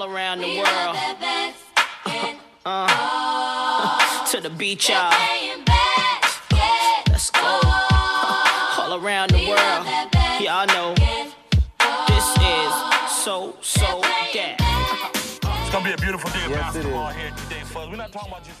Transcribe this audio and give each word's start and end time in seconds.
all 0.00 0.14
around 0.14 0.40
the 0.40 0.58
world. 0.58 0.96
Uh, 2.64 4.26
to 4.26 4.40
the 4.40 4.50
beach, 4.50 4.88
y'all. 4.90 5.10
Let's 7.08 7.30
go. 7.30 7.60
All 8.78 9.02
around 9.02 9.30
the 9.30 9.48
world. 9.48 9.86
Y'all 10.40 10.66
know 10.66 10.94
this 12.06 12.26
is 12.36 12.72
so, 13.24 13.56
so 13.60 14.00
that. 14.34 14.56
It's 15.62 15.70
gonna 15.70 15.84
be 15.84 15.92
a 15.92 15.96
beautiful 15.96 16.30
day 16.30 16.44
of 16.44 16.52
basketball 16.52 17.08
here 17.08 17.30
today, 17.30 17.62
fellas. 17.64 17.88
We're 17.90 17.96
not 17.96 18.12
talking 18.12 18.32
about 18.32 18.44
just 18.44 18.58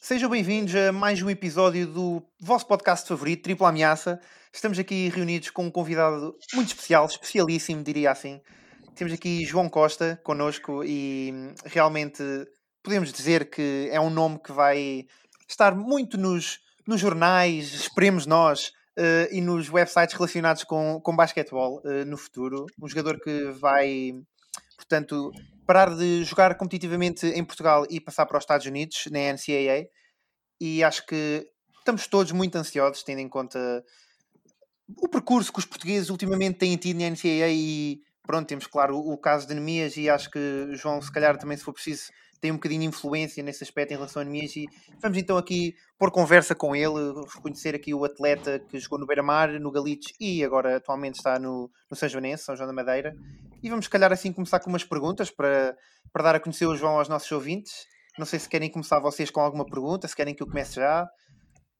Sejam 0.00 0.28
bem-vindos 0.28 0.74
a 0.74 0.92
mais 0.92 1.22
um 1.22 1.30
episódio 1.30 1.86
do 1.86 2.22
vosso 2.40 2.66
podcast 2.66 3.06
favorito, 3.06 3.42
Tripla 3.42 3.68
Ameaça. 3.68 4.20
Estamos 4.52 4.78
aqui 4.78 5.08
reunidos 5.08 5.50
com 5.50 5.66
um 5.66 5.70
convidado 5.70 6.36
muito 6.54 6.68
especial, 6.68 7.06
especialíssimo, 7.06 7.82
diria 7.84 8.10
assim. 8.10 8.40
Temos 8.94 9.12
aqui 9.12 9.44
João 9.44 9.68
Costa 9.68 10.20
connosco 10.22 10.84
e 10.84 11.30
hum, 11.32 11.54
realmente 11.64 12.22
podemos 12.82 13.12
dizer 13.12 13.50
que 13.50 13.88
é 13.90 14.00
um 14.00 14.10
nome 14.10 14.38
que 14.38 14.52
vai 14.52 15.06
estar 15.48 15.74
muito 15.74 16.16
nos, 16.18 16.60
nos 16.86 17.00
jornais, 17.00 17.72
esperemos 17.72 18.26
nós, 18.26 18.72
eh, 18.96 19.28
e 19.32 19.40
nos 19.40 19.70
websites 19.70 20.14
relacionados 20.14 20.64
com, 20.64 21.00
com 21.00 21.16
basquetebol 21.16 21.80
eh, 21.84 22.04
no 22.04 22.16
futuro. 22.16 22.66
Um 22.82 22.88
jogador 22.88 23.18
que 23.20 23.44
vai, 23.52 24.12
portanto, 24.76 25.32
parar 25.66 25.96
de 25.96 26.22
jogar 26.24 26.56
competitivamente 26.56 27.26
em 27.26 27.44
Portugal 27.44 27.86
e 27.88 28.00
passar 28.00 28.26
para 28.26 28.36
os 28.36 28.42
Estados 28.42 28.66
Unidos, 28.66 29.04
na 29.10 29.32
NCAA. 29.32 29.88
E 30.60 30.84
acho 30.84 31.06
que 31.06 31.46
estamos 31.78 32.06
todos 32.06 32.32
muito 32.32 32.56
ansiosos, 32.56 33.02
tendo 33.02 33.20
em 33.20 33.28
conta 33.28 33.82
o 34.98 35.08
percurso 35.08 35.52
que 35.52 35.60
os 35.60 35.64
portugueses 35.64 36.10
ultimamente 36.10 36.58
têm 36.58 36.76
tido 36.76 36.98
na 36.98 37.08
NCAA 37.08 37.48
e 37.50 38.02
pronto, 38.30 38.46
temos 38.46 38.66
claro 38.66 38.96
o, 38.96 39.12
o 39.12 39.18
caso 39.18 39.46
de 39.46 39.52
Anemias 39.52 39.96
e 39.96 40.08
acho 40.08 40.30
que 40.30 40.68
João, 40.72 41.00
se 41.02 41.10
calhar 41.12 41.36
também 41.36 41.56
se 41.56 41.64
for 41.64 41.72
preciso, 41.72 42.04
tem 42.40 42.50
um 42.50 42.54
bocadinho 42.54 42.80
de 42.82 42.86
influência 42.86 43.42
nesse 43.42 43.62
aspecto 43.64 43.92
em 43.92 43.96
relação 43.96 44.20
a 44.22 44.24
Anemias 44.24 44.54
e 44.56 44.66
vamos 45.02 45.18
então 45.18 45.36
aqui 45.36 45.74
pôr 45.98 46.10
conversa 46.10 46.54
com 46.54 46.74
ele, 46.74 47.12
reconhecer 47.34 47.74
aqui 47.74 47.92
o 47.92 48.04
atleta 48.04 48.58
que 48.68 48.78
jogou 48.78 48.98
no 48.98 49.06
Beira-Mar, 49.06 49.50
no 49.60 49.70
Galitos 49.70 50.12
e 50.20 50.42
agora 50.44 50.76
atualmente 50.76 51.16
está 51.16 51.38
no, 51.38 51.70
no 51.90 51.96
São 51.96 52.08
Joanense, 52.08 52.44
São 52.44 52.56
João 52.56 52.66
da 52.68 52.72
Madeira. 52.72 53.14
E 53.62 53.68
vamos 53.68 53.84
se 53.86 53.90
calhar 53.90 54.10
assim 54.12 54.32
começar 54.32 54.58
com 54.60 54.70
umas 54.70 54.84
perguntas 54.84 55.30
para, 55.30 55.76
para 56.12 56.22
dar 56.22 56.34
a 56.36 56.40
conhecer 56.40 56.66
o 56.66 56.74
João 56.76 56.98
aos 56.98 57.08
nossos 57.08 57.30
ouvintes. 57.32 57.72
Não 58.18 58.24
sei 58.24 58.38
se 58.38 58.48
querem 58.48 58.70
começar 58.70 58.98
vocês 59.00 59.30
com 59.30 59.40
alguma 59.40 59.66
pergunta, 59.66 60.08
se 60.08 60.16
querem 60.16 60.34
que 60.34 60.42
eu 60.42 60.46
comece 60.46 60.76
já. 60.76 61.06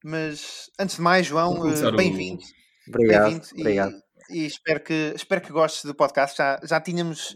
Mas 0.03 0.69
antes 0.79 0.95
de 0.97 1.01
mais 1.01 1.25
João, 1.25 1.67
eh, 1.67 1.87
o- 1.87 1.95
bem-vindo. 1.95 2.43
Obrigado, 2.87 3.23
Bem-vindo 3.23 3.47
e- 3.55 3.61
obrigado. 3.61 3.91
E, 3.91 4.10
espero 4.33 4.79
que, 4.83 5.13
espero 5.15 5.41
que 5.41 5.51
gostes 5.51 5.85
do 5.85 5.93
podcast. 5.95 6.37
Já, 6.37 6.59
já 6.63 6.79
tínhamos 6.81 7.35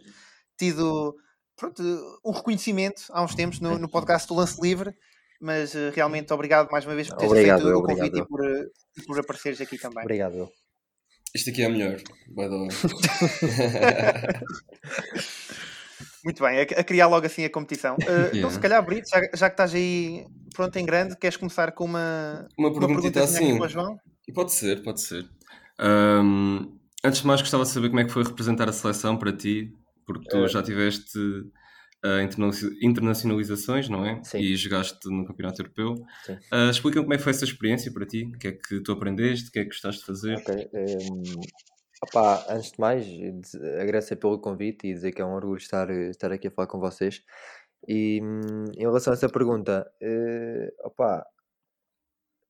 tido 0.57 1.15
pronto, 1.55 1.81
um 2.25 2.31
reconhecimento 2.31 3.03
há 3.09 3.23
uns 3.23 3.35
tempos 3.35 3.59
no, 3.59 3.77
no 3.77 3.89
podcast 3.89 4.27
do 4.27 4.35
Lance 4.35 4.59
Livre, 4.61 4.93
mas 5.41 5.75
eh, 5.75 5.91
realmente 5.93 6.31
obrigado 6.33 6.69
mais 6.71 6.85
uma 6.85 6.95
vez 6.95 7.07
por 7.09 7.17
teres 7.17 7.31
Obrigado, 7.31 7.61
feito 7.61 7.73
o 7.75 7.79
obrigado. 7.79 8.09
convite 8.11 8.23
e 8.23 8.27
por, 8.27 8.45
eh, 8.45 8.65
e 8.97 9.01
por 9.05 9.19
apareceres 9.19 9.61
aqui 9.61 9.77
também. 9.77 10.03
Obrigado. 10.03 10.49
Isto 11.35 11.49
aqui 11.49 11.63
é 11.63 11.69
melhor, 11.69 11.97
by 12.29 12.47
the 12.49 12.57
way. 12.57 12.69
Muito 16.23 16.43
bem, 16.43 16.59
a, 16.59 16.61
a 16.63 16.83
criar 16.83 17.07
logo 17.07 17.25
assim 17.25 17.43
a 17.45 17.49
competição. 17.49 17.95
Então, 18.01 18.15
Yeah. 18.33 18.49
se 18.49 18.59
calhar, 18.59 18.83
Brito, 18.85 19.07
já, 19.09 19.19
já 19.33 19.49
que 19.49 19.53
estás 19.53 19.73
aí 19.75 20.25
pronto 20.55 20.75
em 20.77 20.85
grande, 20.85 21.15
queres 21.17 21.37
começar 21.37 21.71
com 21.73 21.85
uma, 21.85 22.47
Uma 22.57 22.69
uma 22.69 22.79
perguntita 22.79 23.19
pergunta 23.19 23.23
aqui 23.23 23.45
assim. 23.45 23.57
para 23.57 23.65
o 23.65 23.69
João? 23.69 23.97
Pode 24.33 24.53
ser, 24.53 24.81
pode 24.83 25.01
ser. 25.01 25.25
Ahm, 25.77 26.77
antes 27.05 27.21
de 27.21 27.27
mais, 27.27 27.41
gostava 27.41 27.63
de 27.63 27.69
saber 27.69 27.89
como 27.89 27.99
é 28.01 28.05
que 28.05 28.11
foi 28.11 28.23
representar 28.23 28.67
a 28.69 28.73
seleção 28.73 29.17
para 29.17 29.31
ti, 29.31 29.73
porque 30.05 30.27
tu 30.29 30.37
Eh. 30.45 30.47
já 30.47 30.61
tiveste 30.63 31.17
interna- 32.23 32.51
internacionalizações, 32.81 33.89
não 33.89 34.05
é? 34.05 34.23
Sim. 34.23 34.37
E 34.39 34.55
jogaste 34.55 35.09
no 35.09 35.25
Campeonato 35.25 35.61
Europeu. 35.61 35.95
Sim. 36.23 36.37
Ah, 36.51 36.69
Explica-me 36.69 37.03
como 37.05 37.13
é 37.13 37.17
que 37.17 37.23
foi 37.23 37.31
essa 37.31 37.45
experiência 37.45 37.91
para 37.91 38.05
ti, 38.05 38.25
o 38.25 38.37
que 38.37 38.47
é 38.47 38.51
que 38.51 38.79
tu 38.81 38.91
aprendeste, 38.91 39.49
o 39.49 39.51
que 39.51 39.59
é 39.59 39.63
que 39.63 39.69
gostaste 39.69 40.01
de 40.01 40.05
fazer. 40.07 40.35
Ok. 40.37 40.69
ehm, 40.73 41.33
opá, 42.03 42.45
antes 42.49 42.71
de 42.73 42.79
mais, 42.79 43.05
agradecer 43.81 44.17
pelo 44.17 44.39
convite 44.39 44.85
e 44.87 44.93
dizer 44.93 45.11
que 45.13 45.21
é 45.21 45.25
um 45.25 45.33
orgulho 45.33 45.57
estar, 45.57 45.89
estar 45.89 46.31
aqui 46.31 46.47
a 46.47 46.51
falar 46.51 46.67
com 46.67 46.79
vocês. 46.79 47.23
E 47.87 48.19
hum, 48.21 48.65
em 48.77 48.81
relação 48.81 49.11
a 49.11 49.15
essa 49.15 49.27
pergunta, 49.29 49.89
opá, 50.83 51.25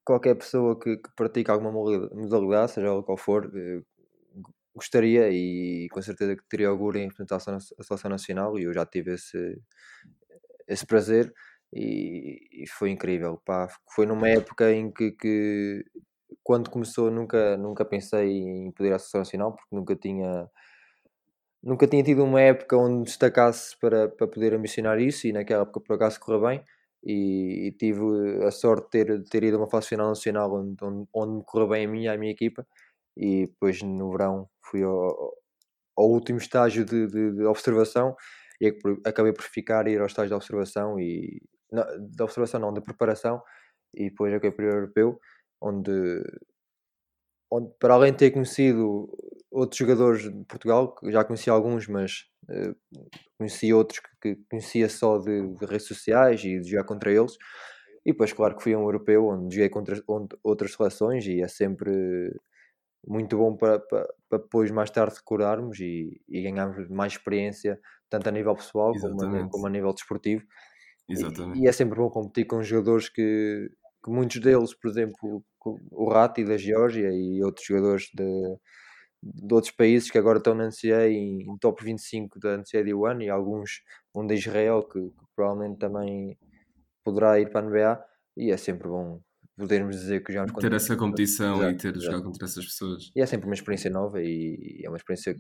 qualquer 0.04 0.36
pessoa 0.36 0.78
que, 0.80 0.98
que 0.98 1.10
pratica 1.16 1.52
alguma 1.54 1.72
modalidade- 1.72 2.72
seja 2.74 2.88
ela 2.88 3.04
qual 3.04 3.18
for, 3.18 3.50
g- 3.52 3.84
gostaria 4.76 5.30
e 5.32 5.88
com 5.92 6.02
certeza 6.02 6.36
que 6.36 6.44
teria 6.50 6.72
orgulho 6.72 6.98
em 7.00 7.04
representar 7.08 7.38
a 7.38 7.40
seleção- 7.40 8.10
nacional 8.10 8.58
e 8.60 8.64
eu 8.64 8.74
já 8.74 8.86
tive 8.86 9.14
esse, 9.14 9.62
esse 10.68 10.86
prazer 10.86 11.34
e, 11.74 12.64
e 12.64 12.68
foi 12.68 12.92
incrível. 12.92 13.42
Pá, 13.46 13.68
foi 13.94 14.06
numa 14.06 14.30
época 14.30 14.72
em 14.72 14.92
que, 14.92 15.12
que 15.12 15.84
quando 16.44 16.70
começou 16.70 17.12
nunca, 17.12 17.58
nunca 17.58 17.86
pensei 17.86 18.30
em 18.30 18.72
poder 18.72 18.94
à 18.94 19.00
seleção 19.00 19.22
nacional 19.22 19.56
porque 19.56 19.76
nunca 19.76 19.96
tinha 19.96 20.50
nunca 21.64 21.88
tinha 21.88 22.04
tido 22.04 22.24
uma 22.24 22.42
época 22.42 22.78
onde 22.78 23.06
destacasse 23.06 23.78
para, 23.80 24.08
para 24.10 24.28
poder 24.28 24.54
ambicionar 24.54 25.00
isso 25.00 25.28
e 25.28 25.34
naquela 25.34 25.64
época 25.64 25.82
por 25.82 25.96
acaso 25.96 26.20
correu 26.20 26.42
bem 26.42 26.64
e, 27.04 27.68
e 27.70 27.72
tive 27.74 28.02
a 28.46 28.52
sorte 28.52 28.86
de 28.86 29.06
ter, 29.06 29.24
ter 29.26 29.44
ido 29.44 29.58
a 29.58 29.60
uma 29.62 29.70
fase 29.70 29.88
final 29.88 30.10
nacional 30.10 30.54
onde, 30.54 30.76
onde, 30.84 31.08
onde 31.14 31.38
me 31.38 31.44
correu 31.46 31.70
bem 31.70 31.86
a 31.86 31.90
mim 31.90 32.04
e 32.04 32.08
a 32.08 32.18
minha 32.18 32.32
equipa 32.32 32.66
e 33.18 33.48
depois 33.48 33.82
no 33.82 34.12
verão 34.12 34.50
fui 34.66 34.84
ao, 34.84 35.34
ao 35.98 36.10
último 36.10 36.40
estágio 36.40 36.86
de, 36.86 37.08
de, 37.08 37.32
de 37.34 37.46
observação 37.46 38.16
e 38.62 38.72
por- 38.72 39.00
acabei 39.06 39.34
por 39.34 39.44
ficar 39.44 39.88
e 39.88 39.94
ir 39.94 40.00
ao 40.02 40.08
estágio 40.08 40.30
de 40.30 40.36
observação 40.36 41.00
e 41.00 41.42
não, 41.72 41.86
de 42.10 42.24
observação 42.24 42.60
não, 42.60 42.74
de 42.74 42.82
preparação 42.82 43.42
e 43.94 44.10
depois 44.10 44.34
acabei 44.34 44.52
por 44.52 44.64
ir 44.66 44.70
ao 44.72 44.76
europeu 44.78 45.20
onde, 45.62 45.92
onde 47.52 47.72
para 47.80 47.94
além 47.94 48.12
de 48.12 48.18
ter 48.20 48.32
conhecido 48.32 49.08
outros 49.52 49.78
jogadores 49.78 50.24
de 50.24 50.46
Portugal, 50.46 50.96
já 51.06 51.24
conhecia 51.24 51.54
alguns, 51.54 51.88
mas 51.88 52.26
eh, 52.50 52.74
conheci 53.38 53.74
outros 53.74 54.00
que, 54.22 54.36
que 54.36 54.44
conhecia 54.50 54.90
só 54.90 55.18
de, 55.20 55.48
de 55.56 55.66
redes 55.66 55.88
sociais 55.88 56.44
e 56.44 56.60
de 56.60 56.70
jogar 56.72 56.86
contra 56.86 57.12
eles. 57.12 57.34
E 58.06 58.12
depois, 58.12 58.34
claro 58.34 58.58
que 58.58 58.64
fui 58.64 58.74
a 58.74 58.80
um 58.80 58.84
europeu 58.84 59.28
onde 59.28 59.56
joguei 59.56 59.70
contra 59.70 60.02
onde- 60.08 60.38
outras 60.44 60.74
seleções 60.74 61.26
e 61.28 61.42
é 61.42 61.48
sempre 61.48 61.92
muito 63.08 63.38
bom 63.38 63.56
para, 63.56 63.80
para, 63.80 64.08
para 64.30 64.40
depois 64.40 64.72
mais 64.72 64.90
tarde 64.90 65.16
recordarmos 65.16 65.80
e, 65.80 66.22
e 66.28 66.42
ganharmos 66.42 66.90
mais 66.90 67.14
experiência, 67.14 67.80
tanto 68.10 68.28
a 68.30 68.32
nível 68.32 68.56
pessoal 68.56 68.96
como 68.96 69.22
a, 69.22 69.50
como 69.50 69.68
a 69.68 69.70
nível 69.70 69.94
desportivo. 69.94 70.44
E- 71.10 71.14
Exatamente. 71.14 71.60
E, 71.64 71.68
é 71.68 71.72
sempre 71.72 71.98
bom 71.98 72.10
competir 72.10 72.46
com 72.46 72.64
jogadores 72.64 73.10
que, 73.10 73.70
que 74.04 74.12
muitos 74.12 74.40
deles, 74.42 74.74
por 74.74 74.90
exemplo, 74.90 75.44
o 75.92 76.10
Ratti 76.10 76.44
da 76.44 76.58
Geórgia 76.58 77.10
e 77.12 77.44
outros 77.44 77.66
jogadores 77.66 78.10
de, 78.14 78.58
de 79.24 79.54
outros 79.54 79.74
países 79.74 80.12
que 80.12 80.18
agora 80.18 80.38
estão 80.38 80.54
na 80.54 80.66
NCAA 80.66 81.10
em, 81.10 81.42
em 81.42 81.58
top 81.58 81.84
25 81.84 82.40
da 82.40 82.58
NCAA 82.58 82.84
de 82.84 82.94
One 82.94 83.26
e 83.26 83.30
alguns, 83.30 83.82
um 84.14 84.26
de 84.26 84.36
Israel 84.36 84.84
que, 84.84 85.00
que 85.00 85.26
provavelmente 85.36 85.80
também 85.80 86.38
poderá 87.04 87.40
ir 87.40 87.52
para 87.52 87.62
a 87.62 87.70
NBA 87.70 88.06
e 88.38 88.52
é 88.52 88.58
sempre 88.58 88.88
bom 88.88 89.22
podermos 89.58 89.96
dizer 89.96 90.24
que 90.24 90.34
já 90.34 90.44
nos 90.46 90.54
Ter 90.54 90.74
essa 90.74 90.96
competição 90.96 91.58
e 91.58 91.66
Exato, 91.68 91.78
ter 91.82 91.94
de 91.94 92.06
jogar 92.06 92.22
contra 92.22 92.46
essas 92.46 92.66
pessoas. 92.66 93.12
e 93.16 93.22
é 93.22 93.26
sempre 93.26 93.46
uma 93.48 93.56
experiência 93.56 93.90
nova 93.90 94.22
e 94.22 94.82
é 94.84 94.90
uma 94.90 94.98
experiência 94.98 95.36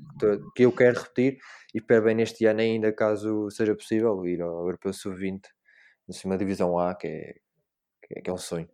que, 0.55 0.63
eu 0.63 0.71
quero 0.71 0.99
repetir 0.99 1.37
e 1.73 1.79
espero 1.79 2.05
bem 2.05 2.15
neste 2.15 2.45
ano 2.45 2.61
ainda, 2.61 2.93
caso 2.93 3.49
seja 3.49 3.75
possível, 3.75 4.25
ir 4.25 4.41
ao 4.41 4.59
Europeu 4.65 4.93
Sub-20 4.93 5.41
na 6.25 6.37
divisão 6.37 6.77
A, 6.79 6.95
que 6.95 7.07
é, 7.07 7.33
que 8.07 8.19
é, 8.19 8.21
que 8.21 8.29
é 8.29 8.33
um 8.33 8.37
sonho. 8.37 8.69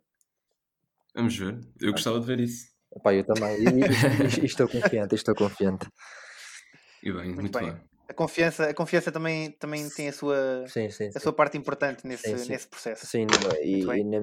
Vamos 1.14 1.36
ver. 1.36 1.58
Eu 1.80 1.92
gostava 1.92 2.20
de 2.20 2.26
ver 2.26 2.40
isso. 2.40 2.72
Epá, 2.94 3.14
eu 3.14 3.24
também, 3.24 3.56
e, 3.58 3.64
e- 3.64 4.40
e 4.42 4.44
estou 4.44 4.68
confiante, 4.68 5.14
estou 5.14 5.34
confiante. 5.34 5.86
E 7.02 7.10
bem, 7.12 7.34
muito, 7.34 7.58
bem. 7.58 7.72
bem. 7.72 7.91
A 8.12 8.14
confiança, 8.14 8.64
a 8.68 8.74
confiança 8.74 9.10
também, 9.10 9.50
também 9.52 9.88
tem 9.88 10.08
a 10.08 10.12
sua, 10.12 10.66
Sim, 10.68 10.90
sim, 10.90 11.08
a 11.08 11.12
sim. 11.12 11.18
sua 11.18 11.32
parte 11.32 11.56
importante 11.56 12.06
nesse, 12.06 12.28
Sim, 12.28 12.36
sim. 12.36 12.52
nesse 12.52 12.68
processo. 12.68 13.06
Sim, 13.06 13.24
no- 13.24 13.54
e, 13.64 13.80
e 13.80 14.04
na, 14.04 14.20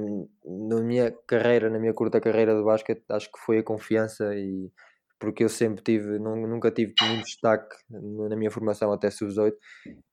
na 0.78 0.82
minha 0.84 1.12
carreira, 1.26 1.72
na 1.72 1.80
minha 1.80 1.94
curta 1.94 2.22
carreira 2.22 2.56
de 2.56 2.64
basquete, 2.64 3.04
acho 3.10 3.32
que 3.32 3.40
foi 3.40 3.58
a 3.58 3.64
confiança 3.64 4.36
e 4.36 4.72
porque 5.20 5.44
eu 5.44 5.50
sempre 5.50 5.84
tive, 5.84 6.20
nun- 6.20 6.48
nunca 6.48 6.72
tive 6.72 6.94
muito 7.02 7.26
destaque 7.26 7.76
na 7.90 8.36
minha 8.38 8.52
formação 8.52 8.92
até 8.94 9.10
sub-18 9.10 9.58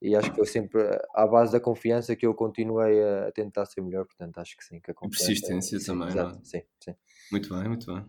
e 0.02 0.17
acho 0.17 0.31
que 0.31 0.37
foi 0.37 0.46
sempre 0.46 0.82
à 1.14 1.26
base 1.26 1.52
da 1.52 1.61
confiança 1.61 2.17
que 2.17 2.26
eu 2.26 2.34
continuei 2.34 3.00
a, 3.02 3.29
a 3.29 3.32
tentar 3.32 3.67
ser 3.67 3.82
melhor, 3.82 4.06
portanto 4.06 4.38
acho 4.38 4.56
que 4.56 4.64
sim, 4.64 4.81
que 4.81 4.90
a 4.90 4.94
confiança... 4.94 5.26
persistência 5.26 5.79
sim, 5.79 5.87
também, 5.87 6.08
exato, 6.08 6.32
não 6.32 6.40
é? 6.40 6.44
sim, 6.44 6.62
sim. 6.81 6.94
Muito 7.31 7.49
bem, 7.55 7.69
muito 7.69 7.87
bem. 7.87 8.05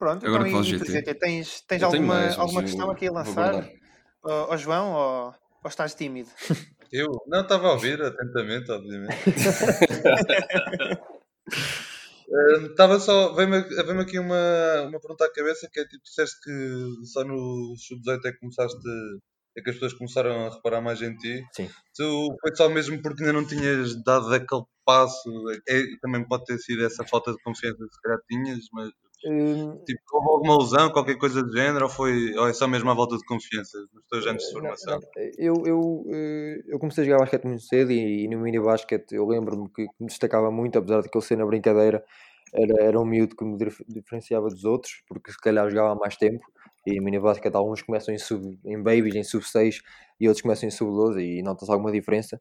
Pronto, 0.00 0.26
Agora 0.26 0.48
então, 0.48 0.62
e, 0.62 0.64
GT? 0.64 1.14
Tens, 1.14 1.60
tens 1.60 1.82
alguma, 1.82 2.14
mais, 2.14 2.38
alguma 2.38 2.62
questão 2.62 2.90
aqui 2.90 3.06
a 3.06 3.10
vou 3.10 3.18
lançar 3.18 3.70
ao, 4.22 4.52
ao 4.52 4.56
João 4.56 4.92
ou, 4.94 5.34
ou 5.62 5.68
estás 5.68 5.94
tímido? 5.94 6.30
Eu 6.90 7.08
não 7.26 7.42
estava 7.42 7.68
a 7.68 7.72
ouvir 7.72 8.00
atentamente, 8.02 8.72
obviamente. 8.72 9.14
Estava 12.70 12.98
só. 12.98 13.34
Veio-me 13.34 13.60
veio 13.60 14.00
aqui 14.00 14.18
uma, 14.18 14.82
uma 14.82 15.00
pergunta 15.00 15.24
à 15.24 15.32
cabeça 15.32 15.68
que 15.70 15.80
é 15.80 15.84
tipo: 15.84 16.02
disseste 16.02 16.40
que 16.42 17.06
só 17.06 17.22
no 17.22 17.74
sub-18 17.76 18.20
é 18.24 18.32
que 18.32 18.38
começaste, 18.38 18.78
é 19.56 19.60
que 19.60 19.70
as 19.70 19.76
pessoas 19.76 19.94
começaram 19.94 20.46
a 20.46 20.50
reparar 20.54 20.80
mais 20.80 21.02
em 21.02 21.14
ti. 21.16 21.44
Sim. 21.52 21.68
Tu 21.94 22.36
foi 22.40 22.56
só 22.56 22.68
mesmo 22.68 23.02
porque 23.02 23.22
ainda 23.22 23.32
não 23.32 23.46
tinhas 23.46 24.02
dado 24.02 24.32
aquele 24.32 24.62
passo. 24.84 25.28
É, 25.68 25.82
também 26.00 26.26
pode 26.26 26.44
ter 26.44 26.58
sido 26.58 26.84
essa 26.84 27.04
falta 27.04 27.32
de 27.32 27.42
confiança 27.42 27.84
que 27.84 27.94
se 27.94 28.00
calhar 28.00 28.18
tinhas, 28.28 28.60
mas 28.72 28.90
tipo, 29.86 30.02
houve 30.12 30.28
alguma 30.28 30.58
lesão, 30.58 30.92
qualquer 30.92 31.16
coisa 31.18 31.42
do 31.42 31.52
género, 31.52 31.84
ou, 31.86 31.90
foi, 31.90 32.34
ou 32.36 32.48
é 32.48 32.52
só 32.52 32.66
mesmo 32.68 32.90
a 32.90 32.94
volta 32.94 33.16
de 33.16 33.24
confiança 33.24 33.78
nos 33.92 34.04
teus 34.06 34.26
anos 34.26 34.44
de 34.44 34.52
Não, 34.52 34.52
formação? 34.52 34.98
não, 34.98 35.00
Eu, 35.38 35.66
eu, 35.66 36.04
eh, 36.12 36.62
eu 36.68 36.78
comecei 36.78 37.02
a 37.02 37.06
jogar 37.06 37.18
basquete 37.20 37.44
muito 37.44 37.62
cedo 37.62 37.90
e, 37.90 38.24
e 38.24 38.28
no 38.28 38.38
mini 38.40 38.60
basquete 38.60 39.12
eu 39.14 39.26
lembro-me 39.26 39.68
que 39.70 39.82
me 39.98 40.06
destacava 40.06 40.50
muito, 40.50 40.78
apesar 40.78 41.00
de 41.00 41.08
aquele 41.08 41.24
ser 41.24 41.36
na 41.36 41.46
brincadeira, 41.46 42.04
era, 42.54 42.84
era 42.84 43.00
um 43.00 43.04
miúdo 43.04 43.34
que 43.36 43.44
me 43.44 43.56
dif- 43.56 43.84
diferenciava 43.88 44.48
dos 44.48 44.64
outros, 44.64 45.02
porque 45.08 45.32
se 45.32 45.38
calhar 45.40 45.68
jogava 45.70 45.94
mais 45.96 46.16
tempo. 46.16 46.44
E 46.86 46.96
no 46.98 47.04
mini 47.04 47.18
basquete 47.20 47.54
alguns 47.54 47.82
começam 47.82 48.14
em, 48.14 48.18
sub, 48.18 48.58
em 48.64 48.82
babies, 48.82 49.14
em 49.14 49.24
sub 49.24 49.44
6 49.44 49.82
e 50.18 50.28
outros 50.28 50.42
começam 50.42 50.68
em 50.68 50.70
sub 50.72 50.90
12 50.92 51.20
e 51.22 51.42
nota-se 51.42 51.70
alguma 51.72 51.92
diferença. 51.92 52.40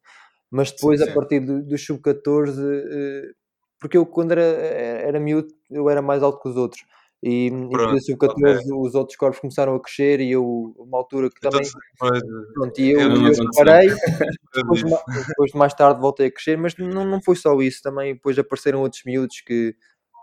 Mas 0.51 0.71
depois, 0.71 1.01
a 1.01 1.07
sim. 1.07 1.13
partir 1.13 1.39
do, 1.41 1.63
do 1.63 1.77
sub 1.77 2.01
14, 2.01 2.61
eh, 2.61 3.31
porque 3.79 3.97
eu 3.97 4.05
quando 4.05 4.31
era, 4.33 4.41
era 4.41 5.19
miúdo 5.19 5.53
eu 5.69 5.89
era 5.89 6.01
mais 6.01 6.21
alto 6.23 6.41
que 6.41 6.49
os 6.49 6.55
outros. 6.57 6.83
E, 7.21 7.49
depois 7.51 7.69
Pronto, 7.71 7.95
do 7.95 8.01
sub 8.01 8.17
14 8.17 8.73
os 8.73 8.95
outros 8.95 9.17
corpos 9.17 9.39
começaram 9.41 9.75
a 9.75 9.81
crescer 9.81 10.21
e 10.21 10.31
eu, 10.31 10.73
uma 10.77 10.97
altura 10.97 11.29
que 11.29 11.35
Então, 11.37 11.51
também 11.51 11.69
depois, 11.93 12.21
Pronto, 12.53 12.79
e 12.79 12.91
eu, 12.91 12.99
Eu 13.01 13.07
eu, 13.09 13.15
aconteceu. 13.17 13.49
parei, 13.65 13.89
eu 13.89 13.95
depois, 14.55 14.81
depois 15.27 15.51
mais 15.53 15.73
tarde 15.73 15.99
voltei 15.99 16.27
a 16.27 16.31
crescer, 16.31 16.57
mas 16.57 16.77
não, 16.77 17.05
não 17.05 17.21
foi 17.21 17.35
só 17.35 17.59
isso, 17.61 17.81
também 17.83 18.13
depois 18.13 18.39
apareceram 18.39 18.81
outros 18.81 19.01
miúdos 19.05 19.41
que, 19.41 19.75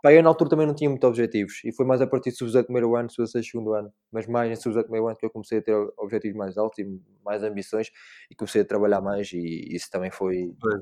pá, 0.02 0.10
eu 0.12 0.22
na 0.22 0.30
altura 0.30 0.50
também 0.50 0.66
não 0.66 0.74
tinha 0.74 0.88
muitos 0.88 1.06
objetivos, 1.08 1.60
e 1.64 1.70
foi 1.72 1.84
mais 1.84 2.00
a 2.00 2.06
partir 2.06 2.30
do 2.30 2.36
sub 2.36 2.64
primeiro 2.64 2.96
ano, 2.96 3.10
6 3.10 3.46
segundo 3.46 3.74
ano, 3.74 3.92
mas 4.10 4.26
mais 4.26 4.50
em 4.50 4.56
sub 4.56 4.74
primeiro 4.82 5.06
ano 5.08 5.16
que 5.18 5.26
eu 5.26 5.30
comecei 5.30 5.58
a 5.58 5.62
ter 5.62 5.74
objetivos 5.98 6.36
mais 6.38 6.56
altos 6.56 6.78
e 6.78 7.00
mais 7.24 7.42
ambições, 7.42 7.90
e 8.30 8.34
comecei 8.34 8.62
a 8.62 8.64
trabalhar 8.64 9.02
mais, 9.02 9.30
e 9.34 9.66
isso 9.74 9.90
também 9.90 10.10
foi, 10.10 10.50
Pois. 10.58 10.80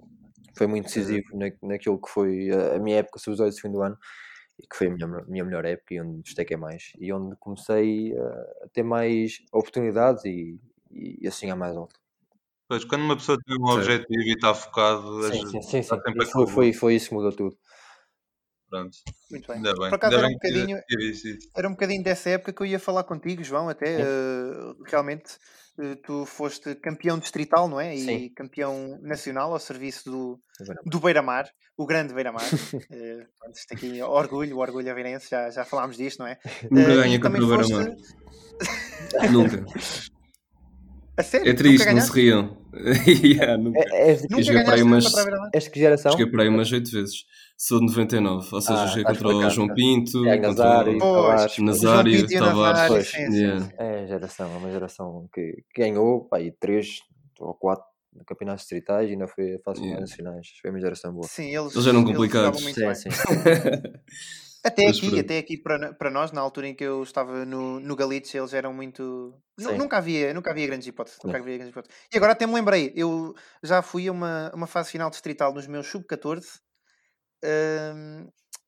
Foi 0.56 0.66
muito 0.66 0.84
decisivo 0.86 1.24
na, 1.34 1.46
naquilo 1.62 2.00
que 2.00 2.08
foi 2.08 2.50
a, 2.50 2.76
a 2.76 2.78
minha 2.78 2.98
época 2.98 3.18
sub 3.18 3.32
18 3.32 3.54
segundo 3.54 3.82
ano, 3.82 3.96
e 4.58 4.66
que 4.66 4.76
foi 4.76 4.88
a 4.88 4.90
minha, 4.90 5.06
minha 5.26 5.44
melhor 5.44 5.64
época 5.64 5.94
e 5.94 6.00
onde 6.00 6.22
destaquei 6.22 6.56
mais, 6.56 6.92
e 6.98 7.12
onde 7.12 7.36
comecei 7.36 8.16
a, 8.16 8.26
a 8.64 8.68
ter 8.72 8.82
mais 8.82 9.38
oportunidades 9.52 10.24
e, 10.24 10.58
e 10.90 11.26
assim 11.26 11.50
a 11.50 11.56
mais 11.56 11.76
alto. 11.76 11.98
Pois, 12.68 12.84
quando 12.84 13.02
uma 13.02 13.16
pessoa 13.16 13.38
tem 13.44 13.56
um 13.60 13.66
Certo. 13.66 13.78
objetivo 13.78 14.22
e 14.22 14.32
está 14.32 14.54
focado, 14.54 15.22
Sim, 15.22 15.46
sim, 15.50 15.62
sim, 15.62 15.82
sim. 15.82 15.82
sempre 15.82 16.22
E 16.22 16.26
foi, 16.26 16.46
foi, 16.46 16.72
foi 16.72 16.94
isso 16.94 17.08
que 17.08 17.14
mudou 17.14 17.32
tudo. 17.32 17.58
Pronto, 18.70 18.96
Muito 19.30 19.46
bem. 19.46 19.56
ainda 19.56 19.72
bem. 19.74 19.88
Por 19.90 19.94
acaso 19.96 20.16
era 20.16 20.26
um 20.26 20.32
bocadinho, 20.32 20.80
isso. 20.98 21.28
era 21.56 21.68
um 21.68 21.72
bocadinho 21.72 22.02
dessa 22.02 22.30
época 22.30 22.52
que 22.52 22.62
eu 22.62 22.66
ia 22.66 22.78
falar 22.78 23.04
contigo, 23.04 23.44
João, 23.44 23.68
até. 23.68 23.98
Sim. 23.98 24.02
eh, 24.02 24.74
realmente, 24.86 25.34
eh, 25.34 25.38
tu 26.06 26.24
foste 26.24 26.74
campeão 26.76 27.18
distrital, 27.18 27.68
não 27.68 27.80
é? 27.80 27.94
E 27.94 27.98
Sim. 28.04 28.28
campeão 28.34 28.98
nacional 29.02 29.52
ao 29.52 29.58
serviço 29.58 30.10
do, 30.10 30.40
do 30.86 31.00
Beira-Mar, 31.00 31.48
o 31.76 31.84
grande 31.86 32.14
Beira-Mar. 32.14 32.42
Eh, 32.90 33.26
pronto, 33.38 33.56
isto 33.56 33.74
aqui, 33.74 34.00
orgulho, 34.02 34.56
o 34.56 34.60
orgulho 34.60 34.90
aveirense, 34.90 35.28
já, 35.30 35.50
já 35.50 35.64
falámos 35.64 35.96
disto, 35.96 36.18
não 36.20 36.26
é? 36.26 36.38
Nunca 36.70 36.92
Eh, 36.92 36.96
ganha 36.96 37.20
também 37.20 37.40
contra 37.40 37.56
o 37.56 37.58
foste- 37.58 37.74
Beira-Mar. 37.74 37.96
Nunca. 39.32 39.64
A 41.16 41.22
sério? 41.22 41.46
É 41.46 41.50
Nunca 41.52 41.62
triste, 41.62 41.92
não 41.92 42.00
se 42.00 42.12
riam. 42.12 42.56
yeah, 43.06 43.56
nunca. 43.56 43.78
É- 43.92 44.14
de, 44.14 44.22
Nunca 44.28 44.42
joguei 44.42 44.64
para 44.64 44.74
aí 44.74 44.82
umas- 44.82 45.04
contra 45.04 45.20
a 45.20 45.24
Beira-Mar? 45.24 45.50
és 45.54 45.64
de 45.64 45.70
que 45.70 45.78
geração? 45.80 46.12
Joguei 46.12 46.26
para 46.26 46.42
aí 46.42 46.48
umas 46.48 46.72
8 46.72 46.90
vezes. 46.90 47.24
Sou 47.56 47.78
de 47.80 47.86
99, 47.86 48.48
ou 48.52 48.60
seja, 48.60 48.82
Ah, 48.82 48.86
joguei 48.86 49.04
contra 49.04 49.28
o 49.28 49.50
João. 49.50 49.74
Pinto, 49.74 50.26
É, 50.26 50.36
contra 50.36 50.48
Nazário, 50.48 50.96
o 50.96 50.98
Tavares, 50.98 51.56
e 51.58 51.62
o 51.62 52.38
Tavares. 52.38 52.78
Nazário, 52.80 52.88
Pois. 52.94 53.10
sim, 53.10 53.18
Yeah. 53.36 53.64
sim. 53.64 53.70
É, 53.78 54.06
geração, 54.06 54.52
é 54.52 54.56
uma 54.56 54.70
geração 54.70 55.28
que, 55.32 55.62
que 55.72 55.80
ganhou 55.82 56.24
pá, 56.28 56.38
três 56.60 56.98
ou 57.38 57.54
quatro 57.54 57.84
campeonatos 58.26 58.62
distritais 58.62 59.08
e 59.08 59.12
ainda 59.12 59.26
foi 59.28 59.54
a 59.54 59.58
fase 59.64 59.80
Yeah. 59.80 60.00
nacionais. 60.00 60.48
Foi 60.60 60.70
uma 60.70 60.80
geração 60.80 61.12
boa. 61.12 61.26
Sim, 61.28 61.54
eles, 61.56 61.74
Eles 61.74 61.86
eram 61.86 62.00
eles 62.00 62.10
complicados. 62.10 62.62
muito 62.62 62.74
Sim, 62.94 62.94
sim. 62.94 63.08
Até 64.64 64.86
Mas 64.86 64.96
aqui, 64.96 65.06
pronto. 65.08 65.20
até 65.20 65.38
aqui 65.38 65.56
para, 65.58 65.92
para 65.92 66.10
nós, 66.10 66.32
na 66.32 66.40
altura 66.40 66.68
em 66.68 66.74
que 66.74 66.82
eu 66.82 67.02
estava 67.02 67.44
no, 67.44 67.78
no 67.80 67.94
Galicia, 67.94 68.40
eles 68.40 68.54
eram 68.54 68.72
muito. 68.72 69.34
Sim. 69.60 69.76
Nunca 69.76 69.98
havia, 69.98 70.32
nunca 70.32 70.50
havia 70.52 70.66
grandes 70.66 70.86
hipóteses. 70.88 71.18
Nunca 71.22 71.36
havia 71.36 71.56
grandes 71.58 71.70
hipóteses. 71.70 71.94
E 72.10 72.16
agora 72.16 72.32
até 72.32 72.46
me 72.46 72.54
lembrei, 72.54 72.90
eu 72.96 73.34
já 73.62 73.82
fui 73.82 74.08
a 74.08 74.12
uma, 74.12 74.50
uma 74.54 74.66
fase 74.66 74.90
final 74.90 75.10
distrital 75.10 75.52
nos 75.52 75.66
meus 75.66 75.86
sub-14 75.88 76.44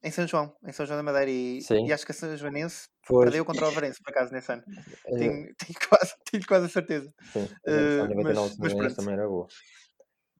em 0.02 0.10
São 0.10 0.26
João, 0.26 0.52
em 0.66 0.72
São 0.72 0.86
João 0.86 0.96
da 0.98 1.02
Madeira, 1.02 1.30
e, 1.30 1.60
Sim. 1.62 1.86
e 1.86 1.92
acho 1.92 2.04
que 2.04 2.12
a 2.12 2.14
São 2.14 2.36
Joanense 2.36 2.88
Pois, 3.06 3.24
perdeu 3.24 3.44
contra 3.44 3.64
o 3.64 3.68
Alvarense, 3.68 4.00
por 4.02 4.10
acaso, 4.10 4.32
nesse 4.32 4.52
ano. 4.52 4.62
eh, 5.06 5.16
Tenho, 5.18 5.54
tenho 5.58 5.78
quase, 5.88 6.14
tenho 6.30 6.46
quase 6.46 6.66
a 6.66 6.68
certeza. 6.68 7.12
sim, 7.32 7.48
a 7.66 7.70
geração 7.70 8.06
mas- 8.06 8.16
99 8.16 8.36
mas 8.36 8.72
também, 8.72 8.76
pronto. 8.78 8.96
também 8.96 9.14
era 9.14 9.28
boa. 9.28 9.46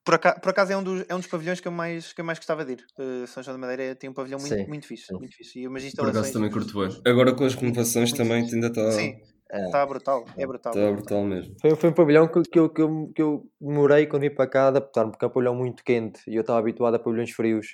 Por 0.05 0.15
acaso, 0.15 0.41
por 0.41 0.51
acaso 0.51 0.73
é, 0.73 0.77
um 0.77 0.85
dos, 0.85 1.05
é 1.09 1.15
um 1.17 1.19
dos 1.19 1.27
pavilhões 1.27 1.59
que 1.59 1.67
eu 1.67 1.73
mais, 1.73 2.13
que 2.13 2.21
eu 2.21 2.25
mais 2.25 2.39
gostava 2.39 2.65
de 2.65 2.75
ir. 2.75 2.87
Uh, 2.97 3.27
São 3.27 3.43
João 3.43 3.59
da 3.59 3.67
Madeira 3.67 3.93
tem 3.97 4.09
um 4.09 4.15
pavilhão 4.15 4.39
muito, 4.39 4.55
Sim, 4.55 4.65
muito 4.69 4.87
fixe. 4.87 5.07
sim. 5.07 5.15
Muito 5.15 5.35
fixe. 5.35 5.59
E 5.59 5.67
umas 5.67 5.83
Por 5.83 5.89
instalações. 5.89 6.17
acaso 6.19 6.33
também 6.33 6.51
curto 6.53 6.79
bem. 6.89 7.03
Agora 7.05 7.35
com 7.35 7.45
as 7.45 7.55
renovações 7.57 8.11
Muito 8.13 8.17
também 8.23 8.43
fixe. 8.45 8.55
ainda 8.55 8.69
está 8.69 8.93
Sim, 8.93 9.17
É. 9.51 9.65
está 9.65 9.85
brutal. 9.85 10.25
É 10.37 10.47
brutal. 10.47 10.73
tá 10.73 10.93
brutal 10.93 11.25
mesmo. 11.25 11.57
Foi, 11.61 11.75
foi 11.75 11.91
um 11.91 11.93
pavilhão 11.93 12.29
que, 12.29 12.41
que, 12.43 12.57
eu, 12.59 12.69
que, 12.71 12.83
eu, 12.83 13.13
que 13.17 13.21
eu 13.23 13.51
demorei 13.61 14.07
quando 14.07 14.23
vim 14.23 14.31
para 14.31 14.47
cá 14.49 14.65
a 14.65 14.69
adaptar-me, 14.69 15.11
porque 15.11 15.25
é 15.25 15.29
um 15.29 15.33
pavilhão 15.33 15.57
muito 15.57 15.83
quente 15.83 16.21
e 16.29 16.37
eu 16.37 16.43
estava 16.43 16.61
habituado 16.61 16.95
a 16.95 16.99
pavilhões 17.01 17.33
frios. 17.33 17.67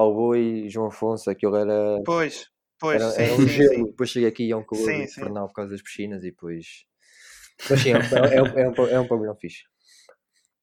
Alboa 0.00 0.38
e 0.38 0.68
João 0.68 0.86
Afonso, 0.88 1.28
aquilo 1.28 1.56
era, 1.56 2.00
Pois, 2.04 2.46
pois, 2.78 3.02
era, 3.02 3.10
sim, 3.12 3.22
era 3.22 3.34
um 3.34 3.38
sim, 3.38 3.48
gelo. 3.48 3.68
sim. 3.74 3.84
Depois 3.86 4.10
cheguei 4.10 4.28
aqui 4.28 4.44
e 4.44 4.52
é 4.52 4.56
um 4.56 4.64
calor 4.64 4.92
infernal 4.92 5.48
por 5.48 5.54
causa 5.54 5.70
das 5.72 5.82
piscinas 5.82 6.22
e 6.22 6.30
depois. 6.30 6.66
Mas 7.68 7.80
sim, 7.80 7.90
é, 7.90 7.96
um- 7.96 8.00
é, 8.00 8.42
um- 8.42 8.58
é, 8.58 8.68
um, 8.68 8.88
é 8.88 9.00
um 9.00 9.08
pavilhão 9.08 9.34
fixe. 9.36 9.64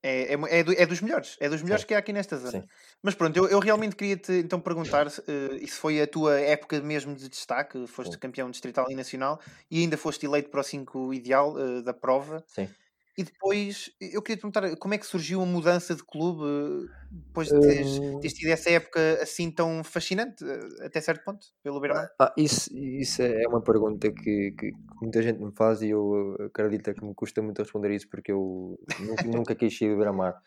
É, 0.01 0.33
é, 0.33 0.35
é, 0.35 0.83
é 0.83 0.85
dos 0.85 1.01
melhores. 1.01 1.35
É 1.39 1.49
dos 1.49 1.63
melhores 1.63 1.83
que 1.83 1.93
há 1.95 1.97
aqui 1.97 2.13
nesta 2.13 2.37
zona. 2.37 2.61
Sim. 2.61 2.63
Mas 3.01 3.15
pronto, 3.15 3.35
eu, 3.35 3.47
eu 3.49 3.59
realmente 3.59 3.95
queria 3.95 4.15
te 4.15 4.33
então 4.33 4.61
perguntar 4.61 5.09
se 5.09 5.19
eh, 5.27 5.55
isso 5.61 5.79
foi 5.79 5.99
a 5.99 6.05
tua 6.05 6.39
época 6.39 6.79
mesmo 6.79 7.15
de 7.15 7.27
destaque. 7.27 7.87
Foste 7.87 8.13
Sim. 8.13 8.19
campeão 8.19 8.51
distrital 8.51 8.85
e 8.91 8.95
nacional 8.95 9.39
e 9.69 9.79
ainda 9.81 9.97
foste 9.97 10.25
eleito 10.25 10.49
para 10.51 10.61
o 10.61 10.63
5 10.63 11.11
ideal 11.11 11.57
eh, 11.59 11.81
da 11.81 11.91
prova. 11.93 12.43
Sim. 12.47 12.69
E 13.17 13.23
depois, 13.23 13.89
eu 14.01 14.21
queria 14.21 14.37
te 14.37 14.41
perguntar 14.41 14.75
como 14.77 14.93
é 14.93 14.97
que 14.97 15.05
surgiu 15.05 15.41
a 15.41 15.45
mudança 15.45 15.95
de 15.95 16.03
clube 16.03 16.43
eh, 16.43 16.87
depois 17.11 17.49
de 17.49 17.59
teres, 17.59 17.99
Hum, 17.99 18.21
teres 18.21 18.35
tido 18.37 18.49
essa 18.51 18.69
época 18.69 18.99
assim 19.21 19.51
tão 19.51 19.83
fascinante, 19.83 20.43
eh, 20.43 20.85
até 20.85 20.99
certo 21.01 21.23
ponto, 21.23 21.47
pelo 21.63 21.79
Beira-Mar? 21.79 22.09
Ah, 22.19 22.33
isso, 22.37 22.69
isso 22.77 23.21
é 23.21 23.45
uma 23.47 23.61
pergunta 23.61 24.09
que, 24.11 24.51
que 24.57 24.77
muita 25.01 25.21
gente 25.21 25.39
me 25.43 25.51
faz 25.51 25.81
e 25.81 25.89
eu 25.89 26.35
acredito 26.45 26.93
que 26.95 27.03
me 27.05 27.13
custa 27.13 27.41
muito 27.41 27.59
responder 27.61 27.91
isso 27.93 28.07
porque 28.09 28.31
eu 28.31 28.79
nunca, 28.97 29.27
nunca 29.27 29.55
quis 29.55 29.77
sair 29.77 29.89
do 29.89 29.97
Beira-Mar 29.97 30.41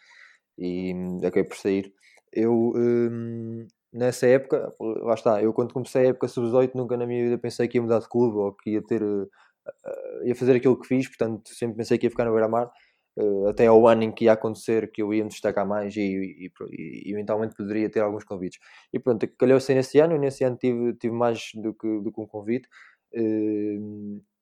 e 0.58 0.94
hum, 0.94 1.18
acabei 1.18 1.44
por 1.44 1.56
sair. 1.56 1.94
Eu, 2.32 2.72
hum, 2.76 3.66
nessa 3.92 4.26
época, 4.28 4.74
lá 4.80 5.14
está, 5.14 5.42
eu 5.42 5.52
quando 5.54 5.74
comecei 5.74 6.06
a 6.06 6.10
época 6.10 6.28
sub-18 6.28 6.76
nunca 6.76 6.96
na 6.96 7.06
minha 7.06 7.24
vida 7.24 7.38
pensei 7.38 7.68
que 7.68 7.78
ia 7.78 7.82
mudar 7.82 8.00
de 8.00 8.08
clube 8.08 8.36
ou 8.38 8.54
que 8.54 8.70
ia 8.72 8.82
ter, 8.86 9.02
eh, 9.02 9.06
eh, 9.06 9.28
ia 10.24 10.34
fazer 10.34 10.56
aquilo 10.56 10.78
que 10.78 10.86
fiz, 10.86 11.08
portanto 11.08 11.48
sempre 11.54 11.76
pensei 11.78 11.98
que 11.98 12.06
ia 12.06 12.10
ficar 12.10 12.24
no 12.24 12.32
Beira-Mar 12.32 12.70
eh, 13.18 13.50
até 13.50 13.66
ao 13.66 13.86
ano 13.88 14.02
em 14.04 14.12
que 14.12 14.24
ia 14.26 14.32
acontecer 14.32 14.90
que 14.92 15.02
eu 15.02 15.12
ia 15.14 15.24
me 15.24 15.30
destacar 15.30 15.66
mais 15.66 15.96
e, 15.96 16.00
e, 16.46 16.50
pro- 16.50 16.68
e 16.72 17.10
eventualmente 17.12 17.54
poderia 17.56 17.90
ter 17.90 18.00
alguns 18.00 18.24
convites. 18.24 18.58
E 18.92 18.98
pronto, 18.98 19.26
calhou-se 19.38 19.74
nesse 19.74 19.98
ano, 20.00 20.14
e 20.16 20.18
nesse 20.18 20.44
ano 20.44 20.56
tive, 20.56 20.94
tive 20.94 21.14
mais 21.14 21.50
do 21.54 21.74
que, 21.74 22.00
do 22.02 22.12
que 22.12 22.20
um 22.20 22.26
convite. 22.26 22.68
Eh, 23.14 23.78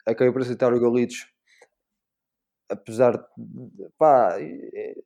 acabei 0.06 0.32
por 0.32 0.42
aceitar 0.42 0.72
o 0.74 0.80
Galitos, 0.80 1.26
apesar 2.68 3.16
de. 3.16 3.24
pá, 3.98 4.36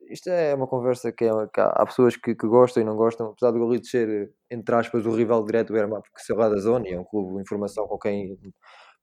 isto 0.09 0.29
é 0.29 0.53
uma 0.55 0.67
conversa 0.67 1.11
que, 1.11 1.25
é, 1.25 1.29
que 1.53 1.59
há, 1.61 1.85
pessoas 1.85 2.15
que, 2.15 2.35
que 2.35 2.47
gostam 2.47 2.81
e 2.81 2.85
não 2.85 2.95
gostam, 2.95 3.27
apesar 3.27 3.51
do 3.51 3.59
Galitos 3.59 3.89
ser, 3.91 4.31
entre 4.49 4.75
aspas, 4.75 5.05
o 5.05 5.15
rival 5.15 5.45
direto 5.45 5.67
do 5.67 5.73
Beira-Mar, 5.73 6.01
porque 6.01 6.19
ser 6.21 6.33
lá 6.33 6.49
da 6.49 6.57
zona 6.57 6.87
e 6.87 6.93
é 6.93 6.99
um 6.99 7.03
clube 7.03 7.35
de 7.35 7.41
informação 7.41 7.87
com 7.87 7.97
quem, 7.99 8.37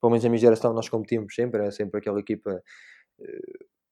pelo 0.00 0.10
menos 0.12 0.24
a 0.24 0.28
minha 0.28 0.38
geração, 0.40 0.72
nós 0.74 0.88
competimos 0.88 1.34
sempre, 1.34 1.60
era 1.62 1.70
sempre 1.72 1.98
aquela 2.00 2.20
equipa 2.20 2.62
eh, 3.20 3.24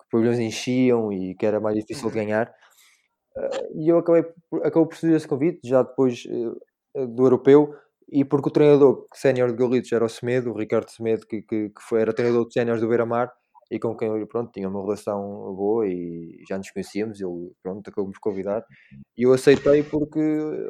que 0.00 0.06
pavilhões 0.10 0.38
enchiam 0.38 1.12
e 1.12 1.34
que 1.36 1.46
era 1.46 1.60
mais 1.60 1.76
difícil 1.76 2.10
de 2.10 2.16
Uhum. 2.18 2.24
ganhar. 2.24 2.54
Eh, 3.36 3.68
e 3.76 3.88
eu 3.88 3.98
acabei 3.98 4.24
por, 4.50 4.66
acabou 4.66 4.86
por 4.88 4.94
receber 4.94 5.16
esse 5.16 5.28
convite, 5.28 5.60
já 5.64 5.82
depois 5.82 6.24
eh, 6.26 7.06
do 7.06 7.24
europeu, 7.24 7.74
e 8.10 8.24
porque 8.24 8.48
o 8.48 8.52
treinador 8.52 9.06
sénior 9.14 9.50
de 9.50 9.56
Galitos 9.56 9.92
era 9.92 10.04
o 10.04 10.08
Semedo, 10.08 10.52
o 10.52 10.58
Ricardo 10.58 10.88
Semedo, 10.90 11.26
que, 11.26 11.42
que, 11.42 11.70
que 11.70 11.82
foi, 11.82 12.00
era 12.02 12.12
treinador 12.14 12.46
de 12.46 12.52
séniores 12.54 12.80
do 12.80 12.88
Beira-Mar, 12.88 13.32
e 13.70 13.80
com 13.80 13.96
quem 13.96 14.08
eu 14.08 14.26
pronto, 14.28 14.52
tinha 14.52 14.68
uma 14.68 14.80
relação 14.82 15.20
boa 15.56 15.86
e 15.88 16.38
já 16.48 16.56
nos 16.56 16.70
conhecíamos, 16.70 17.20
ele 17.20 17.52
pronto, 17.62 17.88
acabou 17.90 18.10
por 18.12 18.20
convidar, 18.20 18.64
e 19.18 19.24
eu 19.24 19.32
aceitei 19.32 19.82
porque, 19.82 20.20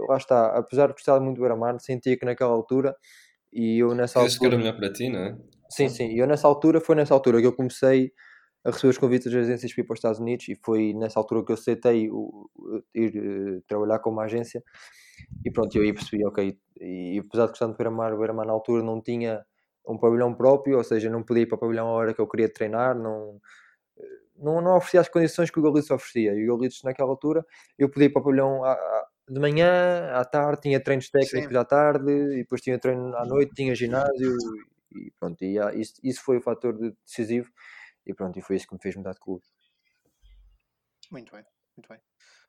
lá 0.09 0.16
está, 0.16 0.57
apesar 0.57 0.87
de 0.88 0.95
gostar 0.95 1.21
muito 1.21 1.37
do 1.37 1.40
Beira-Mar, 1.43 1.78
sentia 1.81 2.16
que 2.19 2.25
naquela 2.25 2.52
altura, 2.52 2.97
e 3.56 3.78
eu 3.78 3.94
nessa 3.94 4.20
Acho 4.20 4.38
que 4.38 4.46
era 4.46 4.54
altura... 4.54 4.58
melhor 4.58 4.78
para 4.78 4.92
ti, 4.92 5.08
não 5.08 5.20
é? 5.20 5.36
Sim, 5.70 5.88
sim. 5.88 6.08
E 6.08 6.18
eu 6.18 6.26
nessa 6.26 6.46
altura, 6.46 6.80
foi 6.80 6.94
nessa 6.94 7.14
altura 7.14 7.40
que 7.40 7.46
eu 7.46 7.52
comecei 7.52 8.12
a 8.64 8.70
receber 8.70 8.90
os 8.90 8.98
convites 8.98 9.32
das 9.32 9.44
agências 9.44 9.72
para 9.72 9.82
ir 9.82 9.86
para 9.86 9.94
os 9.94 9.98
Estados 9.98 10.20
Unidos 10.20 10.48
e 10.48 10.56
foi 10.56 10.92
nessa 10.92 11.18
altura 11.18 11.44
que 11.44 11.52
eu 11.52 11.54
aceitei 11.54 12.10
o, 12.10 12.50
ir 12.94 13.16
eh, 13.16 13.60
trabalhar 13.66 14.00
com 14.00 14.10
uma 14.10 14.25
agência 14.25 14.62
e 15.44 15.50
pronto, 15.50 15.76
eu 15.76 15.82
aí 15.82 15.92
percebi, 15.92 16.25
ok, 16.26 16.58
e 16.80 17.18
apesar 17.25 17.44
de 17.46 17.50
gostar 17.50 17.66
de 17.68 17.76
Beira-Mar, 17.76 18.12
o 18.12 18.18
Beira-Mar 18.18 18.46
na 18.46 18.52
altura 18.52 18.82
não 18.82 19.00
tinha 19.00 19.44
um 19.86 19.96
pavilhão 19.98 20.34
próprio, 20.34 20.78
ou 20.78 20.84
seja, 20.84 21.08
não 21.08 21.22
podia 21.22 21.44
ir 21.44 21.46
para 21.46 21.56
o 21.56 21.60
pavilhão 21.60 21.86
a 21.86 21.92
hora 21.92 22.14
que 22.14 22.20
eu 22.20 22.26
queria 22.26 22.52
treinar, 22.52 22.96
não, 22.96 23.40
não, 24.36 24.60
não 24.60 24.76
oferecia 24.76 25.00
as 25.00 25.08
condições 25.08 25.50
que 25.50 25.58
o 25.58 25.62
Galitos 25.62 25.90
oferecia. 25.90 26.34
E 26.34 26.48
o 26.48 26.56
Galitos, 26.56 26.82
naquela 26.82 27.10
altura, 27.10 27.44
eu 27.78 27.88
podia 27.88 28.06
ir 28.06 28.10
para 28.12 28.20
o 28.20 28.25
pavilhão 28.25 28.64
à- 28.64 28.72
à- 28.72 29.06
de 29.28 29.40
manhã, 29.40 30.11
à 30.12 30.25
tarde, 30.25 30.62
tinha 30.62 30.80
treinos 30.83 31.11
técnicos 31.11 31.50
Sim. 31.52 31.56
à 31.59 31.64
tarde, 31.64 32.11
e 32.12 32.37
depois 32.38 32.61
tinha 32.61 32.78
treino 32.78 33.16
à 33.16 33.25
noite, 33.26 33.54
tinha 33.54 33.75
ginásio, 33.75 34.37
e 34.92 35.11
pronto, 35.18 35.45
e, 35.45 35.59
ah, 35.59 35.75
isso, 35.75 35.95
isso 36.02 36.23
foi 36.23 36.38
o 36.38 36.42
fator 36.42 36.76
de- 36.78 36.95
decisivo, 37.04 37.50
e 38.06 38.14
pronto, 38.14 38.38
e 38.38 38.42
foi 38.42 38.56
isso 38.56 38.66
que 38.68 38.75
me 38.75 38.80
fez 38.80 38.95
mudar 38.97 39.12
de 39.12 39.21
clube. 39.21 39.42
Muito 41.11 41.33
bem, 41.33 41.45
muito 41.76 41.88
bem. 41.88 41.99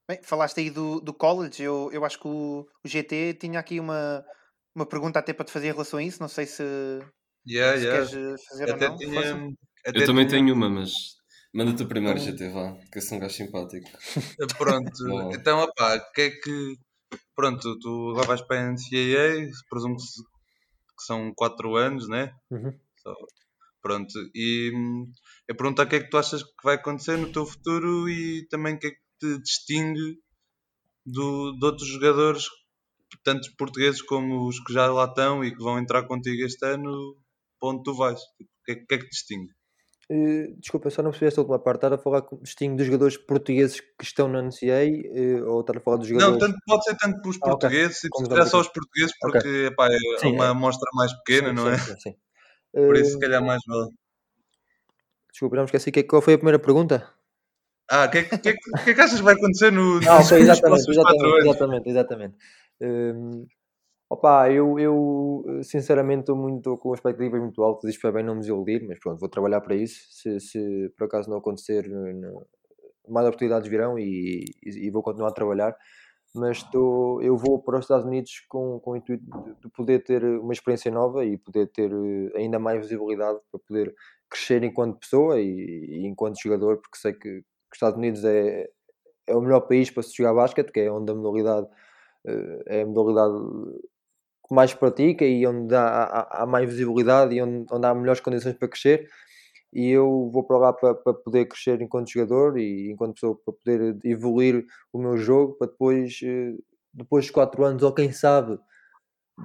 Bem, 0.08 0.20
falaste 0.24 0.60
aí 0.60 0.70
do, 0.70 1.02
do 1.02 1.14
college, 1.14 1.62
eu, 1.62 1.90
eu 1.92 2.06
acho 2.06 2.20
que 2.20 2.28
o, 2.28 2.68
o 2.84 2.88
GT 2.88 3.34
tinha 3.36 3.60
aqui 3.60 3.80
uma, 3.80 4.24
uma 4.74 4.86
pergunta 4.86 5.20
até 5.20 5.34
para 5.34 5.46
te 5.46 5.52
fazer 5.52 5.68
em 5.68 5.72
relação 5.72 6.00
a 6.00 6.04
isso, 6.04 6.22
não 6.22 6.30
sei 6.30 6.46
se, 6.46 6.64
Yeah, 7.46 7.78
se 7.78 7.86
yeah. 7.86 8.10
queres 8.10 8.46
fazer 8.50 8.64
Até 8.72 8.86
ou 8.86 8.92
não. 8.92 8.98
tinha. 8.98 9.56
Até 9.86 10.00
Eu 10.00 10.06
também 10.06 10.28
tinha- 10.28 10.40
tenho 10.40 10.54
uma, 10.56 10.70
mas 10.70 11.17
manda 11.58 11.76
tu 11.76 11.88
primeiro, 11.88 12.20
Então- 12.20 12.32
GT, 12.32 12.50
vá, 12.50 12.74
que 12.92 12.98
eu 13.00 13.02
sou 13.02 13.18
um 13.18 13.22
gajo 13.22 13.34
simpático. 13.36 13.90
Pronto, 14.58 15.06
Bom. 15.06 15.32
então, 15.34 15.60
opá, 15.64 15.96
o 15.98 16.12
que 16.14 16.22
é 16.22 16.30
que. 16.32 16.78
Pronto, 17.36 17.78
tu 17.80 18.10
agora 18.12 18.28
vais 18.28 18.42
para 18.42 18.62
a 18.62 18.72
NCAA, 18.72 19.50
presumo 19.70 19.96
que 19.98 21.04
são 21.06 21.34
4 21.36 21.76
anos, 21.76 22.08
né? 22.10 22.34
Uhum. 22.52 22.72
Só- 23.02 23.16
Pronto, 23.82 24.12
e 24.36 24.72
hum, 24.76 25.10
eu 25.48 25.56
pergunto 25.56 25.82
o 25.82 25.88
que 25.88 25.96
é 25.96 26.00
que 26.02 26.10
tu 26.10 26.18
achas 26.18 26.44
que 26.44 26.50
vai 26.64 26.76
acontecer 26.76 27.16
no 27.18 27.32
teu 27.32 27.46
futuro 27.46 28.10
e 28.10 28.46
também 28.50 28.74
o 28.76 28.80
que 28.80 28.88
é 28.88 28.92
que 28.92 28.98
te 29.20 29.40
distingue 29.42 30.20
do, 31.06 31.54
de 31.58 31.66
outros 31.66 31.88
jogadores, 31.88 32.44
tanto 33.24 33.48
portugueses 33.58 34.02
como 34.02 34.46
os 34.48 34.60
que 34.60 34.74
já 34.74 34.92
lá 34.92 35.06
estão 35.06 35.44
e 35.44 35.52
que 35.56 35.64
vão 35.64 35.80
entrar 35.80 36.04
contigo 36.06 36.44
este 36.46 36.66
ano, 36.66 37.16
para 37.60 37.70
onde 37.70 37.84
tu 37.84 37.94
vais? 37.94 38.20
Tipo, 38.38 38.50
O 38.52 38.64
que 38.66 38.72
é, 38.72 38.76
o 38.76 38.88
que 38.88 38.96
é 38.96 38.98
que 38.98 39.06
te 39.06 39.10
distingue? 39.12 39.50
Eh, 40.10 40.54
desculpa, 40.58 40.90
só 40.90 41.04
não 41.04 41.12
percebi 41.12 41.28
esta 41.28 41.42
última 41.42 41.60
parte. 41.60 41.80
Estar 41.80 41.94
a 41.94 41.98
falar 41.98 42.24
distingo 42.42 42.78
dos 42.78 42.86
jogadores 42.86 43.18
portugueses 43.18 43.82
que 43.82 44.04
estão 44.04 44.30
na 44.30 44.40
NCA 44.42 44.86
eh, 44.86 45.42
ou 45.44 45.60
estar 45.62 45.78
a 45.78 45.82
falar 45.82 45.98
dos 45.98 46.08
Não, 46.08 46.20
jogadores. 46.20 46.40
tanto, 46.40 46.58
pode 46.66 46.84
ser 46.86 46.96
tanto 46.96 47.22
para 47.22 47.30
os 47.30 47.36
Ah, 47.38 47.40
ok. 47.40 47.52
portugueses, 47.60 48.04
e 48.06 48.10
Como 48.10 48.26
se 48.26 48.32
os 48.32 48.34
calhar 48.38 48.48
só 48.50 48.60
os 48.62 48.68
portugueses, 48.70 49.14
porque 49.20 49.48
epá, 49.68 49.88
é 49.88 49.98
Sim, 50.20 50.34
uma 50.36 50.46
é. 50.46 50.48
amostra 50.50 50.90
mais 50.94 51.12
pequena, 51.24 51.50
Sim, 51.50 51.56
não 51.56 51.64
sim, 51.64 51.74
é? 51.74 51.78
sim, 51.78 52.00
sim. 52.00 52.16
Por 52.74 52.96
isso, 52.96 53.10
Eh, 53.10 53.14
se 53.14 53.20
calhar, 53.20 53.42
mais 53.44 53.62
vale. 53.68 53.90
desculpa, 55.32 55.56
já 55.58 55.62
me 55.64 55.66
esqueci. 55.66 55.92
Que, 55.92 56.04
qual 56.04 56.22
foi 56.22 56.34
a 56.36 56.38
primeira 56.38 56.60
pergunta? 56.60 57.14
Ah, 57.90 58.06
o 58.06 58.10
que, 58.12 58.18
é 58.20 58.24
que, 58.24 58.38
que, 58.38 58.54
que- 58.54 58.92
é 58.92 58.94
que 58.94 59.02
achas 59.02 59.18
que 59.20 59.24
vai 59.24 59.34
acontecer 59.36 59.72
no, 59.72 59.98
Ah, 60.08 60.20
ok, 60.24 60.40
nos 60.40 60.40
exatamente, 60.40 60.62
próximos 60.62 60.98
4 60.98 61.38
exatamente, 61.38 61.90
exatamente, 61.90 61.90
exatamente. 61.90 62.36
Hum, 62.82 63.46
opa, 64.10 64.50
eu, 64.52 64.80
eu 64.80 65.44
sinceramente 65.64 66.22
estou 66.22 66.36
muito 66.36 66.78
com 66.78 66.94
expectativas 66.94 67.42
muito 67.42 67.62
altas, 67.64 67.90
isto 67.90 68.02
foi 68.02 68.12
bem 68.12 68.24
não 68.24 68.36
me 68.36 68.42
desiludir, 68.42 68.86
mas 68.88 69.00
pronto, 69.00 69.20
vou 69.20 69.30
trabalhar 69.30 69.62
para 69.62 69.76
isso. 69.76 70.02
Se, 70.12 70.40
se 70.40 70.90
por 70.98 71.06
acaso 71.06 71.30
não 71.30 71.38
acontecer, 71.38 71.88
no- 71.90 72.46
mais 73.08 73.28
oportunidades 73.28 73.70
virão 73.70 73.98
e, 74.00 74.46
e, 74.66 74.88
e 74.88 74.92
vou 74.92 75.02
continuar 75.04 75.30
a 75.30 75.34
trabalhar. 75.34 75.76
Mas 76.36 76.58
estou, 76.58 77.22
eu 77.24 77.38
vou 77.38 77.62
para 77.64 77.78
os 77.80 77.86
Estados 77.86 78.06
Unidos 78.06 78.42
com, 78.50 78.80
com 78.82 78.92
o 78.92 78.98
intuito 78.98 79.24
de, 79.26 79.56
de 79.62 79.70
poder 79.72 80.04
ter 80.04 80.24
uma 80.24 80.54
experiência 80.54 80.92
nova 80.92 81.26
e 81.26 81.38
poder 81.38 81.68
ter 81.68 81.92
eh, 81.92 82.38
ainda 82.38 82.60
mais 82.60 82.80
visibilidade 82.82 83.40
para 83.52 83.60
poder 83.68 83.96
crescer 84.30 84.64
enquanto 84.64 85.00
pessoa 85.00 85.40
e, 85.42 85.46
e 85.48 86.06
enquanto 86.08 86.42
jogador, 86.42 86.78
porque 86.78 86.98
sei 86.98 87.14
que, 87.14 87.20
que 87.22 87.38
os 87.40 87.78
Estados 87.78 87.98
Unidos 87.98 88.24
é, 88.26 88.70
é 89.28 89.36
o 89.36 89.42
melhor 89.42 89.62
país 89.62 89.92
para 89.92 90.04
se 90.04 90.16
jogar 90.16 90.34
basquete, 90.36 90.72
que 90.72 90.82
é 90.82 90.92
onde 90.92 91.12
a 91.12 91.16
modalidade 91.16 91.68
eh, 92.28 92.64
é 92.68 92.82
a 92.84 92.86
modalidade 92.88 93.36
que 94.48 94.56
mais 94.56 94.74
pratica 94.74 95.26
e 95.26 95.46
onde 95.46 95.76
há, 95.76 95.86
há, 95.86 96.44
há 96.44 96.46
mais 96.46 96.70
visibilidade 96.70 97.36
e 97.36 97.42
onde, 97.42 97.66
onde 97.72 97.86
há 97.86 97.94
melhores 97.94 98.22
condições 98.22 98.56
para 98.56 98.68
crescer. 98.68 99.08
E 99.74 99.90
eu 99.90 100.30
vou 100.32 100.44
para 100.44 100.58
lá 100.58 100.74
para, 100.74 100.96
para 100.96 101.14
poder 101.14 101.46
crescer 101.46 101.82
enquanto 101.82 102.10
jogador 102.10 102.58
e 102.58 102.90
enquanto 102.92 103.16
pessoa, 103.16 103.38
para 103.44 103.54
poder 103.54 103.98
evoluir 104.06 104.66
o 104.94 105.00
meu 105.00 105.18
jogo, 105.18 105.54
para 105.56 105.68
depois, 105.68 106.20
eh, 106.24 106.54
depois 106.94 107.26
de 107.26 107.32
4 107.34 107.64
anos, 107.66 107.84
ou 107.84 107.94
quem 107.94 108.12
sabe, 108.12 108.58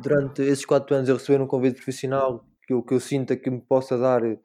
durante 0.03 0.43
esses 0.43 0.65
4 0.65 0.95
anos, 0.95 1.09
eu 1.09 1.17
receber 1.17 1.43
um 1.43 1.47
convite 1.47 1.77
profissional 1.77 2.47
que 2.67 2.73
eu, 2.73 2.83
que 2.83 2.95
eu 2.95 3.01
sinta 3.01 3.37
que 3.37 3.51
me 3.51 3.61
possa 3.61 3.99
dar, 3.99 4.25
eh, 4.25 4.39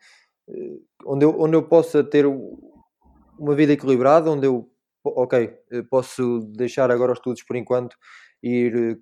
onde, 1.06 1.26
eu, 1.26 1.40
onde 1.40 1.56
eu 1.56 1.64
possa 1.64 2.04
ter 2.04 2.26
uma 2.26 3.56
vida 3.56 3.74
equilibrada, 3.74 4.32
onde 4.32 4.48
eu, 4.48 4.70
ok, 5.04 5.54
eh, 5.72 5.84
posso 5.84 6.40
deixar 6.56 6.90
agora 6.90 7.14
os 7.14 7.20
estudos 7.20 7.44
por 7.44 7.56
enquanto 7.56 7.96
e 8.42 8.50
ir 8.50 9.00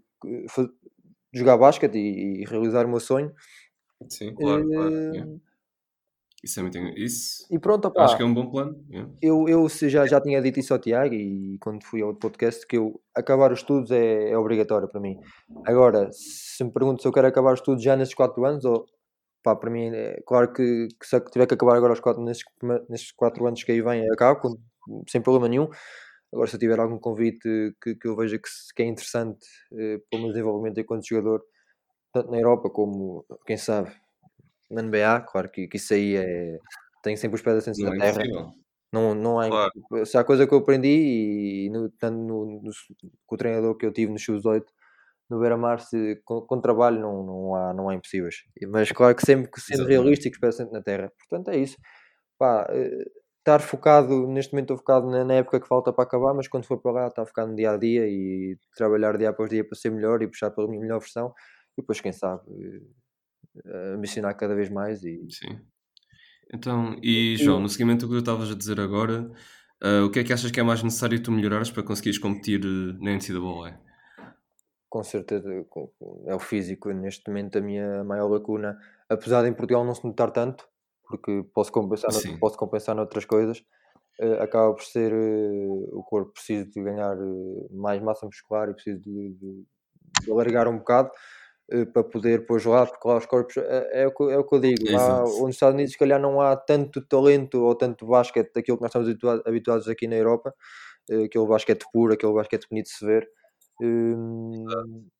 jogar 1.35 1.57
basquete 1.57 1.95
e, 1.95 2.41
e 2.41 2.45
realizar 2.45 2.85
o 2.85 2.89
meu 2.89 2.99
sonho. 2.99 3.33
Sim, 4.09 4.33
Claro, 4.35 4.67
claro, 4.69 4.93
Eh, 4.93 5.11
yeah. 5.13 5.31
Isso 6.43 6.59
é 6.59 6.63
muito. 6.63 6.77
Isso 6.99 7.47
E 7.49 7.57
pronto, 7.57 7.87
opá, 7.87 8.03
acho 8.05 8.17
que 8.17 8.21
é 8.21 8.25
um 8.25 8.33
bom 8.33 8.49
plano. 8.51 8.75
yeah. 8.89 9.11
eu, 9.21 9.47
eu 9.49 9.67
já, 9.69 10.05
já 10.05 10.21
tinha 10.21 10.39
dito 10.41 10.59
isso 10.59 10.73
ao 10.73 10.79
Tiago 10.79 11.13
e 11.15 11.57
quando 11.59 11.83
fui 11.83 12.01
ao 12.03 12.13
podcast 12.13 12.67
que 12.67 12.77
eu 12.77 13.01
acabar 13.15 13.51
os 13.51 13.59
estudos 13.59 13.89
é, 13.89 14.29
é 14.29 14.37
obrigatório 14.37 14.87
para 14.87 15.01
mim. 15.01 15.17
Agora, 15.65 16.09
se 16.11 16.63
me 16.63 16.71
pergunto 16.71 17.01
se 17.01 17.07
eu 17.07 17.11
quero 17.11 17.27
acabar 17.27 17.53
os 17.53 17.59
estudos 17.61 17.83
já 17.83 17.95
nestes 17.95 18.15
4 18.15 18.45
anos, 18.45 18.63
ou 18.63 18.85
pá, 19.41 19.55
para 19.55 19.71
mim 19.71 19.87
é 19.87 20.21
claro 20.27 20.53
que, 20.53 20.87
que 20.99 21.07
se 21.07 21.15
eu 21.15 21.25
tiver 21.25 21.47
que 21.47 21.55
acabar 21.55 21.77
agora 21.77 21.93
os 21.93 21.99
quatro, 21.99 22.21
nestes 22.23 23.11
4 23.13 23.47
anos 23.47 23.63
que 23.63 23.71
aí 23.71 23.81
vem, 23.81 24.07
acabo 24.11 24.39
com- 24.41 25.03
sem 25.09 25.21
problema 25.21 25.47
nenhum. 25.47 25.67
Agora, 26.35 26.49
se 26.49 26.57
eu 26.57 26.59
tiver 26.59 26.79
algum 26.79 26.99
convite 26.99 27.73
que, 27.81 27.95
que 27.95 28.07
eu 28.07 28.15
veja 28.17 28.37
que, 28.37 28.49
que 28.75 28.83
é 28.83 28.85
interessante 28.85 29.47
eh, 29.73 29.99
para 30.11 30.19
o 30.19 30.21
meu 30.21 30.31
desenvolvimento 30.33 30.79
enquanto 30.81 31.07
jogador, 31.07 31.41
tanto 32.13 32.29
na 32.31 32.37
Europa 32.37 32.69
como, 32.69 33.25
quem 33.45 33.57
sabe, 33.57 33.91
na 34.69 34.81
NBA, 34.81 35.21
claro 35.21 35.49
que, 35.49 35.67
que 35.67 35.77
isso 35.77 35.93
aí 35.93 36.15
é. 36.17 36.59
Tenho 37.03 37.17
sempre 37.17 37.35
os 37.35 37.41
pés 37.41 37.57
assentos 37.57 37.81
na 37.81 37.95
é 37.95 37.99
terra. 38.11 38.23
Não, 38.91 39.15
não 39.15 39.39
há, 39.39 39.47
Claro. 39.49 40.05
se 40.05 40.17
há 40.17 40.23
coisa 40.23 40.47
que 40.47 40.53
eu 40.53 40.59
aprendi 40.59 41.67
e 41.67 41.69
no, 41.69 41.89
tanto 41.91 42.17
no, 42.17 42.45
no- 42.61 42.71
com 43.25 43.35
o 43.35 43.37
treinador 43.37 43.77
que 43.77 43.85
eu 43.85 43.93
tive 43.93 44.11
no 44.11 44.17
X8 44.19 44.65
no 45.29 45.39
Beira-Mar, 45.39 45.79
com, 46.23 46.41
com 46.41 46.61
trabalho 46.61 46.99
não, 46.99 47.23
não, 47.23 47.55
há, 47.55 47.73
não 47.73 47.89
há 47.89 47.95
impossíveis. 47.95 48.43
Mas 48.69 48.91
claro 48.91 49.15
que 49.15 49.25
sempre 49.25 49.49
que 49.51 49.59
sendo 49.61 49.81
Exatamente. 49.81 50.03
realístico, 50.03 50.35
espero 50.35 50.53
sempre 50.53 50.73
na 50.73 50.81
terra. 50.83 51.11
Portanto, 51.17 51.49
é 51.55 51.57
isso. 51.57 51.77
Pá, 52.37 52.67
eh, 52.69 53.05
estar 53.45 53.59
focado, 53.59 54.27
neste 54.27 54.53
momento 54.53 54.73
estou 54.73 54.77
focado 54.77 55.07
na, 55.07 55.23
na 55.23 55.35
época 55.35 55.59
que 55.59 55.67
falta 55.67 55.93
para 55.93 56.03
acabar, 56.03 56.33
mas 56.33 56.47
quando 56.47 56.65
for 56.65 56.79
para 56.79 56.91
lá, 56.91 57.07
estar 57.07 57.25
focado 57.27 57.51
no 57.51 57.55
dia 57.55 57.71
a 57.71 57.77
dia 57.77 58.07
e 58.07 58.57
trabalhar 58.75 59.15
dia 59.17 59.29
após 59.29 59.49
dia 59.51 59.63
para 59.63 59.77
ser 59.77 59.91
melhor 59.91 60.19
e 60.23 60.27
puxar 60.27 60.49
pela 60.49 60.67
minha 60.67 60.81
melhor 60.81 60.99
versão. 60.99 61.31
E 61.77 61.81
depois, 61.81 62.01
quem 62.01 62.11
sabe, 62.11 62.41
eh, 63.63 63.93
ambicionar 63.93 64.35
cada 64.35 64.55
vez 64.55 64.69
mais 64.69 65.03
e 65.03 65.21
Sim. 65.29 65.59
Então, 66.51 66.97
e 67.01 67.35
João, 67.37 67.59
no 67.59 67.69
seguimento 67.69 68.05
do 68.05 68.09
que 68.09 68.17
tu 68.17 68.19
estavas 68.19 68.51
a 68.51 68.55
dizer 68.55 68.79
agora, 68.79 69.31
ah, 69.81 70.03
o 70.05 70.09
que 70.11 70.19
é 70.19 70.23
que 70.23 70.33
achas 70.33 70.51
que 70.51 70.59
é 70.59 70.63
mais 70.63 70.81
necessário 70.81 71.21
tu 71.21 71.31
melhorares 71.31 71.69
para 71.69 71.83
conseguires 71.83 72.19
competir 72.19 72.61
eh, 72.63 72.97
na 72.99 73.11
NCAA? 73.15 73.79
com 74.87 75.03
certeza 75.03 75.51
é 76.25 76.33
o 76.33 76.39
físico 76.39 76.89
neste 76.91 77.27
momento 77.27 77.57
a 77.57 77.61
minha 77.61 78.01
maior 78.05 78.29
lacuna 78.29 78.79
apesar 79.09 79.41
de 79.41 79.49
em 79.49 79.53
Portugal 79.53 79.83
não 79.83 79.93
se 79.93 80.05
notar 80.05 80.31
tanto 80.31 80.65
porque 81.07 81.43
posso 81.53 81.71
compensar 81.71 82.11
nout- 82.11 82.23
Sim. 82.23 82.37
posso 82.39 82.57
compensar 82.57 82.95
noutras 82.95 83.25
coisas 83.25 83.63
eh, 84.19 84.39
acaba 84.41 84.73
por 84.73 84.83
ser 84.83 85.11
eh, 85.13 85.67
o 85.93 86.03
corpo 86.03 86.33
precisa 86.33 86.65
de 86.65 86.83
ganhar 86.83 87.17
eh, 87.17 87.67
mais 87.71 88.01
massa 88.01 88.25
muscular 88.25 88.69
e 88.69 88.73
preciso 88.73 88.99
de, 89.01 89.33
de- 89.33 89.65
de 90.25 90.31
alargar 90.31 90.67
um 90.67 90.77
bocado 90.79 91.11
para 91.93 92.03
poder 92.03 92.45
pôr 92.45 92.63
lá 92.67 92.85
porque 92.85 93.07
lá 93.07 93.17
os 93.17 93.25
corpos 93.25 93.57
é, 93.57 94.05
o, 94.07 94.11
que, 94.13 94.23
é 94.31 94.37
o 94.37 94.43
que 94.45 94.55
eu 94.55 94.59
digo 94.59 94.91
lá 94.91 95.23
ou 95.23 95.47
nos 95.47 95.55
Estados 95.55 95.73
Unidos 95.73 95.93
se 95.93 95.97
calhar 95.97 96.19
não 96.21 96.39
há 96.39 96.55
tanto 96.55 97.01
talento 97.07 97.63
ou 97.63 97.73
tanto 97.75 98.05
basquete 98.05 98.51
daquilo 98.53 98.77
que 98.77 98.83
nós 98.83 98.89
estamos 98.89 99.09
habitua- 99.09 99.43
habituados 99.47 99.87
aqui 99.89 100.07
na 100.07 100.15
Europa 100.15 100.53
aquele 101.25 101.47
basquete 101.47 101.85
puro, 101.91 102.13
aquele 102.13 102.33
basquete 102.33 102.67
bonito 102.69 102.85
de 102.85 102.91
se 102.91 103.05
ver 103.05 103.27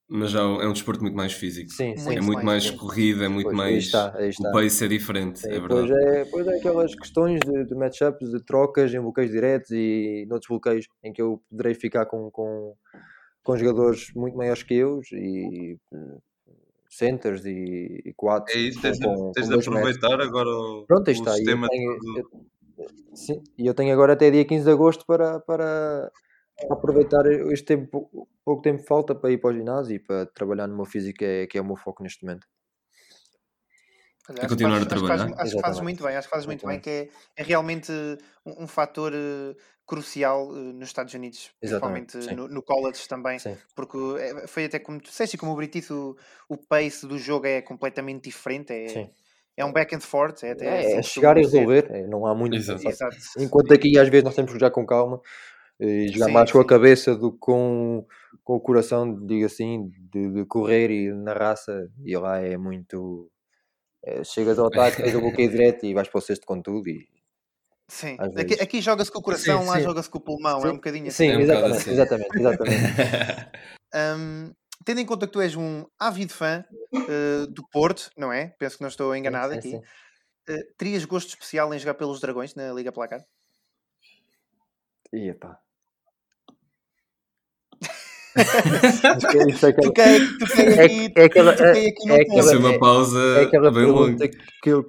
Mas 0.07 0.31
já 0.31 0.39
é 0.41 0.67
um 0.67 0.74
desporto 0.74 1.01
muito 1.01 1.15
mais 1.15 1.33
físico. 1.33 1.71
Sim, 1.71 1.95
sim. 1.97 2.12
É 2.17 2.21
Muito 2.21 2.43
mais, 2.43 2.65
mais 2.65 2.69
corrida, 2.71 3.25
é 3.25 3.27
muito 3.27 3.47
Pois, 3.47 3.59
aí 3.59 3.71
mais. 3.74 3.83
está, 3.85 4.15
aí 4.15 4.29
está. 4.29 4.50
O 4.50 4.51
pace 4.51 4.85
é 4.85 4.88
diferente, 4.88 5.39
Sim, 5.39 5.47
é 5.50 5.59
pois, 5.59 5.89
verdade. 5.89 5.93
é, 5.93 6.25
pois 6.25 6.47
é 6.47 6.57
aquelas 6.57 6.95
questões 6.95 7.41
de, 7.41 7.65
de 7.65 7.75
matchups, 7.75 8.29
de 8.29 8.43
trocas 8.45 8.93
em 8.93 9.01
bloqueios 9.01 9.31
diretos 9.31 9.71
e 9.71 10.25
noutros 10.29 10.47
bloqueios 10.50 10.88
em 11.03 11.12
que 11.12 11.21
eu 11.21 11.41
poderei 11.50 11.74
ficar 11.74 12.05
com, 12.05 12.29
com, 12.29 12.75
com 13.43 13.57
jogadores 13.57 14.12
muito 14.15 14.38
maiores 14.38 14.62
que 14.62 14.75
eu 14.75 15.01
e 15.12 15.77
centers 16.89 17.43
e, 17.45 18.01
e 18.05 18.13
quatro 18.15 18.55
É 18.55 18.59
isso, 18.59 18.81
tens, 18.81 18.97
de- 19.00 19.05
com, 19.05 19.31
tens 19.31 19.43
com 19.43 19.50
de 19.50 19.53
dois 19.55 19.67
metros. 19.67 19.95
aproveitar 19.97 20.21
agora 20.21 20.50
o, 20.50 20.85
Pronto, 20.88 21.09
aí 21.09 21.15
o 21.15 21.17
está. 21.17 21.31
E 21.31 21.33
eu 21.33 21.38
sistema 21.38 21.67
tenho, 21.67 22.00
eu- 22.15 22.85
sim, 23.15 23.41
e 23.57 23.65
eu 23.65 23.74
tenho 23.74 23.91
agora 23.91 24.13
até 24.13 24.29
dia 24.29 24.45
15 24.45 24.65
de 24.65 24.71
agosto 24.71 25.03
para, 25.07 25.39
para 25.41 26.12
aproveitar 26.69 27.25
este 27.51 27.65
tempo, 27.65 28.27
pouco 28.43 28.62
tempo 28.62 28.81
que 28.81 28.88
falta 28.88 29.13
para 29.13 29.31
ir 29.31 29.38
para 29.39 29.50
o 29.50 29.53
ginásio 29.53 29.95
e 29.95 30.00
para 30.00 30.25
trabalhar 30.27 30.67
no 30.67 30.75
meu 30.75 30.85
físico, 30.85 31.19
que 31.19 31.25
é, 31.25 31.47
que 31.47 31.57
é 31.57 31.62
o 31.62 31.65
meu 31.65 31.75
foco 31.75 32.01
neste 32.03 32.24
momento. 32.25 32.47
Olha, 34.27 34.38
E 34.38 34.39
acho 34.39 34.41
que 34.41 34.47
continuar 34.63 34.79
fazes- 34.79 34.88
a 34.88 34.95
acho 34.95 35.01
que 35.01 35.07
fazes- 35.07 35.25
trabalhar. 35.25 35.41
Acho 35.43 35.55
que 35.55 35.62
fazes 35.62 35.81
muito 35.81 36.03
bem, 36.03 36.15
acho 36.15 36.27
que 36.27 36.33
fazes 36.33 36.45
muito 36.47 36.65
bem, 36.65 36.79
que 36.79 36.89
é, 36.89 37.09
é 37.38 37.43
realmente 37.43 37.91
um, 38.45 38.63
um 38.63 38.67
fator 38.67 39.12
eh, 39.13 39.55
crucial 39.85 40.50
eh, 40.55 40.74
nos 40.74 40.88
Estados 40.88 41.13
Unidos, 41.13 41.51
Exatamente, 41.62 42.13
principalmente 42.17 42.35
no, 42.35 42.47
no 42.47 42.63
college 42.63 43.07
também, 43.07 43.38
Sim. 43.38 43.55
porque 43.75 43.97
é- 44.19 44.47
foi 44.47 44.65
até 44.65 44.79
como 44.79 45.00
tu 45.00 45.09
disseste 45.09 45.38
como 45.38 45.51
o 45.51 45.55
Brito 45.55 45.77
disse, 45.77 45.93
o, 45.93 46.15
o 46.50 46.57
pace 46.57 47.05
do 47.05 47.19
jogo 47.19 47.45
é 47.45 47.62
completamente 47.62 48.24
diferente, 48.24 48.74
é, 48.74 48.88
Sim. 48.88 49.09
É 49.57 49.63
um 49.63 49.71
back 49.71 49.95
and 49.95 50.01
forth. 50.01 50.43
É, 50.43 50.51
até 50.51 50.65
É, 50.65 50.79
assim 50.81 50.97
é 50.97 51.01
que 51.01 51.07
chegar 51.07 51.38
e 51.38 51.41
resolver, 51.41 51.88
é, 51.89 52.05
não 52.07 52.25
há 52.25 52.35
muito. 52.35 52.57
Exato. 52.57 52.85
Exato. 52.85 53.15
Enquanto 53.38 53.74
aqui 53.74 53.97
às 53.97 54.09
vezes 54.09 54.25
nós 54.25 54.35
temos 54.35 54.51
que 54.51 54.59
jogar 54.59 54.69
com 54.71 54.85
calma 54.85 55.21
e 55.79 56.08
jogar 56.10 56.27
Sim, 56.27 56.34
mais 56.34 56.51
com 56.51 56.60
a 56.60 56.62
sim. 56.62 56.67
cabeça 56.67 57.15
do 57.15 57.32
que 57.32 57.39
com, 57.39 58.05
com 58.44 58.55
o 58.55 58.60
coração, 58.60 59.25
digo 59.25 59.46
assim, 59.46 59.89
de, 60.12 60.32
de 60.32 60.46
correr 60.46 60.89
e 60.91 61.13
na 61.13 61.34
raça. 61.34 61.89
E 62.03 62.15
lá 62.17 62.39
é 62.39 62.58
muito. 62.58 63.29
é, 64.03 64.24
chegas 64.24 64.60
ao 64.60 64.67
ataque, 64.67 65.01
tens 65.03 65.15
o 65.15 65.22
bloqueio 65.22 65.50
direto 65.50 65.86
e 65.86 65.94
vais 65.94 66.08
para 66.08 66.17
o 66.17 66.22
cesto 66.22 66.46
com 66.46 66.62
tudo. 66.62 66.89
E, 66.89 67.08
Sim. 67.88 68.17
Aqui, 68.20 68.53
aqui 68.55 68.82
joga-se 68.82 69.12
com 69.12 69.20
o 69.20 69.22
coração, 69.22 69.62
Sim, 69.62 69.67
lá 69.67 69.79
joga-se 69.79 70.10
com 70.10 70.17
o 70.17 70.22
pulmão. 70.22 70.65
É 70.65 70.72
um 70.72 70.75
bocadinho 70.75 71.08
assim. 71.08 71.25
sim, 71.25 71.32
É 71.32 71.38
um 71.38 71.41
exatamente, 71.41 71.77
assim. 71.77 71.91
exatamente, 71.91 72.38
exatamente. 72.39 72.75
Hum, 74.17 74.51
tendo 74.84 75.00
em 75.00 75.05
conta 75.05 75.25
que 75.25 75.32
tu 75.32 75.39
és 75.39 75.55
um 75.55 75.86
ávido 75.98 76.34
fã 76.34 76.65
eh, 76.94 77.46
do 77.50 77.65
Porto, 77.70 78.10
não 78.17 78.34
é? 78.34 78.48
Penso 78.60 78.75
que 78.75 78.82
não 78.82 78.89
estou 78.89 79.15
enganado 79.15 79.53
sim, 79.53 79.60
aqui. 79.60 79.70
sim. 79.70 79.82
Eh, 80.50 80.63
terias 80.77 81.05
gosto 81.05 81.29
especial 81.29 81.74
em 81.74 81.79
jogar 81.79 81.94
pelos 81.94 82.20
Dragões 82.20 82.55
na 82.55 82.74
Liga 82.74 82.91
Placar? 82.91 83.25
E 85.13 85.29
epá. 85.29 85.64
Isto 88.36 89.65
é 89.65 89.70
aquela- 89.70 89.88
Toquei, 89.88 90.20
toquei 90.39 90.65
É- 90.65 90.84
aqui, 90.86 91.13
é 91.15 91.24
aquela- 91.25 91.54
toquei 91.56 91.88
aqui 91.89 92.08
no 92.08 92.13
é 92.15 92.22
aquela- 92.22 92.39
Isso 92.39 92.54
é 92.54 92.58
uma 92.58 92.74
é- 92.74 92.77
pausa 92.80 93.20
é 93.39 93.44
aquela 93.44 93.72
bem 93.72 93.86
longa. 93.86 94.18
pergunta 94.18 94.27
que 94.62 94.70
eu. 94.70 94.86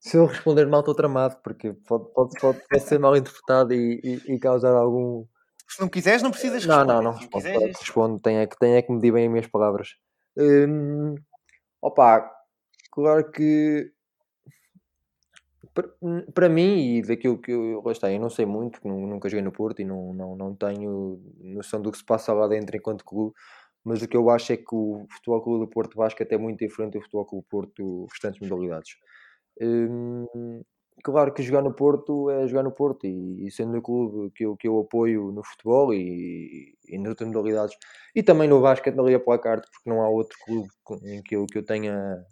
Se 0.00 0.16
eu 0.16 0.26
responder 0.26 0.66
mal, 0.66 0.80
estou 0.80 0.94
tramado, 0.94 1.36
porque 1.42 1.72
pode, 1.86 2.04
pode, 2.14 2.40
pode, 2.40 2.60
pode 2.70 2.82
ser 2.84 2.98
mal 2.98 3.16
interpretado 3.16 3.74
e, 3.74 4.00
e, 4.04 4.34
e 4.34 4.38
causar 4.38 4.72
algum. 4.72 5.24
Se 5.68 5.80
não 5.80 5.88
quiseres, 5.88 6.22
não 6.22 6.30
precisas 6.30 6.64
Não, 6.64 6.76
responder. 6.76 6.94
não, 6.94 7.02
não 7.02 7.12
Se 7.14 7.20
respondo. 7.22 7.44
quiseres, 7.44 7.78
respondo. 7.80 8.20
Tenho 8.20 8.40
é 8.40 8.46
que, 8.46 8.56
tenho 8.56 8.76
é 8.76 8.82
que 8.82 8.92
medir 8.92 9.12
bem 9.12 9.26
as 9.26 9.30
minhas 9.32 9.46
palavras. 9.48 9.88
Hum, 10.38 11.16
opa, 11.82 12.30
claro 12.92 13.28
que 13.32 13.90
para- 15.76 15.90
para 16.34 16.48
mim 16.48 16.96
e 16.98 17.02
daquilo 17.02 17.38
que 17.38 17.52
eu, 17.52 17.82
está, 17.92 18.10
eu 18.12 18.20
não 18.20 18.30
sei 18.30 18.46
muito, 18.46 18.80
nunca 18.88 19.28
joguei 19.28 19.42
no 19.44 19.52
Porto 19.52 19.80
e 19.82 19.84
não, 19.84 20.14
não, 20.14 20.36
não 20.36 20.54
tenho 20.56 21.20
noção 21.40 21.80
do 21.82 21.92
que 21.92 21.98
se 21.98 22.04
passa 22.04 22.32
lá 22.32 22.48
dentro 22.48 22.76
enquanto 22.76 23.04
clube, 23.04 23.34
mas 23.84 24.02
o 24.02 24.08
que 24.08 24.16
eu 24.16 24.30
acho 24.30 24.52
é 24.52 24.56
que 24.56 24.64
o 24.74 25.06
Futebol 25.12 25.42
Clube 25.42 25.66
do 25.66 25.70
Porto 25.70 25.96
Basket 25.96 26.30
é 26.32 26.38
muito 26.38 26.58
diferente 26.60 26.94
do 26.94 27.02
Futebol 27.02 27.26
Clube 27.26 27.44
do 27.44 27.48
Porto 27.50 28.06
restantes 28.12 28.40
modalidades. 28.40 28.96
Hum, 29.60 30.62
claro 31.04 31.32
que 31.32 31.42
jogar 31.42 31.62
no 31.62 31.72
Porto 31.74 32.30
é 32.30 32.46
jogar 32.46 32.62
no 32.62 32.72
Porto 32.72 33.06
e, 33.06 33.46
e 33.46 33.50
sendo 33.50 33.78
o 33.78 33.82
clube 33.82 34.30
que 34.34 34.44
eu, 34.44 34.56
que 34.56 34.68
eu 34.68 34.78
apoio 34.80 35.32
no 35.32 35.42
futebol 35.44 35.94
e, 35.94 36.74
e 36.88 36.98
nas 36.98 37.10
outras 37.10 37.28
modalidades 37.28 37.76
e 38.14 38.22
também 38.22 38.48
no 38.48 38.60
basquete 38.60 38.94
na 38.96 39.02
Liga 39.02 39.20
Placarte 39.20 39.68
porque 39.72 39.88
não 39.90 40.02
há 40.02 40.08
outro 40.08 40.36
clube 40.44 40.68
em 41.04 41.22
que 41.22 41.36
eu, 41.36 41.46
que 41.46 41.58
eu 41.58 41.64
tenha 41.64 42.24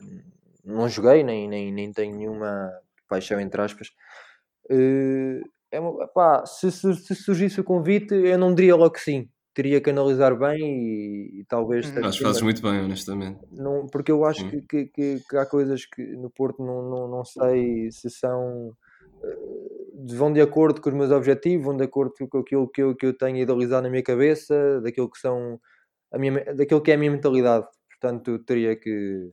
hum, 0.00 0.22
não 0.64 0.88
joguei 0.88 1.22
nem, 1.22 1.48
nem, 1.48 1.72
nem 1.72 1.92
tenho 1.92 2.16
nenhuma 2.16 2.70
paixão 3.08 3.40
entre 3.40 3.60
aspas 3.62 3.90
Eh, 4.70 5.40
é 5.72 5.80
uma- 5.80 6.06
pá, 6.08 6.46
se, 6.46 6.70
se, 6.70 6.94
se 6.94 7.14
surgisse 7.16 7.60
o 7.60 7.64
convite 7.64 8.14
eu 8.14 8.38
não 8.38 8.54
diria 8.54 8.76
logo 8.76 8.92
que 8.92 9.00
sim 9.00 9.28
teria 9.54 9.80
que 9.80 9.90
analisar 9.90 10.34
bem 10.38 10.58
e, 10.60 11.40
e 11.40 11.44
talvez 11.46 11.90
ter 11.90 12.04
Acho 12.04 12.18
que 12.18 12.22
fazes 12.24 12.42
muito 12.42 12.62
bem, 12.62 12.80
honestamente. 12.80 13.40
não, 13.50 13.86
porque 13.88 14.10
eu 14.12 14.24
acho 14.24 14.48
que, 14.48 14.62
que, 14.62 14.86
que- 14.86 15.20
que 15.28 15.36
há 15.36 15.44
coisas 15.46 15.84
que 15.84 16.02
no 16.16 16.30
Porto 16.30 16.64
não, 16.64 16.82
não, 16.88 17.08
não 17.08 17.24
sei 17.24 17.90
se 17.90 18.08
são 18.08 18.72
eh, 19.24 20.14
vão 20.16 20.32
de 20.32 20.40
acordo 20.40 20.80
com 20.80 20.88
os 20.90 20.94
meus 20.94 21.10
objetivos, 21.10 21.66
vão 21.66 21.76
de 21.76 21.84
acordo 21.84 22.12
com 22.30 22.38
aquilo 22.38 22.68
que 22.68 22.82
eu, 22.82 22.94
que 22.96 23.06
eu 23.06 23.16
tenho 23.16 23.36
idealizado 23.38 23.82
na 23.82 23.90
minha 23.90 24.02
cabeça, 24.02 24.80
daquilo 24.80 25.10
que 25.10 25.18
são 25.18 25.60
a 26.12 26.18
minha, 26.18 26.54
daquilo 26.54 26.82
que 26.82 26.90
é 26.92 26.94
a 26.94 26.98
minha 26.98 27.10
mentalidade. 27.10 27.66
Portanto, 27.90 28.38
teria 28.40 28.76
que 28.76 29.30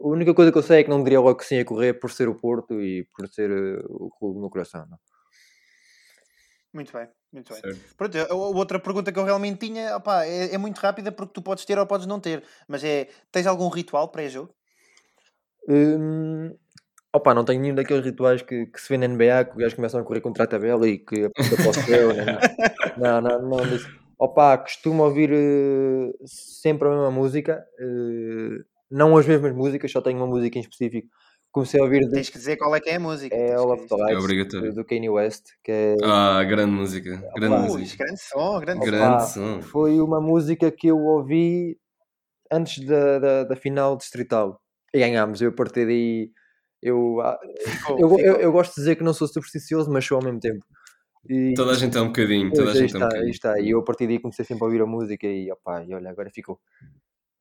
a 0.00 0.06
única 0.06 0.34
coisa 0.34 0.52
que 0.52 0.58
eu 0.58 0.62
sei 0.62 0.80
é 0.80 0.84
que 0.84 0.90
não 0.90 1.02
diria 1.02 1.20
logo 1.20 1.38
que 1.38 1.44
sim 1.44 1.58
a 1.58 1.64
correr 1.64 1.94
por 1.94 2.10
ser 2.10 2.28
o 2.28 2.34
Porto 2.34 2.80
e 2.80 3.04
por 3.16 3.28
ser 3.28 3.50
eh, 3.50 3.82
o 3.88 4.10
clube 4.10 4.40
meu 4.40 4.50
coração. 4.50 4.86
Não? 4.88 4.98
Muito 6.72 6.92
bem, 6.92 7.08
muito 7.32 7.52
bem. 7.52 7.62
Certo. 7.62 7.94
Pronto, 7.96 8.18
a, 8.18 8.32
a 8.32 8.34
outra 8.34 8.80
pergunta 8.80 9.12
que 9.12 9.18
eu 9.18 9.24
realmente 9.24 9.66
tinha 9.66 9.96
opá, 9.96 10.24
é, 10.24 10.54
é 10.54 10.58
muito 10.58 10.78
rápida 10.78 11.12
porque 11.12 11.32
tu 11.32 11.40
podes 11.40 11.64
ter 11.64 11.78
ou 11.78 11.86
podes 11.86 12.06
não 12.06 12.18
ter, 12.18 12.42
mas 12.66 12.82
é: 12.82 13.08
tens 13.30 13.46
algum 13.46 13.68
ritual 13.68 14.08
pré-jogo? 14.08 14.52
Hum, 15.68 16.52
opa, 17.12 17.32
não 17.32 17.44
tenho 17.44 17.60
nenhum 17.60 17.74
daqueles 17.76 18.04
rituais 18.04 18.42
que, 18.42 18.66
que 18.66 18.80
se 18.80 18.88
vê 18.88 18.98
na 18.98 19.06
NBA, 19.06 19.44
que 19.44 19.50
os 19.52 19.56
gajos 19.56 19.74
começam 19.74 20.00
a 20.00 20.04
correr 20.04 20.20
contra 20.20 20.44
a 20.44 20.46
tabela 20.48 20.86
e 20.88 20.98
que 20.98 21.24
aponta 21.24 21.56
para 21.56 21.70
o 21.70 21.74
céu. 21.74 22.12
né? 22.12 22.38
Não, 22.96 23.20
não, 23.20 23.42
não, 23.42 23.58
não 23.58 23.68
disso. 23.68 23.88
Opa, 24.18 24.58
costumo 24.58 25.04
ouvir 25.04 25.30
eh, 25.32 26.12
sempre 26.24 26.88
a 26.88 26.90
mesma 26.90 27.10
música, 27.10 27.64
eh, 27.78 28.64
não 28.94 29.16
as 29.16 29.26
mesmas 29.26 29.52
músicas, 29.54 29.90
só 29.90 30.00
tenho 30.00 30.16
uma 30.18 30.26
música 30.26 30.56
em 30.58 30.60
específico. 30.62 31.08
Comecei 31.50 31.78
a 31.80 31.84
ouvir 31.84 32.00
de- 32.00 32.10
Tens 32.10 32.30
que 32.30 32.38
dizer 32.38 32.56
qual 32.56 32.74
é 32.74 32.80
que 32.80 32.90
é 32.90 32.96
a 32.96 33.00
música. 33.00 33.34
é 33.34 33.54
All 33.54 33.72
of 33.72 33.86
the 33.86 33.94
Lights 33.96 34.24
obrigatório. 34.24 34.68
do, 34.70 34.74
do 34.76 34.84
Kanye 34.84 35.08
West, 35.08 35.44
que 35.62 35.70
é 35.70 35.94
Ah, 36.02 36.42
grande 36.44 36.72
música. 36.72 37.22
Grande 37.36 37.68
música. 37.72 38.04
grande 38.04 38.20
som, 38.20 38.60
grande 38.60 38.86
Grande 38.86 39.14
Opa, 39.14 39.20
som. 39.26 39.62
foi 39.62 40.00
uma 40.00 40.20
música 40.20 40.70
que 40.70 40.88
eu 40.88 40.98
ouvi 40.98 41.78
antes 42.50 42.84
da, 42.84 43.18
da, 43.18 43.44
da 43.44 43.56
final 43.56 43.96
distrital 43.96 44.60
e 44.92 44.98
ganhámos. 44.98 45.40
Eu 45.40 45.50
a 45.50 45.52
partir 45.52 45.86
daí 45.86 46.30
eu, 46.82 47.20
ah. 47.20 47.38
Ficou, 47.66 47.98
eu, 48.00 48.18
eu, 48.18 48.36
eu 48.40 48.52
gosto 48.52 48.70
de 48.74 48.76
dizer 48.80 48.96
que 48.96 49.04
não 49.04 49.14
sou 49.14 49.26
supersticioso, 49.28 49.90
mas 49.90 50.04
sou 50.04 50.16
ao 50.18 50.24
mesmo 50.24 50.40
tempo. 50.40 50.64
E, 51.30 51.54
Toda 51.54 51.70
a 51.70 51.74
gente 51.74 51.96
é 51.96 52.00
um 52.00 52.08
bocadinho. 52.08 52.52
Toda 52.52 52.72
a 52.72 52.74
gente 52.74 52.94
é 52.94 52.98
um 52.98 52.98
está, 52.98 53.06
bocadinho. 53.06 53.30
está. 53.30 53.60
E 53.60 53.70
eu 53.70 53.78
a 53.78 53.82
partir 53.84 54.06
daí 54.06 54.18
comecei 54.18 54.44
sempre 54.44 54.64
a 54.64 54.66
ouvir 54.66 54.82
a 54.82 54.86
música 54.86 55.26
e, 55.26 55.50
opá, 55.52 55.82
e 55.84 55.94
olha, 55.94 56.10
agora 56.10 56.28
ficou. 56.30 56.58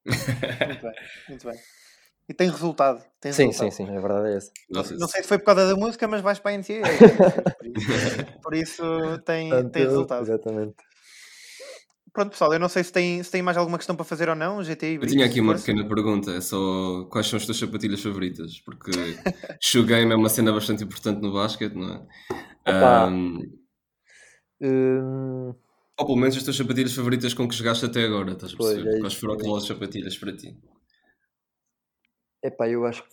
Muito 0.05 0.81
bem, 0.81 0.93
muito 1.29 1.47
bem. 1.47 1.59
E 2.29 2.33
tem 2.33 2.49
resultado. 2.49 3.03
Tem 3.19 3.33
Sim, 3.33 3.47
resultado. 3.47 3.71
sim, 3.71 3.85
sim, 3.85 3.97
a 3.97 3.99
verdade 3.99 4.29
é 4.29 4.37
essa. 4.37 4.51
Não, 4.69 4.81
Nossa, 4.81 4.95
não 4.95 5.07
sei 5.07 5.21
se 5.23 5.27
foi 5.27 5.37
por 5.39 5.45
causa 5.45 5.67
da 5.67 5.75
música, 5.75 6.07
mas 6.07 6.21
vais 6.21 6.39
para 6.39 6.51
a 6.51 6.57
NCAA. 6.57 6.81
por, 7.59 7.65
isso, 7.67 8.41
por 8.41 8.53
isso 8.55 8.83
tem, 9.25 9.49
tem 9.49 9.61
Portanto, 9.61 9.75
resultado. 9.79 10.21
Exatamente. 10.23 10.75
Pronto, 12.13 12.29
pessoal, 12.29 12.53
eu 12.53 12.59
não 12.59 12.69
sei 12.69 12.83
se 12.83 12.91
tem, 12.93 13.23
se 13.23 13.31
tem 13.31 13.41
mais 13.41 13.57
alguma 13.57 13.77
questão 13.77 13.95
para 13.95 14.05
fazer 14.05 14.29
ou 14.29 14.35
não. 14.35 14.63
GTI, 14.63 14.95
Eu 15.01 15.07
tinha 15.07 15.25
aqui 15.25 15.41
uma 15.41 15.53
força. 15.53 15.65
pequena 15.65 15.87
pergunta, 15.87 16.31
é 16.31 16.41
só 16.41 17.05
quais 17.09 17.25
são 17.27 17.37
as 17.37 17.45
tuas 17.45 17.57
sapatilhas 17.57 18.01
favoritas? 18.03 18.59
Porque 18.59 18.91
shoe 19.59 19.83
game 19.83 20.11
é 20.11 20.15
uma 20.15 20.29
cena 20.29 20.51
bastante 20.53 20.83
importante 20.83 21.21
no 21.21 21.33
basquete, 21.33 21.73
não 21.73 21.91
é? 21.93 21.97
Opa. 22.61 23.07
Ahm, 23.07 23.39
Hum, 24.61 25.53
ou 25.99 26.05
pelo 26.05 26.17
menos 26.17 26.35
as 26.37 26.43
tuas 26.43 26.55
sapatilhas 26.55 26.93
favoritas 26.93 27.33
com 27.33 27.47
que 27.47 27.55
jogaste 27.55 27.85
até 27.85 28.03
agora, 28.03 28.31
estás 28.33 28.53
a 28.53 28.57
Pois, 28.57 28.73
perceber? 28.75 28.97
é 28.97 28.99
Quais 28.99 29.13
foram 29.13 29.35
mesmo. 29.35 29.47
aquelas 29.49 29.67
sapatilhas 29.67 30.17
para 30.17 30.35
ti? 30.35 30.57
epá, 32.43 32.67
eu 32.67 32.85
acho 32.85 33.03
que 33.03 33.09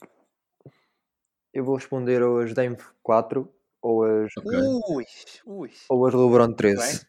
eu 1.54 1.64
vou 1.64 1.76
responder 1.76 2.22
ou 2.22 2.38
as 2.40 2.52
Dame 2.54 2.76
4 3.02 3.48
ou 3.82 4.04
as, 4.04 4.32
Ok. 4.38 4.58
Ui, 4.94 5.04
ui. 5.46 5.70
ou 5.88 6.06
as 6.06 6.14
LeBron 6.14 6.46
bem. 6.48 6.56
13. 6.56 7.06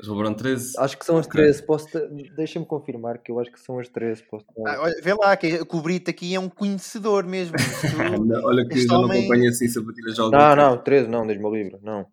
As 0.00 0.08
LeBron 0.08 0.32
13? 0.34 0.72
Acho 0.78 0.98
que 0.98 1.04
são 1.04 1.18
as 1.18 1.26
Ok. 1.26 1.40
13. 1.40 1.62
Posso 1.66 1.86
te- 1.86 2.30
Deixa-me 2.34 2.64
confirmar 2.66 3.18
que 3.18 3.30
eu 3.30 3.38
acho 3.38 3.50
que 3.52 3.60
são 3.60 3.78
as 3.78 3.88
13. 3.88 4.22
Posso 4.24 4.44
te- 4.46 4.52
Ah, 4.66 4.80
olha, 4.80 4.94
vê 5.02 5.12
lá, 5.14 5.36
que, 5.36 5.60
o 5.70 5.80
Brito 5.82 6.10
aqui 6.10 6.34
é 6.34 6.40
um 6.40 6.48
conhecedor 6.48 7.24
mesmo. 7.26 7.54
Isto- 8.36 8.46
Olha, 8.46 8.66
que 8.66 8.74
este 8.74 8.86
já 8.86 8.94
não 8.94 9.04
homem- 9.04 9.20
acompanho 9.20 9.48
assim 9.50 9.68
sapatilhas 9.68 10.18
há 10.18 10.22
algum 10.22 10.36
Não, 10.36 10.48
tempo. 10.56 10.56
não, 10.62 10.82
13 10.84 11.08
não, 11.08 11.26
Deus-me 11.26 11.50
livre. 11.50 11.78
Não. 11.82 12.06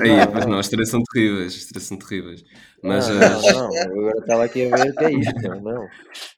Aí, 0.00 0.08
Não, 0.10 0.32
pois 0.32 0.44
não. 0.44 0.52
não, 0.52 0.58
as 0.58 0.68
três 0.68 0.88
são 0.90 1.00
terríveis, 1.02 1.56
as 1.56 1.64
três 1.66 1.84
são 1.84 1.96
terríveis. 1.98 2.44
Mas 2.82 3.08
não, 3.08 3.22
as- 3.22 3.44
não, 3.52 3.68
não, 3.70 3.74
eu 3.74 4.00
agora 4.00 4.18
estava 4.18 4.44
aqui 4.44 4.66
a 4.66 4.70
ver 4.70 4.90
o 4.90 4.96
que 4.96 5.04
é 5.04 5.12
isto. 5.12 5.42
Não, 5.48 5.60
não. 5.60 5.88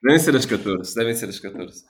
devem 0.02 0.18
ser 0.18 0.36
as 0.36 0.46
14, 0.46 0.94
devem 0.94 1.14
ser 1.14 1.28
as 1.28 1.40
14. 1.40 1.84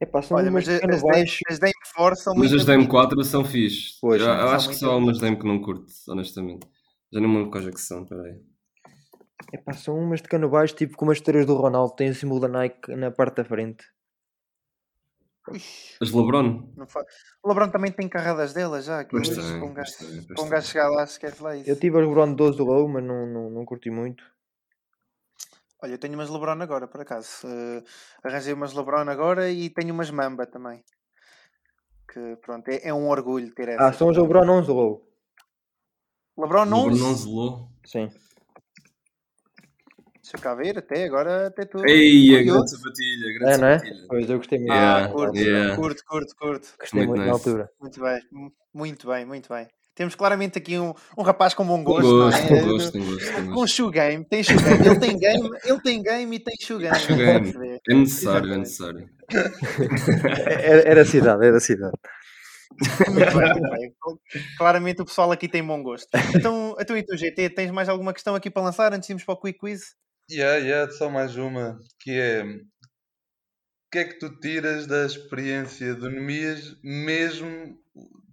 Epá, 0.00 0.20
são 0.20 0.36
Olha, 0.36 0.50
umas 0.50 0.66
mas 0.68 0.78
de 0.80 0.84
as, 0.86 0.94
as, 0.96 1.02
Dame- 1.02 1.14
baixo. 1.14 1.38
as 1.48 1.58
Dame 1.58 1.72
Force 1.94 2.22
são 2.22 2.34
Mas 2.34 2.50
muito 2.50 2.60
as 2.60 2.66
Dame 2.66 2.86
bonitas. 2.86 3.00
4 3.00 3.24
são 3.24 3.44
fixe. 3.44 3.98
Pois, 4.00 4.20
eu, 4.20 4.28
eu 4.28 4.34
são 4.36 4.48
acho 4.50 4.68
que 4.68 4.74
só 4.76 4.92
há 4.92 4.96
umas 4.96 5.18
Dame 5.18 5.38
que 5.38 5.46
não 5.46 5.60
curto, 5.60 5.86
honestamente. 6.08 6.66
Já 7.12 7.20
nem 7.20 7.28
me 7.28 7.36
lembro 7.36 7.50
quais 7.50 7.66
é 7.66 7.70
que 7.70 7.80
são, 7.80 8.04
peraí. 8.04 8.40
Epá, 9.52 9.72
são 9.72 9.98
umas 9.98 10.20
de 10.20 10.28
cano 10.28 10.50
baixo, 10.50 10.74
tipo 10.74 10.96
como 10.96 11.12
as 11.12 11.20
três 11.20 11.46
do 11.46 11.54
Ronaldo, 11.54 11.94
tem 11.94 12.10
o 12.10 12.14
símbolo 12.14 12.40
da 12.40 12.48
Nike 12.48 12.94
na 12.94 13.10
parte 13.10 13.36
da 13.36 13.44
frente. 13.44 13.84
Ux, 15.48 15.96
As 16.00 16.10
LeBron? 16.10 16.72
O 17.42 17.48
LeBron 17.48 17.70
também 17.70 17.92
tem 17.92 18.08
carradas 18.08 18.52
delas 18.52 18.84
já. 18.84 19.04
Que 19.04 19.10
Pois 19.10 19.28
ux, 19.28 19.36
tem, 19.36 19.62
um 19.62 19.72
gajo, 19.72 19.92
para 20.26 20.44
um 20.44 20.48
gajo 20.48 20.66
chegar 20.66 20.88
lá, 20.88 21.04
esquece 21.04 21.42
lá 21.42 21.56
isso. 21.56 21.70
Eu 21.70 21.78
tive 21.78 21.98
as 21.98 22.06
LeBron 22.06 22.34
12 22.34 22.58
do 22.58 22.64
Low, 22.64 22.88
mas 22.88 23.04
não, 23.04 23.26
não, 23.26 23.50
não 23.50 23.64
curti 23.64 23.90
muito. 23.90 24.24
Olha, 25.82 25.92
eu 25.92 25.98
tenho 25.98 26.14
umas 26.14 26.30
LeBron 26.30 26.60
agora, 26.62 26.88
por 26.88 27.00
acaso. 27.00 27.46
Eh, 27.46 27.82
arranjei 28.24 28.52
umas 28.52 28.72
LeBron 28.72 29.08
agora 29.10 29.50
e 29.50 29.70
tenho 29.70 29.92
umas 29.92 30.10
Mamba 30.10 30.46
também. 30.46 30.82
Que 32.12 32.36
pronto, 32.36 32.68
é, 32.68 32.88
é 32.88 32.94
um 32.94 33.08
orgulho 33.08 33.54
ter 33.54 33.68
essas. 33.68 33.86
Ah, 33.86 33.92
são 33.92 34.08
as 34.10 34.16
LeBron 34.16 34.48
11 34.48 34.66
do 34.66 34.74
Low. 34.74 35.06
LeBron 36.38 36.64
LeBron 36.64 36.86
11. 36.88 37.02
11 37.02 37.28
Low? 37.28 37.68
Sim. 37.84 38.10
Deixa 40.26 40.38
cá 40.42 40.54
ver, 40.56 40.76
até 40.78 41.04
agora 41.04 41.46
até 41.46 41.64
tu. 41.64 41.86
Ei, 41.86 42.36
a 42.36 42.42
grande 42.42 42.70
sapatilha, 42.70 43.38
grande 43.38 43.52
É, 43.54 43.58
não 43.58 43.68
é? 43.68 43.78
sapatilha. 43.78 44.06
Pois 44.08 44.30
eu 44.30 44.36
gostei 44.38 44.58
muito. 44.58 44.72
Ah, 44.72 44.74
Yeah, 44.76 45.08
curto, 45.12 45.36
yeah. 45.38 45.76
curto, 45.76 46.02
curto, 46.04 46.36
curto. 46.36 46.68
Gostei 46.80 46.98
Muito 47.06 47.08
muito 47.10 47.18
na 47.26 47.32
nice. 47.32 47.48
altura. 47.48 47.70
Muito 47.80 48.00
bem, 48.00 48.20
mu- 48.32 48.52
muito 48.74 49.06
bem, 49.06 49.24
muito 49.24 49.48
bem. 49.48 49.68
Temos 49.94 50.14
claramente 50.16 50.58
aqui 50.58 50.78
um, 50.78 50.92
um 51.16 51.22
rapaz 51.22 51.54
com 51.54 51.64
bom 51.64 51.82
gosto, 51.84 52.02
não 52.10 52.24
gosto, 52.26 52.44
é? 52.44 52.48
com 52.48 52.66
gosto, 52.68 52.92
com 52.92 53.04
gosto, 53.04 53.32
com 53.34 53.44
Com 53.46 53.54
gosto. 53.54 53.74
shoe 53.76 53.90
game, 53.92 54.24
tem 54.28 54.42
shoe 54.42 54.56
game. 54.62 54.84
Ele 54.86 54.98
tem 54.98 55.18
game, 55.18 55.50
ele 55.64 55.80
tem 55.80 56.02
game 56.02 56.36
e 56.36 56.40
tem 56.40 56.54
shoe 56.60 56.78
game. 56.80 56.98
Shoe 56.98 57.16
game. 57.16 57.52
A? 57.56 57.78
É 57.88 57.94
necessário, 57.94 58.52
é 58.52 58.56
necessário. 58.58 59.08
Era, 60.60 60.82
era 60.88 61.04
cidade, 61.04 61.44
era 61.46 61.58
cidade. 61.60 61.96
Muito 63.10 63.38
bem, 63.38 63.52
muito 63.52 63.70
bem. 63.70 63.94
Claramente 64.58 65.02
o 65.02 65.04
pessoal 65.04 65.32
aqui 65.32 65.48
tem 65.48 65.64
bom 65.64 65.82
gosto. 65.82 66.08
Então, 66.34 66.76
então 66.78 66.96
e 66.96 67.02
tu, 67.02 67.16
GT, 67.16 67.50
tens 67.50 67.70
mais 67.70 67.88
alguma 67.88 68.12
questão 68.12 68.34
aqui 68.34 68.50
para 68.50 68.62
lançar 68.62 68.92
antes 68.92 69.06
de 69.06 69.12
irmos 69.12 69.24
para 69.24 69.34
o 69.34 69.40
quick 69.40 69.58
quiz? 69.58 69.94
Yeah, 70.30 70.56
yeah, 70.58 70.90
só 70.90 71.08
mais 71.10 71.36
uma, 71.36 71.80
que 72.00 72.10
é 72.12 72.42
o 72.44 73.90
que 73.90 73.98
é 73.98 74.04
que 74.04 74.18
tu 74.18 74.38
tiras 74.40 74.86
da 74.86 75.04
experiência 75.06 75.94
do 75.94 76.10
Nemias, 76.10 76.76
mesmo 76.82 77.78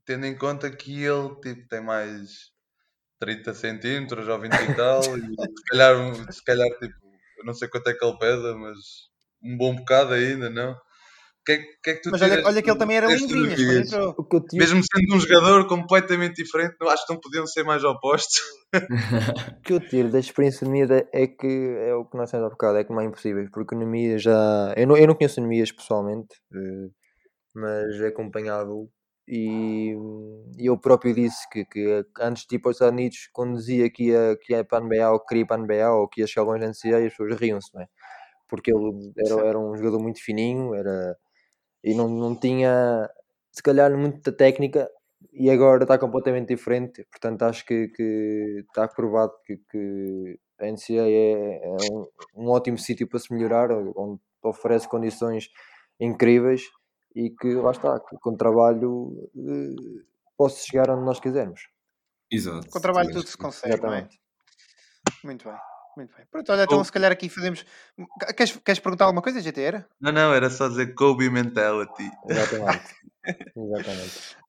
tendo 0.06 0.26
em 0.26 0.36
conta 0.38 0.70
que 0.76 1.04
ele 1.04 1.30
tipo, 1.42 1.68
tem 1.70 1.82
mais 1.82 2.52
30 3.20 3.54
centímetros 3.54 4.28
ou 4.28 4.40
20 4.40 4.54
e 4.56 4.76
tal, 4.76 5.02
e 5.18 5.22
se 5.22 5.64
calhar, 5.70 6.34
se 6.34 6.44
calhar 6.46 6.70
tipo, 6.80 6.96
eu 7.40 7.46
não 7.46 7.54
sei 7.56 7.68
quanto 7.70 7.90
é 7.90 7.94
que 7.96 8.06
ele 8.06 8.18
pesa, 8.20 8.56
mas 8.56 8.78
um 9.44 9.58
bom 9.58 9.76
bocado 9.76 10.14
ainda, 10.14 10.50
não? 10.50 10.76
Que 11.46 11.52
é, 11.52 11.58
que- 11.58 11.78
que 11.84 11.90
é 11.90 11.94
que 11.96 12.02
tu 12.02 12.10
Mas 12.12 12.22
olha, 12.22 12.42
olha 12.46 12.62
que 12.62 12.70
ele 12.70 12.80
também 12.80 12.98
era 12.98 13.12
eu 13.12 13.18
tive, 13.18 13.56
Mesmo 14.58 14.82
sendo 14.82 15.16
um 15.16 15.20
jogador 15.20 15.68
completamente 15.68 16.42
diferente, 16.42 16.76
não, 16.80 16.88
acho 16.90 17.06
que 17.06 17.14
não 17.14 17.20
podiam 17.20 17.46
ser 17.46 17.64
mais 17.64 17.84
opostos. 17.84 18.40
o 19.60 19.62
que 19.62 19.74
eu 19.74 19.80
tiro 19.80 20.10
da 20.10 20.20
experiência 20.20 20.66
de 20.66 20.72
Nemia 20.72 21.08
é 21.12 21.28
que 21.28 21.48
é 21.82 21.94
o 21.94 22.06
que 22.06 22.16
nós 22.18 22.32
temos 22.32 22.46
há 22.48 22.50
bocado, 22.50 22.78
é 22.78 22.84
que 22.84 22.92
não 22.92 23.02
é 23.02 23.06
impossível, 23.06 23.46
porque 23.52 23.76
o 23.76 23.78
Nemia 23.78 24.18
já. 24.18 24.74
Eu 24.78 24.88
não, 24.88 24.96
eu 24.98 25.08
não 25.08 25.16
conheço 25.16 25.40
o 25.40 25.44
Nemias 25.44 25.72
pessoalmente, 25.72 26.34
eh, 26.54 26.90
mas 27.54 28.02
acompanhado 28.02 28.90
e, 29.28 29.96
e 30.58 30.66
eu 30.66 30.78
próprio 30.78 31.14
disse 31.14 31.48
que, 31.50 31.66
que 31.66 32.06
antes 32.20 32.46
de 32.48 32.56
ir 32.56 32.60
para 32.60 32.72
os 32.72 32.76
Estados 32.76 32.94
Unidos, 32.94 33.30
quando 33.32 33.58
dizia 33.58 33.90
que 33.90 34.08
ia, 34.08 34.38
que 34.42 34.54
ia 34.54 34.64
para 34.64 34.80
a 34.80 34.82
NBA 34.88 35.12
ou 35.12 35.20
que 35.20 35.28
queria 35.28 35.44
ir 35.44 35.48
para 35.48 35.56
a 35.56 35.60
NBA 35.60 35.92
ou 35.94 36.08
que 36.08 36.22
ia 36.22 36.28
chegar 36.28 36.46
longe 36.46 36.60
na 36.60 36.70
as 36.70 37.12
pessoas 37.12 37.40
riam-se, 37.40 37.74
não 37.74 37.82
é? 37.82 37.88
Porque 38.50 38.72
ele 38.72 39.12
era, 39.18 39.48
era 39.48 39.60
um 39.60 39.76
jogador 39.78 40.00
muito 40.00 40.22
fininho 40.22 40.76
era, 40.76 41.16
e 41.84 41.94
não, 41.94 42.08
não 42.08 42.36
tinha, 42.36 43.10
se 43.52 43.62
calhar, 43.62 43.96
muita 43.98 44.32
técnica 44.32 44.90
e 45.32 45.50
agora 45.50 45.84
está 45.84 45.98
completamente 45.98 46.50
diferente. 46.50 47.06
Portanto, 47.12 47.44
acho 47.44 47.66
que, 47.66 47.88
que 47.90 48.64
está 48.68 48.88
provado 48.88 49.34
que, 49.46 49.58
que 49.70 50.40
a 50.60 50.66
NCAA 50.66 51.10
é, 51.10 51.62
é 51.64 51.70
um, 51.92 52.08
um 52.36 52.50
ótimo 52.50 52.78
sítio 52.78 53.08
para 53.08 53.20
se 53.20 53.34
melhorar, 53.34 53.72
onde 53.72 54.22
oferece 54.44 54.88
condições 54.88 55.50
incríveis 56.00 56.64
e 57.16 57.30
que 57.30 57.54
lá 57.56 57.72
está, 57.72 58.00
que 58.00 58.18
com 58.18 58.36
trabalho 58.36 59.30
eh, 59.36 60.04
posso 60.38 60.66
chegar 60.66 60.90
onde 60.90 61.06
nós 61.06 61.20
quisermos. 61.20 61.70
Exato. 62.32 62.68
Com 62.70 62.80
trabalho 62.80 63.12
tudo 63.12 63.28
se 63.28 63.38
consegue, 63.38 63.74
é? 63.74 63.78
Exatamente. 63.78 64.20
Muito 65.24 65.46
bem, 65.46 65.58
muito 65.96 66.16
bem. 66.16 66.26
Pronto, 66.32 66.52
olha, 66.52 66.64
então 66.64 66.80
Oh. 66.80 66.84
se 66.84 66.92
calhar 66.92 67.12
aqui 67.12 67.30
fazemos. 67.30 67.66
Queres, 68.36 68.58
queres 68.64 68.80
perguntar 68.80 69.06
alguma 69.06 69.22
coisa, 69.22 69.42
GT? 69.42 69.62
Era? 69.62 69.88
Não, 70.00 70.12
não, 70.12 70.34
era 70.34 70.50
só 70.50 70.68
dizer 70.68 70.94
Kobe 70.94 71.30
mentality. 71.30 72.10
Exatamente. 72.30 72.96
Exatamente. 73.56 74.44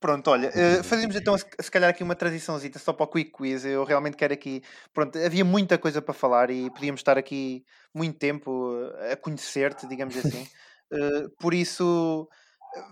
Pronto, 0.00 0.30
olha, 0.30 0.52
eh, 0.54 0.80
fazemos 0.84 1.16
então 1.16 1.36
se 1.36 1.70
calhar 1.72 1.90
aqui 1.90 2.04
uma 2.04 2.14
transiçãozita 2.14 2.78
só 2.78 2.92
para 2.92 3.02
o 3.04 3.08
quick 3.08 3.32
quiz. 3.32 3.64
Eu 3.64 3.82
realmente 3.82 4.16
quero 4.16 4.32
aqui. 4.32 4.62
Pronto, 4.94 5.18
havia 5.18 5.44
muita 5.44 5.76
coisa 5.76 6.00
para 6.00 6.14
falar 6.14 6.50
e 6.50 6.70
podíamos 6.70 7.00
estar 7.00 7.18
aqui 7.18 7.64
muito 7.92 8.16
tempo 8.16 8.76
eh, 9.00 9.12
a 9.14 9.16
conhecer-te, 9.16 9.86
digamos 9.88 10.16
assim. 10.16 10.46
Eh, 10.90 11.28
por 11.38 11.52
isso, 11.52 12.26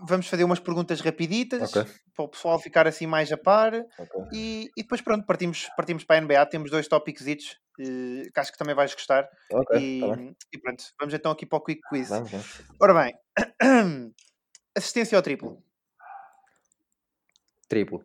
vamos 0.07 0.29
fazer 0.29 0.45
umas 0.45 0.61
perguntas 0.61 1.01
rapiditas 1.01 1.75
Ok. 1.75 1.91
Para 2.17 2.25
o 2.25 2.29
pessoal 2.29 2.59
ficar 2.59 2.87
assim 2.87 3.07
mais 3.07 3.31
a 3.31 3.37
par. 3.37 3.75
ok. 3.75 4.23
E, 4.33 4.71
e 4.77 4.83
depois, 4.83 5.01
pronto, 5.01 5.27
partimos, 5.27 5.69
partimos 5.77 6.03
para 6.03 6.17
a 6.17 6.21
NBA. 6.23 6.47
Temos 6.47 6.71
dois 6.71 6.89
tópicos 6.89 7.27
que 7.77 8.31
acho 8.35 8.53
que 8.53 8.59
também 8.59 8.75
vais 8.75 8.95
gostar. 8.95 9.29
Ok, 9.53 9.79
e, 9.79 10.01
tá 10.01 10.35
e 10.53 10.59
pronto, 10.59 10.85
vamos 10.99 11.15
então 11.15 11.31
aqui 11.31 11.45
para 11.45 11.59
o 11.59 11.61
quick 11.61 11.81
quiz. 11.89 12.09
Vamos, 12.09 12.31
vamos. 12.31 12.63
Ora 12.81 12.95
bem, 12.95 13.15
assistência 14.75 15.17
ao 15.17 15.23
triplo. 15.23 15.63
Triplo. 17.69 18.03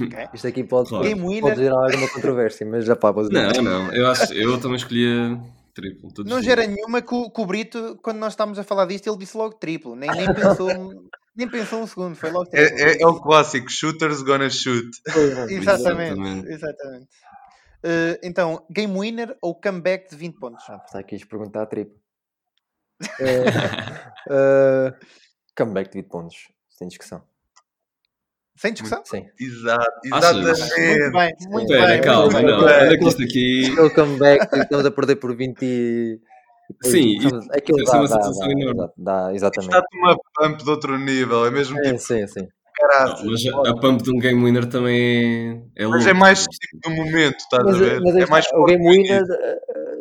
Ok. 0.00 0.28
Isto 0.34 0.46
aqui 0.46 0.64
pode, 0.64 0.90
Claro. 0.90 1.40
Pode 1.40 1.56
gerar 1.56 1.84
alguma 1.84 2.08
controvérsia, 2.08 2.66
mas 2.66 2.84
já 2.84 2.94
pá, 2.94 3.10
vou 3.10 3.26
dizer. 3.28 3.54
Não, 3.54 3.62
não. 3.62 3.92
Eu, 3.92 4.08
acho, 4.08 4.32
eu 4.32 4.60
também 4.60 4.76
escolhia 4.76 5.40
triplo. 5.74 6.12
todos 6.12 6.30
não 6.30 6.42
gera 6.42 6.62
dias. 6.62 6.74
nenhuma 6.76 7.02
que 7.02 7.14
o, 7.14 7.30
que 7.30 7.40
o 7.40 7.46
Brito, 7.46 7.98
quando 8.02 8.18
nós 8.18 8.32
estávamos 8.32 8.58
a 8.58 8.64
falar 8.64 8.86
disto, 8.86 9.08
ele 9.08 9.18
disse 9.18 9.36
logo 9.36 9.54
triplo. 9.54 9.96
Nem, 9.96 10.10
nem, 10.10 10.32
pensou, 10.32 10.68
nem 11.36 11.48
pensou 11.48 11.82
um 11.82 11.86
segundo, 11.86 12.16
foi 12.16 12.30
logo. 12.30 12.50
É, 12.52 12.62
é, 12.62 13.02
é 13.02 13.06
o 13.06 13.20
clássico, 13.20 13.70
shooters 13.70 14.22
gonna 14.22 14.50
shoot. 14.50 14.88
Exatamente, 15.06 15.54
Exatamente. 15.54 16.48
exatamente. 16.48 17.08
Eh, 17.82 18.20
então, 18.22 18.64
game 18.70 18.98
winner 18.98 19.36
ou 19.40 19.54
comeback 19.54 20.10
de 20.10 20.16
20 20.16 20.38
pontos? 20.38 20.64
Ah, 20.68 20.82
está 20.84 20.98
aqui 20.98 21.16
a 21.16 21.26
perguntar 21.26 21.62
a 21.62 21.66
triplo. 21.66 21.98
Eh, 23.18 23.44
eh, 24.30 24.94
comeback 25.56 25.88
de 25.90 26.02
20 26.02 26.08
pontos, 26.10 26.36
sem 26.68 26.86
discussão. 26.86 27.22
Sem 28.54 28.74
discussão? 28.74 29.02
Sim. 29.06 29.26
Exato? 29.40 30.00
Muito 30.04 30.16
exatamente. 30.18 31.12
bem, 31.12 31.34
muito 31.48 31.72
Espera, 31.72 31.92
bem. 31.92 32.00
calma, 32.02 32.30
muito 32.30 32.46
não. 32.46 32.66
bem. 32.66 32.74
Olha 32.74 32.98
que 32.98 33.08
isto 33.08 33.22
aqui. 33.22 33.72
Aquele 33.72 33.90
comeback, 33.90 34.54
estamos 34.54 34.84
a 34.84 34.90
perder 34.90 35.16
por 35.16 35.34
20 35.34 35.62
e... 35.62 36.20
Sim, 36.82 37.16
Estamos- 37.16 37.50
aquilo 37.50 37.78
isso 37.82 37.90
dá, 37.92 37.96
é 37.96 38.00
uma 38.00 38.08
dá, 38.08 38.14
sensação 38.22 38.46
dá, 38.48 38.52
enorme. 38.60 38.92
dá, 38.96 39.34
exatamente. 39.34 39.74
Está-te 39.74 39.96
uma 39.98 40.16
pump 40.34 40.62
de 40.64 40.70
outro 40.70 40.98
nível, 40.98 41.46
é 41.46 41.50
mesmo 41.50 41.78
É, 41.78 41.82
tipo, 41.82 41.98
sim, 41.98 42.26
sim. 42.26 42.46
caralho. 42.76 43.14
Mas 43.30 43.46
a, 43.46 43.70
a 43.70 43.74
pump 43.80 44.02
de 44.02 44.10
um 44.10 44.18
game 44.18 44.44
winner 44.44 44.66
também 44.66 45.62
é, 45.76 45.82
é 45.82 45.86
Mas 45.86 45.96
louco. 46.04 46.08
é 46.08 46.14
mais 46.14 46.44
tipo 46.46 46.88
do 46.88 46.90
momento, 46.96 47.36
estás 47.38 47.64
Mas, 47.64 47.76
a 47.76 47.78
ver? 47.78 48.00
mas 48.00 48.16
é 48.16 48.26
mais 48.26 48.46
o 48.54 48.64
game 48.64 48.88
winner, 48.88 49.22
eh, 49.30 49.58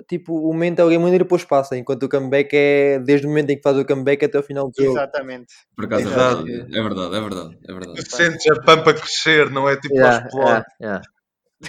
tipo, 0.08 0.34
o 0.34 0.54
momento 0.54 0.80
é 0.80 0.84
o 0.86 0.90
game 0.90 1.04
winner 1.04 1.22
e 1.22 1.24
depois 1.24 1.44
passa, 1.44 1.76
enquanto 1.78 2.04
o 2.04 2.10
comeback 2.10 2.50
é 2.54 3.00
desde 3.00 3.26
o 3.26 3.30
momento 3.30 3.50
em 3.50 3.58
que 3.58 3.62
faz 3.64 3.78
o 3.78 3.86
comeback 3.86 4.24
até 4.26 4.40
o 4.40 4.44
final 4.44 4.70
do 4.70 4.74
jogo. 4.84 4.98
Exatamente. 4.98 5.54
Por 5.76 5.86
acaso 5.86 6.08
é 6.08 6.12
Exato. 6.12 6.44
verdade. 6.46 6.78
É 6.78 6.82
verdade, 6.84 7.16
é 7.16 7.22
verdade. 7.22 7.58
É 7.68 7.74
verdade. 7.74 8.04
Tu 8.04 8.16
sentes 8.16 8.48
a 8.52 8.56
pump 8.62 8.90
a 8.90 8.94
crescer, 8.94 9.50
não 9.50 9.68
é 9.68 9.76
tipo 9.76 9.96
Yeah, 9.96 10.16
aos 10.18 10.26
explode. 10.26 10.48
yeah, 10.50 10.66
yeah. 10.82 11.02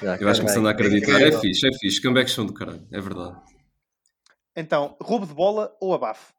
Yeah, 0.02 0.22
Eu 0.22 0.28
acho 0.28 0.40
começando 0.42 0.68
a 0.68 0.70
acreditar. 0.70 1.20
É 1.20 1.32
fixe, 1.32 1.66
é 1.66 1.70
fixe. 1.76 2.00
Comebacks 2.00 2.32
são 2.32 2.46
do 2.46 2.54
caralho. 2.54 2.86
É 2.92 3.00
verdade. 3.00 3.34
Então, 4.60 4.94
roubo 5.00 5.26
de 5.26 5.32
bola 5.32 5.74
ou 5.80 5.94
abafo? 5.94 6.34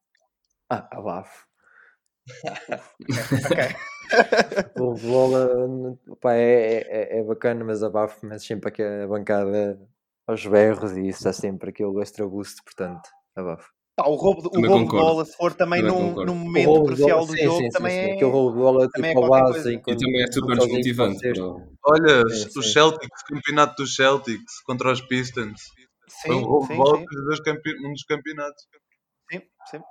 Ah, 0.69 0.87
abafo. 0.91 1.45
Ok. 3.45 3.57
O 4.75 4.93
bola 4.95 5.97
pá, 6.19 6.33
é, 6.33 6.81
é, 6.81 7.19
é 7.19 7.23
bacana, 7.23 7.63
mas 7.63 7.81
abafo, 7.81 8.25
mas 8.25 8.43
sempre 8.43 8.67
aqui 8.67 8.83
a 8.83 9.07
bancada 9.07 9.79
aos 10.27 10.45
berros 10.45 10.97
e 10.97 11.07
isso 11.07 11.23
dá 11.23 11.31
sempre 11.31 11.69
aquele 11.69 11.97
extra 12.01 12.27
boost, 12.27 12.61
portanto, 12.61 13.09
abafo. 13.33 13.71
Pá, 13.95 14.07
o 14.09 14.15
roubo, 14.15 14.41
de- 14.41 14.47
o 14.49 14.67
roubo 14.67 14.83
de 14.85 14.91
bola, 14.91 15.23
se 15.23 15.37
for 15.37 15.53
também 15.53 15.81
Também 15.81 16.13
num, 16.13 16.25
num 16.25 16.33
O 16.33 16.35
momento 16.35 16.65
roubo 16.67 16.81
de 16.89 16.95
crucial 16.97 17.25
do 17.25 17.31
sim, 17.31 17.43
jogo, 17.43 17.57
sim, 17.57 17.63
sim, 17.63 17.69
também 17.71 17.91
sim. 17.91 17.99
é. 17.99 18.11
Aquele 18.11 18.31
roubo 18.31 18.51
de 18.51 18.57
bola 18.57 18.83
é 18.83 18.87
tipo 18.89 19.07
a 19.07 19.13
qualquer 19.13 19.43
base 19.53 19.73
E 19.75 19.95
também 19.95 20.23
é 20.23 20.31
super 20.31 20.57
desmotivante. 20.57 21.27
Olha, 21.85 22.29
sim. 22.29 22.61
Celtics, 22.61 23.23
campeonato 23.23 23.75
dos 23.81 23.95
Celtics 23.95 24.61
contra 24.65 24.91
os 24.91 24.99
Pistons. 24.99 25.61
Foi 26.19 26.35
um 26.35 26.39
Sim, 26.39 26.45
roubo 26.45 26.67
sim, 26.67 26.75
sim, 26.75 27.43
campe- 27.43 27.87
um 27.87 27.91
dos 27.93 28.03
campeonatos. 28.03 28.67
sim, 29.31 29.41
sim. 29.69 29.81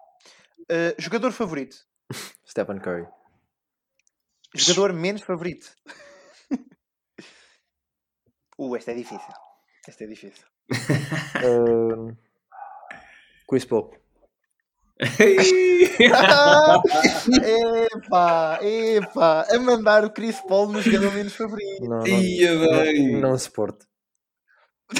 Eh, 0.68 0.94
jogador 0.98 1.32
favorito? 1.32 1.76
Stephen 2.46 2.78
Curry. 2.80 3.06
Jogador 4.54 4.92
menos 4.92 5.22
favorito? 5.22 5.74
uh, 8.58 8.76
este 8.76 8.90
é 8.90 8.94
difícil. 8.94 9.34
Este 9.88 10.04
é 10.04 10.06
difícil. 10.06 10.44
Ahm, 11.42 12.16
Chris 13.48 13.64
Paul. 13.64 13.96
epá, 17.96 18.58
epá, 18.62 19.46
a 19.50 19.58
mandar 19.58 20.04
o 20.04 20.10
Chris 20.12 20.40
Paul 20.42 20.68
no 20.68 20.82
jogador 20.82 21.12
menos 21.12 21.34
favorito. 21.34 21.82
Não, 21.82 21.98
não, 22.00 22.06
Ia 22.06 22.54
não, 22.54 23.20
não 23.20 23.38
suporto. 23.38 23.89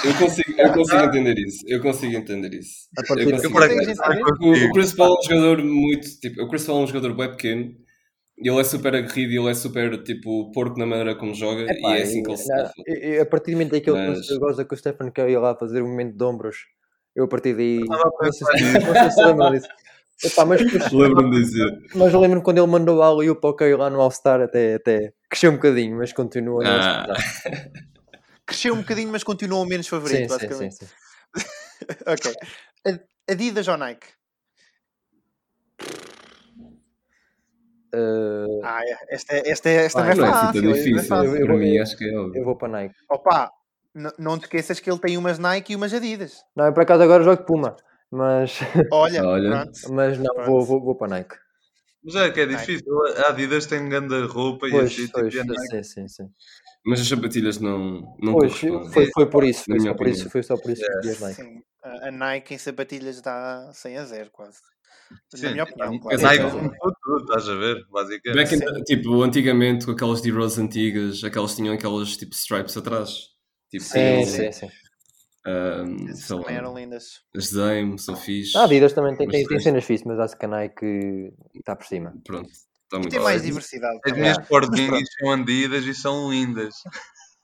Eu 0.05 0.15
consigo, 0.19 0.61
eu 0.61 0.73
consigo 0.73 1.03
entender 1.03 1.39
isso. 1.39 1.65
Eu 1.67 1.81
consigo 1.83 2.17
entender 2.17 2.55
isso. 2.55 2.89
Partir 2.95 3.23
Eu 3.25 3.31
consigo 3.33 3.65
entender? 3.65 3.97
O, 4.41 4.69
o. 4.69 4.73
Chris 4.73 4.93
Paul 4.95 5.17
é 5.17 5.19
um 5.19 5.23
jogador 5.23 5.65
muito. 5.65 6.21
Tipo, 6.21 6.43
o 6.43 6.49
Chris 6.49 6.65
Paul 6.65 6.81
é 6.81 6.85
um 6.85 6.87
jogador 6.87 7.15
bem 7.15 7.31
pequeno. 7.31 7.75
E 8.43 8.49
ele 8.49 8.59
é 8.61 8.65
super 8.65 8.95
aguerrido 8.95 9.33
e 9.33 9.37
ele 9.39 9.51
é 9.51 9.55
super 9.55 10.03
tipo 10.03 10.51
porco 10.53 10.79
na 10.79 10.87
maneira 10.87 11.15
como 11.15 11.35
joga. 11.35 11.63
Epá, 11.71 11.97
e 11.97 12.01
é 12.01 12.03
assim 12.03 12.23
que 12.23 12.31
ele 12.31 12.39
se 12.39 12.49
não, 12.49 13.23
a 13.23 13.27
partir 13.27 13.51
do 13.51 13.59
momento 13.59 13.77
em 13.77 13.81
que 13.83 13.91
ele 13.91 14.09
Mas- 14.09 14.29
gosta 14.39 14.65
que 14.65 14.73
o 14.73 14.77
Stephen 14.79 15.11
Curry 15.11 15.33
ia 15.33 15.41
lá 15.41 15.55
fazer 15.55 15.83
um 15.83 15.89
momento 15.89 16.17
de 16.17 16.25
ombros, 16.25 16.57
eu 17.15 17.25
a 17.25 17.29
partir 17.29 17.55
daí. 17.55 17.81
Não 17.81 18.33
sei 18.33 18.47
se, 18.59 18.73
não 18.87 18.95
sei 18.95 19.11
se 19.11 19.25
lembram 19.25 19.51
disso. 19.51 19.69
Epá, 20.25 20.45
mas, 20.47 20.61
Lembro-me 20.93 21.31
de 21.37 21.43
dizer. 21.43 21.71
mas 21.95 22.15
eu 22.15 22.21
lembro 22.21 22.41
quando 22.43 22.59
ele 22.59 22.67
mandou 22.67 23.03
a 23.03 23.09
ali 23.11 23.35
para 23.35 23.51
o 23.51 23.55
Curry 23.55 23.75
lá 23.75 23.91
no 23.91 24.01
All-Star, 24.01 24.41
até, 24.41 24.75
até 24.75 25.13
cresceu 25.29 25.51
um 25.51 25.55
bocadinho, 25.57 25.99
mas 25.99 26.13
continua. 26.13 26.63
no 26.65 26.71
Ah. 26.71 27.07
Cresceu 28.51 28.75
um 28.75 28.79
bocadinho, 28.81 29.13
mas 29.13 29.23
continua 29.23 29.61
o 29.61 29.65
menos 29.65 29.87
favorito, 29.87 30.29
Sim, 30.29 30.29
sim, 30.29 30.49
basicamente. 30.49 30.75
sim, 30.75 30.87
sim. 30.87 30.93
Ok. 32.07 32.33
A- 32.89 33.33
Adidas 33.33 33.69
ou 33.69 33.77
Nike? 33.77 34.09
eh, 37.95 38.61
Ah, 38.65 38.81
é. 38.85 39.15
Esta, 39.15 39.35
esta, 39.49 39.69
esta 39.71 40.01
Ah, 40.01 40.05
não 40.05 40.11
é 40.11 40.29
é 40.29 40.33
fácil. 40.33 40.63
não 40.63 40.71
é 40.71 40.75
difícil. 40.75 41.09
fácil. 41.09 41.37
Eu 41.37 41.47
Para 41.47 41.55
vou- 41.55 41.59
mim, 41.59 41.79
acho 41.79 41.97
que 41.97 42.05
é 42.05 42.13
eu 42.13 42.45
vou 42.45 42.57
para 42.57 42.69
Nike. 42.69 42.95
Opa, 43.09 43.51
não 44.19 44.37
te 44.37 44.43
esqueças 44.47 44.81
que 44.81 44.91
ele 44.91 44.99
tem 44.99 45.17
umas 45.17 45.39
Nike 45.39 45.73
e 45.73 45.77
umas 45.77 45.95
Adidas. 45.95 46.45
Não, 46.57 46.67
eu 46.67 46.73
por 46.73 46.83
acaso 46.83 47.03
agora 47.05 47.23
jogo 47.23 47.37
de 47.43 47.47
Puma, 47.47 47.77
mas, 48.11 48.59
Olha, 48.93 49.25
Olha. 49.25 49.51
pronto. 49.51 49.79
mas 49.91 50.19
não, 50.19 50.35
Pronto. 50.35 50.47
vou, 50.51 50.65
vou, 50.65 50.81
vou 50.85 50.95
para 50.97 51.09
Nike. 51.09 51.37
Mas 52.03 52.15
é 52.17 52.31
que 52.31 52.41
é 52.41 52.47
Nike. 52.47 52.67
difícil. 52.67 52.93
A 53.25 53.29
Adidas 53.29 53.67
tem 53.67 53.89
grande 53.89 54.21
roupa 54.27 54.67
e 54.67 54.71
Pois, 54.73 55.11
pois, 55.13 55.35
e 55.35 55.39
a 55.41 55.45
Nike 55.45 55.69
sim, 55.69 55.83
sim, 55.85 56.09
sim. 56.09 56.31
Mas 56.85 57.01
as 57.01 57.09
sapatilhas 57.09 57.59
não, 57.59 58.17
não 58.21 58.33
Pois, 58.33 58.59
foi, 58.93 59.11
foi 59.13 59.29
por 59.29 59.45
isso, 59.45 59.65
Na 59.69 59.75
foi 59.75 59.81
minha 59.81 59.93
só 59.93 59.97
por 59.99 60.07
isso, 60.09 60.31
foi 60.31 60.43
só 60.43 60.57
por 60.57 60.71
isso 60.71 60.83
que 60.83 61.09
as 61.09 61.21
Nike. 61.21 61.35
Sim, 61.43 61.63
a 61.83 62.09
a 62.09 62.11
Nike 62.11 62.55
em 62.55 62.59
sapatilhas 62.59 63.21
dá 63.21 63.71
100 63.75 63.99
a 63.99 64.05
0 64.05 64.31
quase. 64.31 64.59
Na 65.11 65.39
Sim, 65.39 65.51
minha 65.51 65.65
opinião, 65.65 65.95
a 65.95 65.99
claro. 66.01 66.23
Nike 66.23 66.43
Exato. 66.45 66.59
começou 66.59 66.93
tudo, 67.03 67.25
estás 67.25 67.49
a 67.49 67.55
ver? 67.55 67.87
Basicamente. 67.91 68.51
Back 68.51 68.55
in- 68.81 68.85
tipo, 68.85 69.23
antigamente, 69.23 69.85
com 69.87 69.93
aquelas 69.93 70.21
D-Rose 70.23 70.61
antigas, 70.61 71.23
aquelas 71.23 71.55
tinham 71.55 71.75
aquelas 71.75 72.17
tipo 72.17 72.35
stripes 72.35 72.77
atrás. 72.77 73.29
Tipo, 73.71 73.85
Sim, 73.85 74.25
sim, 74.25 74.53
sim. 74.53 74.71
Essas 76.09 76.27
sei 76.27 76.39
também 76.39 76.57
eram 76.57 76.75
lindas. 76.75 77.21
as 77.35 77.51
Dame, 77.53 77.99
são 77.99 78.17
fixe. 78.17 78.57
A 78.57 78.65
Adidas 78.65 78.93
também 78.93 79.17
tem, 79.17 79.27
tem, 79.29 79.47
tem 79.47 79.61
cenas 79.61 79.85
fixas, 79.85 80.07
mas 80.07 80.19
acho 80.19 80.37
que 80.37 80.45
a 80.45 80.49
Nike 80.49 81.33
está 81.55 81.75
por 81.77 81.87
cima. 81.87 82.15
Pronto, 82.25 82.51
está 82.91 82.97
E 82.97 83.01
muito 83.01 83.11
tem 83.13 83.21
mais 83.21 83.43
diversidade. 83.43 83.99
As 84.05 84.13
minhas 84.13 84.37
Mas 84.39 84.49
cordinhas 84.49 85.09
são 85.19 85.31
Adidas 85.33 85.85
e 85.85 85.95
são 85.95 86.31
lindas. 86.31 86.75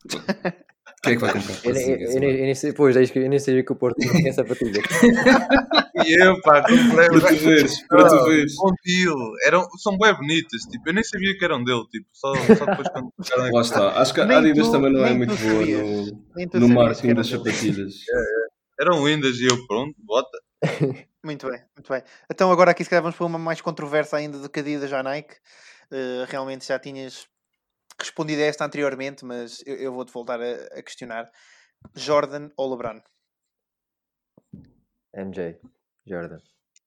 Quem 1.02 1.12
é 1.12 1.16
que 1.16 1.20
vai 1.22 1.32
comprar 1.32 1.54
Eu, 1.62 1.72
nem- 1.74 1.90
eu, 1.90 1.98
eu, 1.98 2.22
eu 2.22 2.44
nem 2.46 2.54
sei, 2.54 2.72
pois, 2.72 2.96
é 2.96 3.02
isso 3.02 3.12
que 3.12 3.18
eu 3.20 3.28
nem 3.28 3.38
sabia 3.38 3.62
que 3.64 3.72
o 3.72 3.76
Porto 3.76 3.96
tinha 4.00 4.32
sapatilhas. 4.32 4.82
E 6.04 6.12
eu, 6.22 6.38
pá, 6.42 6.60
comprei 6.62 7.08
Para 7.08 7.20
tu 7.20 7.36
veres, 7.38 7.86
para 7.88 8.06
tu 8.08 8.24
veres. 8.26 8.52
deal. 8.84 9.16
Eram, 9.44 9.66
são 9.78 9.96
bem 9.96 10.14
bonitas, 10.14 10.60
tipo, 10.70 10.88
eu 10.90 10.94
nem 10.94 11.02
sabia 11.02 11.36
que 11.36 11.44
eram 11.44 11.64
dele, 11.64 11.84
tipo, 11.90 12.06
só, 12.12 12.34
só 12.34 12.66
depois 12.66 12.88
quando 12.90 13.10
começaram 13.16 13.50
Lá 13.52 13.60
está. 13.62 14.00
Acho 14.00 14.12
que 14.14 14.20
a 14.20 14.38
Adidas 14.38 14.68
também 14.70 14.92
não 14.92 15.04
é 15.06 15.14
muito 15.14 15.34
boa 15.34 15.64
no, 15.64 16.60
no 16.60 16.68
marketing 16.68 17.14
das 17.14 17.28
sapatilhas. 17.28 17.94
Eram 18.78 19.06
lindas 19.06 19.36
e 19.38 19.46
eu, 19.46 19.66
pronto, 19.66 19.94
bota. 20.04 20.38
Muito 21.24 21.48
bem, 21.50 21.60
muito 21.86 21.88
bem. 21.88 22.02
Então 22.30 22.50
agora 22.50 22.72
aqui 22.72 22.82
se 22.82 22.90
calhar 22.90 23.02
vamos 23.02 23.16
para 23.16 23.26
uma 23.26 23.38
mais 23.38 23.60
controversa 23.60 24.16
ainda 24.16 24.38
do 24.38 24.48
que 24.50 24.58
a 24.58 24.62
Adidas 24.62 24.92
à 24.92 25.02
Nike. 25.02 25.36
Uh, 25.90 26.24
realmente 26.28 26.66
já 26.66 26.78
tinhas 26.78 27.28
respondido 27.98 28.42
a 28.42 28.46
esta 28.46 28.64
anteriormente, 28.64 29.24
mas 29.24 29.62
eu, 29.64 29.76
eu 29.76 29.92
vou-te 29.92 30.12
voltar 30.12 30.40
a, 30.40 30.52
a 30.78 30.82
questionar. 30.82 31.30
Jordan 31.94 32.50
ou 32.56 32.70
LeBron? 32.70 33.00
MJ, 35.14 35.60
Jordan. 36.04 36.38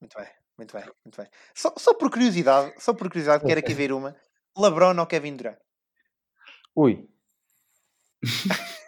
Muito 0.01 0.17
bem, 0.17 0.27
muito 0.57 0.73
bem, 0.75 0.85
muito 1.05 1.17
bem. 1.17 1.29
Só, 1.55 1.73
só 1.77 1.93
por 1.93 2.11
curiosidade, 2.11 2.73
só 2.77 2.93
por 2.93 3.07
curiosidade, 3.07 3.45
quero 3.45 3.59
aqui 3.59 3.73
ver 3.73 3.93
uma. 3.93 4.15
LeBron 4.57 4.99
ou 4.99 5.07
Kevin 5.07 5.37
Durant? 5.37 5.57
Ui. 6.75 7.07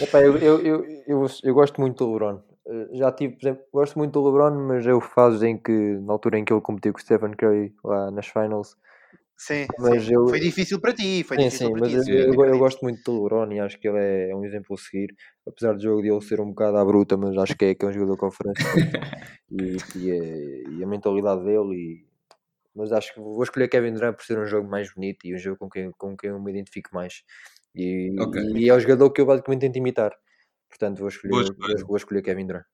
Epá, 0.00 0.20
eu, 0.20 0.36
eu, 0.38 0.60
eu, 0.60 0.84
eu, 1.06 1.26
eu 1.42 1.54
gosto 1.54 1.80
muito 1.80 2.04
do 2.04 2.12
LeBron. 2.12 2.51
Eh, 2.66 2.88
Já 2.98 3.12
tive, 3.12 3.34
por 3.34 3.42
exemplo, 3.46 3.64
gosto 3.72 3.98
muito 3.98 4.12
do 4.12 4.24
LeBron, 4.26 4.66
mas 4.68 4.86
eu 4.86 5.00
fases 5.00 5.42
em 5.42 5.58
que, 5.58 5.72
na 5.72 6.12
altura 6.12 6.38
em 6.38 6.44
que 6.44 6.52
ele 6.52 6.60
competiu 6.60 6.92
com 6.92 6.98
o 6.98 7.02
Stephen 7.02 7.32
Curry 7.32 7.74
lá 7.84 8.10
nas 8.10 8.26
finals, 8.26 8.76
Sim, 9.36 9.66
Mas 9.78 10.04
sim. 10.04 10.12
eu- 10.14 10.28
foi 10.28 10.40
difícil 10.40 10.80
para 10.80 10.92
ti, 10.94 11.24
foi 11.24 11.36
sim, 11.36 11.44
difícil 11.44 11.70
sim, 11.70 11.72
para 11.72 11.80
mas 11.80 11.92
ti. 11.92 11.94
eu, 11.94 12.04
eu, 12.34 12.44
eu 12.46 12.58
gosto 12.58 12.80
muito 12.82 13.02
do 13.12 13.22
LeBron 13.24 13.52
e 13.52 13.60
acho 13.60 13.78
que 13.80 13.88
ele 13.88 13.98
é, 13.98 14.30
é 14.30 14.36
um 14.36 14.44
exemplo 14.44 14.74
a 14.74 14.78
seguir, 14.78 15.14
apesar 15.46 15.74
do 15.74 15.82
jogo 15.82 16.02
dele 16.02 16.20
ser 16.22 16.40
um 16.40 16.50
bocado 16.50 16.76
à 16.76 16.84
bruta, 16.84 17.16
mas 17.16 17.36
acho 17.38 17.56
que 17.56 17.64
é, 17.66 17.74
que 17.74 17.84
é 17.84 17.88
um 17.88 17.92
jogador 17.92 18.16
conferência 18.16 18.62
e, 19.50 19.76
e, 19.94 20.10
é- 20.10 20.64
e 20.78 20.84
a 20.84 20.86
mentalidade 20.86 21.44
dele 21.44 21.74
e 21.74 22.12
mas 22.74 22.92
acho 22.92 23.12
que 23.14 23.20
vou 23.20 23.42
escolher 23.42 23.68
Kevin 23.68 23.94
Durant 23.94 24.16
por 24.16 24.24
ser 24.24 24.38
um 24.38 24.46
jogo 24.46 24.68
mais 24.70 24.92
bonito 24.94 25.26
e 25.26 25.34
um 25.34 25.38
jogo 25.38 25.58
com 25.58 25.68
quem, 25.70 25.90
com 25.92 26.16
quem 26.16 26.30
eu 26.30 26.40
me 26.40 26.50
identifico 26.52 26.90
mais 26.94 27.22
e, 27.74 28.10
Ok. 28.18 28.40
e 28.56 28.68
é 28.70 28.74
o 28.74 28.80
jogador 28.80 29.10
que 29.12 29.20
eu 29.20 29.26
basicamente 29.26 29.60
tento 29.62 29.76
imitar 29.78 30.12
portanto 30.72 30.98
vou 30.98 31.08
escolher, 31.08 31.30
Boa 31.30 31.44
vou, 31.44 31.86
vou 31.86 31.96
escolher 31.96 32.22
Kevin 32.22 32.46
Durant 32.46 32.64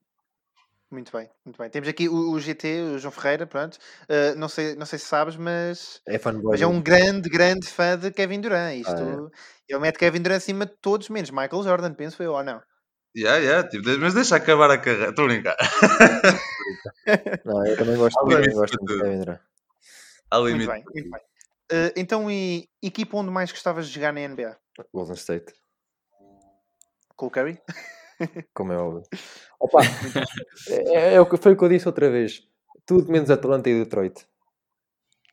Muito 0.90 1.11
bem, 1.12 1.28
muito 1.44 1.58
bem. 1.58 1.68
Temos 1.68 1.88
aqui 1.88 2.08
o, 2.08 2.30
o 2.30 2.40
GT, 2.40 2.82
o 2.94 2.98
João 2.98 3.12
Ferreira, 3.12 3.46
pronto. 3.46 3.76
Uh, 4.04 4.38
não, 4.38 4.48
sei, 4.48 4.76
não 4.76 4.87
sei 4.87 4.98
se 4.98 5.06
sabes, 5.06 5.37
mas, 5.37 6.00
é 6.06 6.18
fanboy 6.18 6.52
mas 6.52 6.62
é 6.62 6.66
um 6.66 6.80
grande, 6.80 7.28
grande 7.28 7.66
fã 7.66 7.98
de 7.98 8.11
Kevin 8.11 8.40
Durant. 8.40 8.74
Isto, 8.76 8.92
Ah, 8.92 9.38
Ele 9.68 9.78
mete 9.80 9.98
Kevin 9.98 10.22
Durant 10.22 10.38
acima 10.38 10.64
de 10.64 10.72
todos, 10.80 11.08
menos 11.08 11.30
Michael 11.30 11.62
Jordan, 11.62 11.94
penso 11.94 12.22
eu, 12.22 12.32
ou 12.32 12.42
não? 12.42 12.62
Yeah, 13.16 13.38
yeah, 13.38 13.68
tipo, 13.68 13.88
mas 13.98 14.14
deixa 14.14 14.37
acabar 14.37 14.70
a 14.70 14.78
carreira. 14.78 15.11
Estou 15.11 15.24
a 15.24 15.28
brincar. 15.28 15.56
não, 17.44 17.66
eu 17.66 17.76
também 17.76 17.96
gosto, 17.96 18.20
eu 18.20 18.28
também 18.28 18.54
gosto 18.54 18.78
de. 18.78 18.98
Kevin 18.98 19.18
Durant 19.18 19.40
Há 20.30 20.40
Muito 20.40 20.52
limite. 20.52 20.72
bem, 20.72 20.84
muito 20.94 21.11
bem. 21.11 21.20
Uh, 21.70 21.92
então, 21.96 22.30
e 22.30 22.68
equipa 22.82 23.16
onde 23.16 23.30
mais 23.30 23.50
gostavas 23.50 23.88
de 23.88 23.94
jogar 23.94 24.12
na 24.12 24.20
NBA? 24.20 24.56
Golden 24.92 25.16
State 25.16 25.52
Com 27.18 27.26
o 27.26 27.31
Curry? 27.31 27.59
como 28.54 28.72
é 28.72 28.76
óbvio 28.78 29.02
Opa, 29.61 29.81
é, 30.68 31.14
é 31.14 31.20
o 31.20 31.26
que 31.28 31.37
foi 31.37 31.52
o 31.52 31.57
que 31.57 31.64
eu 31.64 31.68
disse 31.68 31.87
outra 31.87 32.09
vez 32.11 32.42
tudo 32.87 33.12
menos 33.12 33.31
Atlanta 33.31 33.68
e 33.68 33.78
Detroit 33.85 34.24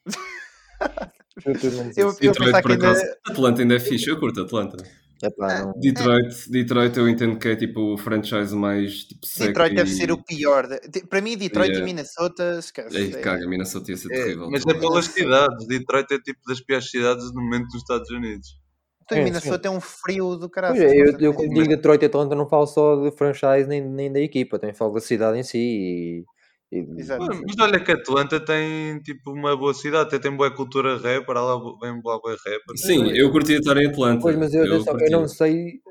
tudo, 1.43 1.59
tudo 1.59 1.77
menos 1.77 1.97
Eu, 1.97 2.07
eu 2.09 2.13
Detroit, 2.33 2.51
por 2.51 2.63
que 2.63 2.71
ainda. 2.73 2.91
acaso. 2.91 3.05
Atlanta 3.27 3.61
ainda 3.61 3.75
é 3.75 3.79
fixe, 3.79 4.09
eu 4.09 4.19
curto 4.19 4.41
Atlanta. 4.41 4.77
Epá, 5.23 5.59
não- 5.63 5.73
Detroit, 5.79 6.49
Detroit 6.51 6.97
eu 6.97 7.07
entendo 7.09 7.39
que 7.39 7.47
é 7.47 7.55
tipo 7.55 7.93
o 7.93 7.97
franchise 7.97 8.53
mais 8.55 9.05
tipo 9.05 9.21
Detroit 9.39 9.73
deve 9.73 9.89
e... 9.89 9.93
ser 9.93 10.11
o 10.11 10.21
pior. 10.21 10.67
de- 10.67 11.05
Para 11.07 11.21
mim, 11.21 11.37
Detroit 11.37 11.69
Yeah. 11.71 11.81
e 11.81 11.93
Minnesota, 11.93 12.57
esquece. 12.59 12.95
Ei, 12.97 13.13
É- 13.13 13.21
caga, 13.21 13.47
Minnesota 13.47 13.91
ia 13.91 13.97
ser 13.97 14.11
É, 14.11 14.23
terrível. 14.23 14.49
mas 14.51 14.65
é 14.65 14.73
pelas 14.73 15.05
cidades. 15.05 15.65
Detroit 15.67 16.11
é 16.13 16.19
tipo 16.19 16.39
das 16.47 16.59
piores 16.61 16.89
cidades 16.91 17.33
no 17.33 17.41
momento 17.41 17.67
dos 17.67 17.75
Estados 17.81 18.09
Unidos. 18.11 18.59
Então, 19.05 19.17
em 19.19 19.23
Minnesota 19.23 19.67
é 19.67 19.71
um 19.71 19.79
frio 19.79 20.35
do 20.35 20.49
caralho. 20.49 20.81
É, 20.81 20.91
eu, 20.99 21.19
eu 21.19 21.33
quando 21.33 21.53
digo 21.53 21.67
Detroit 21.67 22.01
e 22.01 22.05
Atlanta 22.05 22.35
não 22.35 22.49
falo 22.49 22.65
só 22.65 22.95
de 22.95 23.11
franchise 23.15 23.67
nem, 23.67 23.81
nem 23.81 24.11
da 24.11 24.19
equipa, 24.19 24.57
também 24.57 24.73
falo 24.75 24.93
da 24.93 24.99
cidade 24.99 25.37
em 25.37 25.43
si 25.43 25.57
e, 25.59 26.25
e- 26.71 26.85
Exato. 26.97 27.23
Mas 27.25 27.55
olha 27.59 27.79
que 27.83 27.91
Atlanta 27.91 28.39
tem 28.43 28.99
tipo 29.01 29.31
uma 29.31 29.55
boa 29.55 29.73
cidade, 29.75 30.07
até 30.07 30.17
tem 30.17 30.35
boa 30.35 30.49
cultura 30.53 30.97
rapper, 30.97 31.37
há 31.37 31.41
lá 31.41 31.55
vem 31.79 32.01
boa 32.01 32.19
boa 32.19 32.35
rapper. 32.35 32.77
Sim, 32.77 33.11
eu 33.15 33.31
curtia 33.31 33.57
estar 33.57 33.77
em 33.77 33.87
Atlanta. 33.87 34.21
Pois, 34.23 34.35
mas 34.35 34.53
eu, 34.55 34.65
eu 34.65 34.83
eu 34.83 35.11
não 35.11 35.27
sei 35.27 35.81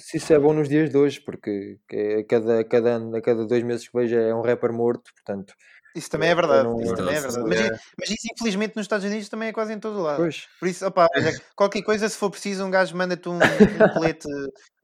se 0.00 0.16
isso 0.16 0.32
é 0.32 0.38
bom 0.38 0.52
nos 0.52 0.68
dias 0.68 0.90
de 0.90 0.96
hoje, 0.96 1.20
porque 1.20 1.78
que 1.88 1.96
a 2.20 2.24
cada, 2.26 2.60
a 2.60 2.64
cada 2.64 2.90
ano, 2.96 3.16
a 3.16 3.20
cada 3.20 3.46
dois 3.46 3.62
meses 3.62 3.88
que 3.88 3.96
vejo 3.96 4.16
é 4.16 4.34
um 4.34 4.40
rapper 4.42 4.72
morto, 4.72 5.12
portanto, 5.14 5.54
Isso 5.94 6.10
também 6.10 6.30
é 6.30 6.34
verdade. 6.34 6.64
não- 6.68 6.80
Isso 6.80 6.94
também 6.96 7.14
é 7.16 7.20
Verdade. 7.20 7.44
Mas, 7.48 7.60
i- 7.60 7.70
mas 7.98 8.10
isso, 8.10 8.28
infelizmente, 8.32 8.76
nos 8.76 8.84
Estados 8.84 9.04
Unidos 9.04 9.28
também 9.28 9.48
é 9.48 9.52
quase 9.52 9.72
em 9.72 9.78
todo 9.78 9.98
o 9.98 10.02
lado. 10.02 10.16
pois, 10.18 10.46
Por 10.58 10.68
isso, 10.68 10.86
opá, 10.86 11.06
olha, 11.14 11.32
qualquer 11.56 11.82
coisa, 11.82 12.08
se 12.08 12.16
for 12.16 12.30
preciso, 12.30 12.64
um 12.64 12.70
gajo 12.70 12.96
manda-te 12.96 13.28
um, 13.28 13.34
um 13.38 13.88
colete, 13.92 14.26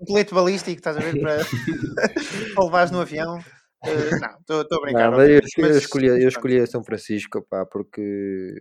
um 0.00 0.04
colete 0.04 0.34
balístico, 0.34 0.78
estás 0.78 0.96
a 0.96 1.00
ver, 1.00 1.18
para, 1.20 1.38
para 2.54 2.64
levares 2.64 2.90
no 2.90 3.00
avião. 3.00 3.42
Eh, 3.84 4.10
não, 4.20 4.60
estou 4.60 4.78
a 4.78 4.80
brincar. 4.82 5.10
não, 5.10 5.16
mas 5.18 5.28
eu, 5.30 5.36
obviamente, 5.36 5.58
eu 5.58 5.62
mas- 5.68 5.76
escolhi, 5.76 6.06
eu 6.08 6.14
mas 6.16 6.24
escolhi 6.24 6.66
São 6.66 6.84
Francisco, 6.84 7.42
pá, 7.48 7.64
porque... 7.64 8.54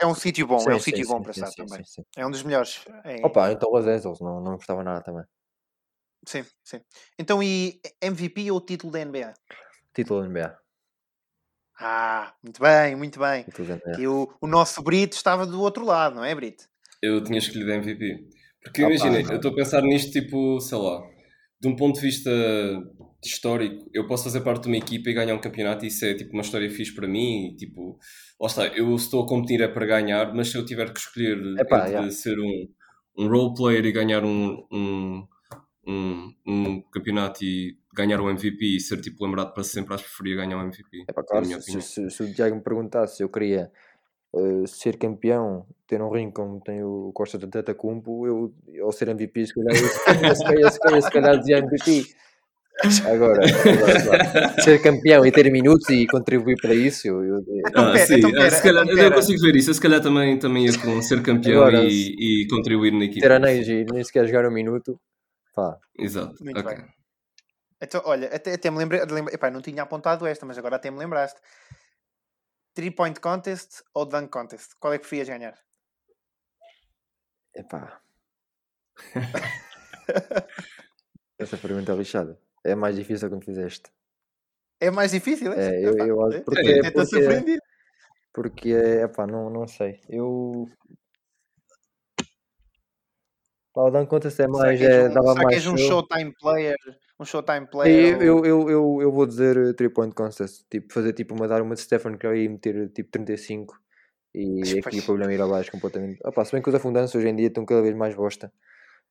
É 0.00 0.06
um 0.06 0.14
sítio 0.14 0.46
bom, 0.48 0.56
é 0.56 0.60
Sim, 0.60 0.70
um 0.72 0.78
sim, 0.80 0.84
sítio 0.90 1.06
bom 1.06 1.18
sim, 1.18 1.22
para 1.22 1.32
sim, 1.32 1.40
estar 1.44 1.52
também. 1.64 1.84
sim, 1.84 2.02
sim. 2.02 2.02
É 2.16 2.26
um 2.26 2.30
dos 2.30 2.42
melhores. 2.42 2.84
em- 3.04 3.24
Opa, 3.24 3.52
então 3.52 3.70
Los 3.70 3.86
Angeles, 3.86 4.20
não, 4.20 4.40
não 4.40 4.50
me 4.52 4.56
gostava 4.56 4.82
nada 4.82 5.00
também. 5.00 5.22
Sim, 6.26 6.44
sim. 6.64 6.80
Então, 7.18 7.42
e 7.42 7.80
MVP 8.00 8.50
ou 8.50 8.60
título 8.60 8.92
da 8.92 9.00
NBA? 9.00 9.32
Título 9.94 10.20
da 10.22 10.26
NBA. 10.26 10.58
Ah, 11.84 12.32
muito 12.42 12.60
bem, 12.60 12.94
muito 12.94 13.18
bem. 13.18 13.44
NBA. 13.44 13.96
Que 13.96 14.06
o, 14.06 14.32
o 14.40 14.46
nosso 14.46 14.80
Brito 14.82 15.16
estava 15.16 15.44
do 15.44 15.60
outro 15.60 15.84
lado, 15.84 16.14
não 16.14 16.24
é, 16.24 16.32
Brito? 16.32 16.64
Eu 17.02 17.22
tinha 17.22 17.38
escolhido 17.38 17.72
MVP. 17.72 18.28
Porque 18.62 18.84
Ah, 18.84 18.88
imagina, 18.88 19.20
eu 19.20 19.36
estou 19.36 19.50
a 19.50 19.54
pensar 19.54 19.82
nisto 19.82 20.12
tipo, 20.12 20.60
sei 20.60 20.78
lá, 20.78 21.02
de 21.60 21.68
um 21.68 21.74
ponto 21.74 21.96
de 21.96 22.06
vista 22.06 22.30
histórico, 23.24 23.88
eu 23.92 24.06
posso 24.06 24.24
fazer 24.24 24.40
parte 24.40 24.62
de 24.62 24.68
uma 24.68 24.76
equipa 24.76 25.10
e 25.10 25.14
ganhar 25.14 25.34
um 25.34 25.40
campeonato 25.40 25.84
e 25.84 25.88
isso 25.88 26.04
é 26.04 26.14
tipo 26.14 26.32
uma 26.32 26.42
história 26.42 26.70
fixe 26.70 26.94
para 26.94 27.06
mim 27.06 27.48
e 27.48 27.56
tipo, 27.56 27.98
lá 28.40 28.46
está, 28.46 28.66
eu 28.68 28.94
estou 28.94 29.24
a 29.24 29.26
competir 29.26 29.60
é 29.60 29.68
para 29.68 29.86
ganhar, 29.86 30.34
mas 30.34 30.48
se 30.48 30.56
eu 30.56 30.64
tiver 30.64 30.92
que 30.92 30.98
escolher 30.98 31.38
Epá, 31.58 31.78
entre 31.78 31.90
yeah. 31.90 32.10
ser 32.10 32.38
um, 32.38 32.68
um 33.18 33.28
role 33.28 33.54
player 33.54 33.84
e 33.84 33.92
ganhar 33.92 34.24
um, 34.24 34.66
um, 34.72 35.24
um, 35.86 36.32
um 36.46 36.80
campeonato 36.82 37.44
e 37.44 37.76
ganhar 37.94 38.20
o 38.20 38.30
MVP 38.30 38.76
e 38.76 38.80
ser 38.80 39.00
tipo 39.00 39.24
lembrado 39.24 39.52
para 39.52 39.64
sempre, 39.64 39.94
acho 39.94 40.04
que 40.04 40.10
preferia 40.10 40.36
ganhar 40.36 40.58
o 40.58 40.62
MVP. 40.62 41.04
É 41.08 41.12
pá, 41.12 41.20
na 41.22 41.26
claro, 41.26 41.44
se, 41.46 41.80
se- 41.80 42.10
se 42.10 42.22
o 42.22 42.32
Tiago 42.32 42.56
me 42.56 42.62
perguntasse 42.62 43.16
se 43.16 43.22
eu 43.22 43.28
queria 43.28 43.70
eh, 44.34 44.66
ser 44.66 44.96
campeão, 44.96 45.66
ter 45.86 46.00
um 46.00 46.10
ringue 46.10 46.32
como 46.32 46.60
tem 46.60 46.82
o 46.82 47.10
Costa 47.12 47.36
de 47.38 47.46
Tetacumpo, 47.48 48.26
eu, 48.26 48.54
ou 48.82 48.92
ser 48.92 49.08
MVP, 49.08 49.46
se 49.46 49.54
calhar, 49.54 49.74
eu, 49.74 49.88
se 50.34 50.44
calhar, 50.44 50.70
se 50.72 50.78
calhar, 50.80 51.02
se 51.02 51.10
calhar, 51.10 51.38
dizia 51.38 51.58
MVP. 51.58 52.04
Agora, 53.06 53.42
agora, 53.44 54.60
ser 54.62 54.80
campeão 54.82 55.24
e 55.26 55.30
ter 55.30 55.50
minutos 55.52 55.88
e 55.90 56.06
contribuir 56.06 56.56
para 56.60 56.74
isso, 56.74 57.06
eu, 57.06 57.22
eu- 57.22 57.44
Então, 57.66 57.84
Ah, 57.92 57.98
sim, 57.98 58.14
então, 58.16 58.30
ah, 58.30 58.32
pera, 58.32 58.50
se 58.50 58.62
calhar, 58.62 58.82
então, 58.84 58.96
eu 58.96 59.02
pera. 59.04 59.14
consigo 59.14 59.40
ver 59.42 59.56
isso. 59.56 59.70
Eu 59.70 59.74
se 59.74 59.80
calhar 59.80 60.00
também, 60.00 60.38
também 60.38 60.64
ia 60.66 60.78
com 60.80 61.00
ser 61.02 61.22
campeão 61.22 61.62
Agora, 61.66 61.84
e, 61.84 62.42
e 62.42 62.48
contribuir 62.48 62.92
na 62.92 63.04
equipa. 63.04 63.20
ter 63.20 63.32
anéis 63.32 63.68
e 63.68 63.84
nem 63.84 64.02
sequer 64.02 64.26
jogar 64.26 64.46
um 64.48 64.52
minuto, 64.52 64.98
pá, 65.54 65.78
Exato. 65.98 66.42
Muito 66.44 66.58
ok. 66.58 66.76
bem. 66.76 66.86
Então, 67.80 68.00
olha, 68.04 68.28
até, 68.34 68.54
até 68.54 68.70
me 68.70 68.78
lembrei, 68.78 69.04
lembra- 69.04 69.34
epá, 69.34 69.50
não 69.50 69.60
tinha 69.60 69.82
apontado 69.82 70.26
esta, 70.26 70.46
mas 70.46 70.56
agora 70.56 70.76
até 70.76 70.90
me 70.90 70.98
lembraste. 70.98 71.40
3 72.74 72.94
point 72.94 73.18
contest 73.20 73.82
ou 73.92 74.06
dunk 74.06 74.30
contest? 74.30 74.74
Qual 74.78 74.92
é 74.92 74.98
que 74.98 75.02
preferias 75.02 75.28
ganhar? 75.28 75.58
Epá. 77.54 78.00
Essa 81.38 81.58
pergunta 81.58 81.92
é 81.92 81.96
lixada. 81.96 82.38
É 82.64 82.74
mais 82.74 82.96
difícil 82.96 83.28
que 83.28 83.34
me 83.34 83.44
fizeste. 83.44 83.90
É 84.80 84.90
mais 84.90 85.10
difícil? 85.10 85.52
É, 85.52 85.68
esse? 85.68 85.84
eu, 85.84 85.92
Epá, 85.94 86.06
eu 86.06 86.22
acho 86.26 86.36
é, 86.38 86.40
porque, 86.40 86.62
tenta 86.62 86.92
porque, 86.92 87.58
porque 88.32 88.72
é, 88.72 89.02
epá, 89.02 89.26
não, 89.26 89.50
não 89.50 89.66
sei. 89.66 90.00
Eu. 90.08 90.68
Pá, 93.74 93.82
o 93.82 93.90
é 94.26 94.30
Será 94.30 94.48
mais. 94.48 94.78
que 94.78 94.84
és 94.86 94.92
É, 94.94 95.08
um, 95.08 95.14
dava 95.14 95.28
será 95.28 95.34
que 95.40 95.44
mais 95.44 95.56
és 95.56 95.66
um 95.66 95.76
show. 95.76 95.88
showtime 95.88 96.32
player? 96.40 96.76
Um 97.18 97.24
showtime 97.24 97.66
player? 97.70 98.22
Eu, 98.22 98.36
ou- 98.36 98.44
eu, 98.46 98.46
eu, 98.46 98.70
eu, 98.70 98.98
eu 99.02 99.12
vou 99.12 99.26
dizer 99.26 99.74
3 99.74 99.92
point 99.92 100.14
contest. 100.14 100.64
Tipo, 100.70 100.92
fazer 100.92 101.12
tipo 101.12 101.34
uma, 101.34 101.48
dar 101.48 101.62
uma 101.62 101.74
de 101.74 101.80
Stephen 101.80 102.16
Curry 102.18 102.44
e 102.44 102.48
meter 102.48 102.88
tipo 102.90 103.10
35 103.10 103.74
e 104.34 104.60
Mas, 104.60 104.72
aqui 104.72 104.82
pois. 104.82 104.98
o 104.98 105.04
problema 105.04 105.32
ir 105.32 105.40
abaixo 105.40 105.70
completamente. 105.70 106.18
Opa, 106.24 106.44
se 106.44 106.52
bem 106.52 106.60
que 106.62 106.68
os 106.68 106.74
afundantes 106.74 107.14
hoje 107.14 107.28
em 107.28 107.36
dia 107.36 107.46
estão 107.48 107.64
cada 107.64 107.80
vez 107.82 107.94
mais 107.94 108.14
bosta. 108.14 108.52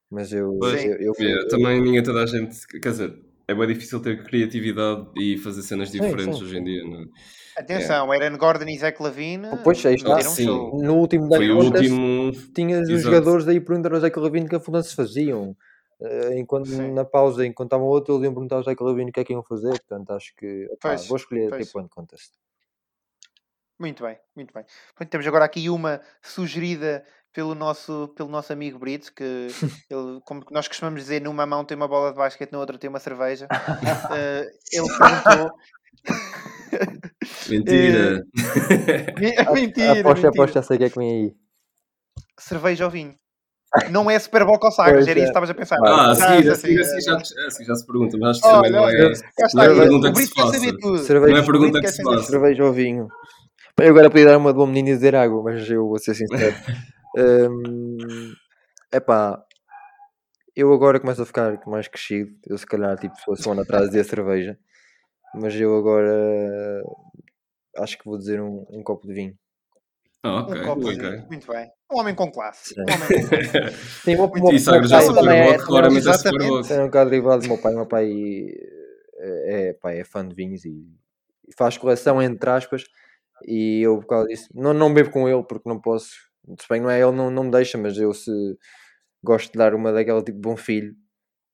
Mas 0.09 0.31
eu. 0.33 0.57
Pois. 0.59 0.83
eu, 0.83 0.91
eu, 0.97 1.13
Yeah, 1.19 1.41
eu- 1.43 1.47
também 1.47 1.81
ninguém, 1.81 2.03
toda 2.03 2.21
a 2.23 2.25
gente. 2.25 2.67
Quer 2.67 2.89
dizer, 2.91 3.19
é 3.51 3.55
bem 3.55 3.67
difícil 3.67 4.01
ter 4.01 4.23
criatividade 4.23 5.07
e 5.17 5.37
fazer 5.37 5.61
cenas 5.61 5.89
Sim, 5.89 6.01
diferentes 6.01 6.37
sim. 6.37 6.43
hoje 6.43 6.57
em 6.57 6.63
dia. 6.63 6.83
Não? 6.83 7.01
é? 7.01 7.05
Atenção, 7.57 8.11
Aaron 8.11 8.37
Gordon 8.37 8.65
e 8.69 8.77
Zach 8.77 9.01
Lavine 9.01 9.47
Pois, 9.63 9.85
aí 9.85 9.95
está. 9.95 10.21
Sim. 10.21 10.45
show. 10.45 10.81
No 10.81 10.95
último 10.95 11.27
Foi 11.27 11.51
o 11.51 11.57
último. 11.57 12.31
tinhas 12.55 12.89
os 12.89 13.01
jogadores 13.01 13.47
aí 13.47 13.59
perguntando 13.59 13.95
ao 13.95 14.01
Zé 14.01 14.11
Lavine 14.15 14.47
que 14.47 14.55
afundantes 14.55 14.93
faziam. 14.93 15.55
Eh, 16.01 16.39
enquanto 16.39 16.69
Sim. 16.69 16.93
na 16.93 17.05
pausa, 17.05 17.45
enquanto 17.45 17.67
estavam 17.67 17.87
outros, 17.87 18.15
eles 18.15 18.25
iam 18.25 18.33
perguntar 18.33 18.55
ao 18.55 18.63
Zé 18.63 18.73
Lavine 18.79 19.11
o 19.11 19.13
que 19.13 19.19
é 19.19 19.23
que 19.23 19.33
iam 19.33 19.43
fazer. 19.43 19.69
Portanto, 19.71 20.11
acho 20.11 20.33
que 20.35 20.67
opá, 20.71 20.95
vou 20.95 21.17
escolher 21.17 21.49
pois. 21.49 21.69
3 21.69 21.71
point 21.71 21.89
contest. 21.89 22.31
Muito 23.77 24.03
bem, 24.03 24.17
muito 24.35 24.53
bem. 24.53 24.63
Pronto, 24.95 25.09
temos 25.09 25.27
agora 25.27 25.43
aqui 25.43 25.67
uma 25.69 26.01
sugerida 26.21 27.03
pelo 27.33 27.55
nosso, 27.55 28.13
pelo 28.15 28.29
nosso 28.29 28.51
amigo 28.53 28.77
Brito, 28.79 29.11
que 29.13 29.23
ele, 29.89 30.19
como 30.25 30.43
nós 30.51 30.67
costumamos 30.67 31.01
dizer, 31.01 31.21
numa 31.21 31.45
mão 31.45 31.63
tem 31.65 31.75
uma 31.77 31.87
bola 31.87 32.11
de 32.11 32.17
basquete, 32.17 32.51
na 32.51 32.59
outra 32.59 32.77
tem 32.77 32.89
uma 32.89 32.99
cerveja. 32.99 33.47
Eh, 34.11 34.51
ele 34.73 34.87
perguntou. 34.97 35.51
Mentira! 37.49 38.23
mentira, 39.53 39.91
aposto, 39.99 40.23
mentira. 40.23 40.29
aposto, 40.29 40.53
já 40.55 40.61
sei 40.63 40.75
o 40.75 40.79
que 40.79 40.85
é 40.85 40.89
que 40.89 40.97
vem 40.97 41.11
aí. 41.11 41.35
Cerveja 42.39 42.85
ou 42.85 42.91
vinho? 42.91 43.15
Não 43.89 44.09
é 44.11 44.19
Super 44.19 44.43
Bowl 44.45 44.59
ou 44.61 44.71
Sagres, 44.71 45.07
era 45.07 45.11
isso 45.19 45.19
é. 45.19 45.23
que 45.23 45.29
estavas 45.29 45.49
a 45.49 45.53
pensar. 45.53 45.77
Ah, 45.81 46.11
a 46.11 46.13
Já, 46.13 46.51
assim, 46.51 46.73
já- 46.75 46.99
já, 46.99 47.17
assim 47.47 47.63
já 47.63 47.75
se 47.75 47.85
pergunta, 47.85 48.17
mas 48.17 48.31
acho 48.37 48.41
que 48.41 48.49
também 48.51 48.71
não 48.71 48.89
é. 48.89 49.11
não 49.53 49.63
é 49.63 49.75
pergunta 49.79 50.11
que 50.11 50.21
se 50.21 50.33
faça. 50.33 50.77
tudo. 50.79 50.97
Cerveja- 50.99 51.33
Não 51.33 51.41
é 51.41 51.45
pergunta 51.45 51.79
que 51.81 51.87
se 51.87 52.03
faça. 52.03 52.23
cerveja 52.23 52.65
ou 52.65 52.73
vinho. 52.73 53.07
Eu 53.79 53.89
agora 53.89 54.09
podia 54.09 54.25
dar 54.25 54.37
uma 54.37 54.51
de 54.51 54.57
bom 54.57 54.67
menino 54.67 54.89
e 54.89 54.93
dizer 54.93 55.15
água, 55.15 55.41
mas 55.43 55.69
eu 55.69 55.87
vou 55.87 55.97
ser 55.99 56.13
sincero. 56.15 56.55
É 57.17 58.97
epá, 58.97 59.43
eu 60.55 60.73
agora 60.73 60.99
começo 60.99 61.21
a 61.21 61.25
ficar 61.25 61.59
mais 61.67 61.87
crescido. 61.87 62.31
Eu 62.45 62.57
se 62.57 62.65
calhar 62.65 62.97
tipo 62.97 63.15
se 63.15 63.23
fosse 63.23 63.47
um 63.47 63.53
ano 63.53 63.61
atrás 63.61 63.85
dizia 63.85 64.03
cerveja, 64.03 64.57
mas 65.35 65.55
eu 65.55 65.75
agora 65.77 66.83
acho 67.77 67.97
que 67.97 68.05
vou 68.05 68.17
dizer 68.17 68.41
um, 68.41 68.65
um 68.69 68.83
copo 68.83 69.07
de 69.07 69.13
vinho. 69.13 69.37
Ah, 70.23 70.41
Um 70.43 70.63
copo 70.63 70.89
de 70.91 70.99
vinho. 70.99 71.27
Muito 71.27 71.51
bem. 71.51 71.69
Um 71.91 71.99
homem 71.99 72.15
com 72.15 72.31
classe. 72.31 72.73
Sim. 72.73 72.81
Um 72.81 72.83
homem 72.83 73.07
com 73.21 73.29
classe. 73.29 74.03
Sim, 74.03 74.55
E 74.55 74.59
Sagres 74.59 74.89
já 74.89 75.13
pai 75.13 75.39
é, 75.39 75.57
claramente 75.57 76.07
um 76.79 76.85
bocado 76.85 77.09
derivado 77.09 77.41
do 77.41 77.47
meu 77.47 77.57
pai. 77.57 77.73
Meu 77.73 77.85
pai 77.87 78.11
é, 79.17 79.69
é, 79.69 79.73
pá, 79.73 79.91
é 79.91 80.03
fã 80.03 80.27
de 80.27 80.35
vinhos 80.35 80.63
e 80.65 80.85
e 81.51 81.55
faz 81.55 81.77
coleção 81.77 82.21
entre 82.21 82.49
aspas. 82.49 82.83
E 83.45 83.81
eu, 83.81 83.99
por 83.99 84.07
causa 84.07 84.27
disso, 84.27 84.49
não, 84.53 84.73
não 84.73 84.93
bebo 84.93 85.11
com 85.11 85.27
ele 85.27 85.43
porque 85.43 85.67
não 85.67 85.79
posso. 85.79 86.11
Se 86.59 86.67
bem 86.69 86.81
não 86.81 86.89
é 86.89 87.01
ele, 87.01 87.11
não, 87.11 87.29
não 87.31 87.43
me 87.45 87.51
deixa, 87.51 87.77
mas 87.77 87.97
eu 87.97 88.13
se 88.13 88.31
gosto 89.23 89.51
de 89.51 89.57
dar 89.57 89.73
uma 89.75 89.91
daquela 89.91 90.23
tipo 90.23 90.39
bom 90.39 90.57
filho 90.57 90.95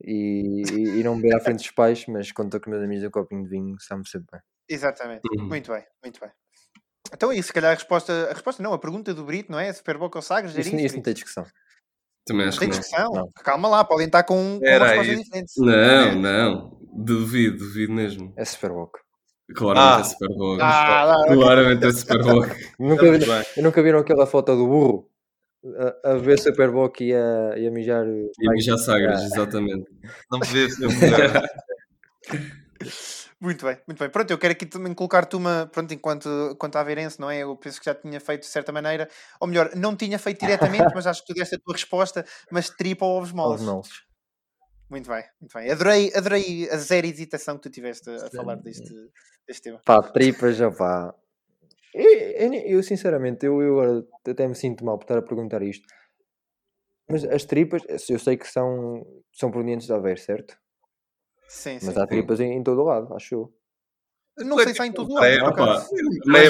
e, 0.02 0.64
e, 0.72 1.00
e 1.00 1.04
não 1.04 1.16
beber 1.20 1.36
à 1.36 1.40
frente 1.40 1.58
dos 1.60 1.72
pais, 1.72 2.06
mas 2.08 2.32
quando 2.32 2.48
estou 2.48 2.62
com 2.62 2.70
meus 2.70 2.84
amigos 2.84 3.04
um 3.04 3.12
copinho 3.12 3.44
de 3.44 3.50
vinho, 3.50 3.76
sabe-me 3.80 4.08
sempre 4.08 4.28
bem. 4.32 4.42
Exatamente. 4.70 5.22
Uhum. 5.38 5.48
Muito 5.48 5.72
bem, 5.72 5.84
muito 6.04 6.20
bem. 6.20 6.30
Então, 7.14 7.32
e 7.32 7.42
se 7.42 7.54
calhar 7.54 7.72
a 7.72 7.76
resposta, 7.76 8.30
a 8.30 8.34
resposta 8.34 8.62
não, 8.62 8.74
a 8.74 8.80
pergunta 8.80 9.14
do 9.14 9.24
Brito, 9.24 9.52
não 9.52 9.60
é? 9.60 9.72
Super 9.72 9.98
Bowl 9.98 10.12
ou 10.14 10.22
Sagres? 10.22 10.52
Isso, 10.58 10.76
isso, 10.76 10.86
isso 10.86 10.96
não 10.96 11.04
tem 11.04 11.14
discussão. 11.14 11.46
Também 12.26 12.44
Não 12.44 12.50
acho 12.50 12.60
tem 12.60 12.70
que 12.70 12.76
não. 12.76 12.82
discussão. 12.82 13.12
Não. 13.14 13.32
Calma 13.44 13.70
lá, 13.70 13.86
podem 13.86 14.08
estar 14.08 14.24
com, 14.24 14.60
com 14.60 14.66
uma 14.66 14.68
Era 14.68 14.86
resposta 14.88 15.14
isso. 15.14 15.24
diferente. 15.24 15.52
Não, 15.58 16.16
não. 16.22 16.80
Duvido, 16.94 17.58
duvido 17.60 17.94
mesmo. 17.94 18.34
É 18.36 18.44
super 18.44 18.72
boca. 18.72 19.00
Claramente 19.56 19.98
Ah. 19.98 20.00
é 20.00 20.04
Superboc. 20.04 20.62
Ah, 20.62 21.04
lá. 21.06 21.28
Claramente 21.28 21.86
é 21.86 21.92
Superboc. 21.92 22.50
Nunca, 22.80 23.12
vi, 23.12 23.26
bem. 23.26 23.46
eu 23.56 23.64
nunca 23.64 23.82
viram 23.82 24.00
aquela 24.00 24.26
foto 24.28 24.56
do 24.56 24.68
burro 24.68 25.10
a, 26.04 26.12
a 26.12 26.18
ver 26.18 26.38
Super 26.40 26.72
Bowl 26.72 26.92
e 27.00 27.14
a, 27.14 27.58
e 27.58 27.68
a 27.68 27.72
mijar. 27.72 28.06
E 28.08 28.48
a 28.48 28.52
mijar 28.52 28.78
Sagres, 28.78 29.22
exatamente. 29.24 29.86
Não 30.32 30.40
podia 30.40 30.70
ser 30.70 30.88
melhor. 30.88 31.44
Muito 33.40 33.64
bem, 33.66 33.78
muito 33.88 34.00
bem. 34.00 34.10
Pronto, 34.10 34.32
eu 34.32 34.38
quero 34.40 34.54
aqui 34.54 34.66
também 34.66 34.96
colocar-te 34.96 35.36
uma, 35.36 35.68
pronto, 35.72 35.94
enquanto, 35.94 36.28
enquanto 36.54 36.76
aveirense, 36.76 37.20
não 37.20 37.30
é? 37.30 37.44
Eu 37.44 37.56
penso 37.56 37.80
que 37.80 37.86
já 37.86 37.94
tinha 37.94 38.20
feito 38.20 38.42
de 38.42 38.48
certa 38.48 38.72
maneira, 38.72 39.08
ou 39.40 39.48
melhor, 39.48 39.70
não 39.76 39.96
tinha 39.96 40.18
feito 40.18 40.40
diretamente, 40.40 40.92
mas 40.96 41.06
acho 41.06 41.22
que 41.24 41.28
tu 41.34 41.38
deste 41.38 41.54
a 41.54 41.60
tua 41.60 41.74
resposta, 41.74 42.26
mas 42.52 42.68
tripa 42.72 43.06
ou 43.06 43.18
ovos 43.18 43.32
moles. 43.32 43.62
Moles. 43.62 43.90
Muito 44.90 45.08
bem, 45.08 45.24
muito 45.40 45.54
bem. 45.54 45.70
Adorei, 45.70 46.12
adorei 46.16 46.68
a 46.72 46.78
zero 46.78 47.06
hesitação 47.06 47.58
que 47.58 47.64
tu 47.64 47.70
tiveste 47.70 48.10
a 48.10 48.28
falar 48.32 48.56
deste, 48.56 48.92
deste 49.48 49.64
tema. 49.64 49.82
Pá, 49.86 50.02
tripas, 50.02 50.60
opá. 50.62 51.16
Eu, 51.94 52.12
eu, 52.12 52.54
eu, 52.54 52.84
sinceramente, 52.84 53.46
eu, 53.46 53.62
eu 53.62 53.80
agora 53.80 54.08
até 54.28 54.48
me 54.48 54.56
sinto 54.56 54.86
mal 54.86 54.98
por 54.98 55.06
estar 55.06 55.18
a 55.18 55.22
perguntar 55.22 55.62
isto. 55.64 55.88
Mas 57.10 57.24
as 57.24 57.46
tripas, 57.46 57.84
eu 58.10 58.20
sei 58.20 58.36
que 58.36 58.48
são, 58.48 59.06
são 59.32 59.50
provenientes 59.50 59.88
de 59.88 59.94
Aveiro, 59.94 60.20
certo? 60.20 60.58
Sim, 61.48 61.80
sim. 61.80 61.86
Mas 61.86 61.98
há 61.98 62.06
tripas 62.06 62.40
em, 62.40 62.54
em 62.54 62.64
todo 62.64 62.82
o 62.82 62.86
lado, 62.86 63.14
acho 63.16 63.34
eu. 63.34 63.54
Não 64.40 64.58
sei 64.60 64.74
se 64.74 64.82
há 64.82 64.86
em 64.88 64.92
todo 64.92 65.18
É, 65.24 65.42
lado. 65.42 65.56
por 65.56 65.64
opa, 65.64 65.86
É, 66.38 66.50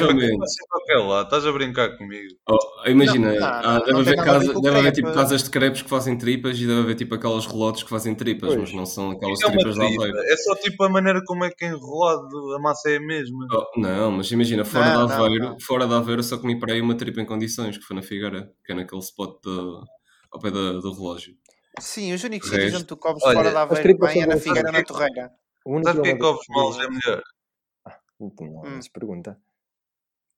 qualquer 0.70 0.98
lá, 0.98 1.22
estás 1.22 1.46
a 1.46 1.52
brincar 1.52 1.98
comigo. 1.98 2.34
Oh, 2.50 2.90
imagina, 2.90 3.34
Não, 3.34 3.40
não, 3.40 3.74
não, 3.74 3.80
deve, 3.86 4.00
haver 4.12 4.16
casa- 4.26 4.62
deve 4.62 4.80
haver 4.80 4.92
tipo 4.92 5.14
casas 5.14 5.44
de 5.44 5.50
crepes 5.50 5.82
que 5.82 5.90
fazem 5.90 6.18
tripas 6.18 6.58
e 6.60 6.68
deve 6.68 6.82
haver 6.82 6.96
tipo 6.96 7.16
aquelas 7.16 7.46
relotes 7.46 7.84
que 7.84 7.90
fazem 7.90 8.14
tripas, 8.14 8.50
Pois. 8.50 8.60
mas 8.60 8.74
não 8.74 8.86
são 8.86 9.12
aquelas 9.12 9.42
É 9.42 9.48
tripas 9.48 9.74
de 9.76 9.80
tripa. 9.80 10.04
Aveiro. 10.04 10.18
É 10.20 10.38
só 10.38 10.56
tipo 10.56 10.84
a 10.84 10.90
maneira 10.90 11.22
como 11.26 11.46
é 11.46 11.50
que 11.50 11.64
é 11.66 11.70
enrolado, 11.70 12.56
a 12.56 12.60
massa 12.60 12.90
é 12.90 12.98
a 12.98 13.02
mesma. 13.02 13.48
Oh, 13.52 13.80
não, 13.80 14.12
mas 14.12 14.32
imagina, 14.32 14.66
fora 14.66 14.86
Não, 14.94 15.08
não, 15.08 15.26
Aveiro, 15.26 15.58
fora 15.62 15.88
de 15.88 15.94
Aveiro 15.94 16.20
eu 16.20 16.24
só 16.24 16.38
comi 16.38 16.60
para 16.60 16.74
aí 16.74 16.82
uma 16.82 16.96
tripa 16.96 17.22
em 17.22 17.26
condições, 17.26 17.78
que 17.78 17.84
foi 17.84 17.96
na 17.96 18.02
Figueira, 18.04 18.52
que 18.66 18.72
é 18.74 18.76
naquele 18.76 19.02
spot 19.02 19.42
de- 19.44 19.82
ao 20.32 20.40
pé 20.42 20.52
da- 20.52 20.74
do 20.74 20.94
relógio. 20.94 21.34
Sim, 21.80 22.12
os 22.14 22.24
únicos 22.24 22.50
sítios 22.50 22.74
onde 22.76 22.86
tu 22.86 22.98
comes 22.98 23.22
fora 23.24 23.52
da 23.52 23.62
Aveiro 23.62 23.98
bem 24.00 24.24
é 24.24 24.26
na. 24.26 24.38
Figueira 24.38 24.72
na 24.72 24.80
que- 24.84 24.88
Torreira. 24.88 25.32
O 25.66 25.84
Sabe 25.84 25.98
porquê 25.98 26.12
que 26.14 26.18
quilómetro- 26.18 26.28
ovos 26.28 26.46
moles 26.50 26.78
é 26.80 26.90
melhor? 26.90 27.22
Não, 28.20 28.64
Hum. 28.66 28.82
se 28.82 28.92
pergunta. 28.92 29.38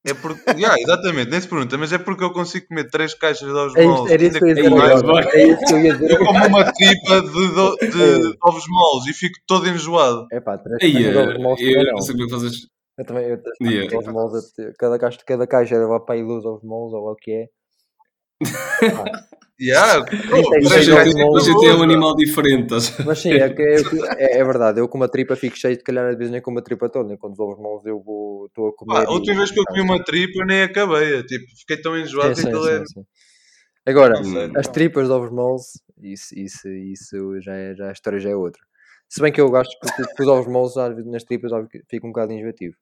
É 0.08 0.14
porque, 0.14 0.50
yeah, 0.52 0.76
exatamente, 0.80 1.30
nem 1.30 1.42
se 1.42 1.48
pergunta, 1.48 1.78
mas 1.78 1.92
é 1.92 1.98
porque 1.98 2.24
eu 2.24 2.32
consigo 2.32 2.68
comer 2.68 2.90
três 2.90 3.14
caixas 3.14 3.50
de 3.50 3.54
ovos 3.54 3.76
É 3.76 3.86
moles. 3.86 4.12
era 4.12 4.24
isso 4.24 4.38
que 4.40 4.46
eu 4.46 4.48
ia 4.48 4.54
ainda 4.56 4.62
dizer 4.62 4.70
como 4.70 4.82
mais 4.82 5.00
agora. 5.04 5.30
bem. 5.30 5.42
É 5.42 5.48
isso 5.48 5.66
que 5.66 5.74
eu 5.74 5.80
ia 5.84 5.94
dizer 5.94 6.12
Eu 6.12 6.26
como 6.26 6.48
uma 6.48 6.72
tripa 6.72 7.22
de, 7.22 7.54
do- 7.54 7.76
de- 7.76 7.88
de 8.32 8.38
ovos 8.42 8.64
moles 8.70 9.08
e 9.08 9.14
fico 9.14 9.36
todo 9.46 9.68
enjoado. 9.68 10.26
É 10.32 10.40
pá, 10.40 10.58
três 10.58 10.78
Aí, 10.82 10.94
caixas 10.94 11.12
de 11.12 11.18
ovos 11.18 11.38
moles 11.44 11.62
eu 11.62 11.68
é. 11.68 11.84
Eu 12.98 13.06
também, 13.06 13.26
eu, 13.26 13.42
Yeah. 13.62 13.98
ovos 13.98 14.14
moles, 14.14 14.54
cada, 14.78 14.98
caixa, 15.00 15.20
cada 15.26 15.48
caixa 15.48 15.78
leva 15.78 16.00
para 16.00 16.16
aí 16.16 16.24
luz 16.24 16.46
aos 16.46 16.64
moles 16.64 16.94
ou 16.94 17.12
o 17.12 17.16
que 17.16 17.32
é. 17.32 17.46
Yeah, 19.62 20.06
a 20.06 20.34
moles. 21.26 21.46
gente 21.46 21.66
é 21.66 21.74
um 21.74 21.84
animal 21.84 22.16
diferente. 22.16 22.74
Mas 23.06 23.20
sim, 23.20 23.34
é, 23.34 23.46
é, 23.46 23.76
é, 24.18 24.38
é 24.40 24.44
verdade. 24.46 24.80
Eu 24.80 24.88
com 24.88 24.98
uma 24.98 25.10
tripa 25.10 25.36
fico 25.36 25.58
cheio, 25.58 25.76
de 25.76 25.84
calhar 25.84 26.06
às 26.08 26.18
vezes 26.18 26.32
nem 26.32 26.42
com 26.42 26.50
uma 26.50 26.62
tripa 26.62 26.88
toda. 26.88 27.14
Enquanto 27.14 27.34
os 27.34 27.40
ovos 27.40 27.60
moles 27.60 27.86
eu 27.86 28.02
vou, 28.02 28.46
estou 28.46 28.70
a 28.70 28.76
comer. 28.76 28.94
Pá, 28.94 29.04
a 29.06 29.12
última 29.12 29.34
e- 29.34 29.38
vez 29.38 29.52
que 29.52 29.60
eu 29.60 29.66
comi 29.66 29.82
uma 29.82 30.02
tripa 30.02 30.46
nem 30.46 30.64
acabei. 30.64 31.22
Tipo, 31.24 31.46
fiquei 31.58 31.82
tão 31.82 31.98
enjoado 31.98 32.36
Sim, 32.36 32.44
sim, 32.44 32.48
aquilo 32.48 32.68
é. 32.70 32.78
sim, 32.80 32.86
sim. 32.94 33.06
Agora, 33.86 34.24
sei. 34.24 34.52
as 34.56 34.68
tripas 34.68 35.08
de 35.08 35.14
ovos 35.14 35.32
moles, 35.32 35.64
isso, 36.02 36.34
isso, 36.40 36.70
isso 36.70 37.42
já 37.42 37.54
é, 37.54 37.76
já 37.76 37.90
a 37.90 37.92
história 37.92 38.20
já 38.20 38.30
é 38.30 38.36
outra. 38.36 38.62
Se 39.10 39.20
bem 39.22 39.32
que 39.32 39.42
eu 39.42 39.50
gosto 39.50 39.76
que, 40.16 40.22
os 40.24 40.28
ovos 40.28 40.48
moles 40.48 40.74
nas 41.06 41.24
tripas 41.24 41.52
fica 41.90 42.06
um 42.06 42.12
bocado 42.12 42.32
enjoativo. 42.32 42.76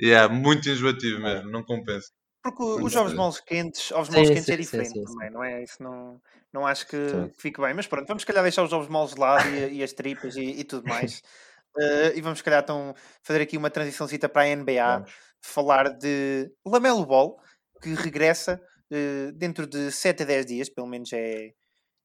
Yeah, 0.00 0.32
muito 0.32 0.68
enjoativo 0.68 1.20
mesmo, 1.20 1.50
não 1.50 1.62
compensa. 1.62 2.08
Porque 2.42 2.62
os 2.62 2.96
ovos 2.96 3.12
moles 3.14 3.38
quentes, 3.40 3.92
ovos 3.92 4.08
Sim, 4.08 4.10
moles 4.10 4.30
quentes 4.30 4.48
sim, 4.48 4.52
é 4.52 4.56
sim, 4.62 4.84
diferente 4.84 4.98
sim, 5.04 5.04
também, 5.04 5.30
não 5.30 5.44
é? 5.44 5.62
Isso 5.62 5.82
não, 5.82 6.20
não 6.52 6.66
acho 6.66 6.86
que, 6.86 6.96
Sim. 7.06 7.30
que 7.36 7.42
fique 7.42 7.60
bem. 7.60 7.74
Mas 7.74 7.86
pronto, 7.86 8.06
vamos 8.08 8.22
se 8.22 8.26
calhar 8.26 8.42
deixar 8.42 8.62
os 8.64 8.72
ovos 8.72 8.88
moles 8.88 9.14
de 9.14 9.20
lado 9.20 9.46
e, 9.46 9.74
e 9.78 9.82
as 9.82 9.92
tripas 9.92 10.36
e, 10.36 10.42
e 10.60 10.64
tudo 10.64 10.86
mais. 10.86 11.22
Eh, 11.78 12.14
e 12.18 12.20
vamos 12.20 12.38
se 12.40 12.44
calhar 12.44 12.62
então 12.64 12.94
fazer 13.22 13.40
aqui 13.42 13.56
uma 13.56 13.70
transiçãozita 13.70 14.28
para 14.28 14.42
a 14.42 14.48
NBA, 14.48 15.02
Vamos. 15.02 15.20
falar 15.42 15.88
de 15.98 16.50
Lamelo 16.66 17.06
Ball, 17.06 17.38
que 17.80 17.94
regressa 17.94 18.60
eh, 18.92 19.30
dentro 19.34 19.66
de 19.68 19.92
7 19.92 20.22
a 20.24 20.26
10 20.26 20.46
dias, 20.46 20.68
pelo 20.68 20.88
menos 20.88 21.12
é, 21.12 21.52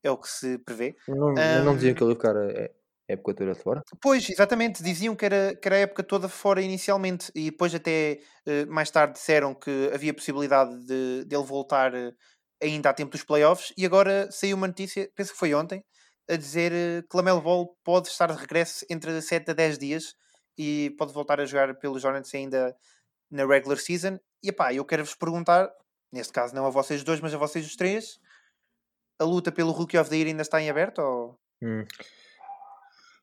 é 0.04 0.12
o 0.12 0.18
que 0.18 0.30
se 0.30 0.60
prevê. 0.60 0.96
Não, 1.08 1.36
não 1.64 1.76
Ahm. 1.76 1.76
diziam 1.76 1.94
que 1.96 2.04
ele 2.04 2.12
ia 2.12 2.16
ficar. 2.16 2.36
É, 2.38 2.74
época 3.08 3.34
toda 3.34 3.56
fora. 3.56 3.82
Pois, 4.02 4.30
exatamente, 4.30 4.84
diziam 4.84 5.16
que 5.16 5.26
era, 5.26 5.56
que 5.56 5.68
era 5.68 5.76
a 5.76 5.80
época 5.80 6.04
toda 6.04 6.28
fora 6.28 6.62
inicialmente 6.62 7.32
e 7.36 7.52
depois 7.52 7.74
até 7.74 8.20
eh, 8.46 8.66
mais 8.66 8.90
tarde 8.90 9.14
disseram 9.14 9.54
que 9.54 9.92
havia 9.94 10.14
possibilidade 10.14 10.76
de, 10.86 11.26
de 11.26 11.36
ele 11.36 11.46
voltar 11.46 11.94
eh, 11.94 12.12
ainda 12.62 12.90
a 12.90 12.94
tempo 12.94 13.12
dos 13.12 13.24
playoffs 13.24 13.74
e 13.78 13.86
agora 13.86 14.30
saiu 14.32 14.58
uma 14.58 14.68
notícia, 14.68 15.10
penso 15.16 15.34
que 15.34 15.40
foi 15.40 15.54
ontem, 15.54 15.84
a 16.30 16.36
dizer 16.36 16.72
eh, 16.72 17.04
que 17.10 17.16
Lamelo 17.16 17.42
Ball 17.42 17.76
pode 17.84 18.08
estar 18.08 18.32
de 18.32 18.40
regresso 18.40 18.86
entre 18.90 19.22
7 19.22 19.52
a 19.52 19.54
10 19.54 19.78
dias 19.78 20.16
e 20.58 20.96
pode 20.98 21.14
voltar 21.14 21.40
a 21.40 21.46
jogar 21.46 21.76
pelos 21.76 22.04
Hornets 22.04 22.34
ainda 22.34 22.76
na 23.30 23.46
regular 23.46 23.78
season. 23.78 24.18
E 24.42 24.52
pá, 24.52 24.74
eu 24.74 24.86
quero 24.86 25.04
vos 25.04 25.16
perguntar, 25.16 25.70
neste 26.12 26.34
caso 26.34 26.56
não 26.56 26.66
a 26.66 26.70
vocês 26.70 27.04
dois, 27.04 27.20
mas 27.20 27.34
a 27.34 27.38
vocês 27.38 27.66
os 27.66 27.76
três, 27.76 28.20
a 29.20 29.24
luta 29.24 29.52
pelo 29.52 29.72
Rookie 29.72 29.98
of 29.98 30.10
the 30.10 30.16
Year 30.16 30.28
ainda 30.28 30.42
está 30.42 30.62
em 30.62 30.70
aberto? 30.70 31.00
Ou... 31.00 31.40
Hum. 31.62 31.86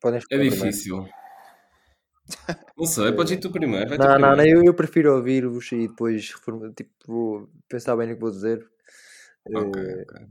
Podem 0.03 0.19
É 0.19 0.35
falar 0.35 0.49
primeiro. 0.49 0.55
difícil. 0.67 1.07
Não 2.77 2.85
sei, 2.85 3.11
podes 3.13 3.31
ir 3.33 3.39
tu 3.39 3.51
primeiro. 3.51 3.89
Vai 3.89 3.97
tu 3.99 4.01
Não, 4.07 4.19
não, 4.19 4.35
não, 4.35 4.43
primeiro. 4.43 4.59
eu, 4.59 4.63
eu 4.65 4.73
prefiro 4.75 5.15
ouvir-vos 5.15 5.71
e 5.71 5.87
depois 5.87 6.25
tipo, 6.75 6.91
vou 7.07 7.49
pensar 7.69 7.95
bem 7.95 8.07
no 8.07 8.15
que 8.15 8.21
vou 8.21 8.31
dizer. 8.31 8.67
Ok, 9.53 9.81
Eh, 9.81 10.03
ok. 10.03 10.27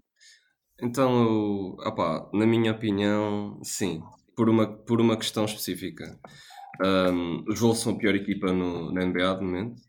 Então, 0.82 1.76
opá, 1.78 2.28
na 2.32 2.46
minha 2.46 2.72
opinião, 2.72 3.60
sim, 3.62 4.02
por 4.36 4.48
uma, 4.48 4.66
por 4.84 5.00
uma 5.00 5.16
questão 5.16 5.44
específica. 5.44 6.18
Um, 6.84 7.44
os 7.48 7.60
Wolves 7.60 7.80
são 7.82 7.92
a 7.94 7.98
pior 7.98 8.14
equipa 8.14 8.52
no, 8.52 8.92
na 8.92 9.04
NBA 9.04 9.34
de 9.36 9.44
momento, 9.44 9.82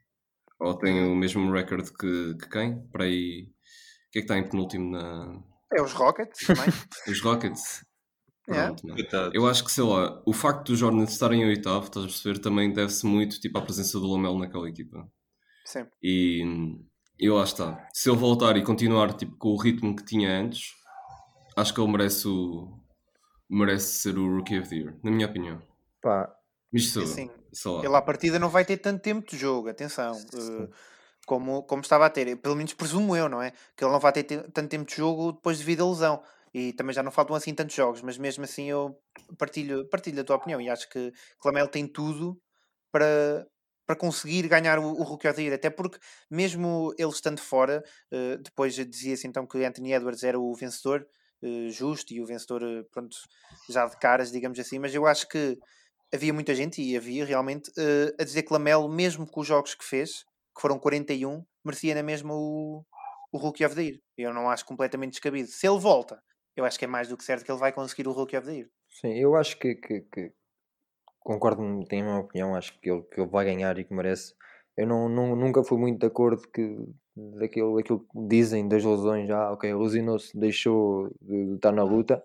ou 0.59 0.77
têm 0.77 1.05
o 1.11 1.15
mesmo 1.15 1.51
recorde 1.51 1.91
que, 1.93 2.35
que 2.37 2.49
quem? 2.49 2.87
Para 2.91 3.05
aí, 3.05 3.49
o 4.09 4.11
que 4.11 4.19
é 4.19 4.21
que 4.21 4.25
está 4.25 4.37
em 4.37 4.49
penúltimo 4.49 4.91
na. 4.91 5.41
É 5.73 5.81
os 5.81 5.93
Rockets 5.93 6.45
também. 6.45 6.65
Os 7.09 7.21
Rockets? 7.21 7.85
Pronto. 8.45 8.87
Coitado. 8.87 9.31
Eu 9.33 9.47
acho 9.47 9.63
que, 9.63 9.71
sei 9.71 9.83
lá, 9.83 10.21
o 10.25 10.33
facto 10.33 10.67
dos 10.71 10.81
Hornets 10.81 11.13
estarem 11.13 11.41
em 11.43 11.45
oitavo, 11.47 11.85
estás 11.85 12.05
a 12.05 12.09
perceber, 12.09 12.39
também 12.39 12.71
deve-se 12.73 13.05
muito 13.05 13.39
tipo, 13.39 13.57
à 13.57 13.61
presença 13.61 13.99
do 13.99 14.07
Lamelo 14.07 14.37
naquela 14.39 14.67
equipa. 14.67 15.07
Sim. 15.65 15.85
E, 16.01 16.43
e 17.17 17.29
lá 17.29 17.43
está. 17.43 17.87
Se 17.93 18.09
ele 18.09 18.17
voltar 18.17 18.57
e 18.57 18.63
continuar 18.63 19.13
tipo, 19.13 19.35
com 19.37 19.49
o 19.49 19.57
ritmo 19.57 19.95
que 19.95 20.03
tinha 20.03 20.29
antes, 20.41 20.73
acho 21.55 21.73
que 21.73 21.79
ele 21.79 21.91
merece, 21.91 22.27
o, 22.27 22.67
merece 23.49 23.99
ser 23.99 24.17
o 24.17 24.35
Rookie 24.37 24.59
of 24.59 24.69
the 24.69 24.75
Year, 24.75 24.95
na 25.03 25.09
minha 25.11 25.27
opinião. 25.27 25.61
pá, 26.01 26.29
Mas 26.71 26.89
sei, 26.91 27.03
Assim, 27.03 27.29
sei 27.53 27.71
lá. 27.71 27.85
Ele 27.85 27.95
à 27.95 28.01
partida 28.01 28.37
não 28.39 28.49
vai 28.49 28.65
ter 28.65 28.75
tanto 28.77 29.01
tempo 29.01 29.29
de 29.29 29.37
jogo, 29.37 29.69
atenção. 29.69 30.13
eh, 30.33 30.67
como, 31.25 31.63
como 31.63 31.81
estava 31.81 32.05
a 32.05 32.09
ter, 32.09 32.35
pelo 32.35 32.55
menos 32.57 32.73
presumo 32.73 33.15
eu, 33.15 33.29
não 33.29 33.41
é? 33.41 33.51
Que 33.77 33.85
ele 33.85 33.91
não 33.93 33.99
vai 34.01 34.11
ter 34.11 34.23
te- 34.23 34.51
tanto 34.51 34.67
tempo 34.67 34.85
de 34.89 34.97
jogo 34.97 35.31
depois 35.31 35.57
devido 35.59 35.85
à 35.85 35.89
lesão. 35.89 36.21
E 36.53 36.71
também 36.73 36.93
já 36.93 37.01
não 37.01 37.11
faltam 37.11 37.35
assim 37.35 37.53
tantos 37.53 37.75
jogos, 37.75 38.01
mas 38.01 38.17
mesmo 38.17 38.43
assim 38.43 38.69
eu 38.69 38.95
partilho, 39.37 39.87
partilho 39.89 40.21
a 40.21 40.23
tua 40.23 40.35
opinião 40.35 40.61
e 40.61 40.69
acho 40.69 40.87
que 40.89 41.11
Clamel 41.39 41.67
tem 41.67 41.87
tudo 41.87 42.39
para, 42.91 43.47
para 43.87 43.95
conseguir 43.95 44.47
ganhar 44.47 44.77
o, 44.77 44.83
o 44.83 45.03
Rookie 45.03 45.27
of 45.27 45.35
the 45.35 45.41
Year, 45.41 45.55
até 45.55 45.69
porque 45.69 45.97
mesmo 46.29 46.93
ele 46.97 47.09
estando 47.09 47.39
fora, 47.39 47.83
eh, 48.11 48.37
depois 48.37 48.75
dizia-se 48.75 49.27
então 49.27 49.47
que 49.47 49.63
Anthony 49.65 49.93
Edwards 49.93 50.23
era 50.23 50.39
o 50.39 50.53
vencedor 50.53 51.05
eh, 51.41 51.69
justo 51.69 52.13
e 52.13 52.21
o 52.21 52.25
vencedor, 52.25 52.61
eh, 52.63 52.83
pronto, 52.91 53.17
já 53.69 53.85
de 53.87 53.97
caras, 53.97 54.31
digamos 54.31 54.59
assim, 54.59 54.77
mas 54.77 54.93
eu 54.93 55.07
acho 55.07 55.27
que 55.27 55.57
havia 56.13 56.33
muita 56.33 56.53
gente, 56.53 56.81
e 56.81 56.95
havia 56.95 57.25
realmente, 57.25 57.71
a 58.19 58.23
dizer 58.23 58.43
que 58.43 58.53
Lamelo, 58.53 58.87
mesmo 58.87 59.25
com 59.25 59.41
os 59.41 59.47
jogos 59.47 59.73
que 59.73 59.83
fez, 59.83 60.23
que 60.55 60.61
foram 60.61 60.77
41, 60.77 61.43
merecia 61.65 61.95
na 61.95 62.03
mesma 62.03 62.35
o, 62.35 62.85
o 63.31 63.37
Rookie 63.39 63.65
of 63.65 63.73
the 63.73 63.81
Year. 63.81 63.97
Eu 64.15 64.31
não 64.31 64.47
acho 64.47 64.63
completamente 64.63 65.13
descabido. 65.13 65.49
Se 65.49 65.67
ele 65.67 65.79
volta, 65.79 66.21
eu 66.55 66.65
acho 66.65 66.77
que 66.79 66.85
é 66.85 66.87
mais 66.87 67.07
do 67.07 67.17
que 67.17 67.23
certo 67.23 67.43
que 67.45 67.51
ele 67.51 67.59
vai 67.59 67.71
conseguir 67.73 68.07
o 68.07 68.11
Rookie 68.11 68.37
of 68.37 68.47
the 68.47 68.53
Year. 68.53 68.69
sim, 68.89 69.13
eu 69.13 69.35
acho 69.35 69.57
que, 69.59 69.75
que, 69.75 70.01
que 70.01 70.31
concordo, 71.19 71.61
tenho 71.87 72.03
a 72.03 72.07
mesma 72.07 72.19
opinião, 72.21 72.55
acho 72.55 72.79
que 72.79 72.89
ele, 72.91 73.01
que 73.03 73.21
ele 73.21 73.29
vai 73.29 73.45
ganhar 73.45 73.77
e 73.79 73.83
que 73.83 73.93
merece. 73.93 74.33
Eu 74.77 74.87
não, 74.87 75.09
não- 75.09 75.35
nunca 75.35 75.63
fui 75.63 75.77
muito 75.77 75.99
de 75.99 76.07
acordo 76.07 76.41
que, 76.49 76.77
daquilo, 77.15 77.75
daquilo 77.77 77.99
que 78.01 78.27
dizem 78.27 78.67
das 78.67 78.83
lesões, 78.83 79.29
ah, 79.29 79.51
ok, 79.53 79.73
lesionou-se, 79.75 80.37
deixou 80.37 81.09
de, 81.21 81.55
estar 81.55 81.71
na 81.71 81.83
luta, 81.83 82.23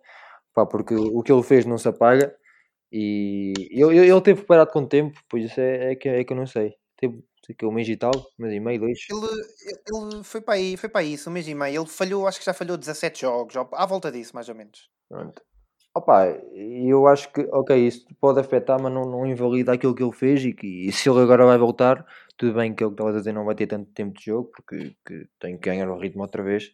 pá, 0.54 0.66
porque 0.66 0.94
o 0.94 1.22
que 1.22 1.32
ele 1.32 1.42
fez 1.42 1.66
não 1.66 1.78
se 1.78 1.88
apaga 1.88 2.34
e 2.92 3.52
ele, 3.70 3.98
ele 3.98 4.20
teve 4.22 4.40
preparado 4.40 4.70
com 4.72 4.86
tempo, 4.86 5.20
pois 5.28 5.44
isso 5.44 5.60
é, 5.60 5.92
é, 5.92 5.96
que, 5.96 6.08
é 6.08 6.24
que 6.24 6.32
eu 6.32 6.36
não 6.36 6.46
sei. 6.46 6.74
Teve 6.96 7.22
que 7.54 7.66
um 7.66 7.72
mês 7.72 7.88
e 7.88 7.96
tal, 7.96 8.12
um 8.38 8.42
mês 8.42 8.54
e 8.54 8.60
meio, 8.60 8.80
dois. 8.80 8.98
Ele, 9.10 9.26
ele 10.14 10.24
foi 10.24 10.40
para 10.40 10.54
aí, 10.54 10.76
foi 10.76 10.88
para 10.88 11.02
isso, 11.02 11.30
um 11.30 11.32
mês 11.32 11.48
e 11.48 11.54
meio. 11.54 11.82
Ele 11.82 11.88
falhou, 11.90 12.26
acho 12.26 12.38
que 12.38 12.44
já 12.46 12.54
falhou 12.54 12.76
17 12.76 13.22
jogos, 13.22 13.56
à 13.56 13.86
volta 13.86 14.10
disso, 14.12 14.34
mais 14.34 14.48
ou 14.48 14.54
menos. 14.54 14.88
Pronto. 15.08 15.42
Opa, 15.94 16.28
e 16.54 16.88
eu 16.88 17.06
acho 17.08 17.32
que, 17.32 17.42
ok, 17.52 17.76
isso 17.86 18.06
pode 18.20 18.38
afetar, 18.40 18.80
mas 18.80 18.92
não, 18.92 19.04
não 19.04 19.26
invalida 19.26 19.72
aquilo 19.72 19.94
que 19.94 20.02
ele 20.02 20.12
fez 20.12 20.44
e, 20.44 20.52
que, 20.52 20.66
e 20.88 20.92
se 20.92 21.08
ele 21.10 21.20
agora 21.20 21.44
vai 21.46 21.58
voltar, 21.58 22.06
tudo 22.36 22.54
bem 22.54 22.74
que 22.74 22.84
ele 22.84 22.92
estava 22.92 23.10
a 23.10 23.14
dizer 23.14 23.32
não 23.32 23.44
vai 23.44 23.54
ter 23.56 23.66
tanto 23.66 23.90
tempo 23.92 24.16
de 24.18 24.26
jogo, 24.26 24.50
porque 24.54 24.94
que 25.06 25.26
tem 25.40 25.58
que 25.58 25.68
ganhar 25.68 25.90
o 25.90 25.98
ritmo 25.98 26.22
outra 26.22 26.42
vez, 26.42 26.72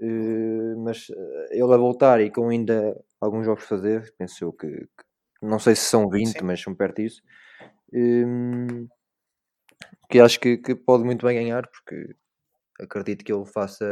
eh, 0.00 0.74
mas 0.78 1.08
eh, 1.10 1.48
ele 1.52 1.72
a 1.74 1.76
voltar 1.76 2.20
e 2.20 2.30
com 2.30 2.48
ainda 2.48 2.96
alguns 3.20 3.46
jogos 3.46 3.64
a 3.64 3.66
fazer, 3.68 4.14
penso 4.18 4.44
eu 4.44 4.52
que, 4.52 4.68
que- 4.68 5.04
não 5.42 5.58
sei 5.58 5.74
se 5.76 5.82
são 5.84 6.08
20, 6.08 6.38
Sim. 6.38 6.44
mas 6.44 6.60
são 6.60 6.74
perto 6.74 7.02
disso, 7.02 7.22
hum, 7.92 8.86
que 10.12 10.20
acho 10.20 10.38
que, 10.38 10.58
que 10.58 10.74
pode 10.74 11.04
muito 11.04 11.24
bem 11.26 11.36
ganhar, 11.36 11.66
porque 11.66 12.14
acredito 12.78 13.24
que 13.24 13.32
ele 13.32 13.46
faça 13.46 13.86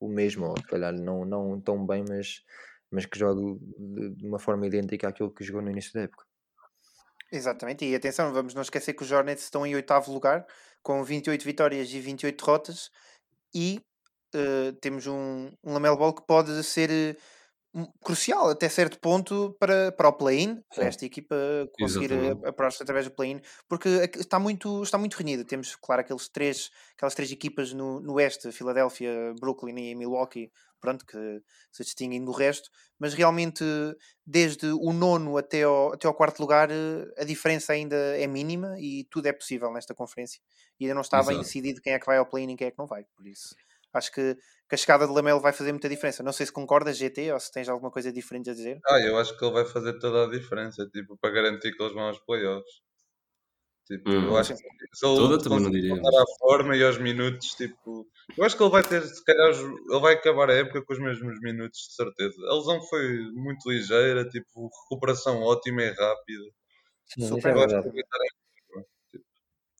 o 0.00 0.08
mesmo, 0.08 0.46
ou 0.46 0.56
se 0.56 0.66
calhar 0.66 0.94
não, 0.94 1.22
não 1.26 1.60
tão 1.60 1.86
bem, 1.86 2.02
mas, 2.08 2.42
mas 2.90 3.04
que 3.04 3.18
jogue 3.18 3.58
de, 3.78 4.26
uma 4.26 4.38
forma 4.38 4.66
idêntica 4.66 5.06
àquilo 5.06 5.30
que 5.30 5.44
jogou 5.44 5.60
no 5.60 5.70
início 5.70 5.92
da 5.92 6.00
época. 6.00 6.24
Exatamente, 7.30 7.84
e 7.84 7.94
atenção, 7.94 8.32
vamos 8.32 8.54
não 8.54 8.62
esquecer 8.62 8.94
que 8.94 9.02
os 9.02 9.12
Hornets 9.12 9.44
estão 9.44 9.66
em 9.66 9.74
oitavo 9.74 10.10
lugar, 10.10 10.46
com 10.82 11.04
28 11.04 11.44
vitórias 11.44 11.92
e 11.92 12.00
28 12.00 12.42
derrotas, 12.42 12.90
e 13.54 13.82
eh, 14.34 14.72
temos 14.80 15.06
um, 15.06 15.52
um 15.62 15.78
Ball 15.78 16.14
que 16.14 16.26
pode 16.26 16.64
ser 16.64 16.90
eh, 16.90 17.16
crucial 18.02 18.48
até 18.48 18.68
certo 18.68 18.98
ponto 18.98 19.56
para, 19.58 19.92
para 19.92 20.08
o 20.08 20.12
play-in, 20.12 20.62
para 20.74 20.86
esta 20.86 21.04
equipa 21.04 21.36
conseguir 21.78 22.12
Exatamente. 22.12 22.46
a, 22.46 22.48
a 22.48 22.52
próxima 22.52 22.84
através 22.84 23.06
do 23.06 23.14
play-in, 23.14 23.40
porque 23.68 23.88
está 24.16 24.38
muito, 24.38 24.82
está 24.82 24.96
muito 24.96 25.14
renhido. 25.14 25.44
Temos, 25.44 25.76
claro, 25.76 26.00
aqueles 26.00 26.28
três, 26.28 26.70
aquelas 26.94 27.14
três 27.14 27.30
equipas 27.30 27.72
no, 27.72 28.00
no 28.00 28.14
oeste, 28.14 28.50
Filadélfia, 28.52 29.34
Brooklyn 29.40 29.90
e 29.90 29.94
Milwaukee, 29.94 30.50
pronto, 30.80 31.04
que 31.04 31.42
se 31.72 31.82
distinguem 31.84 32.24
do 32.24 32.32
resto, 32.32 32.70
mas 32.98 33.14
realmente 33.14 33.64
desde 34.24 34.66
o 34.66 34.92
nono 34.92 35.36
até 35.36 35.62
ao, 35.62 35.92
até 35.92 36.06
ao 36.06 36.14
quarto 36.14 36.40
lugar 36.40 36.70
eh, 36.70 37.12
a 37.18 37.24
diferença 37.24 37.72
ainda 37.72 37.96
é 37.96 38.26
mínima 38.26 38.76
e 38.78 39.04
tudo 39.10 39.26
é 39.26 39.32
possível 39.32 39.72
nesta 39.72 39.94
conferência. 39.94 40.40
E 40.78 40.84
ainda 40.84 40.94
não 40.94 41.02
bem 41.02 41.20
Exato. 41.20 41.38
decidido 41.38 41.80
quem 41.80 41.92
é 41.92 41.98
que 41.98 42.06
vai 42.06 42.18
ao 42.18 42.26
play-in 42.26 42.52
e 42.52 42.56
quem 42.56 42.68
é 42.68 42.70
que 42.70 42.78
não 42.78 42.86
vai, 42.86 43.04
por 43.16 43.26
isso 43.26 43.54
acho 43.96 44.12
que, 44.12 44.34
que 44.68 44.74
a 44.74 44.78
chegada 44.78 45.06
de 45.06 45.12
Lamelo 45.12 45.40
vai 45.40 45.52
fazer 45.52 45.72
muita 45.72 45.88
diferença. 45.88 46.22
Não 46.22 46.32
sei 46.32 46.46
se 46.46 46.52
concordas, 46.52 46.96
GT, 46.98 47.32
ou 47.32 47.40
se 47.40 47.52
tens 47.52 47.68
alguma 47.68 47.90
coisa 47.90 48.12
diferente 48.12 48.50
a 48.50 48.54
dizer. 48.54 48.82
Ah, 48.88 48.98
eu 49.00 49.16
acho 49.18 49.36
que 49.38 49.44
ele 49.44 49.52
vai 49.52 49.64
fazer 49.64 49.98
toda 50.00 50.24
a 50.24 50.30
diferença, 50.30 50.88
tipo, 50.88 51.16
para 51.18 51.30
garantir 51.32 51.72
que 51.76 51.80
eles 51.82 51.94
vão 51.94 52.04
aos 52.08 52.18
playoffs. 52.20 52.80
Tipo, 53.86 54.10
Hum. 54.10 54.24
eu 54.26 54.36
acho 54.36 54.52
que 54.54 54.58
se 54.58 55.06
ele 55.06 55.16
Toda 55.16 55.38
também 55.42 55.60
não 55.60 55.70
diria, 55.70 55.94
voltar 55.94 56.22
à 56.22 56.24
forma 56.40 56.76
e 56.76 56.82
aos 56.82 56.98
minutos, 56.98 57.50
tipo, 57.50 58.04
eu 58.36 58.44
acho 58.44 58.56
que 58.56 58.62
ele 58.62 58.70
vai 58.70 58.82
ter, 58.82 59.00
se 59.02 59.24
calhar, 59.24 59.50
ele 59.50 60.00
vai 60.00 60.14
acabar 60.14 60.50
a 60.50 60.54
época 60.54 60.84
com 60.84 60.92
os 60.92 60.98
mesmos 60.98 61.38
minutos, 61.40 61.78
de 61.88 61.94
certeza. 61.94 62.34
A 62.50 62.54
lesão 62.56 62.82
foi 62.88 63.20
muito 63.32 63.70
ligeira, 63.70 64.28
tipo, 64.28 64.68
recuperação 64.90 65.40
ótima 65.42 65.82
e 65.82 65.90
rápida. 65.90 66.44
Sim, 67.06 67.34
isso 67.34 67.34
Super 67.34 67.50
é 67.50 67.52
Eu 67.54 67.62
acho 67.62 67.76
que 67.80 67.82
verdade. 67.82 67.88
ele 67.88 67.94
vai 67.94 68.02
estar 68.04 68.18
em 68.24 68.45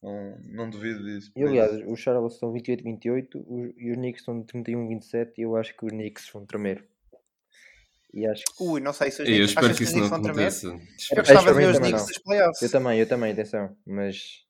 não, 0.07 0.39
não 0.65 0.71
duvido 0.71 1.03
disso. 1.05 1.31
E 1.37 1.43
aliás, 1.43 1.73
isso. 1.73 1.91
os 1.91 2.01
Charlotte 2.01 2.35
estão 2.35 2.53
28-28 2.53 3.45
os- 3.47 3.75
e 3.77 3.91
os 3.91 3.97
Knicks 3.97 4.21
estão 4.23 4.43
31-27 4.43 5.33
e 5.39 5.43
eu 5.43 5.57
acho 5.57 5.77
que 5.77 5.85
os 5.85 5.91
Knicks 5.93 6.31
vão 6.33 6.47
tremer. 6.47 6.87
E 8.15 8.27
acho 8.27 8.45
que 8.45 8.63
Ui, 8.63 8.81
não 8.81 8.93
sei 8.93 9.11
se 9.11 9.23
os 9.23 9.29
E 9.29 9.33
eu 9.33 9.37
Knicks, 9.37 9.51
espero 9.51 9.67
que 9.67 9.73
os 9.83 9.89
isso 9.89 9.99
não 9.99 10.09
Knicks 10.09 10.27
aconteça. 10.29 10.67
Eu 10.69 11.17
gostava 11.17 11.41
de 11.41 11.47
também 11.47 11.67
ver 11.67 11.71
os 11.73 11.79
Knicks 11.79 12.07
nos 12.07 12.19
playoffs. 12.19 12.63
eu 12.63 12.71
também, 12.71 12.99
eu 13.01 13.09
também, 13.09 13.33
atenção, 13.33 13.77
mas 13.87 14.45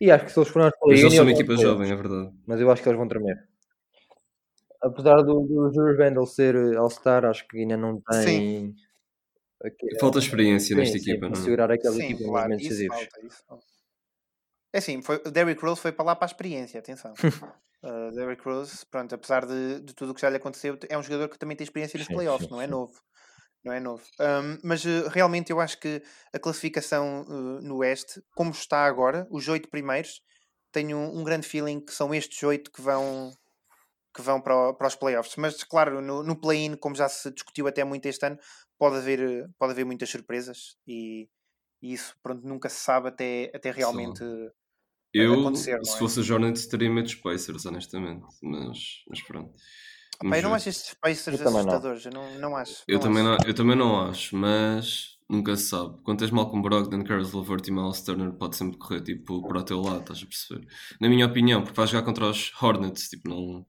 e 0.00 0.10
acho 0.10 0.24
que 0.26 0.32
se 0.32 0.38
eles 0.38 0.48
forem 0.50 0.66
aos 0.66 0.74
Mas 0.74 0.80
play-in, 0.80 1.00
eles 1.02 1.14
são 1.14 1.24
uma 1.24 1.32
equipa 1.32 1.56
jovem, 1.56 1.88
playoffs. 1.88 1.90
é 1.90 1.96
verdade. 2.08 2.36
mas 2.46 2.60
eu 2.60 2.70
acho 2.70 2.82
que 2.82 2.88
eles 2.88 2.98
vão 2.98 3.08
tremer. 3.08 3.48
Apesar 4.80 5.22
do, 5.22 5.40
do 5.40 5.72
Julius 5.74 5.98
Randle 5.98 6.26
ser 6.26 6.54
eh, 6.54 6.76
All-Star, 6.76 7.24
acho 7.24 7.46
que 7.48 7.58
ainda 7.58 7.76
não 7.76 7.96
Sim. 8.12 8.22
tem 8.22 8.74
aqui- 9.64 9.98
Falta 9.98 10.18
experiência 10.20 10.68
sim, 10.68 10.74
nesta 10.76 10.98
sim, 10.98 11.10
equipa, 11.10 11.26
para 11.26 11.28
não 11.30 11.36
é? 11.40 11.42
segurar 11.44 11.70
aquela 11.72 11.94
Sim, 11.96 12.02
equipa 12.04 12.20
nos 12.20 12.28
claro, 12.30 12.44
momentos 12.44 12.64
isso 12.66 12.74
decisivos. 12.74 13.08
É 14.72 14.78
assim, 14.78 15.02
foi, 15.02 15.16
o 15.16 15.30
Derrick 15.30 15.62
Rose 15.62 15.80
foi 15.80 15.92
para 15.92 16.04
lá 16.04 16.16
para 16.16 16.26
a 16.26 16.30
experiência, 16.30 16.78
atenção. 16.78 17.18
Uh, 17.82 18.10
Derrick 18.14 18.42
Rose, 18.44 18.84
pronto, 18.86 19.14
apesar 19.14 19.46
de, 19.46 19.80
de 19.80 19.94
tudo 19.94 20.12
o 20.12 20.14
que 20.14 20.20
já 20.22 20.30
lhe 20.30 20.36
aconteceu, 20.36 20.78
é 20.88 20.98
um 20.98 21.02
jogador 21.02 21.28
que 21.28 21.38
também 21.38 21.56
tem 21.56 21.64
experiência 21.64 21.98
nos 21.98 22.08
Sim, 22.08 22.08
playoffs, 22.08 22.48
sim, 22.48 22.50
não 22.50 22.60
é 22.60 22.66
sim. 22.66 22.68
novo. 22.68 23.00
Não 23.64 23.72
é 23.72 23.80
novo. 23.80 24.04
Um, 24.20 24.58
mas 24.64 24.84
uh, 24.84 25.08
realmente 25.08 25.50
eu 25.52 25.60
acho 25.60 25.78
que 25.80 26.02
a 26.34 26.38
classificação 26.38 27.22
uh, 27.28 27.62
no 27.62 27.78
Oeste, 27.78 28.22
como 28.36 28.50
está 28.52 28.86
agora, 28.86 29.26
os 29.30 29.48
oito 29.48 29.68
primeiros, 29.70 30.22
tenho 30.72 30.96
um, 30.98 31.20
um 31.20 31.24
grande 31.24 31.46
feeling 31.48 31.80
que 31.84 31.92
são 31.94 32.14
estes 32.14 32.42
oito 32.44 32.72
que 32.72 32.82
vão 32.82 33.32
que 34.14 34.22
vão 34.22 34.40
para, 34.40 34.56
o- 34.70 34.74
para 34.74 34.88
os 34.88 34.96
playoffs. 34.96 35.36
Mas 35.36 35.62
claro, 35.64 36.00
no, 36.00 36.22
no 36.22 36.40
play-in, 36.40 36.76
como 36.76 36.94
já 36.96 37.08
se 37.08 37.30
discutiu 37.30 37.66
até 37.68 37.84
muito 37.84 38.06
este 38.06 38.26
ano, 38.26 38.38
pode 38.78 38.96
haver, 38.96 39.20
eh, 39.20 39.46
pode 39.58 39.72
haver 39.72 39.84
muitas 39.84 40.10
surpresas 40.10 40.76
e, 40.86 41.28
e 41.82 41.92
isso 41.94 42.16
pronto, 42.22 42.46
nunca 42.46 42.68
se 42.68 42.78
sabe 42.80 43.08
até, 43.08 43.50
até 43.54 43.70
realmente 43.70 44.24
Eu, 45.12 45.54
se 45.54 45.70
é? 45.72 45.78
fosse 45.98 46.20
a 46.20 46.34
Hornets, 46.34 46.66
teria 46.66 46.90
medo 46.90 47.04
dos 47.06 47.14
Pacers, 47.14 47.64
honestamente. 47.66 48.24
Mas, 48.42 48.78
mas 49.08 49.22
pronto. 49.22 49.50
Pá, 49.52 50.24
Vamos 50.24 50.36
eu 50.38 50.42
não 50.42 50.54
acho 50.54 50.68
estes 50.68 50.94
Pacers 50.94 51.38
Eu 51.40 51.44
também 51.44 51.52
não. 51.52 51.58
assustadores, 51.60 52.04
eu 52.04 52.12
não, 52.12 52.38
não 52.40 52.56
acho. 52.56 52.82
Eu 52.88 52.94
não 52.96 53.00
também, 53.02 53.26
acho. 53.26 53.40
não, 53.42 53.48
eu 53.48 53.54
também 53.54 53.76
não 53.76 54.00
acho, 54.08 54.36
mas 54.36 55.16
nunca 55.30 55.56
se 55.56 55.64
sabe. 55.68 56.02
Quando 56.02 56.18
tens 56.18 56.30
Malcolm 56.32 56.60
Brogdon, 56.62 57.04
Caris 57.04 57.32
LeVert 57.32 57.68
e 57.68 57.70
Miles 57.70 58.02
Turner, 58.02 58.32
pode 58.32 58.56
sempre 58.56 58.76
correr 58.78 59.00
tipo, 59.02 59.46
para 59.46 59.60
o 59.60 59.62
teu 59.62 59.80
lado, 59.80 60.00
estás 60.00 60.22
a 60.22 60.26
perceber? 60.26 60.66
Na 61.00 61.08
minha 61.08 61.24
opinião, 61.26 61.62
porque 61.62 61.76
vais 61.76 61.90
jogar 61.90 62.04
contra 62.04 62.26
os 62.28 62.50
Hornets, 62.60 63.08
tipo, 63.08 63.28
não, 63.28 63.64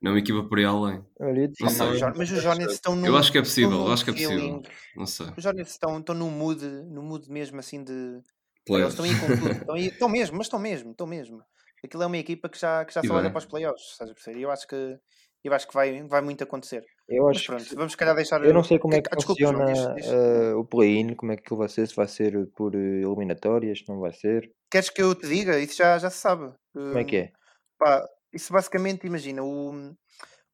não 0.00 0.10
é 0.10 0.14
uma 0.14 0.18
equipa 0.18 0.42
por 0.42 0.58
aí 0.58 0.64
além. 0.64 1.04
Olha, 1.20 1.52
Não 1.60 1.68
sei. 1.68 2.00
mas 2.16 2.30
os 2.30 2.44
Hornets 2.46 2.74
estão 2.74 2.96
num, 2.96 3.06
Eu 3.06 3.16
acho 3.18 3.30
que 3.30 3.38
é 3.38 3.42
possível, 3.42 3.72
eu 3.86 3.92
acho 3.92 4.02
que 4.04 4.10
é 4.10 4.12
possível. 4.14 4.38
feeling- 4.38 4.62
Não 4.96 5.06
sei. 5.06 5.26
Os 5.36 5.44
Hornets 5.44 5.72
estão, 5.72 5.98
estão 5.98 6.14
num 6.14 6.30
mood, 6.30 6.64
num 6.64 7.02
mood 7.02 7.30
mesmo 7.30 7.58
assim 7.60 7.84
de. 7.84 8.22
Playoffs. 8.66 8.82
Eles 8.84 8.92
estão 8.94 9.04
aí 9.04 9.14
com 9.16 9.32
tudo. 9.32 9.56
Estão, 9.76 10.08
mesmo, 10.08 10.36
mas 10.36 10.46
estão 10.46 10.58
mesmo, 10.58 10.90
estão 10.92 11.06
mesmo. 11.06 11.42
Aquilo 11.84 12.02
é 12.02 12.06
uma 12.06 12.18
equipa 12.18 12.48
que 12.48 12.58
já, 12.58 12.84
que 12.84 12.92
já 12.94 13.02
só 13.02 13.14
olha 13.14 13.30
para 13.30 13.38
os 13.38 13.46
playoffs, 13.46 13.92
estás 13.92 14.10
a 14.10 14.14
perceber? 14.14 14.38
E 14.38 14.42
eu 14.42 14.50
acho 14.50 14.66
que, 14.66 14.98
eu 15.44 15.52
acho 15.54 15.66
que 15.68 15.74
vai, 15.74 16.02
vai 16.06 16.20
muito 16.20 16.44
acontecer. 16.44 16.84
eu 17.08 17.28
Mas 17.32 17.42
acho 17.42 17.42
pronto, 17.42 17.64
que 17.70 17.74
vamos 17.74 17.92
se 17.92 17.98
calhar 17.98 18.14
deixar. 18.14 18.40
Eu 18.42 18.54
não 18.54 18.62
sei 18.64 18.78
como 18.78 18.94
é 18.94 19.02
que 19.02 19.10
Ah, 19.12 19.16
desculpa, 19.16 19.46
João, 19.46 19.64
funciona 19.64 19.64
diz- 19.64 19.88
diz. 19.94 20.06
eh, 20.06 20.54
o 20.54 20.64
play-in, 20.64 21.14
como 21.14 21.32
é 21.32 21.36
que 21.36 21.52
ele 21.52 21.58
vai 21.58 21.68
ser, 21.68 21.86
se 21.88 21.94
vai 21.96 22.08
ser 22.08 22.32
por 22.56 22.74
eh, 22.74 23.02
eliminatórias, 23.02 23.84
não 23.88 24.00
vai 24.00 24.12
ser. 24.12 24.50
Queres 24.70 24.90
que 24.90 25.02
eu 25.02 25.14
te 25.14 25.26
diga? 25.28 25.58
Isso 25.58 25.76
já, 25.76 25.98
já 25.98 26.10
se 26.10 26.18
sabe. 26.18 26.52
Como 26.88 27.00
é 27.00 27.04
que 27.04 27.16
é? 27.16 27.32
Pá, 27.78 28.04
isso 28.32 28.52
basicamente, 28.52 29.06
imagina, 29.06 29.42
o, 29.42 29.72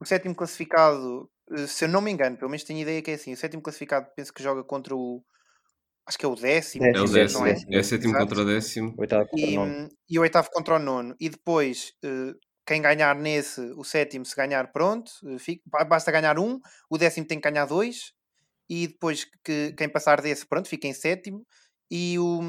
o 0.01 0.05
sétimo 0.07 0.35
classificado, 0.35 1.31
eh, 1.53 1.67
se 1.67 1.85
eu 1.87 1.89
não 1.89 2.01
me 2.03 2.11
engano, 2.11 2.37
pelo 2.39 2.51
menos 2.51 2.65
tenho 2.65 2.81
ideia 2.81 3.03
que 3.03 3.11
é 3.13 3.15
assim, 3.15 3.33
o 3.33 3.37
sétimo 3.37 3.63
classificado 3.63 4.09
penso 4.17 4.33
que 4.33 4.43
joga 4.43 4.65
contra 4.65 4.95
o. 4.97 5.25
Acho 6.07 6.19
que 6.19 6.25
é 6.25 6.29
o 6.29 6.35
décimo. 6.35 6.85
Décimo, 6.85 6.97
É 6.99 7.01
o 7.03 7.07
Sim, 7.07 7.13
décimo. 7.15 7.41
não 7.41 7.47
é? 7.47 7.53
décimo. 7.53 7.75
É 7.75 7.83
sétimo 7.83 8.15
Exato. 8.15 8.29
contra 8.29 8.45
décimo. 8.45 8.95
Oitavo 8.99 9.27
contra 9.29 9.47
E, 9.51 9.57
nono. 9.57 9.89
e 10.09 10.19
o 10.19 10.23
oitavo 10.23 10.51
contra 10.53 10.77
o 10.77 10.79
nono. 10.79 11.17
E 11.21 11.29
depois, 11.29 11.93
eh, 12.05 12.33
quem 12.67 12.81
ganhar 12.83 13.15
nesse, 13.17 13.61
o 13.77 13.85
sétimo, 13.85 14.25
se 14.25 14.37
ganhar, 14.37 14.73
pronto, 14.73 15.11
eh, 15.29 15.39
fica- 15.39 15.63
ba- 15.67 15.85
basta 15.85 16.13
ganhar 16.13 16.39
um, 16.39 16.61
o 16.91 16.97
décimo 16.99 17.27
tem 17.27 17.41
que 17.41 17.51
ganhar 17.51 17.67
dois, 17.67 18.13
e 18.71 18.89
depois 18.89 19.25
que, 19.45 19.73
quem 19.75 19.89
passar 19.89 20.21
desse, 20.23 20.47
pronto, 20.47 20.69
fica 20.69 20.87
em 20.89 20.95
sétimo. 20.95 21.45
E 21.91 22.19
o, 22.19 22.41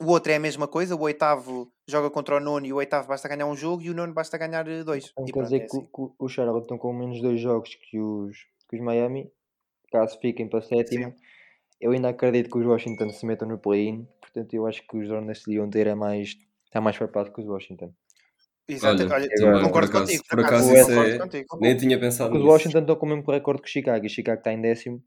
o 0.00 0.06
outro 0.10 0.32
é 0.32 0.36
a 0.36 0.40
mesma 0.40 0.68
coisa, 0.68 0.94
o 0.96 1.00
oitavo 1.02 1.72
joga 1.88 2.10
contra 2.10 2.36
o 2.36 2.40
nono 2.40 2.66
e 2.66 2.72
o 2.72 2.76
oitavo 2.76 3.08
basta 3.08 3.28
ganhar 3.28 3.46
um 3.46 3.56
jogo 3.56 3.82
e 3.82 3.90
o 3.90 3.94
nono 3.94 4.12
basta 4.14 4.38
ganhar 4.38 4.66
eh, 4.68 4.84
dois. 4.84 5.12
Então 5.12 5.24
E 5.26 5.32
quer 5.32 5.42
dizer 5.42 5.56
é 5.56 5.60
que, 5.60 5.66
assim. 5.66 5.78
o- 5.78 6.08
que 6.10 6.24
o 6.24 6.28
Charlotte 6.28 6.64
estão 6.64 6.78
com 6.78 6.92
menos 6.92 7.20
dois 7.22 7.40
jogos 7.40 7.74
que 7.74 7.98
os, 8.00 8.36
que 8.68 8.76
os 8.76 8.82
Miami, 8.82 9.30
caso 9.92 10.18
fiquem 10.20 10.48
para 10.48 10.62
sétimo. 10.62 11.14
Eu 11.80 11.92
ainda 11.92 12.08
acredito 12.08 12.50
que 12.50 12.58
os 12.58 12.64
Washington 12.66 13.10
se 13.10 13.26
metam 13.26 13.46
no 13.48 13.58
play-in, 13.58 14.06
portanto 14.20 14.54
eu 14.54 14.66
acho 14.66 14.86
que 14.86 14.96
os 14.96 15.10
Hornets 15.10 15.42
deviam 15.46 15.68
ter 15.68 15.86
é 15.86 15.94
mais, 15.94 16.34
está 16.64 16.80
mais 16.80 16.96
preparado 16.96 17.32
que 17.32 17.40
os 17.40 17.46
Washington. 17.46 17.92
Exato, 18.68 19.02
Olha, 19.04 19.14
olha, 19.14 19.28
também, 19.28 19.62
concordo 19.62 19.70
por 19.92 19.96
acaso- 19.98 20.04
contigo. 20.06 20.24
por 20.28 20.40
acaso 20.40 20.74
isso 20.74 20.86
concordo 20.88 21.10
é- 21.10 21.18
contigo. 21.18 21.58
Nem 21.60 21.76
tinha 21.76 22.00
pensado 22.00 22.30
os 22.32 22.38
nisso. 22.38 22.48
Washington 22.50 22.78
estão 22.80 22.96
com 22.96 23.06
o 23.06 23.08
mesmo 23.10 23.30
recorde 23.30 23.62
que 23.62 23.68
Chicago, 23.70 24.04
e 24.04 24.08
Chicago 24.08 24.38
está 24.38 24.52
em 24.52 24.60
décimo, 24.60 25.02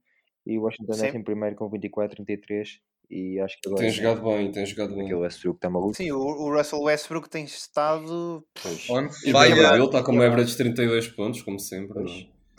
e 0.46 0.58
o 0.58 0.62
Washington 0.62 0.94
Sim. 0.94 1.06
é 1.08 1.10
em 1.18 1.24
primeiro 1.24 1.56
com 1.58 1.68
24, 1.70 2.16
33, 2.16 2.80
e 3.10 3.40
acho 3.40 3.60
que 3.60 3.68
agora 3.68 3.82
Tem 3.84 3.92
jogado 3.92 4.22
bem, 4.24 4.52
tem 4.52 4.66
jogado 4.66 4.94
bem. 4.94 5.02
aquele 5.06 5.20
Westbrook 5.22 5.58
está 5.58 5.70
maluco. 5.70 5.94
Sim, 5.96 6.12
o, 6.12 6.20
o 6.20 6.56
Russell 6.56 6.80
Westbrook 6.84 7.30
tem 7.30 7.44
estado. 7.44 8.46
Pois. 8.64 8.90
On 8.90 9.06
E 9.08 9.10
fire. 9.10 9.34
bem, 9.34 9.34
Vai- 9.34 9.76
ele 9.76 9.84
está 9.86 10.04
com 10.04 10.12
uma 10.14 10.26
average 10.26 10.52
de 10.52 10.58
32 10.58 11.08
pontos, 11.10 11.42
como 11.42 11.60
sempre. 11.60 12.02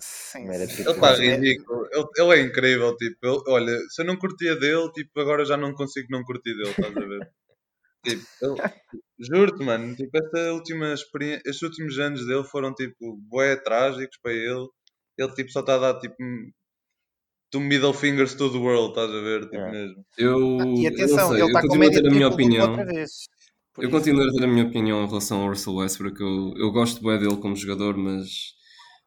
Sim, 0.01 0.47
sim. 0.53 0.67
tipo- 0.67 0.83
Ele 0.83 0.91
está 0.91 1.13
é- 1.25 1.37
ridículo. 1.37 1.87
Ele, 1.93 2.05
ele 2.19 2.33
é 2.35 2.41
incrível. 2.43 2.97
Tipo, 2.97 3.27
ele- 3.27 3.43
olha, 3.49 3.79
se 3.91 4.03
eu 4.03 4.07
não 4.07 4.17
curtia 4.17 4.57
dele, 4.57 4.91
tipo, 4.93 5.21
agora 5.21 5.45
já 5.45 5.57
não 5.57 5.73
consigo 5.75 6.09
não 6.11 6.23
curtir 6.25 6.55
dele, 6.55 6.71
estás 6.71 6.97
a 6.97 7.01
ver? 7.01 7.31
Tipo, 8.25 8.27
ele- 8.43 8.73
juro-te, 9.19 9.63
mano, 9.63 9.95
tipo, 9.95 10.11
esta 10.17 10.53
última 10.55 10.95
experiência, 10.95 11.43
estes 11.45 11.63
últimos 11.63 11.99
anos 11.99 12.27
dele 12.27 12.45
foram 12.45 12.73
tipo 12.75 13.17
bué 13.29 13.57
trágicos 13.57 14.17
para 14.23 14.33
ele. 14.33 14.67
Ele 15.19 15.35
tipo 15.35 15.51
só 15.51 15.61
está 15.61 15.75
a 15.75 15.79
dar 15.79 16.01
tipo 16.01 16.17
two 17.51 17.61
middle 17.61 17.93
fingers 17.93 18.35
to 18.35 18.51
the 18.51 18.59
world, 18.59 18.91
estás 18.91 19.11
a 19.11 19.21
ver? 19.21 19.43
Tipo 19.43 19.57
É. 19.57 19.71
mesmo. 19.71 20.05
Eu, 20.17 20.59
Ah, 20.61 20.65
E 20.67 20.85
eu 20.87 20.93
atenção, 20.93 21.17
não 21.17 21.29
sei, 21.29 21.35
ele 21.37 21.43
eu 21.43 21.47
está 21.49 21.61
com 21.61 21.67
continuo 21.69 21.75
a 21.77 21.79
média 21.89 22.03
ter 22.03 22.09
a 22.09 22.11
minha 22.11 22.29
dupla 22.31 22.35
opinião. 22.45 22.69
outra 22.71 22.85
vez. 22.87 23.11
Por 23.75 23.85
Eu 23.85 23.91
continuo 23.91 24.23
a 24.29 24.33
ter 24.33 24.45
a 24.45 24.47
minha 24.47 24.65
opinião 24.67 25.05
em 25.05 25.07
relação 25.07 25.43
ao 25.43 25.49
Russell 25.49 25.75
Westbrook. 25.75 26.21
Eu, 26.21 26.55
eu 26.57 26.73
gosto 26.73 27.03
bem 27.03 27.19
dele 27.19 27.37
como 27.37 27.55
jogador, 27.57 27.97
mas 27.97 28.55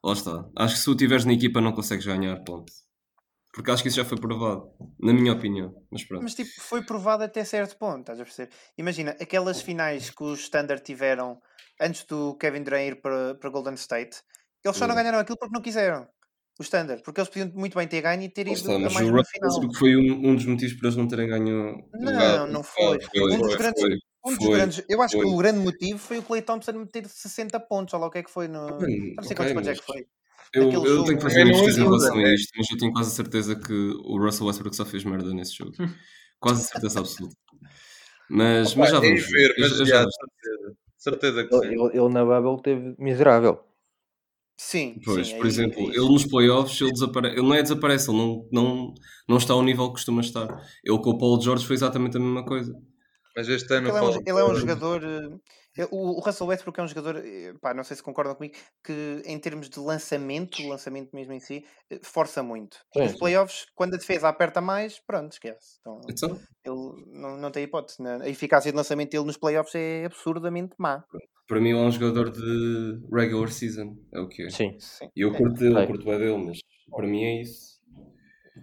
lá 0.03 0.13
está. 0.13 0.49
Acho 0.57 0.75
que 0.75 0.81
se 0.81 0.89
o 0.89 0.95
tiveres 0.95 1.25
na 1.25 1.33
equipa 1.33 1.61
não 1.61 1.71
consegues 1.71 2.05
ganhar, 2.05 2.37
ponto. 2.43 2.71
Porque 3.53 3.69
acho 3.69 3.83
que 3.83 3.89
isso 3.89 3.97
já 3.97 4.05
foi 4.05 4.19
provado, 4.19 4.67
na 4.99 5.13
minha 5.13 5.31
opinião. 5.31 5.75
Mas 5.91 6.03
pronto. 6.03 6.23
Mas 6.23 6.33
tipo, 6.33 6.49
foi 6.59 6.83
provado 6.83 7.23
até 7.23 7.43
certo 7.45 7.77
ponto, 7.77 7.99
estás 7.99 8.19
a 8.19 8.23
perceber? 8.23 8.51
Imagina, 8.77 9.11
aquelas 9.21 9.61
finais 9.61 10.09
que 10.09 10.23
os 10.23 10.39
Standard 10.39 10.83
tiveram 10.83 11.39
antes 11.79 12.03
do 12.05 12.35
Kevin 12.37 12.63
Durant 12.63 12.87
ir 12.87 13.01
para, 13.01 13.35
para 13.35 13.49
Golden 13.51 13.75
State, 13.75 14.17
eles 14.63 14.75
só 14.75 14.87
não 14.87 14.95
ganharam 14.95 15.19
aquilo 15.19 15.37
porque 15.37 15.53
não 15.53 15.61
quiseram. 15.61 16.07
O 16.59 16.63
Standard, 16.63 17.01
porque 17.03 17.19
eles 17.19 17.29
podiam 17.29 17.51
muito 17.55 17.75
bem 17.75 17.87
ter 17.87 18.01
ganho 18.01 18.21
e 18.21 18.29
ter 18.29 18.47
ido 18.47 18.53
está, 18.53 18.77
mas 18.77 18.93
mais 18.93 19.09
o 19.09 19.11
Russell 19.11 19.49
final. 19.51 19.73
Foi 19.73 19.95
um, 19.95 20.29
um 20.29 20.35
dos 20.35 20.45
motivos 20.45 20.75
para 20.75 20.87
eles 20.87 20.97
não 20.97 21.07
terem 21.07 21.27
ganho. 21.27 21.77
Não, 21.93 22.47
não 22.47 22.63
foi. 22.63 22.99
Foi, 23.01 23.33
Um 23.33 23.39
dos 23.39 23.55
foi, 23.55 23.71
foi, 23.73 23.99
Um 24.25 24.35
dos 24.35 24.45
foi. 24.45 24.55
grandes, 24.57 24.83
eu 24.87 25.01
acho 25.01 25.15
foi. 25.17 25.25
que 25.25 25.31
o 25.33 25.37
grande 25.37 25.59
motivo 25.59 25.99
foi 25.99 26.17
o 26.19 26.23
Clay 26.23 26.41
Thompson 26.41 26.71
meter 26.73 27.05
60 27.07 27.59
pontos, 27.59 27.93
olha 27.93 28.01
lá 28.01 28.07
o 28.07 28.11
que 28.11 28.19
é 28.19 28.23
que 28.23 28.31
foi 28.31 28.47
no. 28.47 28.61
Mano, 28.61 28.79
Não 28.79 29.23
sei 29.23 29.33
ok, 29.33 29.35
quantos 29.35 29.53
pontos 29.53 29.67
é 29.69 29.73
que 29.75 29.83
foi. 29.85 30.07
Eu, 30.53 30.71
eu 30.71 30.85
jogo 30.85 31.05
tenho 31.05 31.17
que 31.17 31.25
é- 31.25 31.29
fazer 31.29 31.43
minhas 31.45 31.57
Não 31.57 31.65
pesquisas 31.65 31.77
em 31.77 31.83
relação 31.83 32.17
a 32.17 32.33
isto, 32.33 32.51
mas 32.57 32.69
eu 32.69 32.77
tenho 32.77 32.93
quase 32.93 33.09
a 33.09 33.13
certeza 33.13 33.55
que 33.55 33.73
o 33.73 34.17
Russell 34.23 34.45
Westbrook 34.47 34.75
só 34.75 34.85
fez 34.85 35.03
merda 35.03 35.33
nesse 35.33 35.55
jogo. 35.55 35.71
Quase 36.39 36.61
a 36.61 36.65
certeza 36.65 36.99
absoluta. 36.99 37.35
Mas, 38.29 38.75
mas 38.75 38.89
já 38.91 38.99
vamos 38.99 39.29
ver, 39.29 39.55
mas 39.57 39.77
já, 39.77 39.85
já- 39.85 40.05
certeza. 40.09 40.77
Certeza 40.97 41.43
que 41.45 41.53
Ele, 41.55 41.67
sim. 41.67 41.73
ele- 41.73 41.97
ele 41.99 42.09
na 42.13 42.23
Bubble 42.23 42.61
teve 42.63 42.95
miserável. 42.97 43.59
Sim, 44.55 45.01
Pois, 45.03 45.27
sim, 45.27 45.35
por 45.37 45.43
aí- 45.45 45.49
exemplo, 45.49 45.81
ele 45.89 45.99
nos 46.09 46.25
playoffs 46.25 46.79
ele, 46.79 46.91
desapare... 46.91 47.29
ele 47.29 47.41
não 47.41 47.53
é 47.55 47.61
desaparece, 47.63 48.09
ele 48.09 48.17
não, 48.19 48.47
não, 48.51 48.93
não 49.27 49.37
está 49.37 49.53
ao 49.53 49.63
nível 49.63 49.87
que 49.87 49.93
costuma 49.93 50.21
estar. 50.21 50.47
Ele 50.83 50.97
com 50.99 51.09
o 51.09 51.17
Paul 51.17 51.41
George 51.41 51.65
foi 51.65 51.75
exatamente 51.75 52.15
a 52.15 52.19
mesma 52.19 52.45
coisa. 52.45 52.73
Mas 53.35 53.47
este 53.49 53.73
ano 53.73 53.89
Ele 53.89 53.97
é, 53.97 54.01
um, 54.01 54.09
ele 54.13 54.39
é 54.39 54.43
um 54.43 54.55
jogador. 54.55 55.01
eh, 55.77 55.85
O 55.91 56.17
o 56.17 56.19
Russell 56.19 56.45
Westbrook 56.47 56.79
é 56.79 56.83
um 56.83 56.87
jogador, 56.87 57.17
eh, 57.17 57.53
pá, 57.59 57.73
não 57.73 57.83
sei 57.83 57.97
se 57.97 58.03
concordam 58.03 58.35
comigo, 58.35 58.55
que 58.83 59.21
em 59.25 59.39
termos 59.39 59.69
de 59.69 59.79
lançamento, 59.79 60.61
o 60.61 60.67
lançamento 60.69 61.09
mesmo 61.15 61.33
em 61.33 61.39
si, 61.39 61.65
eh, 61.89 61.99
força 62.03 62.43
muito. 62.43 62.77
Sim, 62.93 63.01
Nos 63.03 63.15
playoffs, 63.15 63.65
quando 63.75 63.95
a 63.95 63.97
defesa 63.97 64.29
aperta 64.29 64.61
mais, 64.61 64.99
pronto, 64.99 65.31
esquece. 65.33 65.77
Então, 65.81 65.99
Então, 66.09 66.39
ele 66.63 66.75
não, 67.19 67.37
não 67.37 67.51
tem 67.51 67.63
hipótese. 67.63 68.01
né? 68.03 68.19
A 68.21 68.29
eficácia 68.29 68.71
de 68.71 68.77
lançamento 68.77 69.11
dele 69.11 69.25
nos 69.25 69.37
playoffs 69.37 69.73
é 69.75 70.05
absurdamente 70.05 70.75
má. 70.77 71.03
para 71.47 71.59
mim, 71.59 71.69
ele 71.71 71.79
é 71.79 71.81
um 71.81 71.91
jogador 71.91 72.29
de 72.31 73.01
regular 73.11 73.49
season. 73.51 73.97
É 74.13 74.19
o 74.19 74.27
que 74.27 74.43
é. 74.43 74.49
Sim. 74.49 74.77
Sim. 74.79 75.09
E 75.15 75.21
eu 75.21 75.33
É. 75.33 75.37
curto 75.37 75.63
É. 75.63 75.67
eu 75.83 75.87
curto 75.87 76.05
bem 76.05 76.19
dele, 76.19 76.37
mas 76.37 76.59
para 76.95 77.07
mim 77.07 77.23
é 77.23 77.41
isso. 77.41 77.81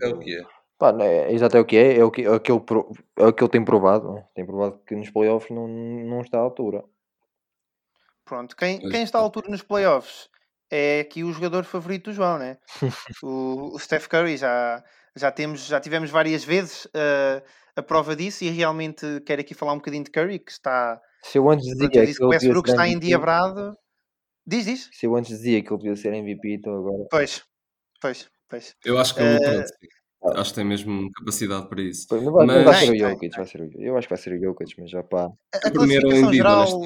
É 0.02 0.08
o 0.08 0.18
que 0.18 0.36
é. 0.36 0.42
Pá, 0.80 0.92
não 0.92 1.04
é, 1.04 1.30
exato 1.30 1.58
é 1.58 1.60
o 1.60 1.64
que 1.66 1.76
é, 1.76 1.98
é 1.98 2.04
o 2.04 2.10
que, 2.10 2.22
é 2.22 2.30
o 2.30 2.40
que, 2.40 2.50
ele, 2.50 2.60
pro- 2.60 2.90
é 3.18 3.26
o 3.26 3.32
que 3.34 3.44
ele 3.44 3.50
tem 3.50 3.62
provado. 3.62 4.08
não 4.08 4.16
é? 4.16 4.26
Tem 4.34 4.46
provado 4.46 4.78
que 4.86 4.96
nos 4.96 5.10
playoffs 5.10 5.50
não, 5.50 5.68
não 5.68 6.22
está 6.22 6.38
à 6.38 6.40
altura. 6.40 6.82
Pronto, 8.24 8.56
quem, 8.56 8.78
quem 8.78 9.02
está 9.02 9.18
à 9.18 9.20
altura 9.20 9.50
nos 9.50 9.60
playoffs 9.60 10.30
é 10.70 11.00
aqui 11.00 11.22
o 11.22 11.32
jogador 11.32 11.64
favorito 11.64 12.04
do 12.06 12.14
João, 12.14 12.38
né? 12.38 12.56
o, 13.22 13.74
o 13.74 13.78
Steph 13.78 14.06
Curry 14.06 14.38
já, 14.38 14.82
já, 15.14 15.30
temos, 15.30 15.66
já 15.66 15.78
tivemos 15.80 16.08
várias 16.08 16.42
vezes 16.44 16.86
uh, 16.86 17.44
a 17.76 17.82
prova 17.82 18.16
disso 18.16 18.42
e 18.44 18.48
realmente 18.48 19.04
quero 19.26 19.42
aqui 19.42 19.52
falar 19.52 19.74
um 19.74 19.78
bocadinho 19.78 20.04
de 20.04 20.10
Curry, 20.10 20.38
que 20.38 20.50
está. 20.50 20.98
Se 21.22 21.36
eu 21.36 21.50
antes 21.50 21.66
dizia 21.66 21.90
que 21.90 22.14
que 22.14 22.24
o 22.24 22.28
Westbrook 22.28 22.70
está 22.70 22.88
endiabrado. 22.88 23.76
Diz, 24.46 24.64
diz? 24.64 24.88
se 24.90 25.04
eu 25.04 25.14
antes 25.14 25.30
dizia 25.30 25.62
que 25.62 25.70
ele 25.70 25.82
devia 25.82 25.96
ser 25.96 26.14
MVP, 26.14 26.54
então 26.54 26.74
agora. 26.74 27.04
Pois, 27.10 27.44
pois, 28.00 28.30
pois. 28.48 28.74
Eu 28.82 28.98
acho 28.98 29.14
que 29.14 29.20
ele, 29.20 29.38
pronto, 29.38 29.70
acho 30.36 30.50
que 30.50 30.56
tem 30.56 30.64
mesmo 30.64 31.10
capacidade 31.12 31.68
para 31.68 31.82
isso. 31.82 32.06
Pois, 32.08 32.22
Não 32.22 32.32
vai, 32.32 32.46
não 32.46 32.54
vai 32.54 32.64
Mas- 32.64 32.78
ser 32.80 32.90
o 32.92 32.98
Jokic, 32.98 33.36
vai 33.36 33.46
ser 33.46 33.60
o, 33.62 33.70
eu 33.82 33.96
acho 33.96 34.08
que 34.08 34.14
vai 34.14 34.22
ser 34.22 34.32
o 34.34 34.40
Jokic, 34.44 34.74
mas 34.80 34.90
já 34.90 35.02
pá. 35.02 35.24
A, 35.54 35.56
a 35.56 35.70
classificação 35.70 36.18
Embiid, 36.18 36.36
geral, 36.36 36.82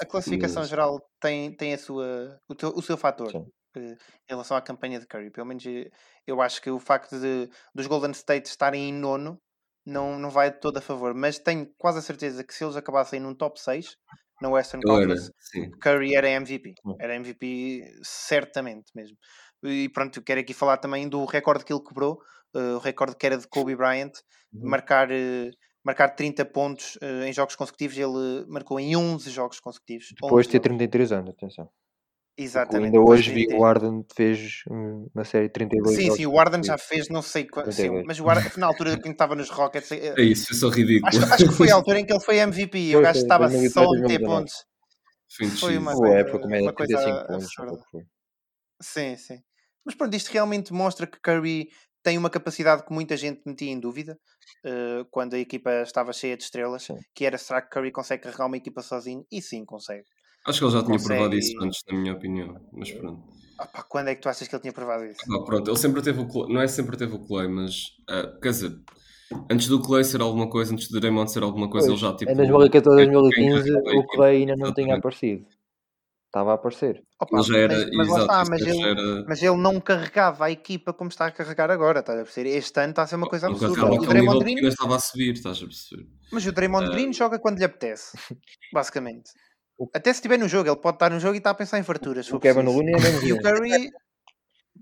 a 0.00 0.06
classificação 0.06 0.62
Mas- 0.62 0.68
geral 0.70 1.10
tem, 1.20 1.52
tem 1.56 1.74
a 1.74 1.78
sua, 1.78 2.38
o, 2.48 2.54
teu- 2.54 2.72
o 2.74 2.82
seu 2.82 2.96
fator. 2.96 3.30
Sim. 3.30 3.46
eh, 3.76 3.80
em 4.28 4.30
relação 4.30 4.56
à 4.56 4.60
campanha 4.62 4.98
de 5.00 5.06
Curry. 5.06 5.30
Pelo 5.30 5.46
menos 5.46 5.64
eh, 5.66 5.90
eu 6.26 6.40
acho 6.40 6.60
que 6.62 6.70
o 6.70 6.78
facto 6.78 7.18
de 7.20 7.48
dos 7.74 7.86
Golden 7.86 8.10
State 8.12 8.48
estarem 8.48 8.88
em 8.88 8.92
nono 8.92 9.38
não, 9.86 10.18
não 10.18 10.30
vai 10.30 10.50
de 10.50 10.58
todo 10.60 10.78
a 10.78 10.80
favor, 10.80 11.14
mas 11.14 11.38
tenho 11.38 11.66
quase 11.78 11.98
a 11.98 12.02
certeza 12.02 12.42
que 12.42 12.52
se 12.54 12.64
eles 12.64 12.74
acabassem 12.76 13.20
num 13.20 13.34
top 13.34 13.60
6 13.60 13.96
na 14.42 14.48
Western 14.50 14.82
era, 14.86 14.98
Conference. 14.98 15.30
Curry 15.80 16.14
era 16.16 16.28
MVP. 16.28 16.74
Hum. 16.84 16.96
Era 17.00 17.14
MVP 17.16 17.84
certamente 18.02 18.90
mesmo. 18.94 19.16
E 19.64 19.88
pronto, 19.88 20.18
eu 20.18 20.22
quero 20.22 20.40
aqui 20.40 20.52
falar 20.52 20.76
também 20.78 21.08
do 21.08 21.24
recorde 21.24 21.64
que 21.64 21.72
ele 21.72 21.82
quebrou, 21.82 22.18
o 22.58 22.78
recorde 22.78 23.16
que 23.16 23.26
era 23.26 23.36
de 23.38 23.46
Kobe 23.48 23.76
Bryant, 23.76 24.12
Uhum. 24.52 24.70
marcar, 24.70 25.10
eh, 25.10 25.50
marcar 25.84 26.08
30 26.10 26.44
pontos 26.44 26.98
eh, 27.02 27.28
em 27.28 27.32
jogos 27.32 27.54
consecutivos. 27.56 27.96
Ele 27.96 28.44
marcou 28.48 28.78
em 28.80 28.96
11 28.96 29.30
jogos 29.30 29.60
consecutivos. 29.60 30.08
Depois 30.12 30.46
de 30.46 30.50
11 30.56 30.60
ter 30.60 30.68
jogos. 30.68 30.78
33 30.78 31.12
anos, 31.12 31.30
atenção. 31.30 31.68
Exatamente. 32.38 32.86
Ainda 32.86 32.98
depois 32.98 33.20
hoje 33.20 33.32
vi 33.32 33.46
o 33.54 33.64
Arden 33.64 34.04
fez 34.14 34.62
um- 34.70 35.08
uma 35.14 35.24
série 35.24 35.46
de 35.46 35.52
32 35.54 35.96
Sim, 35.96 36.02
jogos 36.02 36.16
sim, 36.18 36.26
o 36.26 36.32
Warden 36.32 36.62
já 36.62 36.76
fez 36.76 37.08
não 37.08 37.22
sei 37.22 37.46
quanto. 37.46 37.72
Sim, 37.72 37.82
32. 37.84 38.06
mas 38.06 38.20
o 38.20 38.24
Warden, 38.24 38.52
na 38.58 38.66
altura 38.66 38.98
que 39.00 39.08
estava 39.08 39.34
nos 39.34 39.48
Rockets, 39.48 39.90
eh, 39.92 40.14
É 40.18 40.22
isso, 40.22 40.48
foi 40.48 40.56
só 40.56 40.68
ridículo. 40.68 41.08
acho, 41.08 41.32
acho 41.32 41.48
que 41.48 41.54
foi 41.54 41.70
a 41.70 41.74
altura 41.74 42.00
em 42.00 42.04
que 42.04 42.12
ele 42.12 42.20
foi 42.22 42.36
MVP 42.38 42.78
e 42.78 42.88
o 42.90 42.92
Foi, 42.98 43.02
gajo 43.02 43.18
foi, 43.20 43.22
estava 43.22 43.48
2018, 43.48 43.72
só 43.72 43.80
a 43.80 43.84
meter 43.84 44.18
2019. 44.18 44.36
pontos. 44.40 44.64
Foi 45.28 45.46
Foi 45.48 45.78
uma 45.78 45.92
é 45.92 46.20
época 46.20 46.46
uma 46.46 46.72
coisa 46.74 46.96
35 46.98 47.26
pontos. 47.26 47.44
absurda. 47.58 47.84
foi. 47.90 48.02
Sim, 48.82 49.16
sim. 49.16 49.38
Mas 49.84 49.94
pronto, 49.94 50.14
isto 50.14 50.28
realmente 50.30 50.72
mostra 50.74 51.06
que 51.06 51.18
Curry 51.20 51.70
tem 52.06 52.16
uma 52.16 52.30
capacidade 52.30 52.84
que 52.86 52.92
muita 52.92 53.16
gente 53.16 53.40
metia 53.44 53.68
em 53.72 53.80
dúvida 53.80 54.16
eh, 54.64 55.04
quando 55.10 55.34
a 55.34 55.38
equipa 55.40 55.82
estava 55.82 56.12
cheia 56.12 56.36
de 56.36 56.44
estrelas, 56.44 56.84
Sim. 56.84 56.94
que 57.12 57.24
era 57.24 57.36
será 57.36 57.60
que 57.60 57.68
Curry 57.70 57.90
consegue 57.90 58.22
carregar 58.22 58.46
uma 58.46 58.56
equipa 58.56 58.80
sozinho? 58.80 59.26
E 59.28 59.42
sim, 59.42 59.64
consegue. 59.64 60.04
Acho 60.46 60.60
que 60.60 60.64
ele 60.66 60.72
já 60.72 60.84
tinha 60.84 60.92
Consegue- 60.92 61.14
provado 61.14 61.34
isso 61.36 61.52
antes, 61.60 61.80
na 61.90 61.98
minha 61.98 62.12
opinião. 62.14 62.54
Mas 62.72 62.92
pronto. 62.92 63.20
Pá, 63.56 63.82
quando 63.88 64.06
é 64.08 64.14
que 64.14 64.20
tu 64.22 64.28
achas 64.28 64.46
que 64.46 64.54
ele 64.54 64.60
tinha 64.62 64.72
provado 64.72 65.04
isso? 65.04 65.18
Ah, 65.28 65.42
pronto, 65.44 65.68
ele 65.68 65.76
sempre 65.78 66.00
teve 66.00 66.20
o 66.20 66.28
Clay, 66.28 66.52
não 66.54 66.60
é 66.60 66.68
sempre 66.68 66.96
teve 66.96 67.12
o 67.16 67.26
Clay, 67.26 67.48
mas 67.48 67.72
ah, 68.08 68.38
quer 68.40 68.50
dizer, 68.50 68.78
antes 69.50 69.66
do 69.66 69.82
Clay 69.82 70.04
ser 70.04 70.20
alguma 70.20 70.48
coisa, 70.48 70.72
antes 70.72 70.88
do 70.88 71.00
Draymond 71.00 71.28
ser 71.32 71.42
alguma 71.42 71.68
coisa, 71.68 71.88
ele 71.88 71.98
Pois, 71.98 72.00
já 72.00 72.14
tipo. 72.16 72.30
em 72.30 72.36
2014, 72.36 72.96
quem- 72.96 73.10
quem 73.10 73.20
2015, 73.20 73.72
carregava 73.72 73.96
a 73.96 74.00
o. 74.00 74.06
Clay 74.06 74.36
ainda 74.36 74.54
não 74.56 74.72
tinha 74.72 74.94
aparecido. 74.96 75.44
Estava 76.36 76.50
a 76.50 76.54
aparecer. 76.56 77.02
Opa, 77.18 77.42
já 77.42 77.56
era, 77.56 77.74
mas, 77.74 78.08
mas 78.08 78.08
exato, 78.08 78.50
mas 78.50 78.60
ele, 78.60 78.82
era. 78.82 79.24
mas 79.26 79.42
ele 79.42 79.56
não 79.56 79.80
carregava 79.80 80.44
a 80.44 80.50
equipa 80.50 80.92
como 80.92 81.08
está 81.08 81.24
a 81.24 81.30
carregar 81.30 81.70
agora, 81.70 82.00
estás 82.00 82.20
a 82.20 82.24
perceber? 82.24 82.50
Este 82.50 82.78
ano 82.78 82.90
está 82.90 83.04
a 83.04 83.06
ser 83.06 83.16
uma 83.16 83.26
coisa 83.26 83.46
absurda. 83.46 83.86
O 83.86 84.06
Draymond 84.06 84.40
Green, 84.40 84.66
estava 84.66 84.96
a 84.96 84.98
subir, 84.98 85.32
estás 85.32 85.56
a 85.56 85.60
perceber? 85.64 86.06
mas 86.30 86.44
o 86.44 86.52
Draymond 86.52 86.90
Green 86.90 87.10
joga 87.14 87.38
quando 87.38 87.56
lhe 87.56 87.64
apetece, 87.64 88.18
basicamente. 88.70 89.30
Até 89.94 90.12
se 90.12 90.18
estiver 90.18 90.38
no 90.38 90.46
jogo, 90.46 90.68
ele 90.68 90.76
pode 90.76 90.96
estar 90.96 91.10
no 91.10 91.18
jogo 91.18 91.36
e 91.36 91.38
está 91.38 91.50
a 91.50 91.54
pensar 91.54 91.78
em 91.78 91.82
farturas. 91.82 92.26
O 92.26 92.32
for 92.32 92.40
Kevin. 92.40 92.64
Looney 92.64 92.92
é 92.92 93.00
menos 93.00 93.22
E 93.22 93.32
o. 93.32 93.40
Curry, 93.40 93.90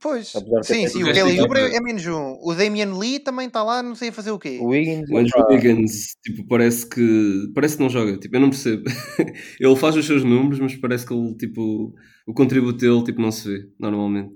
pois, 0.00 0.40
sim, 0.62 0.86
sim, 0.88 1.02
o 1.02 1.06
o 1.06 1.06
resto 1.06 1.24
Kelly 1.24 1.40
Oubre 1.40 1.60
equipa. 1.60 1.76
é 1.76 1.80
menos 1.80 2.06
um. 2.06 2.38
O 2.42 2.54
Damian 2.54 2.96
Lee 2.98 3.18
também 3.20 3.46
está 3.46 3.62
lá, 3.62 3.82
não 3.82 3.94
sei 3.94 4.08
a 4.10 4.12
fazer 4.12 4.30
o 4.30 4.38
quê. 4.38 4.58
O 4.60 4.68
Wiggins, 4.68 5.08
O 5.10 5.16
Andrew 5.18 5.42
epá, 5.42 5.46
Wiggins, 5.48 6.16
tipo, 6.22 6.46
parece 6.46 6.88
que 6.88 7.50
parece 7.54 7.76
que 7.76 7.82
não 7.82 7.90
joga, 7.90 8.16
tipo, 8.18 8.36
eu 8.36 8.40
não 8.40 8.50
percebo. 8.50 8.84
ele 9.60 9.76
faz 9.76 9.96
os 9.96 10.06
seus 10.06 10.24
números, 10.24 10.60
mas 10.60 10.76
parece 10.76 11.06
que 11.06 11.14
ele, 11.14 11.36
tipo, 11.36 11.94
o 12.26 12.34
contributo 12.34 12.78
dele, 12.78 13.04
tipo, 13.04 13.20
não 13.20 13.30
se 13.32 13.48
vê, 13.48 13.68
normalmente. 13.78 14.34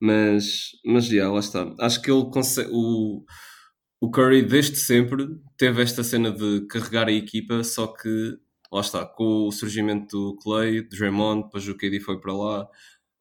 Mas, 0.00 0.70
mas, 0.84 1.04
já, 1.06 1.30
lá 1.30 1.38
está. 1.40 1.74
Acho 1.80 2.02
que 2.02 2.10
ele 2.10 2.24
consegue, 2.30 2.70
o, 2.72 3.24
o 4.00 4.10
Curry, 4.10 4.42
desde 4.42 4.76
sempre, 4.76 5.28
teve 5.56 5.82
esta 5.82 6.02
cena 6.02 6.30
de 6.32 6.66
carregar 6.66 7.08
a 7.08 7.12
equipa, 7.12 7.62
só 7.62 7.86
que, 7.86 8.36
lá 8.72 8.80
está, 8.80 9.06
com 9.06 9.46
o 9.46 9.52
surgimento 9.52 10.08
do 10.16 10.36
Clay, 10.42 10.82
do 10.82 10.88
Draymond, 10.96 11.44
depois 11.44 11.68
o 11.68 11.76
KD 11.76 12.00
foi 12.00 12.20
para 12.20 12.32
lá, 12.34 12.68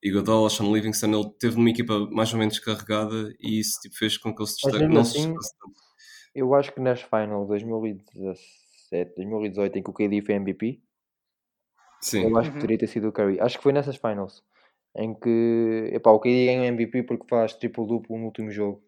Iguodala, 0.03 0.49
Sean 0.49 0.71
Livingston, 0.71 1.07
ele 1.13 1.29
teve 1.39 1.55
uma 1.57 1.69
equipa 1.69 1.99
mais 2.09 2.33
ou 2.33 2.39
menos 2.39 2.57
carregada 2.59 3.33
e 3.39 3.59
isso, 3.59 3.79
tipo, 3.81 3.95
fez 3.95 4.17
com 4.17 4.33
que 4.33 4.41
ele 4.41 4.49
se 4.49 4.55
destaque, 4.55 4.87
não 4.87 5.03
se 5.03 5.17
assim, 5.17 5.27
destacasse 5.33 5.53
tanto. 5.59 5.75
eu 6.33 6.53
acho 6.55 6.71
que 6.73 6.79
nas 6.79 7.01
finals 7.01 7.47
2017, 7.47 9.13
2018, 9.15 9.77
em 9.77 9.83
que 9.83 9.89
o 9.89 9.93
KD 9.93 10.21
foi 10.21 10.35
MVP, 10.35 10.81
Sim. 12.01 12.23
eu 12.23 12.37
acho 12.37 12.49
que 12.49 12.55
Uhum. 12.55 12.61
poderia 12.61 12.77
ter 12.79 12.87
sido 12.87 13.09
o 13.09 13.11
Curry. 13.11 13.39
Acho 13.39 13.57
que 13.57 13.63
foi 13.63 13.71
nessas 13.73 13.95
finals. 13.95 14.43
Em 14.95 15.13
que, 15.13 15.89
epá, 15.93 16.11
o 16.11 16.19
KD 16.19 16.45
ganha 16.47 16.61
o 16.61 16.65
MVP 16.65 17.03
porque 17.03 17.27
faz 17.29 17.53
triplo-duplo 17.53 18.17
no 18.17 18.25
último 18.25 18.49
jogo. 18.51 18.83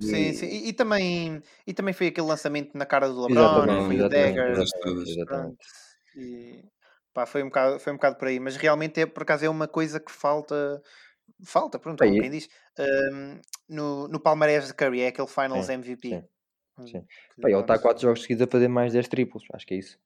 Sim, 0.00 0.16
E- 0.16 0.34
sim. 0.34 0.46
E, 0.46 0.68
e 0.68 0.72
também, 0.72 1.42
e 1.66 1.72
também 1.72 1.94
foi 1.94 2.08
aquele 2.08 2.26
lançamento 2.26 2.76
na 2.76 2.84
cara 2.84 3.08
do 3.08 3.22
LeBron, 3.22 3.32
Exatamente, 3.32 3.86
foi 3.86 4.00
o 4.00 4.08
Dagger. 4.08 4.64
exatamente. 5.06 5.58
E, 6.16 6.64
pá, 7.16 7.24
foi, 7.24 7.42
um 7.42 7.46
bocado, 7.46 7.80
foi 7.80 7.94
um 7.94 7.96
bocado 7.96 8.16
por 8.16 8.28
aí, 8.28 8.38
mas 8.38 8.56
realmente 8.56 9.00
é 9.00 9.06
por 9.06 9.22
acaso 9.22 9.42
é 9.42 9.48
uma 9.48 9.66
coisa 9.66 9.98
que 9.98 10.12
falta, 10.12 10.82
falta, 11.42 11.78
pronto, 11.78 12.04
como 12.04 12.20
quem 12.20 12.30
diz, 12.30 12.46
hum, 12.78 13.40
no, 13.66 14.06
no 14.06 14.20
palmarés 14.20 14.66
de 14.66 14.74
Curry, 14.74 15.00
é 15.00 15.06
aquele 15.08 15.26
Finals 15.26 15.66
Sim, 15.66 15.72
MVP. 15.72 16.08
sim, 16.10 16.24
Hum, 16.78 16.86
sim. 16.86 17.00
Pá, 17.40 17.48
ele 17.48 17.54
está 17.60 17.64
pronto. 17.68 17.80
4 17.80 18.02
jogos 18.02 18.20
seguidos 18.20 18.46
a 18.46 18.50
fazer 18.50 18.68
mais 18.68 18.92
10 18.92 19.08
triplos. 19.08 19.44
Acho 19.54 19.66
que 19.66 19.72
é 19.72 19.78
isso. 19.78 19.98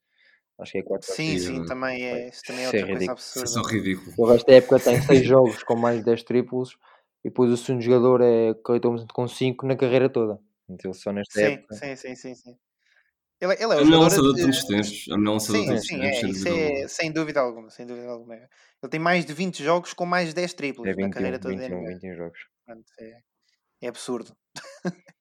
Acho 0.57 0.71
que 0.71 0.79
é 0.79 0.83
4 0.85 1.05
Sim, 1.13 1.37
Sim, 1.37 1.39
sim, 1.39 1.65
é. 1.65 1.67
também 1.67 2.05
é, 2.07 2.29
isso 2.29 2.45
também 2.45 2.65
é 2.65 2.69
Isso 2.69 2.77
é 2.77 2.81
outra 2.81 2.99
coisa 2.99 3.13
ridículo. 3.13 3.19
Isso 3.19 3.59
é 3.59 3.63
absurda. 3.63 3.77
ridículo. 3.77 4.15
O 4.17 4.31
resto 4.31 4.47
da 4.47 4.53
época 4.55 4.79
tem 4.79 5.01
6 5.03 5.27
jogos 5.27 5.65
com 5.65 5.75
mais 5.75 5.99
de 5.99 6.05
10 6.05 6.23
triplos 6.23 6.79
e 7.25 7.29
depois 7.29 7.51
o 7.51 7.57
segundo 7.57 7.83
jogador 7.83 8.21
é 8.21 8.55
Clay 8.63 8.79
Thompson 8.79 9.09
com 9.13 9.27
5 9.27 9.67
na 9.67 9.75
carreira 9.75 10.09
toda. 10.09 10.39
Então 10.69 10.93
ele 10.93 10.97
só 10.99 11.13
nesta 11.13 11.41
Sim, 11.41 11.47
época. 11.47 11.75
sim, 11.75 11.97
sim, 11.97 12.15
sim, 12.15 12.35
sim. 12.37 12.57
Ele, 13.41 13.55
ele 13.55 13.63
é 13.63 13.67
o 13.69 13.71
A 13.73 13.85
melhor 13.85 13.85
jogador 13.85 14.03
lançador 14.03 14.35
de 14.35 14.41
todos 14.43 14.59
os 14.59 14.65
tempos. 14.65 15.07
A 15.11 15.17
melhor 15.19 15.33
lançador 15.33 15.61
de 15.61 15.67
Sim, 15.67 15.69
todos 15.69 15.83
os 15.83 15.87
sim, 15.89 16.01
tempos, 16.01 16.11
é, 16.11 16.21
sem 16.21 16.31
isso 16.31 16.45
dúvida 16.45 16.51
é 16.51 16.63
alguma. 16.73 16.89
sem 16.91 17.13
dúvida 17.13 17.41
alguma, 17.41 17.71
sem 17.71 17.87
dúvida 17.87 18.09
alguma. 18.09 18.35
Ele 18.37 18.91
tem 18.91 19.01
mais 19.01 19.25
de 19.25 19.33
20 19.33 19.63
jogos 19.65 19.93
com 19.95 20.05
mais 20.07 20.29
de 20.29 20.35
10 20.35 20.53
triplos 20.53 20.87
É 20.87 20.91
na 20.91 20.97
21, 20.97 21.11
carreira 21.11 21.39
toda 21.39 21.55
da 21.55 21.61
21, 21.63 21.79
NBA. 21.81 21.89
21 21.95 22.17
jogos. 22.17 22.39
Portanto, 22.67 22.87
é, 23.01 23.17
é 23.83 23.89
absurdo. 23.89 24.37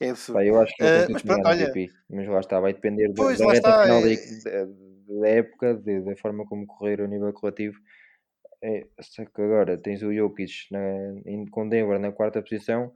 é 0.00 0.10
absurdo. 0.10 0.38
Pá, 0.38 0.44
eu 0.44 0.60
acho 0.60 0.74
que 0.76 1.06
que 1.06 1.12
mas 1.12 1.22
pronto, 1.22 1.46
olha- 1.46 1.62
MVP. 1.70 1.92
Mas 2.10 2.28
lá 2.28 2.40
está, 2.40 2.60
vai 2.60 2.72
depender 2.72 3.08
da, 3.08 3.14
Pois, 3.14 3.38
da 3.38 3.46
lá 3.46 3.52
reta 3.52 3.68
está, 3.68 3.82
final 3.84 4.02
da, 4.02 4.12
é- 4.12 4.66
da- 4.66 5.20
da 5.20 5.28
época, 5.28 5.74
de- 5.74 6.00
da 6.00 6.16
forma 6.16 6.44
como 6.46 6.66
correr 6.66 7.00
a 7.00 7.06
nível 7.06 7.32
coletivo. 7.32 7.78
É, 8.62 8.86
só 9.00 9.24
que 9.26 9.42
agora 9.42 9.76
tens 9.76 10.02
o 10.02 10.12
Jokic 10.12 10.50
na, 10.70 10.80
em- 11.26 11.46
com 11.46 11.68
Denver 11.68 11.98
na 12.00 12.10
quarta 12.10 12.40
posição, 12.42 12.92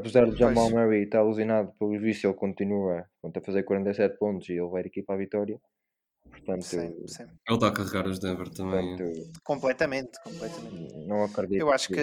que 0.00 0.08
apesar 0.08 0.30
de 0.30 0.36
Jamal 0.38 0.70
Pois. 0.70 0.72
Murray 0.84 1.04
estar 1.04 1.18
alucinado 1.20 1.72
pelos 1.78 2.00
vícios, 2.00 2.24
ele 2.24 2.34
continua 2.34 3.04
pronto, 3.20 3.38
a 3.38 3.42
fazer 3.42 3.62
47 3.62 4.18
pontos 4.18 4.48
e 4.48 4.52
ele 4.52 4.68
vai 4.68 4.82
equipa 4.82 5.14
à 5.14 5.16
vitória. 5.16 5.58
Portanto, 6.30 6.62
Sim, 6.62 6.94
sim. 7.06 7.22
Ele 7.24 7.56
está 7.56 7.68
a 7.68 7.72
carregar 7.72 8.06
os 8.06 8.18
Denver 8.18 8.48
também. 8.48 8.96
portanto, 8.96 9.30
Completamente, 9.44 10.10
completamente. 10.24 11.06
não 11.06 11.24
acredito. 11.24 11.60
Eu 11.60 11.70
acho 11.72 11.88
que 11.88 12.00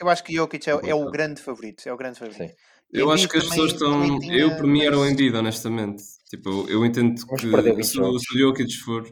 eu 0.00 0.08
acho 0.08 0.22
que 0.24 0.34
Jokic 0.34 0.68
é, 0.68 0.72
é 0.72 0.94
o 0.94 1.10
grande 1.10 1.40
favorito, 1.42 1.82
é 1.88 1.92
o 1.92 1.96
grande 1.96 2.18
favorito. 2.18 2.38
Sim. 2.50 2.54
Eu 2.92 3.10
acho 3.10 3.28
que 3.28 3.36
as 3.38 3.48
pessoas 3.48 3.72
estão. 3.72 4.20
tinha, 4.20 4.36
Eu, 4.36 4.56
para 4.56 4.66
mim, 4.66 4.84
era 4.84 4.96
o 4.96 5.04
Embiid, 5.04 5.34
honestamente. 5.36 6.02
Tipo, 6.30 6.48
eu, 6.50 6.68
eu 6.70 6.86
entendo 6.86 7.14
Mas 7.28 7.40
que 7.40 7.50
perdeu 7.50 7.74
20 7.74 7.84
se, 7.86 7.98
o- 7.98 8.04
jogos. 8.04 8.22
se 8.22 8.36
o 8.36 8.38
Jokic 8.38 8.72
for. 8.84 9.04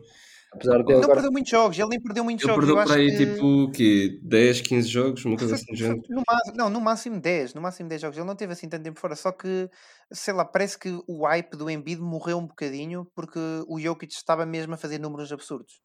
Apesar 0.55 0.79
de 0.79 0.85
Não 0.85 0.91
ele 0.91 0.95
Não 0.97 1.03
agora 1.05 1.15
perdeu 1.15 1.33
muitos 1.33 1.51
jogos, 1.51 1.79
ele 1.79 1.89
nem 1.89 2.01
perdeu 2.03 2.25
muitos 2.25 2.45
Ele 2.45 2.53
jogos. 2.53 2.67
perdeu 2.67 2.77
eu 2.77 2.81
acho 2.83 2.93
para 2.93 3.01
aí 3.01 3.11
que... 3.11 3.35
tipo 3.35 3.47
o 3.47 3.71
quê? 3.73 4.21
10, 4.23 4.61
15 4.61 4.89
jogos, 4.89 5.25
uma 5.25 5.37
coisa 5.37 5.55
assim 5.55 5.77
foi- 5.77 6.01
no 6.11 6.23
máximo, 6.29 6.57
não, 6.57 6.71
no 6.71 6.81
máximo 6.81 7.21
10, 7.21 7.55
no 7.55 7.61
máximo 7.63 7.89
10 7.89 8.01
jogos. 8.03 8.19
Ele 8.19 8.27
não 8.27 8.37
teve 8.37 8.53
assim 8.53 8.69
tanto 8.69 8.83
tempo 8.85 9.01
fora, 9.01 9.17
só 9.17 9.33
que, 9.33 9.69
sei 10.13 10.35
lá, 10.35 10.45
parece 10.45 10.79
que 10.79 10.91
o 11.09 11.25
hype 11.27 11.57
do 11.57 11.71
Embiid 11.71 12.01
morreu 12.01 12.39
um 12.39 12.47
bocadinho 12.47 13.07
porque 13.15 13.39
o 13.67 13.81
Jokic 13.81 14.13
estava 14.13 14.45
mesmo 14.45 14.75
a 14.75 14.77
fazer 14.77 14.99
números 14.99 15.33
absurdos. 15.33 15.81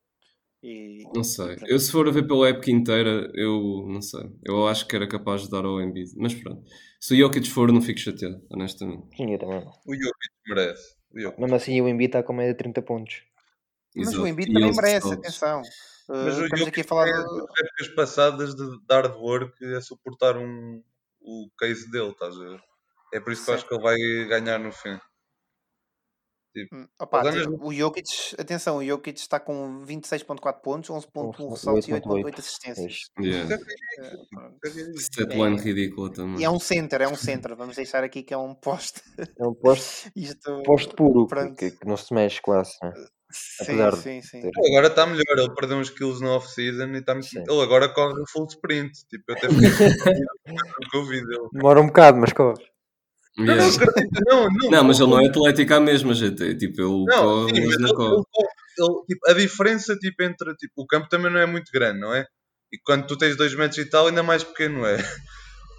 E, 0.61 1.03
Não 1.15 1.23
sei. 1.23 1.55
Eu, 1.67 1.77
se 1.79 1.91
for 1.91 2.07
a 2.07 2.11
ver 2.11 2.27
pela 2.27 2.49
época 2.49 2.71
inteira, 2.71 3.31
eu 3.35 3.85
não 3.87 4.01
sei. 4.01 4.23
Eu 4.43 4.67
acho 4.67 4.87
que 4.87 4.95
era 4.95 5.07
capaz 5.07 5.43
de 5.43 5.51
dar 5.51 5.63
ao 5.63 5.79
Embiid. 5.79 6.11
Mas 6.17 6.33
pronto. 6.33 6.63
Se 6.99 7.13
o 7.13 7.17
Jokic 7.17 7.47
for, 7.47 7.71
não 7.71 7.79
fico 7.79 7.99
chateado, 7.99 8.41
honestamente. 8.49 9.03
Sim, 9.15 9.31
eu 9.33 9.39
também 9.39 9.59
não. 9.63 9.71
O 9.85 9.93
Jokic 9.93 10.33
merece. 10.47 10.95
O 11.13 11.19
Jokic. 11.21 11.39
Mesmo 11.41 11.55
assim, 11.55 11.79
o 11.79 11.87
Embiid 11.87 12.09
está 12.09 12.23
com 12.23 12.33
média 12.33 12.53
de 12.53 12.57
30 12.57 12.81
pontos. 12.81 13.21
Mas 13.97 14.07
Exato. 14.09 14.23
o 14.23 14.27
Embiid 14.27 14.53
também 14.53 14.69
11 14.69 14.81
merece, 14.81 15.13
atenção. 15.13 15.61
Uh, 16.09 16.13
Mas 16.23 16.37
o 16.37 16.43
estamos 16.45 16.67
aqui 16.67 16.81
a 16.81 16.83
falar 16.85 17.07
é 17.07 17.19
épocas 17.19 17.87
passadas 17.95 18.55
de 18.55 18.63
hard 18.89 19.15
work 19.15 19.75
a 19.75 19.81
suportar 19.81 20.37
um, 20.37 20.81
o 21.19 21.49
case 21.59 21.89
dele, 21.91 22.11
estás 22.11 22.35
a 22.35 22.39
ver? 22.39 22.61
É 23.13 23.19
por 23.19 23.33
isso 23.33 23.43
que 23.43 23.51
eu 23.51 23.55
acho 23.55 23.67
que 23.67 23.73
ele 23.73 23.83
vai 23.83 23.97
ganhar 24.27 24.57
no 24.59 24.71
fim. 24.71 24.97
Hum, 26.73 26.87
Opa, 26.99 27.31
tipo, 27.31 27.67
o 27.67 27.71
Jokic, 27.71 28.35
atenção, 28.39 28.77
o 28.77 28.83
Jokic 28.83 29.19
está 29.19 29.39
com 29.39 29.83
26.4 29.85 30.61
pontos, 30.61 30.89
11.1 30.89 31.49
ressaltos 31.51 31.87
e 31.87 31.91
8.8 31.91 32.39
assistências. 32.39 32.99
Yeah. 33.19 33.55
Uh, 33.55 34.27
pronto. 34.29 34.57
Statline 34.97 35.57
ridícula 35.57 36.11
também. 36.11 36.41
E 36.41 36.43
é 36.43 36.49
um 36.49 36.59
center, 36.59 37.01
é 37.01 37.07
um 37.07 37.15
center. 37.15 37.55
Vamos 37.55 37.75
deixar 37.75 38.03
aqui 38.03 38.23
que 38.23 38.33
é 38.33 38.37
um 38.37 38.55
poste. 38.55 39.01
É 39.37 39.45
um 39.45 39.53
posto, 39.53 40.09
Isto. 40.15 40.63
posto 40.63 40.95
puro, 40.95 41.27
que, 41.55 41.71
que 41.71 41.85
não 41.85 41.97
se 41.97 42.11
mexe 42.13 42.41
quase. 42.41 42.71
né? 42.81 42.91
Sim, 43.29 43.91
sim, 43.91 44.21
sim. 44.21 44.41
ter- 44.41 44.67
agora 44.69 44.87
está 44.87 45.05
melhor, 45.05 45.37
ele 45.37 45.53
perdeu 45.53 45.77
uns 45.77 45.89
quilos 45.89 46.21
no 46.21 46.29
off-season 46.29 46.87
e 46.93 46.97
está 46.99 47.13
muito... 47.13 47.27
Ele 47.35 47.61
agora 47.61 47.89
corre 47.89 48.23
full 48.31 48.45
sprint. 48.47 49.05
Tipo, 49.09 49.23
eu 49.31 49.35
até 49.35 49.47
fiquei 49.49 51.01
vídeo. 51.09 51.49
Demora 51.51 51.81
um 51.81 51.87
bocado, 51.87 52.17
mas 52.19 52.31
corre. 52.33 52.63
Não, 53.37 53.53
Yeah. 53.53 53.67
não, 54.25 54.41
não, 54.43 54.49
não. 54.49 54.71
Não, 54.71 54.83
mas 54.85 54.99
ele 54.99 55.09
não 55.11 55.21
é 55.21 55.27
atlético 55.27 55.73
à 55.75 55.79
mesma, 55.79 56.13
gente. 56.15 56.55
Tipo, 56.55 56.81
ele 56.81 57.05
Não, 57.05 57.23
corre, 57.23 57.55
sim, 57.55 57.65
mas 57.67 57.79
não 57.79 57.89
corre. 57.93 58.15
ele 58.15 58.23
corre- 58.31 58.49
ele, 58.79 59.05
tipo, 59.07 59.29
a 59.29 59.33
diferença 59.33 59.95
tipo, 59.95 60.23
entre 60.23 60.55
tipo, 60.55 60.73
o 60.77 60.87
campo 60.87 61.07
também 61.09 61.31
não 61.31 61.39
é 61.39 61.45
muito 61.45 61.71
grande, 61.71 61.99
não 61.99 62.15
é? 62.15 62.25
E 62.73 62.77
quando 62.83 63.05
tu 63.05 63.15
tens 63.17 63.35
2 63.37 63.53
metros 63.53 63.77
e 63.77 63.85
tal, 63.89 64.07
ainda 64.07 64.23
mais 64.23 64.43
pequeno 64.43 64.85
é. 64.85 64.97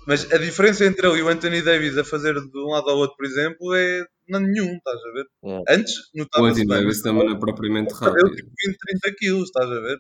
Mas 0.07 0.31
a 0.33 0.39
diferença 0.39 0.85
entre 0.87 1.07
ele 1.09 1.19
e 1.19 1.23
o 1.23 1.29
Anthony 1.29 1.61
Davis 1.63 1.99
a 1.99 2.05
fazer 2.05 2.35
de 2.35 2.59
um 2.59 2.71
lado 2.71 2.89
ao 2.91 2.97
outro, 2.99 3.17
por 3.17 3.27
exemplo, 3.27 3.75
é 3.75 4.05
nenhum, 4.41 4.77
estás 4.77 5.01
a 5.05 5.13
ver? 5.13 5.27
Yeah. 5.45 5.65
Antes 5.69 5.95
O 6.15 6.19
notava-se 6.19 6.63
Anthony 6.63 6.67
bem, 6.67 6.83
Davis 6.83 7.03
também 7.03 7.25
não 7.27 7.37
é 7.37 7.39
propriamente 7.39 7.93
rápido. 7.95 8.35
tipo 8.37 8.51
20, 8.67 8.79
30 8.79 9.15
quilos, 9.19 9.45
estás 9.45 9.71
a 9.71 9.81
ver? 9.81 9.99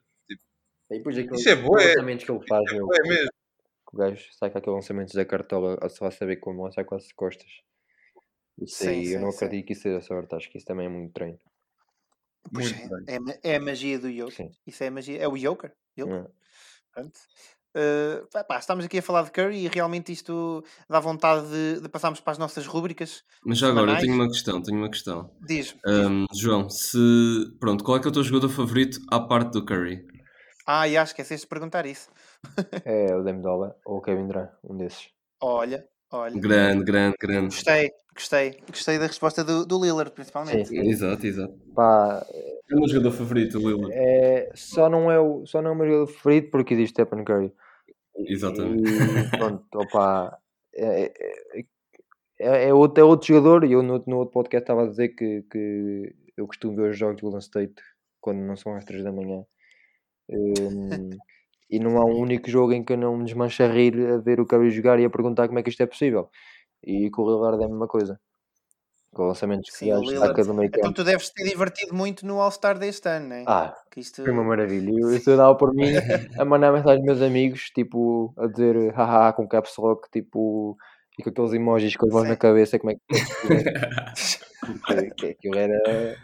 E 0.91 0.97
depois 0.99 1.19
aqueles 1.19 1.41
Isso 1.41 1.49
é 1.51 1.57
bué. 1.57 1.95
lançamentos 1.95 2.25
que 2.25 2.31
ele 2.33 2.47
faz, 2.47 2.73
É, 2.73 2.79
bué 2.81 2.99
mesmo. 3.09 3.31
o 3.93 3.97
gajo 3.99 4.33
saca 4.33 4.59
aqueles 4.59 4.77
lançamentos 4.77 5.15
da 5.15 5.25
cartola 5.27 5.77
a 5.83 5.89
só 5.91 6.07
a 6.07 6.11
saber 6.11 6.37
como 6.39 6.65
lançar 6.65 6.85
com 6.87 6.95
as 6.95 7.13
costas. 7.13 7.51
Isso 8.59 8.85
Sim, 8.85 8.89
aí, 8.89 9.13
eu 9.15 9.21
não 9.21 9.33
sim. 9.33 9.37
acredito 9.47 9.67
que 9.67 9.73
isso 9.73 9.83
seja 9.83 10.01
sorte, 10.03 10.35
acho 10.35 10.51
que 10.51 10.59
isso 10.59 10.67
também 10.67 10.87
é 10.87 10.91
muito 10.91 11.13
treino. 11.15 11.41
Pois 12.53 12.73
Muito 12.73 12.95
é, 13.07 13.17
é, 13.17 13.53
é 13.53 13.57
a 13.57 13.61
magia 13.61 13.99
do 13.99 14.11
Joker. 14.13 14.35
Sim. 14.35 14.51
Isso 14.67 14.83
é 14.85 14.89
a 14.89 14.91
magia. 14.91 15.19
É 15.19 15.29
o 15.29 15.37
Joker. 15.37 15.73
Joker. 15.97 16.21
É. 16.27 16.31
Pronto. 16.93 17.21
Uh, 17.77 18.27
pá, 18.47 18.59
estamos 18.59 18.85
aqui 18.85 18.99
a 18.99 19.03
falar 19.03 19.23
de 19.25 19.31
Curry 19.31 19.65
e 19.65 19.69
realmente 19.69 20.11
isto 20.11 20.65
dá 20.89 20.99
vontade 21.01 21.47
de, 21.49 21.81
de 21.83 21.89
passarmos 21.89 22.19
para 22.19 22.33
as 22.33 22.39
nossas 22.39 22.67
rúbricas 22.67 23.23
Mas 23.45 23.59
já 23.59 23.69
agora, 23.69 23.93
eu 23.93 23.99
tenho 23.99 24.15
uma 24.15 24.27
questão, 24.27 24.63
tenho 24.63 24.79
uma 24.79 24.89
questão. 24.89 25.31
Diz, 25.47 25.67
diz. 25.67 25.77
Ahm, 25.87 26.25
João, 26.35 26.69
se... 26.71 26.99
Pronto, 27.61 27.85
qual 27.85 27.99
é 27.99 28.01
que 28.01 28.07
é 28.07 28.11
o 28.11 28.13
teu 28.13 28.23
jogador 28.23 28.49
favorito 28.49 28.99
à 29.11 29.21
parte 29.21 29.53
do 29.53 29.65
Curry? 29.65 30.03
Ah, 30.67 30.89
e 30.89 30.97
acho 30.97 31.15
que 31.15 31.23
esqueceste 31.23 31.47
de 31.47 31.51
perguntar 31.51 31.87
isso. 31.87 32.11
É 32.85 33.15
o 33.15 33.23
Dame 33.23 33.43
Dollar 33.43 33.75
ou 33.87 33.99
o 33.99 34.03
Kevin 34.03 34.27
Durant, 34.27 34.51
um 34.63 34.77
desses. 34.77 35.09
Olha, 35.41 35.87
olha. 36.11 36.39
Grande, 36.39 36.85
grande, 36.85 37.17
grande. 37.19 37.55
Gostei, 37.55 37.91
gostei. 38.15 38.57
Gostei 38.69 38.99
da 38.99 39.07
resposta 39.07 39.45
do, 39.45 39.65
do 39.67 39.83
Lillard, 39.83 40.11
principalmente. 40.13 40.69
Sim, 40.69 40.81
Exato, 40.89 41.27
exato. 41.27 41.55
Pá, 41.75 42.25
É 42.69 42.75
o 42.75 42.79
meu 42.81 42.89
jogador 42.89 43.13
favorito, 43.13 43.59
o 43.59 43.69
Lillard. 43.69 43.93
é, 43.95 44.51
só, 44.55 44.89
não 44.89 45.11
é 45.11 45.19
o, 45.21 45.47
só 45.47 45.61
não 45.63 45.71
é 45.71 45.73
o 45.73 45.77
meu 45.77 45.87
jogador 45.87 46.07
favorito 46.09 46.51
porque 46.51 46.75
existe 46.75 46.95
Stephen 47.03 47.25
Curry. 47.25 47.53
Exatamente. 48.17 48.83
E 48.91 49.31
pronto, 49.37 49.65
opá, 49.75 50.37
é, 50.75 51.05
é, 51.05 51.65
é, 52.41 52.69
é 52.69 52.75
outro, 52.75 53.01
é 53.01 53.05
outro 53.05 53.27
jogador 53.29 53.65
e 53.65 53.73
eu 53.73 53.83
no, 53.83 54.03
no 54.07 54.17
outro 54.19 54.33
podcast 54.33 54.65
estava 54.65 54.85
a 54.85 54.89
dizer 54.89 55.09
que, 55.11 55.43
que 55.51 56.15
eu 56.37 56.47
costumo 56.47 56.77
ver 56.77 56.91
os 56.91 56.99
jogos 56.99 57.17
do 57.17 57.23
Golden 57.23 57.41
State 57.41 57.75
quando 58.21 58.39
não 58.41 58.57
são 58.57 58.75
às 58.75 58.85
3 58.85 59.05
da 59.05 59.13
manhã. 59.13 59.45
Hum, 60.31 61.11
e 61.71 61.79
não 61.79 61.99
há 61.99 62.05
um 62.05 62.19
único 62.19 62.51
jogo 62.51 62.73
em 62.73 62.83
que 62.83 62.95
eu 62.95 62.97
não 62.97 63.17
me 63.17 63.25
desmanche 63.25 63.63
a 63.63 63.69
rir 63.71 63.95
a 64.07 64.19
ver 64.19 64.41
o 64.41 64.47
Curry 64.47 64.71
jogar 64.71 64.99
e 64.99 65.05
a 65.05 65.11
perguntar 65.11 65.47
como 65.47 65.59
é 65.59 65.63
que 65.63 65.71
isto 65.71 65.83
é 65.83 65.87
possível. 65.87 66.29
E 66.83 67.11
com 67.11 67.23
o 67.23 67.31
Lillard 67.31 67.63
é 67.63 67.67
a 67.67 67.69
mesma 67.69 67.87
coisa. 67.87 68.19
Com 69.13 69.27
lançamentos 69.27 69.71
que 69.71 69.77
Sim, 69.77 69.93
o 69.93 69.99
o 69.99 70.03
Lillard. 70.03 70.43
do 70.43 70.55
meio 70.55 70.71
Então 70.75 70.93
tu 70.93 71.03
deves 71.03 71.31
ter 71.31 71.45
divertido 71.45 71.95
muito 71.95 72.27
no 72.27 72.41
All-Star 72.41 72.79
deste 72.79 73.09
ano, 73.09 73.29
né? 73.29 73.45
Ah, 73.47 73.75
Que 73.91 74.01
isto... 74.01 74.23
foi 74.23 74.33
uma 74.33 74.45
maravilha. 74.45 74.91
Eu, 74.91 75.11
eu 75.11 75.37
dava 75.37 75.55
por 75.57 75.75
mim 75.75 75.87
a 76.39 76.45
mandar 76.45 76.73
mensagem 76.73 76.99
aos 76.99 77.07
meus 77.07 77.23
amigos, 77.23 77.71
tipo, 77.75 78.33
a 78.37 78.47
dizer 78.47 78.93
haha 78.95 79.33
com 79.33 79.49
caps 79.49 79.77
lock, 79.79 80.09
tipo, 80.11 80.77
e 81.19 81.23
com 81.23 81.31
aqueles 81.31 81.53
emojis 81.53 81.97
com 81.97 82.07
as 82.07 82.13
mãos 82.13 82.29
na 82.29 82.37
cabeça, 82.37 82.79
como 82.79 82.93
é 82.93 82.95
que 82.95 83.01
que, 84.87 85.11
que 85.15 85.27
aquilo 85.27 85.59
era. 85.59 86.17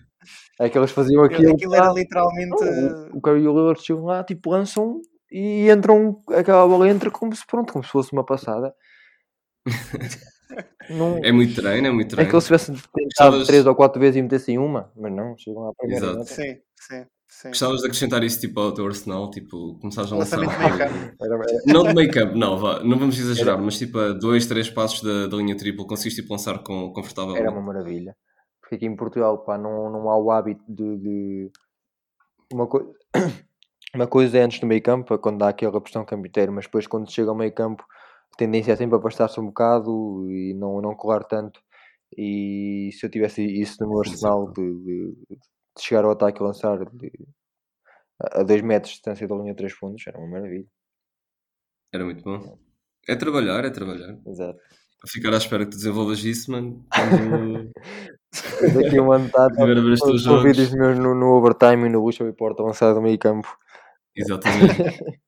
É 0.61 0.69
que 0.69 0.79
eles 0.79 0.91
faziam 0.91 1.25
aquilo. 1.25 1.55
Aquilo 1.55 1.75
era 1.75 1.93
literalmente. 1.93 2.65
Não, 2.65 3.09
o, 3.13 3.19
o 3.19 3.21
Curry 3.21 3.43
e 3.43 3.49
o 3.49 3.53
Lillard 3.53 3.83
chegam 3.83 4.05
lá, 4.05 4.23
tipo, 4.23 4.51
lançam 4.51 5.01
e 5.37 5.71
entram, 5.71 6.23
aquela 6.29 6.67
bola 6.67 6.89
entra 6.89 7.11
como 7.11 7.35
se, 7.35 7.45
pronto, 7.47 7.73
como 7.73 7.85
se 7.85 7.91
fosse 7.91 8.13
uma 8.13 8.25
passada. 8.25 8.75
Não, 10.91 11.19
É 11.25 11.33
muito 11.33 11.55
treino, 11.55 11.87
é 11.87 11.91
muito 11.91 12.09
é 12.13 12.17
treino. 12.17 12.31
que 12.31 12.37
eles 12.37 12.45
tivessem 12.45 12.75
tentado 12.75 13.05
Gostavas- 13.07 13.47
três 13.47 13.67
ou 13.67 13.75
quatro 13.75 13.99
vezes 14.01 14.17
e 14.17 14.23
metessem 14.23 14.59
uma, 14.59 14.93
mas 14.95 15.11
não, 15.13 15.37
chegam 15.39 15.63
lá 15.63 15.73
primeiro. 15.77 16.05
Exato. 16.05 16.25
Sim, 16.27 16.57
sim, 16.79 17.07
sim. 17.27 17.49
Gostavas 17.49 17.81
de 17.81 17.87
acrescentar 17.87 18.23
isso 18.23 18.41
tipo 18.41 18.61
ao 18.61 18.73
teu 18.73 18.87
arsenal, 18.87 19.31
tipo, 19.31 19.79
começares 19.81 20.13
a 20.13 20.17
lançar. 20.17 20.39
Era, 20.43 20.85
era, 21.21 21.39
Não 21.67 21.83
de 21.95 22.09
campo, 22.09 22.37
não, 22.37 22.59
vá, 22.59 22.81
não 22.85 22.99
vamos 22.99 23.19
exagerar, 23.19 23.59
mas 23.59 23.79
tipo 23.79 23.99
a 23.99 24.13
dois, 24.13 24.47
três 24.47 24.69
passos 24.71 25.01
da, 25.03 25.27
da 25.27 25.37
linha 25.39 25.57
tripla 25.57 25.87
conseguiste 25.87 26.21
tipo, 26.21 26.33
lançar 26.35 26.63
com, 26.63 26.93
confortavelmente. 26.93 27.41
Era 27.43 27.51
uma 27.51 27.63
maravilha. 27.63 28.15
Porque 28.61 28.75
aqui 28.77 28.87
em 28.87 28.95
Portugal 28.95 29.39
pá, 29.45 29.57
não, 29.59 29.91
não 29.91 30.11
há 30.11 30.17
o 30.19 30.31
hábito 30.31 30.63
de. 30.69 30.99
de- 30.99 31.51
Uma, 32.53 32.67
coi- 32.67 32.87
uma 33.95 34.07
coisa 34.07 34.39
é 34.39 34.43
antes 34.43 34.61
do 34.61 34.67
meio 34.67 34.83
campo, 34.83 35.15
é 35.15 35.19
quando 35.19 35.39
dá 35.39 35.49
aquela 35.49 35.81
pressão 35.81 36.05
campeira, 36.05 36.51
mas 36.53 36.65
depois 36.67 36.87
quando 36.87 37.11
chega 37.11 37.31
ao 37.31 37.37
meio 37.37 37.53
campo 37.53 37.85
a 38.33 38.37
tendência 38.37 38.73
é 38.73 38.77
sempre 38.77 38.97
afastar-se 38.99 39.39
um 39.41 39.47
bocado 39.47 40.29
e 40.31 40.53
não, 40.55 40.81
não 40.81 40.95
colar 40.95 41.23
tanto. 41.25 41.61
E 42.17 42.91
se 42.93 43.07
eu 43.07 43.11
tivesse 43.11 43.43
isso 43.45 43.77
no 43.83 43.89
meu 43.91 44.01
arsenal 44.01 44.51
de, 44.53 44.63
de- 44.85 45.17
de 45.31 45.39
chegar 45.83 46.05
ao 46.05 46.11
ataque 46.13 46.41
e 46.41 46.45
lançar 46.45 46.85
de- 46.85 47.13
a 48.21 48.43
2 48.43 48.63
metros 48.63 48.91
de 48.93 48.97
distância 48.97 49.27
da 49.29 49.35
linha 49.37 49.53
de 49.53 49.57
3 49.57 49.75
pontos, 49.79 50.05
era 50.07 50.19
uma 50.19 50.29
maravilha. 50.29 50.67
Era 51.93 52.05
muito 52.05 52.23
bom. 52.25 52.59
É 53.09 53.15
trabalhar, 53.17 53.65
é 53.65 53.71
trabalhar. 53.71 54.17
Exato. 54.27 54.59
A 55.05 55.07
ficar 55.09 55.33
à 55.35 55.37
espera 55.37 55.65
que 55.65 55.73
tu 55.73 55.77
desenvolvas 55.77 56.25
isso, 56.25 56.51
mano. 56.51 56.85
Quando- 56.93 57.71
Daqui 58.75 58.99
a 58.99 59.03
um 59.03 59.13
ano 59.13 59.27
está 59.27 59.45
a 59.47 59.49
ver 59.67 59.79
os 59.79 60.01
teus 60.01 60.23
jogos. 60.23 60.43
vídeos 60.43 60.73
meus 60.75 60.99
no, 60.99 61.15
no 61.15 61.35
overtime 61.37 61.87
e 61.87 61.89
no 61.89 62.03
Lucha 62.05 62.25
Porta 62.33 62.63
lançado 62.65 62.95
do 62.95 63.03
meio 63.03 63.19
campo. 63.19 63.57
Exatamente. 64.17 64.75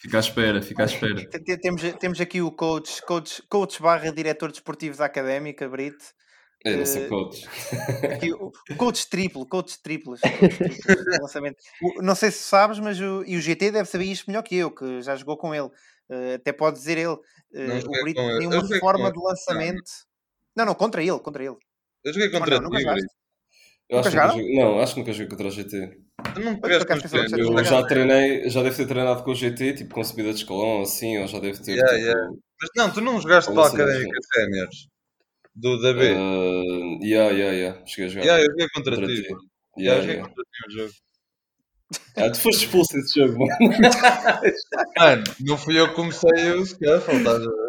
Fica 0.00 0.16
à 0.16 0.20
espera, 0.20 0.60
fica 0.60 0.82
à 0.82 0.86
espera. 0.86 1.14
Te- 1.28 1.38
te- 1.38 1.56
Temos, 1.58 1.80
temos 2.00 2.20
aqui 2.20 2.42
o 2.42 2.50
coach, 2.50 3.00
coach, 3.02 3.40
coach 3.48 3.80
barra 3.80 4.10
diretor 4.12 4.50
desportivo 4.50 4.98
da 4.98 5.04
Académica, 5.04 5.68
Brito. 5.68 6.04
Eu 6.64 6.78
não 6.78 6.86
sou 6.86 7.02
Eh, 7.02 7.08
coach. 7.08 7.48
Aqui, 8.12 8.32
o 8.32 8.50
coach 8.76 9.08
triplo, 9.08 9.46
coach 9.46 9.80
triplos. 9.80 10.20
coach 10.40 10.58
triplos, 10.58 11.20
lançamento. 11.20 11.56
Não 12.02 12.16
sei 12.16 12.32
se 12.32 12.42
sabes, 12.42 12.80
mas 12.80 13.00
o, 13.00 13.22
e 13.24 13.36
o 13.36 13.40
GT 13.40 13.70
deve 13.70 13.88
saber 13.88 14.06
isto 14.06 14.26
melhor 14.28 14.42
que 14.42 14.56
eu, 14.56 14.72
que 14.72 15.00
já 15.02 15.14
jogou 15.14 15.36
com 15.36 15.54
ele. 15.54 15.70
Eh, 16.10 16.34
até 16.34 16.52
pode 16.52 16.76
dizer 16.78 16.98
ele. 16.98 17.16
eh, 17.54 17.78
o 17.86 18.02
Brito 18.02 18.20
ele. 18.20 18.38
tem 18.38 18.48
uma 18.48 18.66
forma 18.80 19.04
ele. 19.06 19.12
de 19.12 19.22
lançamento. 19.22 19.90
Não, 20.56 20.64
não, 20.66 20.74
contra 20.74 21.00
ele, 21.00 21.18
contra 21.20 21.44
ele. 21.44 21.56
Eu 22.04 22.12
joguei 22.12 22.28
contra 22.30 22.60
não, 22.60 22.70
ti? 22.70 22.84
Brito. 22.84 23.06
Eu 23.88 23.98
acho 24.00 24.08
Nunca 24.08 24.10
que 24.10 24.10
jogaram? 24.10 24.38
joguei- 24.40 24.56
Não, 24.56 24.80
acho 24.80 24.94
que 24.94 25.00
nunca 25.00 25.12
joguei 25.12 25.28
contra 25.28 25.46
o 25.46 25.50
GT. 25.50 25.98
Tu 26.34 26.40
não 26.40 26.60
que 26.60 26.66
Eu 26.66 26.80
jogaste. 27.44 27.70
já 27.70 27.82
treinei, 27.86 28.50
já 28.50 28.62
deve 28.62 28.76
ter 28.76 28.86
treinado 28.86 29.22
com 29.22 29.30
o 29.30 29.34
GT, 29.34 29.74
tipo 29.74 29.94
com 29.94 30.02
subida 30.02 30.30
de 30.32 30.38
escalão, 30.40 30.82
assim, 30.82 31.18
ou 31.18 31.26
já 31.28 31.38
deve 31.38 31.58
ter. 31.62 31.72
Yeah, 31.76 31.94
tipo, 31.94 32.04
yeah. 32.06 32.30
Mas 32.60 32.70
não, 32.76 32.90
tu 32.92 33.00
não 33.00 33.20
jogaste 33.20 33.52
para 33.52 33.62
a 33.62 33.66
assim, 33.66 33.76
Académica 33.76 34.18
Séniores 34.34 34.88
do 35.54 35.80
da 35.80 35.92
B. 35.92 36.12
Uh, 36.14 36.98
yeah, 37.04 37.30
yeah, 37.32 37.52
yeah. 37.56 37.86
Cheguei 37.86 38.06
a 38.06 38.08
jogar. 38.08 38.24
Yeah, 38.24 38.42
eu 38.44 38.50
joguei 38.50 38.68
contra, 38.74 38.96
contra 38.96 39.14
ti. 39.14 39.22
ti. 39.22 39.28
Eu 39.28 39.38
Yeah, 39.78 40.00
joguei 40.00 40.16
yeah. 40.16 40.28
contra 40.28 40.44
ti 40.44 40.68
um 40.68 40.70
jogo. 40.72 40.92
Ah, 42.16 42.30
tu 42.30 42.40
foste 42.40 42.64
expulso 42.64 42.92
desse 42.94 43.20
jogo, 43.20 43.38
mano. 43.46 43.56
Mano, 44.98 45.24
não 45.40 45.56
fui 45.58 45.78
eu 45.78 45.88
que 45.90 45.94
comecei 45.94 46.50
o 46.52 46.64
Scuffle, 46.66 47.16
estás 47.18 47.36
a 47.36 47.38
ver? 47.38 47.65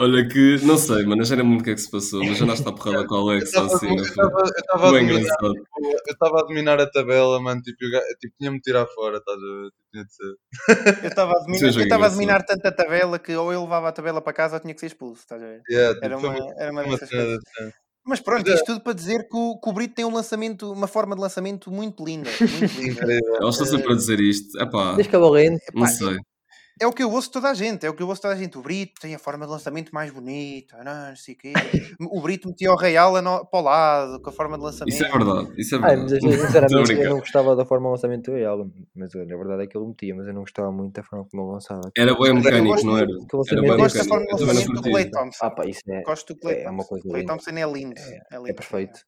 Olha 0.00 0.28
que, 0.28 0.58
não 0.64 0.76
sei, 0.76 1.04
mano, 1.04 1.24
já 1.24 1.36
nem 1.36 1.44
muito 1.44 1.60
o 1.60 1.64
que 1.64 1.70
é 1.70 1.74
que 1.74 1.80
se 1.80 1.90
passou, 1.90 2.24
mas 2.24 2.36
já 2.38 2.44
andaste 2.44 2.68
à 2.68 2.72
porrada 2.72 3.06
com 3.06 3.14
o 3.14 3.18
Alex, 3.30 3.52
Eu 3.54 3.60
ou 3.60 3.66
estava 3.66 3.76
assim, 3.76 3.88
eu 3.88 3.96
não 3.96 4.04
estava- 4.04 4.30
foi? 4.30 4.40
eu 4.42 4.46
estava 4.48 4.86
a 4.86 6.10
estava 6.10 6.38
a 6.40 6.42
dominar 6.42 6.80
a 6.80 6.90
tabela, 6.90 7.40
mano, 7.40 7.62
tipo, 7.62 7.76
eu, 7.84 8.00
tipo 8.20 8.34
tinha-me 8.38 8.60
tirar 8.60 8.86
fora, 8.86 9.18
estás 9.18 9.36
a 9.38 9.40
ver? 9.40 9.70
Tipo, 9.70 9.84
Tinha 9.92 10.04
de 10.04 10.14
ser. 10.14 11.02
Eu 11.04 11.08
estava 11.08 11.30
a 11.32 11.38
dominar, 11.40 11.58
Seja 11.58 11.80
eu 11.80 11.82
estava 11.84 12.06
a 12.06 12.08
dominar 12.08 12.42
tanto 12.44 12.66
a 12.66 12.72
tabela 12.72 13.18
que 13.18 13.34
ou 13.36 13.52
eu 13.52 13.62
levava 13.62 13.88
a 13.88 13.92
tabela 13.92 14.20
para 14.20 14.32
casa 14.32 14.56
ou 14.56 14.60
tinha 14.60 14.74
que 14.74 14.80
ser 14.80 14.86
expulso. 14.86 15.20
Estás 15.22 15.42
a 15.42 15.46
ver? 15.46 15.62
Yeah, 15.70 15.94
tipo, 15.94 16.04
Era 16.06 16.18
uma, 16.18 16.28
uma, 16.28 16.54
era 16.58 16.72
uma 16.72 16.82
uma 16.82 16.90
dessas 16.92 17.10
coisas. 17.10 17.38
Mas 18.06 18.20
pronto, 18.20 18.42
Mas 18.42 18.50
é- 18.50 18.54
isto 18.56 18.66
tudo 18.66 18.80
para 18.82 18.92
dizer 18.92 19.28
que 19.28 19.36
o, 19.36 19.58
que 19.58 19.68
o 19.70 19.72
Brito 19.72 19.94
tem 19.94 20.04
um 20.04 20.12
lançamento, 20.12 20.70
uma 20.72 20.86
forma 20.86 21.14
de 21.14 21.22
lançamento 21.22 21.70
muito 21.70 22.04
linda. 22.04 22.28
Muito 22.58 22.78
linda. 22.80 23.02
Eles 23.06 23.48
estão 23.54 23.66
sempre 23.66 23.92
a 23.92 23.96
dizer 23.96 24.20
isto. 24.20 24.60
Epá, 24.60 24.92
Desde 24.94 25.08
que 25.08 25.16
a 25.16 25.18
bola 25.20 25.42
entre, 25.42 25.64
não 25.72 25.86
sei. 25.86 26.18
É 26.80 26.86
o 26.86 26.92
que 26.92 27.02
eu 27.04 27.10
ouço 27.10 27.28
de 27.28 27.34
toda 27.34 27.50
a 27.50 27.54
gente, 27.54 27.86
é 27.86 27.90
o 27.90 27.94
que 27.94 28.02
eu 28.02 28.08
ouço 28.08 28.18
de 28.18 28.22
toda 28.22 28.34
a 28.34 28.36
gente. 28.36 28.58
O 28.58 28.62
Brito 28.62 29.00
tem 29.00 29.14
a 29.14 29.18
forma 29.18 29.46
de 29.46 29.52
lançamento 29.52 29.94
mais 29.94 30.10
bonita, 30.10 30.82
não, 30.82 31.08
não 31.10 31.16
sei 31.16 31.34
o 31.34 31.38
quê. 31.38 31.52
O 32.12 32.20
Brito 32.20 32.48
metia 32.48 32.72
o 32.72 32.76
Real 32.76 33.14
a 33.16 33.22
no- 33.22 33.46
para 33.46 33.60
o 33.60 33.62
lado, 33.62 34.20
com 34.20 34.28
a 34.28 34.32
forma 34.32 34.58
de 34.58 34.64
lançamento. 34.64 34.94
Isso 34.94 35.04
é 35.04 35.10
verdade, 35.10 35.54
isso 35.60 35.74
é 35.76 35.78
Ai, 35.78 35.96
mas 35.96 36.10
verdade. 36.10 36.26
eu, 36.26 36.30
Estou 36.30 36.44
a 36.44 36.46
sinceramente 36.46 36.92
eu 37.04 37.10
não 37.10 37.18
gostava 37.20 37.56
da 37.56 37.64
forma 37.64 37.86
de 37.86 37.90
lançamento 37.92 38.30
do 38.30 38.36
Real, 38.36 38.70
mas 38.94 39.14
olha, 39.14 39.34
a 39.34 39.38
verdade 39.38 39.62
é 39.62 39.66
que 39.68 39.76
ele 39.78 39.86
metia, 39.86 40.14
mas 40.16 40.26
eu 40.26 40.34
não 40.34 40.40
gostava 40.40 40.72
muito 40.72 40.94
da 40.94 41.02
forma 41.04 41.24
como 41.30 41.42
ele 41.44 41.52
lançava. 41.52 41.90
Era 41.96 42.14
bem 42.14 42.26
Eu 42.28 42.34
mecânico, 42.34 42.84
não 42.86 42.98
era? 42.98 43.06
Era 43.50 43.60
bem 43.62 43.76
gosto 43.76 43.98
da 43.98 44.04
forma 44.04 44.26
de 44.26 44.32
lançamento 44.44 44.72
do 44.72 44.82
Clay. 44.82 45.10
Thompson. 45.10 45.44
Ah 45.46 45.50
pá, 45.50 45.66
isso 45.66 45.80
é, 45.88 46.02
Gosto 46.02 46.34
do 46.34 46.40
Clay 46.40 46.56
é 46.56 46.70
uma 46.70 46.78
Thompson. 46.78 46.88
coisa 46.88 47.06
O 47.06 47.10
Clay. 47.10 47.26
Thompson 47.26 47.50
é 47.50 47.72
lindo. 47.72 47.94
É, 48.00 48.18
É, 48.32 48.36
lindo. 48.36 48.50
é 48.50 48.52
perfeito. 48.52 49.00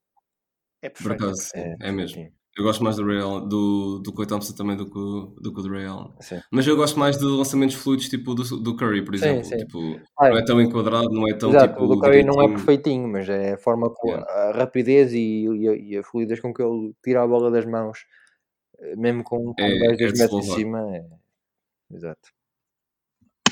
É 0.82 0.88
Por 0.88 0.98
perfeito. 1.02 1.24
acaso, 1.24 1.40
sim, 1.42 1.58
É, 1.58 1.88
é 1.88 1.92
mesmo. 1.92 2.16
sim, 2.16 2.28
Eu 2.56 2.64
gosto 2.64 2.82
mais 2.82 2.96
do 2.96 3.04
Real, 3.04 3.40
do, 3.46 3.98
do 3.98 4.12
Clay 4.14 4.26
Thompson 4.26 4.54
também 4.54 4.76
do 4.76 4.86
que, 4.86 5.42
do 5.42 5.52
que 5.54 5.62
do 5.62 5.68
Real. 5.70 6.14
sim. 6.20 6.40
Mas 6.50 6.66
eu 6.66 6.74
gosto 6.74 6.98
mais 6.98 7.18
de 7.18 7.24
lançamentos 7.24 7.76
fluidos, 7.76 8.08
tipo 8.08 8.34
do, 8.34 8.42
do 8.60 8.74
Curry, 8.76 9.04
por 9.04 9.14
Sim, 9.18 9.26
exemplo. 9.26 9.44
sim. 9.44 9.56
Tipo, 9.58 10.00
Ah, 10.18 10.30
não 10.30 10.38
é 10.38 10.44
tão 10.44 10.60
enquadrado, 10.60 11.10
não 11.10 11.28
é 11.28 11.34
tão 11.34 11.50
Exato, 11.50 11.74
tipo. 11.74 11.84
o 11.84 11.88
do 11.88 12.00
Curry 12.00 12.24
não 12.24 12.40
é 12.40 12.48
perfeitinho, 12.48 13.06
mas 13.08 13.28
é 13.28 13.52
a 13.52 13.58
forma 13.58 13.92
Yeah. 14.06 14.26
a 14.30 14.52
rapidez 14.52 15.12
e, 15.12 15.44
e, 15.46 15.68
a, 15.68 15.72
e 15.76 15.96
a 15.98 16.02
fluidez 16.02 16.40
com 16.40 16.54
que 16.54 16.62
ele 16.62 16.94
tira 17.04 17.22
a 17.22 17.26
bola 17.26 17.50
das 17.50 17.66
mãos, 17.66 17.98
eh, 18.78 18.96
mesmo 18.96 19.22
com, 19.22 19.52
com 19.52 19.62
É- 19.62 19.68
10, 19.78 19.82
é 19.82 19.86
2 19.88 20.12
de 20.12 20.16
se 20.16 20.22
metros 20.22 20.46
em 20.48 20.54
cima. 20.54 20.96
É... 20.96 21.04
Exato. 21.94 22.30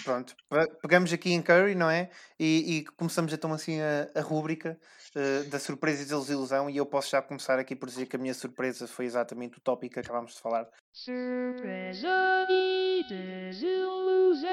Pronto, 0.04 0.34
pe- 0.50 0.68
pegamos 0.82 1.12
aqui 1.12 1.32
em 1.32 1.40
Curry, 1.42 1.74
não 1.74 1.88
é? 1.90 2.10
E, 2.38 2.78
e 2.78 2.84
começamos 2.84 3.32
então 3.32 3.52
assim 3.52 3.80
a, 3.80 4.10
a 4.14 4.20
rúbrica 4.20 4.78
eh, 5.14 5.44
da 5.44 5.58
surpresa 5.58 6.02
e 6.02 6.04
desilusão. 6.04 6.68
E 6.68 6.76
eu 6.76 6.84
posso 6.84 7.10
já 7.10 7.22
começar 7.22 7.58
aqui 7.58 7.74
por 7.74 7.88
dizer 7.88 8.06
que 8.06 8.16
a 8.16 8.18
minha 8.18 8.34
surpresa 8.34 8.86
foi 8.86 9.06
exatamente 9.06 9.58
o 9.58 9.60
tópico 9.62 9.94
que 9.94 10.00
acabámos 10.00 10.34
de 10.34 10.40
falar, 10.40 10.68
Surpresa 10.92 12.46
e 12.50 13.04
desilusão. 13.08 14.44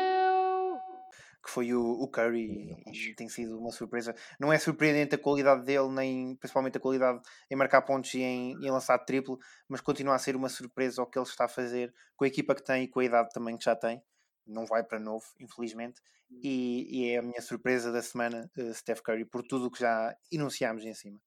que 1.44 1.50
foi 1.50 1.74
o, 1.74 1.82
o 1.82 2.08
Curry. 2.08 2.84
E, 2.88 3.10
e 3.12 3.16
tem 3.16 3.28
sido 3.28 3.60
uma 3.60 3.72
surpresa. 3.72 4.16
Não 4.40 4.54
é 4.54 4.60
surpreendente 4.60 5.16
a 5.16 5.18
qualidade 5.18 5.66
dele, 5.66 5.90
nem 5.90 6.36
principalmente 6.36 6.78
a 6.78 6.82
qualidade 6.82 7.20
em 7.50 7.56
marcar 7.56 7.82
pontos 7.82 8.14
e 8.14 8.22
em, 8.22 8.52
em 8.66 8.72
lançar 8.72 8.98
triplo, 9.00 9.38
mas 9.68 9.82
continua 9.82 10.16
a 10.16 10.20
ser 10.20 10.36
uma 10.36 10.50
surpresa 10.50 11.02
o 11.02 11.06
que 11.08 11.18
ele 11.20 11.26
está 11.28 11.46
a 11.46 11.50
fazer 11.50 11.94
com 12.16 12.24
a 12.24 12.28
equipa 12.28 12.56
que 12.56 12.64
tem 12.64 12.84
e 12.84 12.88
com 12.88 13.00
a 13.00 13.06
idade 13.06 13.30
também 13.34 13.58
que 13.58 13.66
já 13.66 13.76
tem. 13.76 14.02
Não 14.46 14.66
vai 14.66 14.84
para 14.84 15.00
novo, 15.00 15.26
infelizmente. 15.40 16.02
E, 16.44 16.88
e 16.90 17.10
é 17.10 17.18
a 17.18 17.22
minha 17.22 17.42
surpresa 17.42 17.92
da 17.92 18.02
semana, 18.02 18.50
eh, 18.58 18.74
Steph 18.74 19.02
Curry, 19.02 19.26
por 19.26 19.44
tudo 19.44 19.66
o 19.68 19.72
que 19.72 19.80
já 19.82 20.16
enunciámos 20.32 20.86
em 20.86 20.94
cima. 20.94 21.20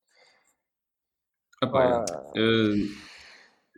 Ah, 1.63 1.67
pá, 1.67 2.05
Pá, 2.05 2.23
é. 2.35 2.41
Eh, 2.41 2.89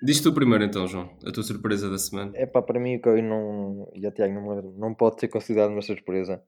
diz 0.03 0.21
tu 0.21 0.33
primeiro 0.33 0.65
então, 0.65 0.87
João, 0.87 1.11
a 1.27 1.33
tua 1.33 1.43
surpresa 1.43 1.91
da 1.91 1.99
semana. 1.99 2.31
é 2.35 2.47
pá, 2.47 2.63
para 2.63 2.79
mim 2.79 2.97
o 2.97 3.01
Curry 3.01 3.23
não, 3.23 3.91
e 3.95 4.07
a 4.07 4.13
Tiago 4.13 4.35
não, 4.35 4.43
me 4.43 4.49
lembro, 4.55 4.75
não 4.79 4.95
pode 4.95 5.21
ser 5.21 5.29
considerado 5.29 5.71
uma 5.71 5.83
surpresa. 5.83 6.43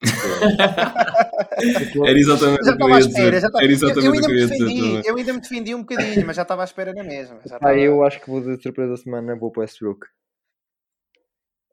Era 2.06 2.18
exatamente 2.18 2.64
Já 2.64 2.72
o 2.72 2.76
que 2.76 2.82
eu 2.82 2.90
ia 2.90 2.98
dizer. 2.98 3.40
já 3.40 3.48
eu, 3.48 4.12
ainda 4.12 4.28
me 4.28 4.34
dizer 4.34 4.48
defendi, 4.48 4.80
também. 4.80 5.02
eu 5.06 5.16
ainda 5.16 5.32
me 5.32 5.40
defendi 5.40 5.74
um 5.74 5.80
bocadinho, 5.80 6.26
mas 6.26 6.36
já 6.36 6.42
estava 6.42 6.62
à 6.62 6.64
espera 6.64 6.92
na 6.92 7.04
mesma. 7.04 7.36
Já 7.46 7.56
estava... 7.56 7.78
eu 7.78 8.04
acho 8.04 8.20
que 8.20 8.28
vou 8.28 8.40
de 8.40 8.60
surpresa 8.62 8.90
da 8.90 8.96
semana, 8.96 9.36
vou 9.36 9.50
para 9.50 9.60
o 9.60 9.62
Westbrook. 9.62 10.06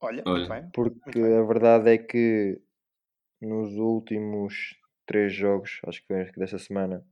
Olha, 0.02 0.24
Olha. 0.26 0.38
muito 0.38 0.50
bem. 0.50 0.70
Porque 0.74 1.20
Muito 1.20 1.22
bem. 1.22 1.38
a 1.38 1.44
verdade 1.44 1.90
é 1.92 1.98
que 1.98 2.60
nos 3.40 3.74
últimos 3.76 4.76
três 5.06 5.34
jogos, 5.34 5.80
acho 5.86 6.02
que 6.02 6.08
foi 6.08 6.32
desta 6.38 6.58
semana, 6.58 7.06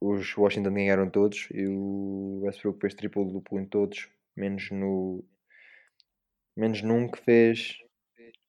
os 0.00 0.36
Washington 0.36 0.74
ganharam 0.74 1.08
todos 1.10 1.48
e 1.52 1.66
o 1.66 2.40
Westbrook 2.42 2.80
fez 2.80 2.94
triplo 2.94 3.24
duplo 3.24 3.60
em 3.60 3.66
todos, 3.66 4.08
menos 4.36 4.70
no 4.70 5.24
menos 6.56 6.82
num 6.82 7.08
que 7.08 7.18
fez 7.18 7.78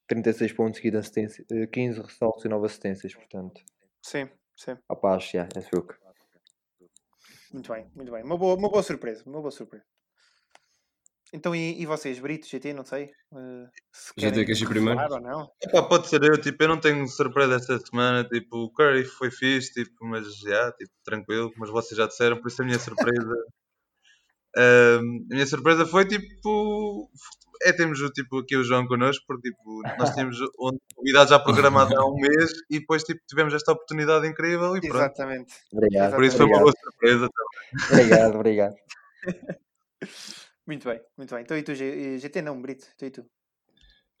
36 0.06 0.52
pontos 0.52 0.76
seguidos, 0.76 1.00
assistência, 1.00 1.44
eh, 1.50 1.66
15 1.66 2.00
ressaltos 2.00 2.44
e 2.44 2.48
9 2.48 2.66
assistências, 2.66 3.14
portanto, 3.14 3.62
Sim, 4.02 4.28
sim. 4.54 4.76
a 4.88 4.96
paz, 4.96 5.30
já, 5.30 5.48
Westbrook. 5.56 5.94
Muito 7.52 7.72
bem, 7.72 7.86
muito 7.94 8.12
bem. 8.12 8.22
Uma 8.22 8.36
boa, 8.36 8.56
uma 8.56 8.68
boa 8.68 8.82
surpresa, 8.82 9.22
uma 9.26 9.40
boa 9.40 9.50
surpresa. 9.50 9.86
Então, 11.34 11.52
e, 11.52 11.82
e 11.82 11.84
vocês, 11.84 12.20
Brito, 12.20 12.46
GT, 12.46 12.72
não 12.72 12.84
sei? 12.84 13.10
eh, 13.34 13.66
se 13.92 14.12
GT, 14.16 14.44
querem 14.44 14.62
ir 14.62 14.68
primeiro? 14.68 15.14
ou 15.14 15.20
não? 15.20 15.50
Epá, 15.60 15.82
pode 15.82 16.06
ser 16.06 16.22
eu, 16.22 16.40
tipo, 16.40 16.62
eu 16.62 16.68
não 16.68 16.78
tenho 16.78 17.08
surpresa 17.08 17.56
esta 17.56 17.76
semana, 17.80 18.22
tipo, 18.22 18.56
o 18.56 18.70
Curry 18.70 19.04
foi 19.04 19.32
fixe, 19.32 19.72
tipo, 19.72 20.06
mas 20.06 20.32
já, 20.38 20.70
tipo, 20.70 20.92
tranquilo, 21.04 21.52
mas 21.56 21.70
vocês 21.70 21.98
já 21.98 22.06
disseram, 22.06 22.40
por 22.40 22.46
isso 22.46 22.62
a 22.62 22.64
minha 22.64 22.78
surpresa. 22.78 23.34
ahm, 24.56 25.26
a 25.28 25.34
minha 25.34 25.46
surpresa 25.46 25.84
foi 25.84 26.06
tipo. 26.06 27.10
É 27.62 27.72
termos 27.72 28.00
o, 28.00 28.10
tipo, 28.10 28.38
aqui 28.38 28.56
o 28.56 28.62
João 28.62 28.86
connosco, 28.86 29.24
porque 29.26 29.50
tipo, 29.50 29.82
nós 29.98 30.10
tínhamos 30.14 30.40
um 30.40 30.78
convidado 30.94 31.30
já 31.30 31.38
programado 31.40 31.96
há 31.98 32.06
um 32.06 32.14
mês 32.14 32.52
e 32.70 32.78
depois 32.78 33.02
tipo, 33.02 33.20
tivemos 33.26 33.54
esta 33.54 33.72
oportunidade 33.72 34.26
incrível 34.28 34.76
e 34.76 34.80
pronto. 34.80 34.96
Exatamente. 34.96 35.52
Obrigado, 35.72 36.14
Por 36.14 36.22
isso 36.24 36.36
foi 36.36 36.46
uma 36.46 36.58
obrigado, 36.58 36.62
boa 36.62 36.74
surpresa. 36.80 37.28
obrigado, 37.90 38.34
obrigado. 38.36 38.74
Muito 40.66 40.88
bem, 40.88 41.00
muito 41.16 41.34
bem. 41.34 41.42
Então, 41.42 41.56
e 41.56 41.62
tu, 41.62 41.74
GT, 41.74 42.42
não, 42.42 42.60
Brito, 42.60 42.86
tu 42.96 43.04
e 43.04 43.10
tu. 43.10 43.24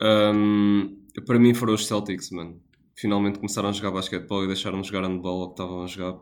Ahm, 0.00 1.06
para 1.26 1.38
mim 1.38 1.54
foram 1.54 1.74
os 1.74 1.86
Celtics, 1.86 2.30
mano. 2.30 2.60
Finalmente 2.96 3.38
começaram 3.38 3.68
a 3.68 3.72
jogar 3.72 3.90
basquetebol 3.90 4.44
e 4.44 4.46
deixaram 4.46 4.80
de 4.80 4.88
jogar 4.88 5.06
handball 5.08 5.42
ao 5.42 5.48
que 5.48 5.54
estavam 5.54 5.82
a 5.82 5.86
jogar. 5.86 6.18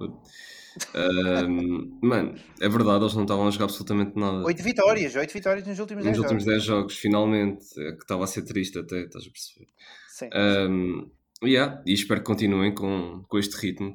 Ahm, 0.94 1.98
mano, 2.02 2.34
é 2.60 2.68
verdade, 2.68 3.04
eles 3.04 3.14
não 3.14 3.22
estavam 3.22 3.48
a 3.48 3.50
jogar 3.50 3.64
absolutamente 3.64 4.16
nada. 4.16 4.44
Oito 4.44 4.62
vitórias, 4.62 5.16
oito 5.16 5.32
vitórias 5.32 5.66
nos 5.66 5.78
últimos 5.78 6.04
Nos 6.04 6.12
10 6.12 6.18
últimos 6.22 6.44
jogos. 6.44 6.56
10 6.58 6.64
jogos, 6.64 6.96
finalmente, 6.96 7.64
é 7.80 7.92
que 7.92 8.02
estava 8.02 8.24
a 8.24 8.26
ser 8.26 8.42
triste 8.42 8.78
até, 8.78 9.02
estás 9.02 9.26
a 9.26 9.30
perceber? 9.30 9.66
Sim. 10.08 10.28
Um, 10.34 11.10
yeah, 11.44 11.82
e 11.84 11.92
espero 11.92 12.20
que 12.20 12.26
continuem 12.26 12.74
com, 12.74 13.24
com 13.26 13.38
este 13.38 13.56
ritmo 13.56 13.92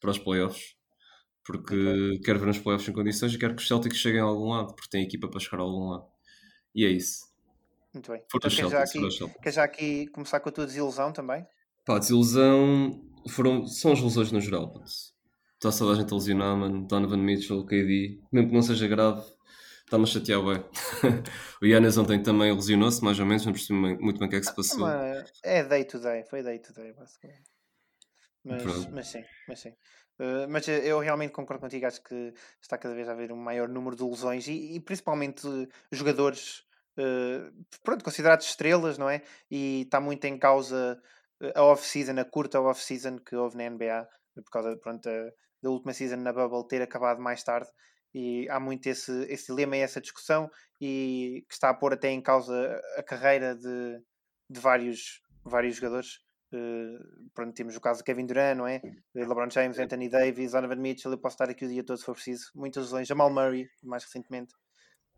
para 0.00 0.10
os 0.10 0.18
playoffs, 0.18 0.74
porque 1.48 2.20
quero 2.22 2.38
ver 2.38 2.50
os 2.50 2.58
playoffs 2.58 2.86
em 2.86 2.92
condições 2.92 3.32
e 3.32 3.38
quero 3.38 3.56
que 3.56 3.62
os 3.62 3.68
Celtics 3.68 3.96
cheguem 3.96 4.20
a 4.20 4.24
algum 4.24 4.50
lado, 4.50 4.74
porque 4.74 4.90
têm 4.90 5.02
equipa 5.02 5.28
para 5.28 5.40
chegar 5.40 5.60
a 5.60 5.62
algum 5.62 5.88
lado. 5.88 6.06
E 6.74 6.84
é 6.84 6.90
isso. 6.90 7.26
Muito 7.94 8.12
bem. 8.12 8.22
Então, 8.22 8.48
os 8.48 8.54
queres 8.54 8.70
já, 8.70 8.82
aqui, 8.82 9.38
queres 9.40 9.54
já 9.54 9.64
aqui 9.64 10.06
começar 10.08 10.40
com 10.40 10.50
a 10.50 10.52
tua 10.52 10.66
desilusão 10.66 11.10
também? 11.10 11.46
Pá, 11.86 11.98
desilusão 11.98 13.02
foram, 13.30 13.66
são 13.66 13.92
as 13.92 14.00
lesões 14.02 14.30
no 14.30 14.42
geral. 14.42 14.74
Está 14.84 15.72
toda 15.72 15.92
a 15.92 15.94
gente 15.94 16.12
a 16.12 16.16
lesionar, 16.16 16.54
mano. 16.54 16.86
Donovan 16.86 17.16
Mitchell, 17.16 17.64
KD, 17.64 18.20
mesmo 18.30 18.50
que 18.50 18.54
não 18.54 18.60
seja 18.60 18.86
grave, 18.86 19.22
está-me 19.86 20.04
a 20.04 20.06
chatear 20.06 20.42
bem. 20.44 20.62
o 21.62 21.66
Yannis 21.66 21.96
ontem 21.96 22.22
também 22.22 22.54
lesionou-se, 22.54 23.02
mais 23.02 23.18
ou 23.18 23.24
menos, 23.24 23.46
não 23.46 23.54
percebi 23.54 23.78
muito 23.78 24.18
bem 24.18 24.28
o 24.28 24.30
que 24.30 24.36
é 24.36 24.40
que 24.40 24.46
se 24.46 24.54
passou. 24.54 24.80
Mas 24.80 25.32
é 25.42 25.64
day 25.64 25.86
to 25.86 25.98
day, 25.98 26.24
foi 26.28 26.42
day 26.42 26.58
to 26.58 26.74
day, 26.74 26.92
basicamente. 26.92 27.50
Mas, 28.44 28.86
mas 28.90 29.06
sim, 29.06 29.24
mas 29.48 29.60
sim. 29.60 29.72
Uh, 30.18 30.48
mas 30.48 30.66
eh, 30.68 30.80
eu 30.84 30.98
realmente 30.98 31.32
concordo 31.32 31.60
contigo, 31.60 31.86
acho 31.86 32.02
que 32.02 32.34
está 32.60 32.76
cada 32.76 32.94
vez 32.94 33.08
a 33.08 33.12
haver 33.12 33.30
um 33.30 33.36
maior 33.36 33.68
número 33.68 33.94
de 33.94 34.02
lesões 34.02 34.48
e, 34.48 34.74
e 34.74 34.80
principalmente 34.80 35.46
eh, 35.46 35.68
jogadores 35.92 36.66
eh, 36.98 37.52
pronto, 37.84 38.04
considerados 38.04 38.46
estrelas, 38.46 38.98
não 38.98 39.08
é? 39.08 39.22
E 39.50 39.82
está 39.82 40.00
muito 40.00 40.24
em 40.24 40.36
causa 40.36 41.00
eh, 41.40 41.52
a 41.54 41.62
off-season, 41.62 42.18
a 42.18 42.24
curta 42.24 42.60
off-season 42.60 43.18
que 43.18 43.36
houve 43.36 43.56
na 43.56 43.70
NBA, 43.70 44.08
por 44.34 44.50
causa 44.50 44.76
pronto, 44.76 45.08
da 45.62 45.70
última 45.70 45.92
season 45.92 46.16
na 46.16 46.32
Bubble 46.32 46.66
ter 46.68 46.82
acabado 46.82 47.20
mais 47.20 47.42
tarde. 47.44 47.68
E 48.14 48.48
há 48.48 48.58
muito 48.58 48.86
esse, 48.88 49.12
esse 49.30 49.46
dilema 49.46 49.76
e 49.76 49.80
essa 49.80 50.00
discussão, 50.00 50.50
e 50.80 51.44
que 51.48 51.54
está 51.54 51.70
a 51.70 51.74
pôr 51.74 51.92
até 51.92 52.10
em 52.10 52.20
causa 52.22 52.80
a 52.96 53.02
carreira 53.02 53.54
de, 53.54 54.02
de 54.50 54.60
vários, 54.60 55.22
vários 55.44 55.76
jogadores. 55.76 56.20
Eh, 56.52 56.98
pronto, 57.34 57.54
temos 57.54 57.76
o 57.76 57.80
caso 57.80 57.98
de 57.98 58.04
Kevin 58.04 58.26
Durant, 58.26 58.56
não 58.56 58.66
é? 58.66 58.76
Eh, 58.76 59.26
LeBron 59.26 59.50
James, 59.50 59.78
Anthony 59.78 60.08
Davis, 60.08 60.52
Donovan 60.52 60.76
Mitchell. 60.76 61.12
Eu 61.12 61.18
posso 61.18 61.34
estar 61.34 61.50
aqui 61.50 61.64
o 61.64 61.68
dia 61.68 61.84
todo 61.84 61.98
se 61.98 62.04
for 62.04 62.14
preciso. 62.14 62.50
Muitas 62.54 62.84
lesões. 62.84 63.06
Jamal 63.08 63.30
Murray, 63.30 63.68
mais 63.82 64.04
recentemente. 64.04 64.54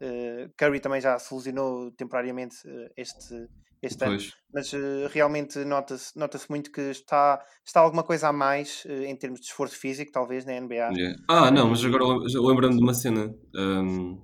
Eh, 0.00 0.48
Curry 0.56 0.80
também 0.80 1.00
já 1.00 1.18
se 1.18 1.32
lesionou 1.34 1.90
temporariamente 1.92 2.56
eh, 2.66 2.90
este, 2.96 3.48
este 3.82 4.02
ano. 4.02 4.16
Pois. 4.16 4.32
Mas 4.52 4.72
eh, 4.72 5.08
realmente 5.12 5.58
nota-se 5.64 6.18
nota 6.18 6.38
muito 6.48 6.72
que 6.72 6.80
está, 6.80 7.38
está 7.64 7.80
alguma 7.80 8.02
coisa 8.02 8.28
a 8.28 8.32
mais 8.32 8.84
em 8.86 9.14
termos 9.14 9.40
de 9.40 9.46
esforço 9.46 9.76
físico, 9.76 10.10
talvez, 10.10 10.46
na 10.46 10.58
NBA. 10.58 10.74
Yeah. 10.74 11.16
Ah, 11.28 11.50
não, 11.50 11.68
mas 11.68 11.84
agora 11.84 12.04
lembrando 12.34 12.76
de 12.76 12.82
uma 12.82 12.94
cena 12.94 13.34
um, 13.54 14.18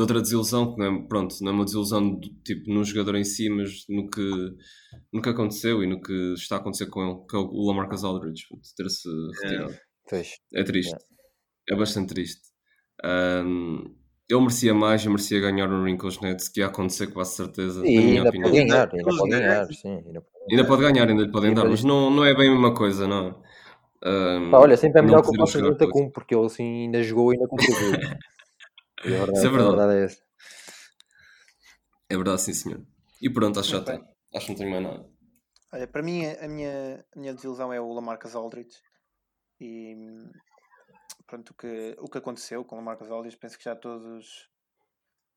de 0.00 0.02
outra 0.02 0.22
desilusão, 0.22 0.72
que 0.72 0.78
não 0.78 0.86
é, 0.86 1.02
pronto, 1.06 1.34
não 1.42 1.52
é 1.52 1.54
uma 1.54 1.64
desilusão 1.64 2.14
do, 2.18 2.28
tipo, 2.42 2.72
no 2.72 2.82
jogador 2.84 3.16
em 3.16 3.24
si, 3.24 3.50
mas 3.50 3.84
no 3.88 4.08
que, 4.08 4.30
no 5.12 5.20
que 5.20 5.28
aconteceu 5.28 5.82
e 5.82 5.86
no 5.86 6.00
que 6.00 6.32
está 6.34 6.56
a 6.56 6.58
acontecer 6.58 6.86
com 6.86 7.02
ele, 7.02 7.18
que 7.28 7.36
é 7.36 7.38
o 7.38 7.66
Lamarcus 7.66 8.02
Aldridge, 8.02 8.46
ter-se 8.76 9.08
retirado. 9.42 9.74
Pois. 10.08 10.28
É 10.54 10.64
triste. 10.64 10.96
É 11.68 11.76
bastante 11.76 12.14
triste. 12.14 12.40
Um, 13.04 13.94
ele 14.28 14.40
merecia 14.40 14.72
mais, 14.72 15.04
eu 15.04 15.10
merecia 15.10 15.40
ganhar 15.40 15.68
um 15.70 15.84
ring 15.84 15.96
com 15.96 16.06
os 16.06 16.20
Nets, 16.20 16.48
que 16.48 16.60
ia 16.60 16.66
acontecer 16.66 17.08
com 17.08 17.14
quase 17.14 17.34
certeza, 17.34 17.86
E 17.86 17.96
na 17.96 18.02
minha 18.02 18.22
ainda 18.22 18.28
opinião. 18.30 18.50
pode 18.50 18.64
ganhar, 18.64 18.90
ainda 18.94 19.04
pode 19.04 19.30
ganhar, 19.30 19.66
sim. 19.66 19.88
Ainda 20.06 20.20
pode 20.22 20.44
Ainda 20.50 20.64
pode 20.66 20.82
ganhar, 20.82 21.08
ainda 21.08 21.22
lhe 21.22 21.30
podem 21.30 21.50
Sim, 21.50 21.54
dar, 21.54 21.64
mas 21.68 21.84
não, 21.84 22.10
não 22.10 22.24
é 22.24 22.34
bem 22.34 22.48
a 22.48 22.52
mesma 22.52 22.74
coisa, 22.74 23.06
não 23.06 23.26
é? 23.28 23.34
Um, 24.08 24.50
Pá, 24.50 24.58
olha, 24.60 24.76
sempre 24.78 25.00
é 25.00 25.02
melhor 25.02 25.22
que 25.22 25.28
o 25.28 25.46
junta 25.46 25.76
coisa. 25.76 25.92
com 25.92 26.10
porque 26.10 26.34
ele 26.34 26.46
assim 26.46 26.84
ainda 26.84 27.02
jogou 27.02 27.32
e 27.32 27.36
ainda 27.36 27.46
contribuiu. 27.48 27.92
E 29.04 29.08
a 29.14 29.18
verdade, 29.18 29.32
Isso 29.38 29.46
é 29.46 29.48
a 29.48 29.52
verdade. 29.52 29.76
verdade 29.76 29.98
é 30.00 30.04
essa. 30.04 30.22
É 32.08 32.16
verdade, 32.16 32.42
sim, 32.42 32.54
senhor. 32.54 32.82
E 33.22 33.30
pronto, 33.30 33.60
acho 33.60 33.80
que 33.80 33.86
já. 33.92 34.00
Acho 34.34 34.46
que 34.46 34.52
não 34.52 34.58
tenho 34.58 34.70
mais 34.70 34.82
nada. 34.82 35.10
Olha, 35.72 35.86
para 35.86 36.02
mim, 36.02 36.26
a 36.26 36.48
minha, 36.48 37.04
a 37.14 37.18
minha 37.18 37.34
desilusão 37.34 37.72
é 37.72 37.80
o 37.80 37.92
Lamarcus 37.92 38.34
Aldridge. 38.34 38.76
E 39.60 39.94
pronto, 41.26 41.50
o 41.50 41.54
que, 41.54 41.96
o 41.98 42.08
que 42.08 42.18
aconteceu 42.18 42.64
com 42.64 42.74
o 42.76 42.78
Lamarcus 42.78 43.10
Aldridge, 43.10 43.36
penso 43.36 43.56
que 43.56 43.64
já 43.64 43.76
todos, 43.76 44.48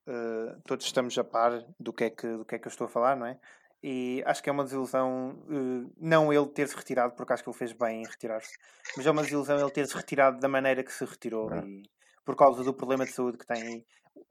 eh, 0.08 0.56
todos 0.66 0.86
estamos 0.86 1.18
a 1.18 1.24
par 1.24 1.64
do 1.80 1.94
que, 1.94 2.06
é 2.06 2.10
que, 2.10 2.28
do 2.38 2.46
que 2.46 2.56
é 2.56 2.60
que 2.60 2.68
eu 2.68 2.72
estou 2.72 2.86
a 2.86 2.90
falar, 2.90 3.16
não 3.16 3.26
é? 3.28 3.40
E 3.86 4.24
acho 4.26 4.42
que 4.42 4.50
é 4.50 4.54
uma 4.54 4.64
desilusão 4.64 5.44
eh, 5.50 5.92
não 5.98 6.32
ele 6.34 6.48
ter-se 6.48 6.76
retirado, 6.76 7.14
porque 7.16 7.34
acho 7.34 7.44
que 7.44 7.50
ele 7.50 7.58
fez 7.58 7.74
bem 7.74 8.02
em 8.02 8.06
retirar-se, 8.08 8.58
mas 8.98 9.06
é 9.06 9.12
uma 9.12 9.22
desilusão 9.24 9.60
ele 9.60 9.72
ter-se 9.72 9.96
retirado 9.96 10.40
da 10.40 10.48
maneira 10.48 10.84
que 10.84 10.92
se 10.94 11.04
retirou 11.06 11.50
Ah. 11.52 11.58
e 11.66 11.84
por 12.26 12.36
causa 12.36 12.64
do 12.64 12.74
problema 12.74 13.06
de 13.06 13.12
saúde 13.12 13.38
que 13.38 13.46
tem. 13.46 13.86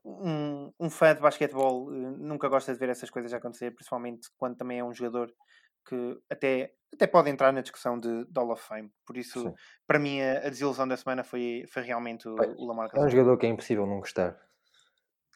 Um, 0.05 0.73
um 0.79 0.91
fã 0.91 1.15
de 1.15 1.21
basquetebol 1.21 1.93
eh, 1.93 2.11
nunca 2.19 2.49
gosta 2.49 2.73
de 2.73 2.79
ver 2.79 2.89
essas 2.89 3.11
coisas 3.11 3.33
acontecer, 3.33 3.73
principalmente 3.73 4.29
quando 4.37 4.57
também 4.57 4.79
é 4.79 4.85
um 4.85 4.95
jogador 4.95 5.33
que 5.89 6.21
até, 6.31 6.73
até 6.93 7.07
pode 7.07 7.31
entrar 7.31 7.53
na 7.53 7.61
discussão 7.61 7.99
de, 7.99 8.25
de 8.25 8.33
Hall 8.37 8.53
of 8.53 8.63
Fame. 8.63 8.91
Por 9.05 9.17
isso, 9.17 9.43
Sim. 9.43 9.55
para 9.87 9.99
mim, 9.99 10.21
a, 10.21 10.39
a 10.47 10.49
desilusão 10.49 10.87
da 10.87 10.97
semana 10.97 11.25
foi, 11.25 11.65
foi 11.69 11.83
realmente 11.83 12.29
o, 12.29 12.37
Bem, 12.37 12.55
o 12.57 12.67
Lamarcus 12.67 13.01
É 13.01 13.05
um 13.05 13.09
jogador 13.09 13.37
que 13.37 13.47
é 13.47 13.49
impossível 13.49 13.87
não 13.87 13.99
gostar. 13.99 14.39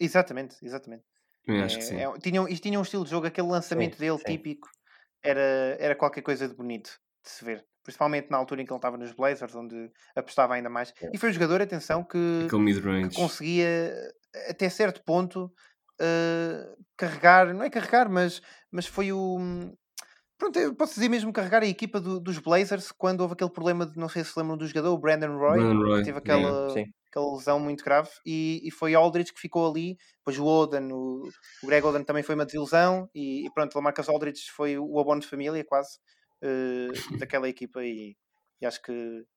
Exatamente, 0.00 0.56
exatamente. 0.64 1.04
Também 1.44 1.62
acho 1.62 1.78
que 1.78 1.84
sim. 1.84 1.96
É, 1.96 2.02
é, 2.02 2.18
tinha, 2.18 2.42
isto 2.48 2.62
tinha 2.62 2.78
um 2.78 2.82
estilo 2.82 3.04
de 3.04 3.10
jogo, 3.10 3.26
aquele 3.26 3.48
lançamento 3.48 3.98
dele 3.98 4.18
sim. 4.18 4.24
típico 4.24 4.68
era, 5.22 5.76
era 5.78 5.94
qualquer 5.94 6.22
coisa 6.22 6.48
de 6.48 6.54
bonito 6.54 6.90
de 7.24 7.30
se 7.30 7.44
ver. 7.44 7.64
Principalmente 7.86 8.28
na 8.30 8.36
altura 8.36 8.62
em 8.62 8.66
que 8.66 8.72
ele 8.72 8.78
estava 8.78 8.96
nos 8.96 9.12
Blazers, 9.12 9.54
onde 9.54 9.90
apostava 10.16 10.54
ainda 10.54 10.68
mais. 10.68 10.92
É. 11.00 11.08
E 11.14 11.16
foi 11.16 11.30
um 11.30 11.32
jogador, 11.32 11.62
atenção, 11.62 12.02
que, 12.02 12.18
que 12.48 12.48
conseguia 13.14 13.92
até 14.50 14.68
certo 14.68 15.04
ponto 15.04 15.44
uh, 16.00 16.84
carregar, 16.96 17.54
não 17.54 17.62
é 17.62 17.70
carregar, 17.70 18.08
mas, 18.10 18.42
mas 18.72 18.86
foi 18.86 19.12
o. 19.12 19.38
Pronto, 20.36 20.58
eu 20.58 20.74
posso 20.74 20.94
dizer 20.94 21.08
mesmo 21.08 21.32
carregar 21.32 21.62
a 21.62 21.66
equipa 21.66 22.00
do- 22.00 22.20
dos 22.20 22.38
Blazers 22.38 22.90
quando 22.90 23.20
houve 23.20 23.34
aquele 23.34 23.50
problema 23.50 23.86
de, 23.86 23.96
não 23.96 24.08
sei 24.08 24.22
se 24.24 24.36
lembram 24.36 24.56
do 24.56 24.66
jogador, 24.66 24.92
o 24.92 24.98
Brandon 24.98 25.38
Roy, 25.38 25.60
Brandon 25.60 25.82
Roy, 25.86 25.98
que 26.00 26.04
teve 26.04 26.18
aquela, 26.18 26.70
Sim. 26.70 26.84
aquela 27.08 27.36
lesão 27.36 27.58
muito 27.58 27.82
grave 27.82 28.10
e, 28.26 28.60
e 28.62 28.70
foi 28.70 28.94
Aldridge 28.94 29.32
que 29.32 29.40
ficou 29.40 29.70
ali, 29.70 29.96
depois 30.18 30.38
o 30.38 30.44
Oden, 30.44 30.92
o, 30.92 31.22
o 31.62 31.66
Greg 31.66 31.86
Oden 31.86 32.04
também 32.04 32.22
foi 32.22 32.34
uma 32.34 32.44
desilusão 32.44 33.08
e, 33.14 33.46
e 33.46 33.50
pronto, 33.54 33.72
o 33.72 33.78
Lamarcus 33.78 34.08
Aldridge 34.10 34.50
foi 34.50 34.76
o 34.76 34.98
abono 35.00 35.20
de 35.22 35.26
família 35.26 35.64
quase 35.64 35.98
uh, 36.42 37.18
daquela 37.18 37.48
equipa 37.48 37.84
e, 37.84 38.16
e 38.60 38.66
acho 38.66 38.82
que, 38.82 38.92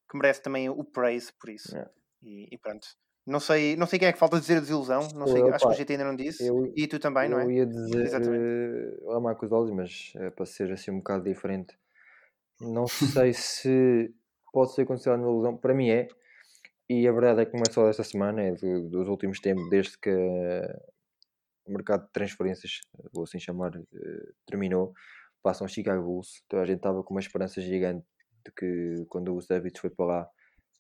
que 0.10 0.18
merece 0.18 0.42
também 0.42 0.70
o 0.70 0.84
praise 0.84 1.32
por 1.40 1.50
isso. 1.50 1.76
É. 1.76 1.90
E, 2.24 2.48
e 2.52 2.58
pronto. 2.58 2.88
Não 3.26 3.40
sei, 3.40 3.76
não 3.76 3.86
sei 3.86 4.00
quem 4.00 4.08
é 4.08 4.14
que 4.14 4.18
falta 4.20 4.40
dizer 4.40 4.58
a 4.58 4.60
desilusão. 4.62 5.02
Não 5.14 5.28
sei, 5.28 5.42
Eu, 5.42 5.54
acho 5.54 5.68
que 5.68 5.74
o 5.74 5.76
GT 5.76 5.94
ainda 5.94 6.06
não 6.06 6.16
disse. 6.16 6.48
eu- 6.48 6.74
E 6.76 6.88
tu 6.88 6.98
também, 7.00 7.30
não 7.30 7.40
eu 7.40 7.52
é? 7.52 7.54
ia 7.54 7.66
dizer 7.66 8.06
Exatamente. 8.08 8.44
eh, 8.44 8.98
o 9.04 9.20
Marcos 9.20 9.52
Olhos, 9.52 9.72
mas 9.72 10.14
eh, 10.16 10.30
para 10.32 10.46
ser 10.46 10.72
assim 10.72 10.90
um 10.92 10.98
bocado 10.98 11.24
diferente. 11.24 11.78
Não 12.60 12.88
sei 13.24 13.34
se 13.34 14.14
pode 14.52 14.74
ser 14.74 14.86
considerado 14.86 15.20
uma 15.22 15.30
ilusão. 15.30 15.58
Para 15.58 15.74
mim 15.76 15.90
é. 15.90 16.08
E 16.90 17.08
a 17.08 17.12
verdade 17.12 17.42
é 17.42 17.46
que 17.46 17.54
não 17.56 17.64
é 17.68 17.72
só 17.72 17.86
desta 17.86 18.04
semana, 18.04 18.42
é 18.42 18.52
do- 18.54 18.90
dos 18.90 19.08
últimos 19.08 19.40
tempos, 19.40 19.70
desde 19.70 19.96
que 20.00 20.10
o 21.66 21.72
mercado 21.72 22.06
de 22.06 22.12
transferências, 22.12 22.80
vou 23.14 23.24
assim 23.24 23.40
chamar, 23.40 23.76
eh, 23.76 24.32
terminou. 24.48 24.94
Passam 25.42 25.68
Chicago 25.68 26.04
Bulls. 26.04 26.42
Então 26.46 26.60
a 26.60 26.66
gente 26.66 26.78
estava 26.78 27.04
com 27.04 27.14
uma 27.14 27.20
esperança 27.20 27.62
gigante 27.62 28.06
de 28.46 28.52
que 28.52 29.06
quando 29.10 29.36
o 29.36 29.40
Davids 29.48 29.80
foi 29.80 29.90
para 29.90 30.06
lá, 30.06 30.30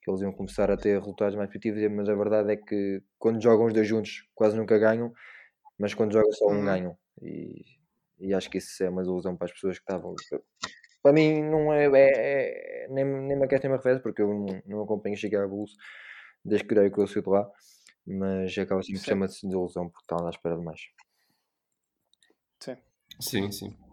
que 0.01 0.09
eles 0.09 0.21
iam 0.21 0.31
começar 0.31 0.71
a 0.71 0.77
ter 0.77 0.97
resultados 0.99 1.35
mais 1.35 1.49
positivos, 1.49 1.81
mas 1.91 2.09
a 2.09 2.15
verdade 2.15 2.51
é 2.51 2.55
que 2.57 3.03
quando 3.17 3.41
jogam 3.41 3.65
os 3.67 3.73
dois 3.73 3.87
juntos 3.87 4.27
quase 4.33 4.55
nunca 4.57 4.77
ganham, 4.77 5.13
mas 5.77 5.93
quando 5.93 6.13
joga 6.13 6.31
só 6.31 6.47
um 6.47 6.59
Uhum. 6.59 6.65
ganham. 6.65 6.97
E, 7.21 7.63
e 8.19 8.33
acho 8.33 8.49
que 8.49 8.57
isso 8.57 8.83
é 8.83 8.89
uma 8.89 9.03
ilusão 9.03 9.35
para 9.35 9.45
as 9.45 9.51
pessoas 9.53 9.77
que 9.77 9.83
estavam. 9.83 10.15
Para 11.01 11.13
mim, 11.13 11.41
não 11.43 11.73
é. 11.73 11.85
é- 11.85 12.85
é- 12.85 12.87
nem, 12.89 13.05
nem 13.05 13.37
me 13.37 13.45
aquece 13.45 13.63
nem 13.63 13.71
me 13.71 13.75
arrefece, 13.75 14.01
porque 14.01 14.21
eu 14.21 14.27
não, 14.27 14.61
não 14.65 14.83
acompanho 14.83 15.15
o 15.15 15.17
Chicago 15.17 15.49
Bulls 15.49 15.71
desde 16.43 16.67
que 16.67 16.73
eu 16.75 17.07
saí 17.07 17.21
de 17.21 17.29
lá, 17.29 17.49
mas 18.05 18.57
acaba 18.57 18.81
sempre 18.81 18.99
por 18.99 19.05
ser 19.05 19.13
uma 19.13 19.27
desilusão 19.27 19.89
porque 19.89 20.03
estava 20.03 20.27
à 20.27 20.29
espera 20.29 20.57
de 20.57 20.63
mais. 20.63 20.81
Sim. 22.59 22.77
Sim, 23.19 23.51
sim. 23.51 23.88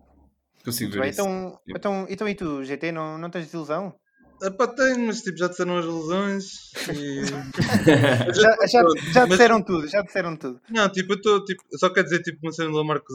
Consigo 0.66 0.90
Muito 0.90 0.94
ver 0.94 1.00
bem. 1.00 1.10
isso. 1.10 1.20
Então, 1.22 1.60
então, 1.68 2.06
então 2.10 2.28
e 2.28 2.34
tu, 2.34 2.62
GT, 2.64 2.92
não, 2.92 3.16
não 3.16 3.30
tens 3.30 3.44
desilusão? 3.46 3.94
Epá, 4.42 4.66
tenho, 4.66 5.06
mas 5.06 5.22
tipo, 5.22 5.38
já 5.38 5.48
disseram 5.48 5.78
as 5.78 5.84
ilusões 5.86 6.44
e... 6.92 7.22
Já, 8.36 8.56
já, 8.66 8.82
já 9.14 9.20
Mas- 9.22 9.28
disseram 9.30 9.62
tudo, 9.62 9.88
já 9.88 10.02
disseram 10.02 10.36
tudo. 10.36 10.60
Não, 10.68 10.92
tipo, 10.92 11.14
eu 11.14 11.16
estou, 11.16 11.42
tipo, 11.44 11.62
só 11.78 11.88
quer 11.88 12.02
dizer, 12.02 12.20
tipo, 12.22 12.38
uma 12.42 12.52
cena 12.52 12.70
do 12.70 12.84
Marcos 12.84 13.14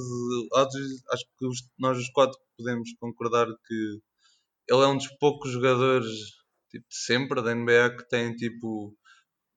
acho 1.12 1.24
que 1.38 1.45
os- 1.45 1.70
nós 1.78 1.97
os 1.99 2.10
quatro 2.10 2.36
podemos 2.58 2.89
concordar 2.99 3.45
que 3.68 3.99
ele 4.68 4.84
é 4.84 4.88
um 4.88 4.97
dos 4.97 5.10
poucos 5.20 5.52
jogadores, 5.52 6.08
tipo, 6.72 6.88
de 6.89 6.95
sempre 6.95 7.43
da 7.43 7.54
NBA 7.54 7.95
que 7.97 8.10
tem, 8.10 8.34
tipo, 8.36 8.95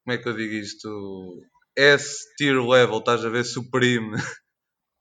como 0.05 0.15
é 0.15 0.19
que 0.19 0.29
eu 0.29 0.37
digo 0.37 0.53
isto? 0.53 1.41
S-tier 1.77 2.61
level, 2.63 2.99
estás 2.99 3.25
a 3.25 3.29
ver, 3.31 3.45
supreme 3.45 4.11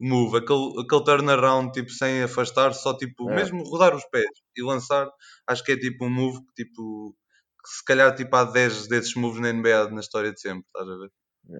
move, 0.03 0.37
aquele, 0.37 0.81
aquele 0.81 1.03
turnaround, 1.03 1.71
tipo, 1.71 1.89
sem 1.89 2.23
afastar, 2.23 2.73
só, 2.73 2.95
tipo, 2.95 3.29
É. 3.29 3.35
mesmo 3.35 3.63
rodar 3.63 3.95
os 3.95 4.05
pés 4.05 4.25
e 4.55 4.63
lançar, 4.63 5.09
acho 5.47 5.63
que 5.63 5.71
é, 5.73 5.77
tipo, 5.77 6.05
um 6.05 6.09
move 6.09 6.39
que, 6.47 6.65
tipo, 6.65 7.15
que 7.63 7.69
se 7.69 7.85
calhar, 7.85 8.13
tipo, 8.15 8.35
há 8.35 8.43
10 8.43 8.87
desses 8.87 9.15
moves 9.15 9.41
na 9.41 9.53
NBA 9.53 9.89
na 9.91 10.01
história 10.01 10.33
de 10.33 10.39
sempre, 10.41 10.65
estás 10.67 10.87
a 10.87 10.97
ver? 10.97 11.11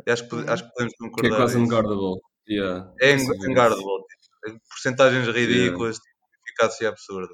E 0.08 0.12
acho, 0.12 0.28
que, 0.28 0.36
acho 0.50 0.64
que 0.64 0.74
podemos 0.74 0.94
Que 0.94 1.06
é 1.06 1.10
concordar 1.10 1.38
quase 1.38 1.58
unguardable. 1.58 2.20
Yeah. 2.50 2.94
É 3.02 3.12
enguardable. 3.14 4.04
Tipo, 4.46 4.60
porcentagens 4.70 5.28
ridículas, 5.28 5.98
tipo, 5.98 6.16
eficácia 6.48 6.90
absurda. 6.90 7.34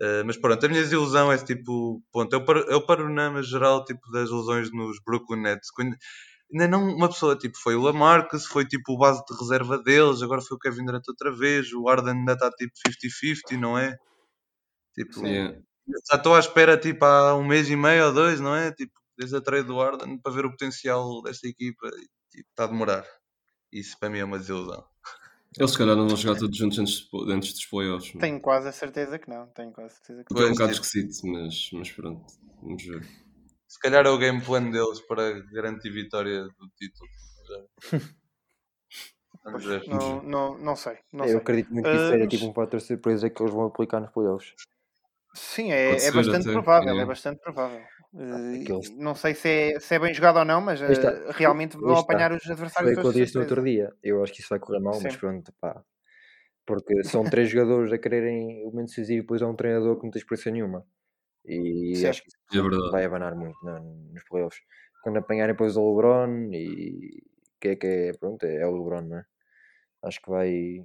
Uh, 0.00 0.24
mas 0.26 0.36
pronto, 0.36 0.64
a 0.64 0.68
minha 0.68 0.82
desilusão 0.82 1.30
é 1.30 1.38
tipo, 1.38 2.02
ponto, 2.12 2.32
eu 2.32 2.44
paro, 2.44 2.60
eu 2.68 2.84
paro 2.84 3.08
na 3.08 3.40
geral 3.42 3.84
tipo, 3.84 4.00
das 4.10 4.28
ilusões 4.30 4.72
nos 4.72 4.96
Brooklyn 5.04 5.42
Nets. 5.42 5.68
Ainda 6.52 6.68
não 6.68 6.84
uma 6.94 7.08
pessoa, 7.08 7.36
tipo, 7.36 7.56
foi 7.58 7.74
o 7.74 7.80
Lamarcus, 7.82 8.44
foi 8.46 8.66
tipo 8.66 8.92
o 8.92 8.98
base 8.98 9.24
de 9.24 9.34
reserva 9.38 9.78
deles, 9.82 10.20
agora 10.22 10.40
foi 10.42 10.56
o 10.56 10.60
Kevin 10.60 10.84
Durant 10.84 11.02
outra 11.08 11.34
vez, 11.34 11.72
o 11.72 11.88
Arden 11.88 12.12
ainda 12.18 12.34
está 12.34 12.50
tipo 12.50 12.72
50-50, 12.86 13.58
não 13.58 13.78
é? 13.78 13.96
Tipo, 14.94 15.26
Yeah. 15.26 15.58
já 16.10 16.16
estou 16.16 16.34
à 16.34 16.38
espera 16.38 16.76
tipo 16.76 17.04
há 17.04 17.34
um 17.34 17.44
mês 17.46 17.70
e 17.70 17.76
meio 17.76 18.06
ou 18.08 18.12
dois, 18.12 18.38
não 18.40 18.54
é? 18.54 18.70
Tipo, 18.72 18.92
desde 19.16 19.36
a 19.36 19.40
trade 19.40 19.66
do 19.66 19.80
Arden 19.80 20.18
para 20.18 20.32
ver 20.32 20.44
o 20.44 20.50
potencial 20.50 21.22
desta 21.22 21.48
equipa 21.48 21.86
e 21.88 22.06
tipo, 22.30 22.48
está 22.50 22.64
a 22.64 22.66
demorar. 22.66 23.06
Isso 23.72 23.98
para 23.98 24.10
mim 24.10 24.18
é 24.18 24.24
uma 24.24 24.38
desilusão. 24.38 24.84
Eles 25.58 25.70
se 25.70 25.78
calhar 25.78 25.96
não 25.96 26.08
vão 26.08 26.16
jogar 26.16 26.38
todos 26.38 26.56
juntos 26.56 26.78
antes, 26.78 27.08
antes 27.28 27.52
dos 27.54 27.66
playoffs. 27.66 28.08
mano. 28.14 28.20
Tenho 28.20 28.40
quase 28.40 28.68
a 28.68 28.72
certeza 28.72 29.18
que 29.18 29.28
não. 29.30 29.46
Tenho 29.48 29.70
quase 29.72 29.94
a 29.94 29.96
certeza 29.96 30.24
que 30.24 30.32
O 30.32 30.36
que 30.36 30.42
é 30.42 30.46
um 30.46 30.52
bocado 30.52 30.72
tipo- 30.72 30.84
esquisito, 30.84 31.26
mas, 31.26 31.70
mas 31.72 31.90
pronto. 31.92 32.26
Vamos 32.62 32.82
ver. 32.84 33.06
Se 33.72 33.78
calhar 33.78 34.04
é 34.04 34.10
o 34.10 34.18
game 34.18 34.38
plan 34.42 34.70
deles 34.70 35.00
para 35.00 35.40
garantir 35.50 35.88
vitória 35.90 36.42
do 36.42 36.68
título. 36.76 37.08
Já. 37.48 37.98
Vamos 39.42 39.64
ver. 39.64 39.88
não. 39.88 40.22
Não, 40.22 40.58
não, 40.58 40.76
sei. 40.76 40.98
Não 41.10 41.24
eu 41.24 41.30
sei. 41.30 41.38
acredito 41.38 41.72
muito 41.72 41.86
que 41.86 41.96
isso 41.96 42.04
Ah, 42.04 42.08
seja 42.10 42.24
mas- 42.24 42.28
tipo 42.34 42.46
um 42.50 42.52
fator 42.52 42.80
surpresa 42.82 43.30
que 43.30 43.42
eles 43.42 43.54
vão 43.54 43.64
aplicar 43.64 43.98
nos 44.00 44.10
playoffs. 44.10 44.52
Sim, 45.34 45.72
é, 45.72 45.92
é 45.92 45.98
ser 45.98 46.12
bastante 46.12 46.42
até, 46.42 46.52
provável, 46.52 46.88
é 46.90 46.92
yeah. 46.92 47.06
bastante 47.06 47.40
provável. 47.40 47.80
Aqueles- 48.60 48.90
Não 48.98 49.14
sei 49.14 49.34
se 49.34 49.48
é, 49.48 49.80
se 49.80 49.94
é 49.94 49.98
bem 49.98 50.12
jogado 50.12 50.40
ou 50.40 50.44
não, 50.44 50.60
mas 50.60 50.78
está. 50.82 51.08
eh, 51.10 51.30
realmente 51.30 51.74
vão 51.78 51.96
apanhar 51.96 52.30
os 52.30 52.42
Foi 52.42 52.52
adversários 52.52 52.92
o 52.98 53.00
que 53.00 53.06
eu 53.06 53.12
disse 53.14 53.34
no 53.36 53.40
outro 53.40 53.64
dia. 53.64 53.90
Eu 54.02 54.22
acho 54.22 54.34
que 54.34 54.40
isso 54.40 54.50
vai 54.50 54.58
correr 54.58 54.80
mal, 54.80 55.00
mas 55.00 55.14
Sim. 55.14 55.18
pronto, 55.18 55.50
pá. 55.58 55.82
Porque 56.66 57.02
são 57.04 57.24
três 57.24 57.48
jogadores 57.48 57.90
a 57.90 57.96
quererem 57.96 58.66
o 58.66 58.70
momento 58.70 58.88
decisivo 58.88 59.20
e 59.20 59.22
depois 59.22 59.40
há 59.40 59.48
um 59.48 59.56
treinador 59.56 59.96
que 59.96 60.04
não 60.04 60.10
tem 60.10 60.20
experiência 60.20 60.52
nenhuma. 60.52 60.84
E 61.44 61.94
Sim. 61.96 62.06
acho 62.08 62.22
que 62.22 62.28
É 62.28 62.54
isso 62.56 62.62
verdade. 62.62 62.90
vai 62.90 63.04
abanar 63.04 63.34
muito 63.34 63.56
na- 63.64 63.80
nos 63.80 64.24
playoffs. 64.28 64.60
Quando 65.02 65.18
apanharem 65.18 65.54
depois 65.54 65.76
o 65.76 65.88
LeBron 65.88 66.50
e 66.52 67.22
que 67.60 67.68
é 67.68 67.76
que 67.76 67.86
é, 67.86 68.12
pronto, 68.12 68.44
é 68.44 68.66
o 68.66 68.72
LeBron, 68.76 69.00
não 69.02 69.18
é? 69.18 69.24
Acho 70.02 70.20
que 70.22 70.30
vai. 70.30 70.84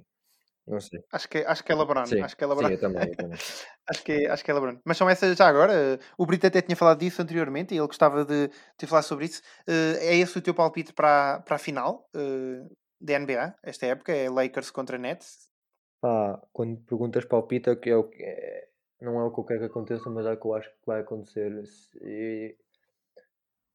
Não 0.66 0.80
sei. 0.80 1.00
Acho 1.12 1.28
que, 1.28 1.38
acho 1.38 1.64
que 1.64 1.72
é 1.72 1.74
LeBron. 1.74 2.04
Sim, 2.06 2.20
Acho 2.20 2.36
que 2.36 2.44
é 2.44 2.46
sim, 2.46 2.54
LeBron. 2.54 2.70
eu 2.70 2.80
também, 2.80 3.08
eu 3.08 3.16
também. 3.16 3.38
Acho 3.88 4.04
que, 4.04 4.12
é- 4.12 4.28
acho 4.30 4.44
que 4.44 4.50
é 4.50 4.54
LeBron. 4.54 4.78
Mas 4.84 4.98
são 4.98 5.08
essas 5.08 5.34
já 5.36 5.48
agora. 5.48 5.98
O 6.18 6.26
Brito 6.26 6.46
até 6.46 6.60
tinha 6.60 6.76
falado 6.76 6.98
disso 6.98 7.22
anteriormente 7.22 7.74
e 7.74 7.78
ele 7.78 7.86
gostava 7.86 8.22
de 8.24 8.50
ter 8.76 8.86
falado 8.86 9.04
sobre 9.04 9.24
isso. 9.24 9.40
Eh, 9.66 9.96
É 10.10 10.16
esse 10.16 10.36
o 10.36 10.42
teu 10.42 10.52
palpite 10.54 10.92
para, 10.92 11.40
para 11.40 11.56
a 11.56 11.58
final 11.58 12.06
eh, 12.14 12.68
da 13.00 13.14
NBA, 13.14 13.54
esta 13.62 13.86
época? 13.86 14.12
É 14.12 14.28
Lakers 14.28 14.70
contra 14.70 14.98
Nets? 14.98 15.48
Pá, 16.02 16.38
quando 16.52 16.76
perguntas 16.84 17.24
palpita, 17.24 17.74
que 17.74 17.88
é 17.88 17.96
o 17.96 18.04
que 18.04 18.22
é- 18.22 18.68
não 19.00 19.20
é 19.20 19.24
o 19.24 19.32
que 19.32 19.40
eu 19.40 19.44
quero 19.44 19.60
que 19.60 19.66
aconteça, 19.66 20.10
mas 20.10 20.26
é 20.26 20.32
o 20.32 20.36
que 20.40 20.46
eu 20.46 20.54
acho 20.54 20.70
que 20.70 20.86
vai 20.86 21.00
acontecer. 21.00 21.66
Se- 21.66 22.56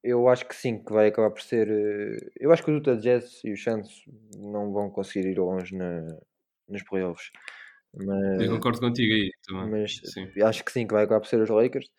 Eu 0.04 0.28
acho 0.28 0.46
que 0.48 0.56
sim, 0.56 0.84
que 0.84 0.92
vai 0.92 1.08
acabar 1.08 1.32
por 1.32 1.42
ser. 1.42 1.70
eh, 1.70 2.32
Eu 2.40 2.52
acho 2.52 2.64
que 2.64 2.72
os 2.72 2.78
Utah 2.78 2.96
Jazz 2.96 3.42
e 3.44 3.54
os 3.54 3.64
Suns 3.64 4.04
não 4.38 4.72
vão 4.74 4.90
conseguir 4.90 5.30
ir 5.30 5.40
longe 5.40 5.76
na, 5.76 6.02
nos 6.68 6.84
playoffs. 6.84 7.32
Mas, 7.94 8.42
Eu 8.44 8.52
concordo 8.52 8.80
contigo 8.82 9.14
aí 9.14 9.32
também. 9.48 9.70
mas 9.72 10.02
Sim. 10.06 10.28
acho 10.44 10.64
que 10.66 10.72
sim, 10.72 10.88
que 10.88 10.94
vai 10.94 11.04
acabar 11.06 11.22
por 11.22 11.28
ser 11.28 11.42
os 11.42 11.50
Lakers. 11.50 11.90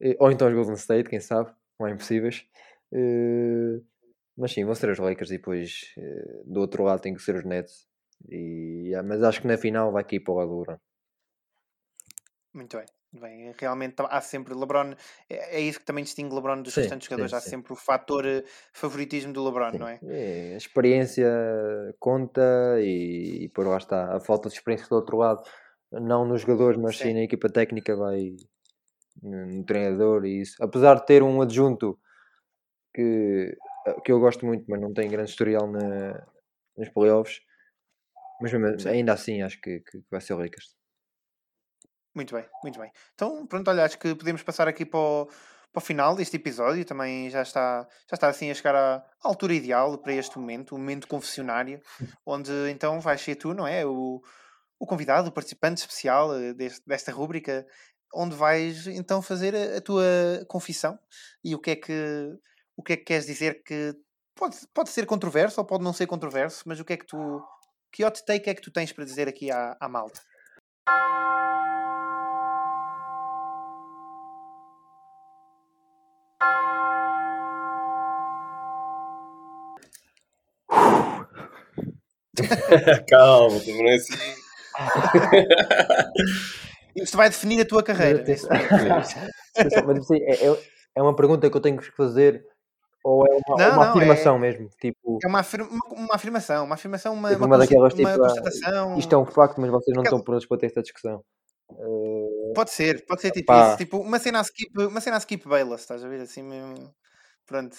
Eh, 0.00 0.16
Ou 0.20 0.30
então 0.32 0.48
os 0.48 0.54
Golden 0.54 0.74
State, 0.74 1.08
quem 1.10 1.20
sabe, 1.20 1.52
não 1.80 1.86
é 1.88 1.92
impossíveis. 1.92 2.46
Eh, 2.92 3.80
Mas 4.36 4.52
sim, 4.52 4.64
vão 4.64 4.74
ser 4.74 4.90
os 4.90 4.98
Lakers 4.98 5.30
e 5.30 5.38
depois 5.38 5.94
do 6.46 6.60
outro 6.60 6.84
lado 6.84 7.00
tem 7.02 7.14
que 7.14 7.22
ser 7.22 7.36
os 7.36 7.44
Nets. 7.44 7.88
E, 8.30 8.94
ah, 8.96 9.02
mas 9.02 9.22
acho 9.22 9.40
que 9.42 9.48
na 9.48 9.58
final 9.58 9.92
vai 9.92 10.04
cair 10.04 10.20
para 10.20 10.32
o 10.34 10.36
lado 10.38 10.64
do. 10.64 10.80
Muito 12.52 12.76
bem. 12.76 12.86
Bem, 13.10 13.54
realmente 13.58 13.94
há 14.00 14.20
sempre 14.20 14.52
LeBron, 14.54 14.92
é, 15.30 15.56
é 15.56 15.60
isso 15.60 15.78
que 15.80 15.86
também 15.86 16.04
distingue 16.04 16.34
LeBron 16.34 16.60
dos 16.60 16.74
Sim, 16.74 16.82
restantes 16.82 17.06
jogadores. 17.08 17.32
sim, 17.32 17.36
Há 17.36 17.40
sim. 17.40 17.50
sempre 17.50 17.72
o 17.72 17.76
fator 17.76 18.26
eh, 18.26 18.44
favoritismo 18.72 19.32
do 19.32 19.42
LeBron, 19.44 19.72
não 19.72 19.88
é? 19.88 20.02
é, 20.02 20.54
a 20.54 20.56
experiência 20.56 21.26
conta 21.98 22.42
e, 22.80 23.44
e 23.44 23.48
por 23.48 23.66
lá 23.66 23.76
está. 23.78 24.16
A 24.16 24.20
falta 24.20 24.48
de 24.48 24.54
experiência 24.56 24.88
do 24.88 24.96
outro 24.96 25.16
lado, 25.16 25.42
não 25.90 26.24
nos 26.26 26.42
jogadores, 26.42 26.78
mas 26.78 26.96
sim, 26.96 27.14
na 27.14 27.22
equipa 27.22 27.48
técnica, 27.50 27.96
vai 27.96 28.36
no, 29.22 29.46
no 29.46 29.64
treinador 29.64 30.24
e 30.26 30.40
isso. 30.42 30.62
Apesar 30.62 30.96
de 30.96 31.06
ter 31.06 31.22
um 31.22 31.42
adjunto 31.42 31.98
que, 32.94 33.56
que 34.04 34.12
eu 34.12 34.20
gosto 34.20 34.46
muito, 34.46 34.64
mas 34.68 34.80
não 34.80 34.94
tem 34.94 35.10
grande 35.10 35.30
historial 35.30 35.66
na, 35.70 36.26
nos 36.76 36.88
playoffs, 36.90 37.40
mas 38.40 38.52
mesmo- 38.52 38.88
ainda 38.90 39.12
assim 39.14 39.42
acho 39.42 39.60
que, 39.60 39.80
que 39.80 40.02
vai 40.10 40.20
ser 40.20 40.34
o 40.34 40.38
Lakers. 40.38 40.77
Muito 42.14 42.34
bem, 42.34 42.44
muito 42.62 42.78
bem. 42.78 42.90
Então, 43.14 43.46
pronto, 43.46 43.68
olha, 43.70 43.84
acho 43.84 43.98
que 43.98 44.14
podemos 44.14 44.42
passar 44.42 44.66
aqui 44.66 44.84
para 44.84 44.98
o, 44.98 45.26
para 45.26 45.78
o 45.78 45.80
final 45.80 46.16
deste 46.16 46.36
episódio. 46.36 46.84
Também 46.84 47.30
já 47.30 47.42
está, 47.42 47.86
já 48.08 48.14
está 48.14 48.28
assim 48.28 48.50
a 48.50 48.54
chegar 48.54 48.74
à, 48.74 48.96
à 48.96 49.04
altura 49.22 49.54
ideal 49.54 49.96
para 49.98 50.14
este 50.14 50.38
momento, 50.38 50.74
o 50.74 50.78
momento 50.78 51.06
confessionário, 51.06 51.80
onde 52.26 52.52
então 52.70 53.00
vais 53.00 53.20
ser 53.20 53.36
tu, 53.36 53.54
não 53.54 53.66
é? 53.66 53.86
O, 53.86 54.20
o 54.78 54.86
convidado, 54.86 55.28
o 55.28 55.32
participante 55.32 55.80
especial 55.80 56.34
eh, 56.34 56.54
deste, 56.54 56.86
desta 56.86 57.12
rúbrica, 57.12 57.66
onde 58.14 58.34
vais 58.34 58.86
então 58.86 59.20
fazer 59.20 59.54
a, 59.54 59.78
a 59.78 59.80
tua 59.80 60.04
confissão 60.48 60.98
e 61.44 61.54
o 61.54 61.58
que 61.58 61.72
é 61.72 61.76
que 61.76 62.32
o 62.76 62.82
que 62.82 62.92
é 62.92 62.96
que 62.96 63.04
queres 63.04 63.26
dizer 63.26 63.62
que 63.64 63.92
pode, 64.36 64.56
pode 64.72 64.90
ser 64.90 65.04
controverso 65.04 65.60
ou 65.60 65.66
pode 65.66 65.82
não 65.82 65.92
ser 65.92 66.06
controverso, 66.06 66.62
mas 66.64 66.78
o 66.78 66.84
que 66.84 66.92
é 66.92 66.96
que 66.96 67.06
tu 67.06 67.42
que 67.92 68.04
hot 68.04 68.24
take 68.24 68.48
é 68.50 68.54
que 68.54 68.62
tu 68.62 68.70
tens 68.70 68.92
para 68.92 69.04
dizer 69.04 69.28
aqui 69.28 69.50
à, 69.50 69.76
à 69.80 69.88
malta? 69.88 70.20
Calma, 83.08 83.58
também 83.60 83.82
não 83.82 83.90
é 83.90 83.94
assim. 83.94 84.14
Isto 86.96 87.16
vai 87.16 87.28
definir 87.28 87.60
a 87.60 87.64
tua 87.64 87.82
carreira. 87.82 88.20
Atenção, 88.20 88.48
mas 89.86 89.98
assim, 89.98 90.18
é, 90.22 90.46
é- 90.46 90.58
é 90.96 91.02
uma 91.02 91.14
pergunta 91.14 91.48
que 91.50 91.56
eu 91.56 91.60
tenho 91.60 91.76
que 91.78 91.90
fazer 91.92 92.44
Ou 93.04 93.24
é 93.26 93.30
uma, 93.30 93.56
Não, 93.56 93.72
uma 93.76 93.84
não, 93.86 93.90
afirmação 93.92 94.38
mesmo? 94.38 94.68
Tipo, 94.80 95.18
É 95.22 95.26
uma, 95.28 95.40
afir- 95.40 95.62
uma, 95.62 95.80
uma 95.92 96.14
afirmação, 96.14 96.64
uma 96.64 96.74
afirmação, 96.74 97.14
uma, 97.14 97.28
tipo 97.30 97.40
uma, 97.40 97.46
uma 97.46 97.58
daquelas 97.58 97.92
uma 97.94 98.10
tipo, 98.10 98.18
constatação. 98.18 98.98
isto 98.98 99.14
é 99.14 99.18
um 99.18 99.24
facto, 99.26 99.60
mas 99.60 99.70
vocês 99.70 99.94
não 99.94 100.02
Aquela- 100.02 100.16
estão 100.16 100.24
prontos 100.24 100.46
para 100.46 100.58
ter 100.58 100.66
esta 100.66 100.82
discussão. 100.82 101.22
Eh, 101.70 102.37
Pode 102.54 102.70
ser, 102.70 103.04
pode 103.06 103.20
ser 103.20 103.30
tipo 103.30 103.46
Pá. 103.46 103.68
isso. 103.68 103.76
Tipo, 103.78 103.98
uma 103.98 104.18
cena 104.18 104.38
a 104.40 104.42
skip, 104.42 104.72
uma 104.76 105.00
cena 105.00 105.16
a 105.16 105.18
skip 105.18 105.46
Bayless, 105.48 105.82
estás 105.82 106.04
a 106.04 106.08
ver? 106.08 106.20
Assim 106.20 106.42
mesmo. 106.42 106.94
Pronto. 107.46 107.76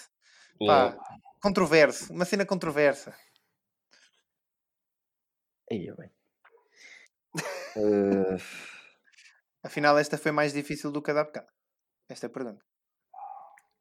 Pá, 0.66 0.98
controverso, 1.42 2.12
uma 2.12 2.26
cena 2.26 2.46
controversa. 2.46 3.16
Aí, 5.72 5.92
bem. 5.96 6.12
Eh, 7.78 8.38
Afinal, 9.64 9.98
esta 9.98 10.18
foi 10.18 10.32
mais 10.32 10.54
difícil 10.54 10.92
do 10.92 11.02
que 11.02 11.12
a 11.12 11.14
da 11.14 11.24
bocado. 11.24 11.48
Esta 12.10 12.30
pergunta. 12.30 12.64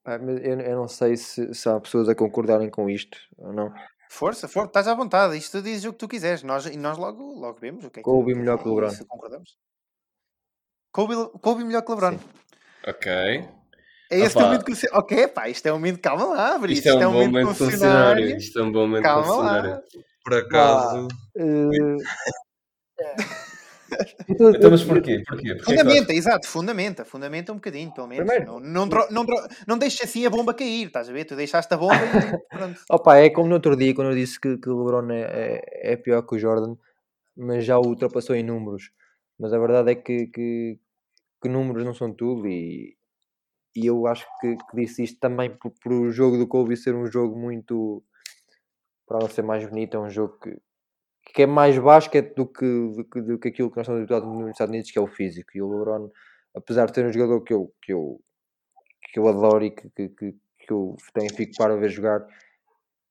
pá, 0.02 0.18
mas 0.18 0.38
eu, 0.44 0.60
eu 0.60 0.76
não 0.76 0.88
sei 0.88 1.16
se, 1.16 1.54
se 1.54 1.68
há 1.68 1.80
pessoas 1.80 2.08
a 2.08 2.14
concordarem 2.14 2.70
com 2.70 2.90
isto 2.90 3.18
ou 3.36 3.52
não. 3.52 3.72
Força, 4.10 4.48
força, 4.48 4.68
estás 4.68 4.88
à 4.88 4.94
vontade. 4.94 5.36
Isto 5.36 5.58
tu 5.58 5.62
dizes 5.62 5.84
o 5.84 5.92
que 5.92 5.98
tu 5.98 6.08
quiseres. 6.08 6.42
Nós, 6.42 6.66
e 6.66 6.76
nós 6.76 6.96
logo, 6.96 7.22
logo 7.22 7.58
vemos 7.58 7.84
o 7.84 7.90
que 7.90 8.00
é 8.00 8.02
que 8.02 8.10
é 8.10 8.34
melhor 8.34 8.58
que 8.58 8.68
o 8.68 8.74
LeBron. 8.74 8.90
se 8.90 9.04
concordamos. 9.06 9.58
Kobe, 10.92 11.14
Kobe 11.40 11.64
melhor 11.64 11.82
que 11.82 11.90
o 11.92 11.94
LeBron. 11.94 12.18
Ok. 12.86 13.10
É 14.10 14.18
esse 14.20 14.28
Opa. 14.36 14.38
teu 14.38 14.46
momento 14.46 14.64
que 14.64 14.72
Ok, 14.92 15.28
pá, 15.28 15.48
isto 15.48 15.66
é 15.66 15.72
um 15.72 15.76
momento. 15.76 16.00
Calma 16.00 16.24
lá, 16.26 16.58
Brice. 16.58 16.78
Isto 16.88 16.98
é 17.02 17.06
um 17.06 17.12
bom 17.12 17.26
momento 17.26 17.48
de 17.52 17.54
funcionário. 17.58 18.36
Isto 18.36 18.58
é 18.58 18.62
um 18.62 18.72
bom 18.72 18.86
momento 18.86 19.08
funcionário. 19.08 19.70
lá. 19.70 19.80
Por 20.24 20.34
acaso, 20.34 21.08
Eh, 21.36 21.96
Então, 24.28 24.70
mas 24.70 24.82
porquê? 24.84 25.22
Porquê? 25.26 25.54
Porquê 25.54 25.64
Fundamenta, 25.64 26.12
exato, 26.12 26.46
fundamenta, 26.46 27.04
fundamenta 27.06 27.52
um 27.52 27.54
bocadinho, 27.56 27.90
pelo 27.92 28.06
menos. 28.06 28.26
Primeiro- 28.26 28.60
Não, 28.60 28.84
não, 28.84 29.06
não, 29.10 29.24
não 29.66 29.78
deixes 29.78 30.02
assim 30.02 30.26
a 30.26 30.30
bomba 30.30 30.52
cair, 30.52 30.88
estás 30.88 31.08
a 31.08 31.12
ver? 31.12 31.24
Tu 31.24 31.34
deixaste 31.34 31.72
a 31.72 31.76
bomba 31.76 31.94
e 31.94 32.54
pronto. 32.56 32.80
Opa, 32.90 33.16
é 33.16 33.30
como 33.30 33.48
no 33.48 33.54
outro 33.54 33.74
dia 33.76 33.94
quando 33.94 34.10
eu 34.10 34.14
disse 34.16 34.38
que, 34.38 34.58
que 34.58 34.68
o 34.68 34.78
LeBron 34.78 35.10
é, 35.10 35.22
é, 35.22 35.92
é 35.92 35.96
pior 35.96 36.20
que 36.22 36.34
o 36.34 36.38
Jordan, 36.38 36.76
mas 37.34 37.64
já 37.64 37.78
o 37.78 37.86
ultrapassou 37.86 38.36
em 38.36 38.42
números. 38.42 38.90
Mas 39.38 39.52
a 39.52 39.58
verdade 39.58 39.92
é 39.92 39.94
que, 39.94 40.26
que, 40.26 40.78
que 41.40 41.48
números 41.48 41.84
não 41.84 41.94
são 41.94 42.12
tudo 42.12 42.46
e, 42.48 42.96
e 43.76 43.86
eu 43.86 44.06
acho 44.06 44.26
que, 44.40 44.56
que 44.56 44.76
disse 44.76 45.04
isto 45.04 45.20
também 45.20 45.56
por 45.56 45.92
o 45.92 46.10
jogo 46.10 46.36
do 46.36 46.48
Kobe 46.48 46.76
ser 46.76 46.94
um 46.94 47.06
jogo 47.06 47.38
muito 47.38 48.02
para 49.06 49.18
ela 49.20 49.28
ser 49.30 49.42
mais 49.42 49.64
bonito, 49.66 49.96
é 49.96 50.00
um 50.00 50.10
jogo 50.10 50.38
que, 50.38 50.56
que 51.34 51.42
é 51.42 51.46
mais 51.46 51.78
basquete 51.78 52.34
do 52.34 52.46
que, 52.46 52.66
do, 52.66 53.04
que, 53.04 53.20
do 53.22 53.38
que 53.38 53.48
aquilo 53.48 53.70
que 53.70 53.76
nós 53.76 53.84
estamos 53.84 54.00
habituados 54.00 54.28
nos 54.28 54.50
Estados 54.50 54.70
Unidos, 54.70 54.90
que 54.90 54.98
é 54.98 55.02
o 55.02 55.06
físico. 55.06 55.50
E 55.54 55.62
o 55.62 55.70
LeBron, 55.70 56.10
apesar 56.54 56.86
de 56.86 56.94
ser 56.94 57.06
um 57.06 57.12
jogador 57.12 57.40
que 57.42 57.54
eu, 57.54 57.72
que 57.80 57.92
eu, 57.92 58.20
que 59.12 59.18
eu 59.18 59.28
adoro 59.28 59.64
e 59.64 59.70
que, 59.70 59.88
que, 59.90 60.08
que, 60.10 60.32
que 60.32 60.72
eu 60.72 60.96
tenho, 61.14 61.34
fico 61.34 61.54
para 61.56 61.76
ver 61.76 61.88
jogar, 61.88 62.26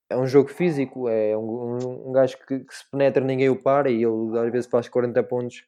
é 0.09 0.15
um 0.15 0.28
jogo 0.28 0.49
físico, 0.49 1.09
é 1.09 1.36
um, 1.36 1.78
um, 1.80 2.09
um 2.09 2.11
gajo 2.11 2.38
que, 2.45 2.59
que 2.59 2.75
se 2.75 2.89
penetra, 2.91 3.23
ninguém 3.23 3.49
o 3.49 3.61
para 3.61 3.89
e 3.89 4.03
ele 4.03 4.38
às 4.39 4.51
vezes 4.51 4.69
faz 4.69 4.88
40 4.88 5.21
pontos 5.23 5.65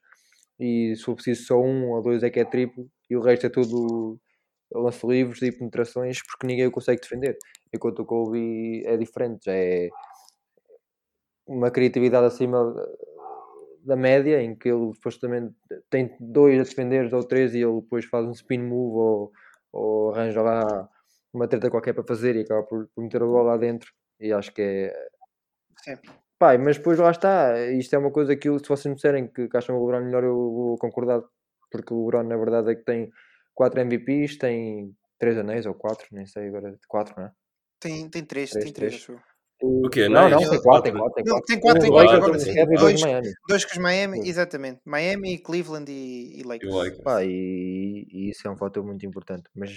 e 0.60 0.96
se 0.96 1.04
for 1.04 1.16
preciso 1.16 1.46
só 1.46 1.60
um 1.60 1.92
ou 1.92 2.02
dois 2.02 2.22
é 2.24 2.30
que 2.30 2.40
é 2.40 2.46
triplo 2.46 2.90
e 3.10 3.16
o 3.16 3.22
resto 3.22 3.46
é 3.46 3.50
tudo 3.50 4.20
lance 4.72 5.06
livres 5.08 5.42
e 5.42 5.52
penetrações 5.52 6.20
porque 6.28 6.46
ninguém 6.46 6.68
o 6.68 6.72
consegue 6.72 7.02
defender. 7.02 7.38
Enquanto 7.74 8.00
o 8.00 8.06
Kobe 8.06 8.84
é 8.86 8.98
diferente, 8.98 9.46
já 9.46 9.54
é 9.54 9.90
uma 11.48 11.72
criatividade 11.72 12.28
acima 12.28 12.76
da 13.84 13.96
média 13.96 14.42
em 14.42 14.56
que 14.56 14.70
ele 14.70 14.92
depois 14.92 15.18
também 15.18 15.50
tem 15.90 16.16
dois 16.20 16.60
a 16.60 16.64
defender 16.64 17.12
ou 17.14 17.24
três 17.24 17.54
e 17.54 17.60
ele 17.60 17.82
depois 17.82 18.06
faz 18.06 18.26
um 18.26 18.32
spin 18.32 18.60
move 18.60 18.98
ou, 18.98 19.32
ou 19.72 20.12
arranja 20.14 20.42
lá 20.42 20.90
uma 21.34 21.48
treta 21.48 21.70
qualquer 21.70 21.94
para 21.94 22.04
fazer 22.04 22.36
e 22.36 22.42
acaba 22.42 22.64
por, 22.64 22.90
meter 22.98 23.24
a 23.24 23.26
bola 23.26 23.52
lá 23.52 23.58
dentro 23.58 23.92
e 24.20 24.32
acho 24.32 24.54
que 24.54 24.62
é 24.62 25.10
Sim. 25.84 25.96
Pai, 26.40 26.58
mas 26.58 26.78
depois 26.78 26.98
lá 26.98 27.12
está, 27.12 27.60
isto 27.72 27.94
é 27.94 28.00
uma 28.00 28.12
coisa 28.12 28.36
que 28.36 28.48
eu, 28.48 28.58
se 28.58 28.68
vocês 28.70 28.86
me 28.86 28.96
disserem 28.96 29.28
que, 29.28 29.50
que 29.50 29.58
acham 29.58 29.76
o 29.78 29.86
LeBron 29.86 30.06
melhor, 30.06 30.24
eu 30.24 30.34
vou 30.36 30.78
concordar, 30.78 31.22
porque 31.70 31.94
o 31.94 32.06
LeBron 32.06 32.24
na 32.24 32.38
verdade 32.38 32.72
é 32.72 32.76
que 32.76 32.84
tem 32.86 33.12
4 33.54 33.82
MVPs, 33.82 34.38
tem 34.38 34.96
3 35.20 35.38
anéis 35.38 35.66
ou 35.66 35.74
4, 35.74 36.08
nem 36.14 36.26
sei 36.26 36.48
agora, 36.48 36.74
4, 36.88 37.14
não 37.18 37.26
é? 37.26 37.32
Tem, 37.80 38.10
tem 38.10 38.24
três, 38.24 38.50
Três, 38.52 38.64
tem 38.66 38.74
três, 38.74 38.92
três. 38.94 39.04
acho 39.04 39.12
eu. 39.14 39.20
O 39.62 39.90
quê? 39.90 40.08
Não, 40.08 40.30
Não, 40.30 40.38
tem 40.40 40.62
4, 40.62 40.84
tem 40.84 40.94
4, 40.94 41.14
tem 41.16 41.24
Não, 41.26 41.34
4. 41.34 41.46
tem 41.46 41.60
quatro, 41.60 41.82
tem 41.82 41.90
um 41.90 41.94
quatro, 41.94 41.94
Lakers, 41.94 42.14
agora 42.24 42.38
um 42.38 42.40
sim. 42.40 42.54
Cavs 42.54 42.62
e 42.62 42.66
dois 42.66 42.80
Dois, 42.80 42.96
de 43.00 43.06
Miami. 43.06 43.28
dois 43.50 43.66
com 43.66 43.72
os 43.72 43.78
Miami, 43.78 44.22
Sim. 44.22 44.30
exatamente. 44.30 44.80
Miami, 44.86 45.38
Cleveland 45.40 45.92
e, 45.92 46.40
e 46.40 46.44
Lakers. 46.44 46.74
Like. 46.74 47.02
Pá, 47.04 47.24
e, 47.26 48.08
e 48.10 48.30
isso 48.30 48.48
é 48.48 48.52
um 48.52 48.56
fator 48.56 48.86
muito 48.86 49.06
importante, 49.06 49.44
mas, 49.54 49.72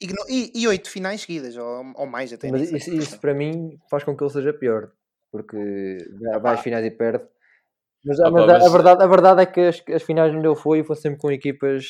E, 0.00 0.06
e, 0.28 0.52
e 0.62 0.68
oito 0.68 0.88
finais 0.88 1.22
seguidas, 1.22 1.56
ou, 1.56 1.92
ou 1.96 2.06
mais 2.06 2.32
até. 2.32 2.48
mas 2.52 2.70
isso, 2.70 2.94
isso 2.94 3.20
para 3.20 3.34
mim 3.34 3.76
faz 3.90 4.04
com 4.04 4.16
que 4.16 4.22
ele 4.22 4.30
seja 4.30 4.52
pior, 4.52 4.92
porque 5.30 5.98
vai- 6.40 6.54
às 6.54 6.60
finais 6.60 6.84
e 6.84 6.90
perde. 6.90 7.24
Mas, 8.04 8.20
a- 8.20 8.28
Ah, 8.28 8.32
pá, 8.32 8.38
mas 8.38 8.48
a- 8.48 8.56
a, 8.56 8.58
mas- 8.60 8.72
verdade, 8.72 9.02
a 9.02 9.06
verdade 9.06 9.42
é 9.42 9.46
que 9.46 9.60
as, 9.60 9.82
as 9.92 10.02
finais 10.02 10.34
onde 10.34 10.46
ele 10.46 10.56
foi 10.56 10.82
foram 10.84 11.00
sempre 11.00 11.18
com 11.20 11.30
equipas 11.32 11.84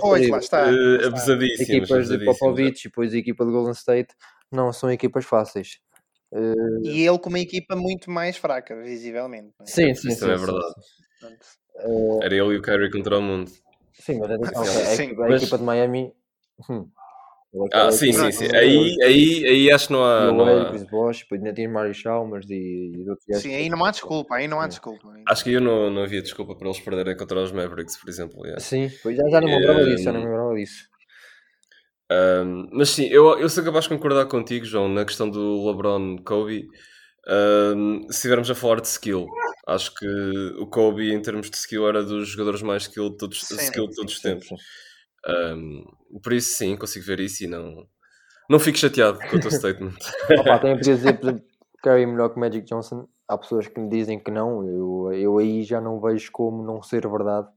Pois, 0.00 0.28
lá 0.28 0.38
está. 0.38 0.68
Eh, 0.68 0.70
lá 0.72 0.96
está. 0.96 1.06
abusadíssimas. 1.08 1.68
equipas 1.68 2.08
de. 2.08 2.24
Popovich 2.24 2.80
e 2.86 2.88
depois 2.90 3.14
a 3.14 3.16
equipa 3.18 3.44
de 3.44 3.50
Golden 3.50 3.72
State 3.72 4.14
não 4.50 4.72
são 4.72 4.90
equipas 4.90 5.24
fáceis. 5.24 5.80
Eh, 6.34 6.54
E 6.82 7.06
ele 7.06 7.18
com 7.18 7.28
uma 7.30 7.38
equipa 7.40 7.74
muito 7.76 8.10
mais 8.10 8.36
fraca, 8.36 8.74
visivelmente. 8.82 9.54
é? 9.60 9.64
sim, 9.66 9.94
sim, 9.94 10.08
Isso 10.08 10.24
sim, 10.24 10.30
é 10.30 10.36
sim, 10.38 10.44
verdade. 10.46 10.74
Eh, 11.76 12.18
Era 12.24 12.34
ele 12.34 12.54
e 12.54 12.58
o 12.58 12.62
Kyrie 12.62 12.90
contra 12.90 13.18
o 13.18 13.22
mundo. 13.22 13.50
sim, 13.92 14.18
mas 14.18 14.30
atenção, 14.30 14.64
Sim, 14.64 14.70
a, 14.80 14.84
sim, 14.84 15.02
equipa, 15.04 15.24
a 15.24 15.28
mas- 15.28 15.42
equipa 15.42 15.58
de 15.58 15.64
Miami. 15.64 16.12
hum, 16.70 16.88
Ah, 17.72 17.92
sim, 17.92 18.12
sim, 18.12 18.32
sim. 18.32 18.56
Aí, 18.56 18.96
aí, 19.02 19.46
aí 19.46 19.70
acho 19.70 19.88
que 19.88 19.92
não 19.92 20.02
há. 20.02 20.32
Não 20.32 20.62
há... 20.62 20.70
Chris 20.70 20.84
Bosh, 20.84 21.18
depois 21.20 21.40
ainda 21.42 21.52
tinha 21.52 21.68
Mari 21.68 21.92
Chalmers 21.92 22.48
e, 22.48 22.92
e. 23.28 23.34
Sim, 23.34 23.54
aí 23.54 23.68
não 23.68 23.84
há 23.84 23.90
desculpa, 23.90 24.36
aí 24.36 24.48
não 24.48 24.58
há 24.58 24.64
Sim. 24.64 24.68
desculpa. 24.70 25.12
Acho 25.28 25.44
que 25.44 25.52
eu 25.52 25.60
não, 25.60 25.90
não 25.90 26.02
havia 26.02 26.22
desculpa 26.22 26.54
para 26.56 26.68
eles 26.68 26.80
perderem 26.80 27.14
contra 27.14 27.42
os 27.42 27.52
Mavericks, 27.52 27.98
por 27.98 28.08
exemplo. 28.08 28.40
yeah. 28.44 28.58
Sim, 28.60 28.90
pois 29.02 29.16
já, 29.16 29.28
já 29.28 29.40
não 29.40 29.48
me 29.48 29.56
lembrava 29.56 29.84
disso, 29.84 30.04
já 30.04 30.12
não 30.12 30.20
me 30.20 30.26
lembrava 30.26 30.54
disso. 30.54 30.88
Um, 32.10 32.68
mas 32.72 32.90
sim, 32.90 33.06
eu, 33.06 33.38
eu 33.38 33.48
sou 33.48 33.64
capaz 33.64 33.84
de 33.84 33.90
concordar 33.90 34.26
contigo, 34.26 34.64
João, 34.64 34.88
na 34.88 35.04
questão 35.04 35.28
do 35.28 35.66
LeBron 35.70 36.16
Kobe. 36.24 36.68
Um, 37.28 38.02
se 38.04 38.16
estivermos 38.16 38.50
a 38.50 38.54
falar 38.54 38.80
de 38.80 38.88
skill, 38.88 39.26
acho 39.66 39.94
que 39.94 40.06
o 40.58 40.66
Kobe, 40.66 41.12
em 41.12 41.22
termos 41.22 41.48
de 41.50 41.56
skill, 41.56 41.86
era 41.88 42.02
dos 42.02 42.28
jogadores 42.28 42.62
mais 42.62 42.82
skill 42.84 43.10
de 43.10 43.16
todos, 43.16 43.42
Sim, 43.42 43.56
skill 43.56 43.88
de 43.88 43.94
todos 43.94 44.14
os 44.14 44.20
Sim, 44.20 44.28
tempos. 44.28 44.48
sim. 44.48 44.56
Um, 45.26 45.84
por 46.22 46.32
isso, 46.32 46.56
sim, 46.56 46.76
consigo 46.76 47.04
ver 47.06 47.20
isso 47.20 47.44
e 47.44 47.46
não, 47.46 47.86
não 48.48 48.58
fico 48.58 48.78
chateado 48.78 49.18
com 49.18 49.36
o 49.36 49.40
teu 49.40 49.50
statement. 49.50 49.94
Opa, 50.40 50.58
também 50.58 50.76
podia 50.76 50.94
dizer, 50.94 51.18
por 51.18 51.28
exemplo, 51.28 51.44
Curry 51.82 52.06
melhor 52.06 52.30
que 52.30 52.40
Magic 52.40 52.66
Johnson. 52.66 53.08
Há 53.28 53.38
pessoas 53.38 53.66
que 53.66 53.80
me 53.80 53.88
dizem 53.88 54.18
que 54.22 54.30
não, 54.30 54.64
eu, 54.66 55.12
eu 55.12 55.38
aí 55.38 55.62
já 55.62 55.80
não 55.80 56.00
vejo 56.00 56.30
como 56.32 56.62
não 56.62 56.82
ser 56.82 57.08
verdade. 57.08 57.48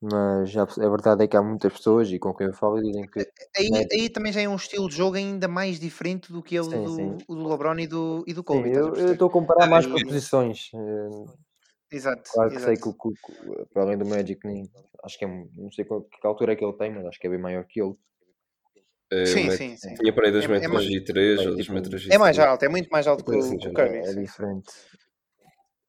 Mas 0.00 0.50
já, 0.50 0.62
a 0.62 0.88
verdade 0.88 1.24
é 1.24 1.26
que 1.26 1.36
há 1.36 1.42
muitas 1.42 1.72
pessoas 1.72 2.10
e 2.10 2.18
com 2.18 2.32
quem 2.34 2.46
eu 2.46 2.52
falo 2.52 2.80
dizem 2.82 3.06
que 3.06 3.20
Aí, 3.56 3.70
Magic- 3.70 3.94
aí 3.94 4.08
também 4.10 4.30
já 4.32 4.42
é 4.42 4.48
um 4.48 4.54
estilo 4.56 4.88
de 4.88 4.94
jogo 4.96 5.16
ainda 5.16 5.48
mais 5.48 5.80
diferente 5.80 6.30
do 6.30 6.42
que 6.42 6.54
é 6.56 6.60
o, 6.60 6.64
Sim, 6.64 6.84
do, 6.84 6.90
sim. 6.94 7.18
o 7.26 7.34
do 7.34 7.48
LeBron 7.48 7.78
e 7.78 7.86
do, 7.86 8.24
e 8.26 8.34
do 8.34 8.40
Sim, 8.40 8.44
Kobe. 8.44 8.68
estás 8.68 8.86
a 8.86 9.00
eu 9.00 9.12
estou 9.14 9.28
a 9.28 9.32
comparar 9.32 9.66
mais 9.66 9.86
com 9.86 9.98
posições. 10.02 10.70
Eh, 11.92 11.96
Exato. 11.96 12.30
Claro 12.32 12.50
que 12.50 12.60
sei 12.60 12.72
exato. 12.74 12.96
que, 12.98 13.08
o- 13.08 13.12
que 13.12 13.50
o- 13.50 13.66
para 13.66 13.82
além 13.82 13.98
do 13.98 14.06
Magic, 14.06 14.40
nem, 14.46 14.68
acho 15.04 15.18
que 15.18 15.24
é, 15.24 15.28
um- 15.28 15.48
não 15.56 15.70
sei 15.70 15.84
qual, 15.84 16.02
que 16.02 16.26
altura 16.26 16.52
é 16.52 16.56
que 16.56 16.64
ele 16.64 16.76
tem, 16.76 16.90
mas 16.92 17.06
acho 17.06 17.18
que 17.18 17.26
é 17.26 17.30
bem 17.30 17.38
maior 17.40 17.64
que 17.64 17.80
ele. 17.80 17.94
Eh, 19.12 19.26
Sim, 19.26 19.50
sim, 19.52 19.76
sim. 19.76 19.94
Tinha 19.94 20.12
para 20.12 20.26
aí 20.26 20.32
2 20.32 20.44
É- 20.44 20.48
é 20.48 20.50
metros 20.50 20.72
mais- 20.72 20.86
e 20.86 21.00
3 21.04 21.38
é 21.38 21.42
ou 21.42 21.48
2 21.54 21.60
tipo- 21.66 21.74
metros 21.74 22.06
e 22.06 22.12
É 22.12 22.18
mais 22.18 22.38
alto, 22.38 22.64
é 22.64 22.68
muito 22.68 22.88
mais 22.90 23.06
alto 23.06 23.24
que 23.24 23.30
o, 23.30 23.40
Sim, 23.42 23.56
que 23.58 23.68
o 23.68 23.72
Curry. 23.72 23.98
é 23.98 24.12
diferente. 24.14 24.70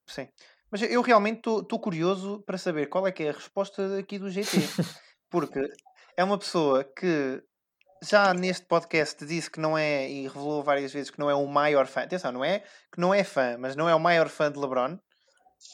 Sim. 0.06 0.28
Mas 0.69 0.82
eu 0.84 1.02
realmente 1.02 1.38
estou 1.38 1.80
curioso 1.80 2.44
para 2.45 2.57
saber 2.57 2.88
qual 2.88 3.07
é 3.07 3.11
que 3.11 3.24
é 3.24 3.30
a 3.30 3.34
resposta 3.34 3.98
aqui 3.98 4.19
do 4.19 4.30
GT. 4.30 4.52
Porque 5.32 5.60
é 6.15 6.24
uma 6.24 6.38
pessoa 6.38 6.84
que 6.84 7.41
já 8.03 8.34
neste 8.34 8.65
podcast 8.68 9.26
disse 9.26 9.49
que 9.49 9.60
não 9.60 9.78
é, 9.78 10.07
e 10.10 10.28
revelou 10.28 10.61
várias 10.64 10.94
vezes 10.94 11.10
que 11.10 11.18
não 11.19 11.30
é 11.30 11.34
o 11.36 11.45
maior 11.48 11.88
fã. 11.88 12.02
Atenção, 12.02 12.32
não 12.32 12.44
é 12.45 12.60
que 12.94 12.99
não 12.99 13.14
é 13.14 13.24
fã, 13.24 13.57
mas 13.57 13.76
não 13.76 13.90
é 13.90 13.95
o 13.95 13.99
maior 13.99 14.30
fã 14.30 14.52
de 14.52 14.60
LeBron. 14.60 14.99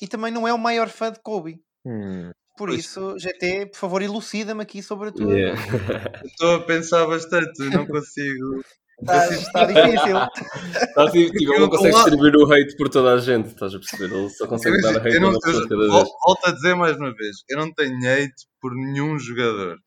E 0.02 0.08
também 0.08 0.32
não 0.32 0.48
é 0.48 0.54
o 0.54 0.58
maior 0.60 0.90
fã 0.90 1.12
de 1.12 1.20
Kobe. 1.22 1.60
Hum, 1.86 2.32
Por 2.58 2.70
Pois. 2.70 2.80
isso, 2.82 3.18
GT, 3.20 3.68
por 3.72 3.78
favor, 3.78 4.02
elucida-me 4.02 4.62
aqui 4.62 4.82
sobre 4.84 5.10
a 5.10 5.12
tua. 5.12 5.34
Yeah. 5.34 5.62
estou 6.26 6.56
a 6.56 6.60
pensar 6.62 7.06
bastante, 7.08 7.64
não 7.74 7.86
consigo. 7.86 8.64
Está, 9.02 9.28
está 9.28 9.66
difícil. 9.66 10.16
Tá, 10.94 11.10
tipo, 11.10 11.32
tipo, 11.38 11.52
ele 11.54 11.60
não 11.60 11.70
consegue 11.70 11.96
distribuir 11.96 12.36
o 12.36 12.54
hate 12.54 12.76
por 12.78 12.88
toda 12.90 13.14
a 13.14 13.18
gente, 13.18 13.48
estás 13.48 13.74
a 13.74 13.80
perceber? 13.80 14.14
Ele 14.16 14.30
só 14.30 14.46
consegue 14.48 14.80
dar 14.82 14.96
hate 14.98 15.08
eu 15.16 15.18
a 15.18 15.20
não, 15.20 15.40
pessoa 15.40 15.64
de 15.64 15.70
cada 15.70 15.74
eu- 15.74 15.80
vez. 15.80 15.92
vol- 15.92 16.18
volto 16.26 16.46
a 16.48 16.52
dizer 16.52 16.76
mais 16.76 16.96
uma 16.98 17.12
vez, 17.14 17.38
eu 17.50 17.58
não 17.58 17.74
tenho 17.74 17.98
hate 17.98 18.34
por 18.62 18.74
nenhum 18.76 19.18
jogador. 19.18 19.78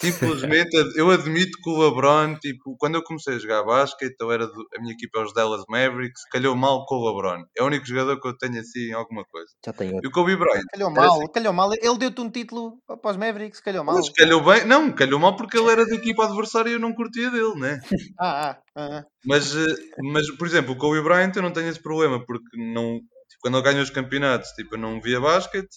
Simplesmente, 0.00 0.74
eu 0.96 1.10
admito 1.10 1.58
que 1.62 1.68
o 1.70 1.78
LeBron, 1.78 2.36
tipo, 2.38 2.74
quando 2.78 2.94
eu 2.94 3.02
comecei 3.04 3.34
a 3.34 3.38
jogar 3.38 3.62
basquete, 3.62 4.16
eu 4.20 4.32
era 4.32 4.46
do- 4.46 4.66
a 4.76 4.80
minha 4.80 4.94
equipa 4.94 5.20
é 5.20 5.24
os 5.24 5.34
Dallas 5.34 5.64
Mavericks, 5.68 6.22
calhou 6.30 6.56
mal 6.56 6.86
com 6.86 6.94
o 6.96 7.06
LeBron. 7.06 7.44
É 7.56 7.62
o 7.62 7.66
único 7.66 7.84
jogador 7.84 8.18
que 8.20 8.26
eu 8.26 8.36
tenho 8.36 8.58
assim 8.58 8.88
em 8.88 8.92
alguma 8.92 9.22
coisa. 9.24 9.48
Já 9.64 9.72
tem 9.72 9.90
E 10.02 10.06
o 10.06 10.10
Kobe 10.10 10.34
Bryant. 10.34 10.64
Calhou 10.72 10.90
mal, 10.90 11.18
assim, 11.18 11.32
calhou 11.32 11.52
mal. 11.52 11.70
Ele 11.74 11.98
deu-te 11.98 12.20
um 12.22 12.30
título 12.30 12.78
para 12.86 13.10
os 13.10 13.16
Mavericks, 13.18 13.60
calhou 13.60 13.84
mal. 13.84 13.94
Mas 13.96 14.08
calhou 14.08 14.42
bem, 14.42 14.64
não, 14.64 14.90
calhou 14.92 15.20
mal 15.20 15.36
porque 15.36 15.58
ele 15.58 15.70
era 15.70 15.84
da 15.86 15.94
equipa 15.94 16.24
adversária 16.24 16.70
e 16.70 16.72
eu 16.72 16.80
não 16.80 16.94
curtia 16.94 17.30
dele, 17.30 17.54
né? 17.56 17.78
Ah, 18.18 18.50
ah, 18.50 18.58
ah, 18.76 18.98
ah. 18.98 19.04
Mas, 19.26 19.54
eh, 19.54 19.74
mas, 20.12 20.30
por 20.36 20.46
exemplo, 20.46 20.72
o 20.72 20.76
Kobe 20.76 21.02
Bryant 21.02 21.32
eu 21.36 21.42
não 21.42 21.52
tenho 21.52 21.68
esse 21.68 21.80
problema, 21.82 22.24
porque 22.24 22.56
não, 22.56 22.94
tipo, 22.96 23.40
quando 23.40 23.56
ele 23.58 23.64
ganha 23.64 23.82
os 23.82 23.90
campeonatos, 23.90 24.48
tipo, 24.50 24.74
eu 24.74 24.78
não 24.78 25.00
via 25.00 25.20
basquete, 25.20 25.68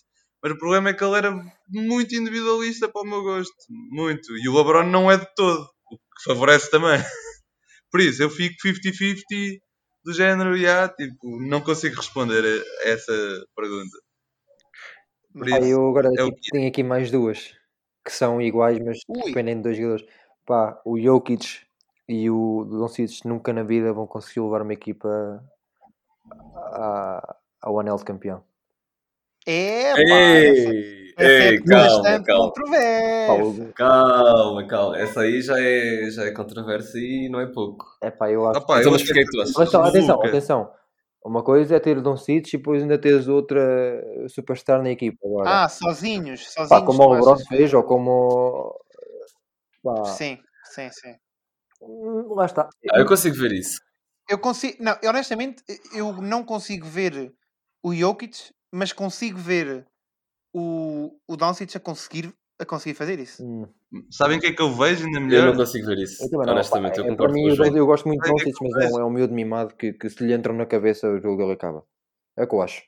mas 0.46 0.54
o 0.54 0.60
problema 0.60 0.90
é 0.90 0.94
que 0.94 1.04
ele 1.04 1.18
era 1.18 1.32
muito 1.68 2.14
individualista 2.14 2.88
para 2.88 3.02
o 3.02 3.04
meu 3.04 3.24
gosto, 3.24 3.56
muito. 3.90 4.38
E 4.38 4.48
o 4.48 4.56
LeBron 4.56 4.84
não 4.84 5.10
é 5.10 5.18
de 5.18 5.26
todo, 5.36 5.68
o 5.92 5.98
que 5.98 6.24
favorece 6.24 6.70
também. 6.70 7.00
Por 7.92 8.00
isso, 8.00 8.22
eu 8.22 8.30
fico 8.30 8.54
50-50 8.62 9.60
do 10.04 10.14
género, 10.14 10.56
e 10.56 10.68
ah, 10.68 10.88
tipo, 10.88 11.42
não 11.42 11.62
consigo 11.62 11.96
responder 11.96 12.44
a 12.46 12.88
essa 12.88 13.12
pergunta. 13.56 13.98
Por 15.34 15.50
Pá, 15.50 15.58
isso, 15.58 15.68
eu 15.68 15.90
agora 15.90 16.10
é 16.10 16.12
tipo, 16.12 16.40
tenho 16.52 16.68
aqui 16.68 16.84
mais 16.84 17.10
duas 17.10 17.56
que 18.06 18.12
são 18.12 18.40
iguais, 18.40 18.78
mas 18.78 19.00
Ui. 19.10 19.24
dependem 19.26 19.56
de 19.56 19.64
dois 19.64 19.78
jogadores. 19.78 20.06
Pá, 20.46 20.80
o 20.86 21.00
Jokic 21.00 21.62
e 22.08 22.30
o 22.30 22.66
Doncic 22.66 23.26
nunca 23.26 23.52
na 23.52 23.64
vida 23.64 23.92
vão 23.92 24.06
conseguir 24.06 24.42
levar 24.42 24.62
uma 24.62 24.74
equipa 24.74 25.44
a- 26.56 27.36
ao 27.64 27.80
anel 27.80 27.98
de 27.98 28.06
campeão. 28.06 28.44
É, 29.48 29.92
essa, 29.92 30.70
Ei, 31.20 31.56
é 31.56 31.62
calma, 31.62 32.24
calma. 32.24 32.24
Pá, 32.26 32.34
controversa. 32.38 33.34
o- 33.44 33.74
Calma, 33.74 34.68
calma. 34.68 34.98
Essa 34.98 35.22
aí 35.22 35.42
já 35.42 35.60
é, 35.60 36.10
já 36.10 36.24
é 36.26 36.32
controversa 36.32 36.98
e 36.98 37.30
não 37.30 37.40
é 37.40 37.46
pouco. 37.48 37.86
é 38.02 38.10
pá, 38.12 38.30
eu 38.32 38.48
acho 38.48 38.60
ah, 38.60 38.66
pá, 38.66 38.80
Então, 38.80 38.92
eu 38.92 38.92
mas 38.92 39.02
até 39.04 39.14
porquê 39.14 39.20
é 39.22 39.26
que 39.26 39.32
tu? 39.32 39.60
Mas 39.60 39.70
só, 39.70 39.84
atenção, 39.84 40.16
Luka. 40.16 40.28
atenção. 40.28 40.74
Uma 41.24 41.44
coisa 41.44 41.76
é 41.76 41.80
ter 41.80 41.98
o 41.98 42.02
Doncic 42.02 42.48
e 42.54 42.58
depois 42.58 42.82
ainda 42.84 43.00
teres 43.00 43.28
outra 43.28 44.04
superstar 44.30 44.82
na 44.82 44.92
equipa. 44.92 45.18
Agora, 45.26 45.64
Ah, 45.64 45.70
sozinhos, 45.70 46.52
sozinhos. 46.52 46.70
pá, 46.70 46.82
como 46.86 47.04
o 47.08 47.30
achas? 47.34 47.48
fez 47.48 47.74
ou 47.74 47.84
como. 47.84 48.76
Pá, 49.84 50.04
Sim, 50.06 50.38
sim, 50.66 50.90
sim. 50.92 51.16
hum, 51.82 52.34
lá 52.36 52.46
está. 52.46 52.70
Ah, 52.92 53.00
eu 53.00 53.06
consigo 53.08 53.36
ver 53.36 53.52
isso. 53.54 53.80
Eu 54.30 54.40
consigo, 54.40 54.78
não, 54.84 54.98
honestamente, 55.08 55.64
eu 55.94 56.14
não 56.14 56.44
consigo 56.44 56.86
ver 56.88 57.32
o 57.84 57.94
Jokic, 57.94 58.52
mas 58.72 58.92
consigo 58.92 59.38
ver 59.38 59.86
o, 60.54 61.18
o 61.28 61.36
Doncic 61.36 61.76
a 61.76 61.80
conseguir, 61.80 62.34
a 62.60 62.66
conseguir 62.66 62.96
fazer 62.96 63.20
isso. 63.20 63.44
Hum, 63.44 63.68
Sabem 64.12 64.38
o 64.38 64.42
que 64.42 64.48
é 64.48 64.54
que 64.54 64.62
eu 64.62 64.74
vejo 64.74 65.06
ainda 65.06 65.20
Eu 65.20 65.24
melhor? 65.26 65.46
não 65.48 65.56
consigo 65.56 65.88
ver 65.88 66.00
isso. 66.00 66.24
eu 66.24 66.46
não, 66.46 66.54
Honestamente, 66.54 66.98
eu 66.98 67.06
é, 67.06 67.10
concordo 67.10 67.34
mim, 67.34 67.56
com 67.56 67.64
o 67.64 67.66
eu, 67.66 67.78
eu 67.78 67.86
gosto 67.86 68.08
muito 68.08 68.22
de 68.22 68.28
Sabem 68.28 68.42
o 68.42 68.44
que 68.44 68.50
é 68.50 68.54
Doncic, 68.54 68.66
eu 68.66 68.72
mas 68.72 68.84
é 68.84 68.94
um, 68.94 69.00
é 69.00 69.06
um 69.06 69.10
miúdo 69.10 69.34
mimado 69.34 69.76
que, 69.76 69.94
que 69.94 70.10
se 70.10 70.26
lhe 70.26 70.34
entram 70.34 70.56
na 70.56 70.66
cabeça 70.66 71.10
o 71.10 71.20
jogo 71.20 71.42
ele 71.42 71.54
acaba. 71.54 71.86
É 72.38 72.44
o 72.44 72.48
que 72.48 72.56
eu 72.56 72.62
acho. 72.62 72.84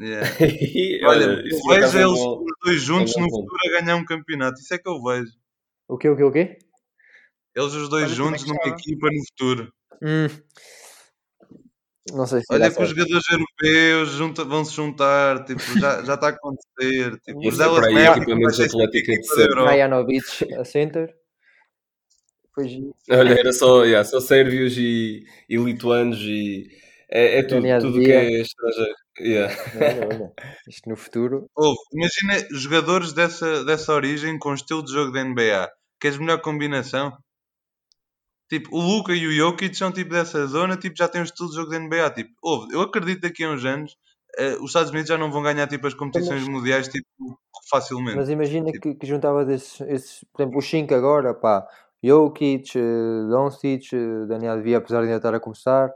Yeah. 0.00 0.26
Olha, 1.06 1.24
eu 1.24 1.58
vejo 1.68 1.98
é 1.98 2.02
eles 2.02 2.18
bom. 2.18 2.44
os 2.44 2.52
dois 2.64 2.82
juntos 2.82 3.16
é 3.16 3.20
no 3.20 3.28
futuro 3.28 3.58
a 3.66 3.80
ganhar 3.80 3.96
um 3.96 4.04
campeonato. 4.04 4.58
Isso 4.58 4.72
é 4.72 4.78
que 4.78 4.88
eu 4.88 5.02
vejo. 5.02 5.32
O 5.86 5.98
quê, 5.98 6.08
o 6.08 6.16
quê, 6.16 6.22
o 6.22 6.32
quê? 6.32 6.58
Eles 7.54 7.74
os 7.74 7.88
dois 7.88 8.06
Olha, 8.06 8.14
juntos 8.14 8.44
numa 8.46 8.68
equipa 8.68 9.08
no 9.10 9.24
futuro. 9.26 9.72
Hum, 10.02 10.26
não 12.10 12.26
sei 12.26 12.40
se 12.40 12.46
Olha 12.50 12.70
que 12.70 12.82
os 12.82 12.88
jogadores 12.88 13.24
europeus 13.30 14.08
junta- 14.10 14.44
vão 14.44 14.64
se 14.64 14.74
juntar, 14.74 15.44
tipo, 15.44 15.60
já, 15.78 16.02
já 16.04 16.14
está 16.14 16.26
a 16.28 16.30
acontecer. 16.30 17.20
Tipo, 17.24 17.48
os 17.48 17.60
é 17.60 17.64
para 17.68 17.86
aí, 17.86 17.94
Mavericks 17.94 18.16
equipamentos 18.16 18.60
a 18.60 18.64
atléticos 18.64 19.14
de 19.14 19.26
sempre. 19.26 19.42
Europa. 19.42 19.64
Marjanovic 19.70 20.54
a 20.54 20.64
center. 20.64 21.14
Depois 22.44 22.72
Olha, 23.10 23.38
era 23.38 23.52
só, 23.52 23.84
yeah, 23.84 24.04
só 24.04 24.20
sérvios 24.20 24.76
e, 24.76 25.24
e 25.48 25.56
lituanos 25.56 26.18
e 26.20 26.66
é, 27.08 27.38
é 27.38 27.42
tudo, 27.42 27.62
tudo 27.78 28.00
que 28.00 28.10
é 28.10 28.40
estrangeiro. 28.40 28.94
Yeah. 29.20 29.54
Olha, 29.76 30.08
olha. 30.08 30.32
Isto 30.66 30.88
no 30.88 30.96
futuro. 30.96 31.46
Ouve, 31.54 31.78
imagina 31.92 32.48
jogadores 32.50 33.12
dessa, 33.12 33.64
dessa 33.64 33.92
origem 33.92 34.38
com 34.38 34.54
estilo 34.54 34.82
de 34.82 34.92
jogo 34.92 35.12
da 35.12 35.22
NBA. 35.22 35.70
Queres 36.00 36.18
melhor 36.18 36.40
combinação? 36.40 37.12
Tipo, 38.52 38.76
o 38.76 38.82
Luca 38.82 39.14
e 39.14 39.26
o 39.26 39.32
Jokic 39.32 39.74
são 39.74 39.90
tipo 39.90 40.10
dessa 40.10 40.46
zona, 40.46 40.76
tipo, 40.76 40.94
já 40.94 41.08
têm 41.08 41.22
um 41.22 41.24
estilo 41.24 41.48
de 41.48 41.56
jogo 41.56 41.70
da 41.70 41.78
NBA. 41.78 42.10
Tipo, 42.10 42.30
ouve, 42.42 42.74
eu 42.74 42.82
acredito 42.82 43.22
que 43.22 43.28
daqui 43.28 43.44
a 43.44 43.48
uns 43.50 43.64
anos 43.64 43.96
eh, 44.36 44.56
os 44.56 44.66
Estados 44.66 44.90
Unidos 44.90 45.08
já 45.08 45.16
não 45.16 45.32
vão 45.32 45.42
ganhar 45.42 45.66
tipo 45.66 45.86
as 45.86 45.94
competições 45.94 46.46
mundiais 46.46 46.86
tipo, 46.86 47.06
facilmente. 47.70 48.14
Mas 48.14 48.28
imagina 48.28 48.70
que, 48.70 48.94
que 48.94 49.06
juntava 49.06 49.42
desses, 49.46 49.80
esses, 49.80 50.24
por 50.30 50.42
exemplo, 50.42 50.58
os 50.58 50.68
5 50.68 50.94
agora, 50.94 51.32
pá, 51.32 51.66
Jokic, 52.04 52.76
eh, 52.76 53.26
Doncic, 53.30 53.94
eh, 53.94 54.26
Daniel 54.28 54.60
Via, 54.60 54.76
apesar 54.76 54.98
de 54.98 55.04
ainda 55.06 55.16
estar 55.16 55.34
a 55.34 55.40
começar, 55.40 55.90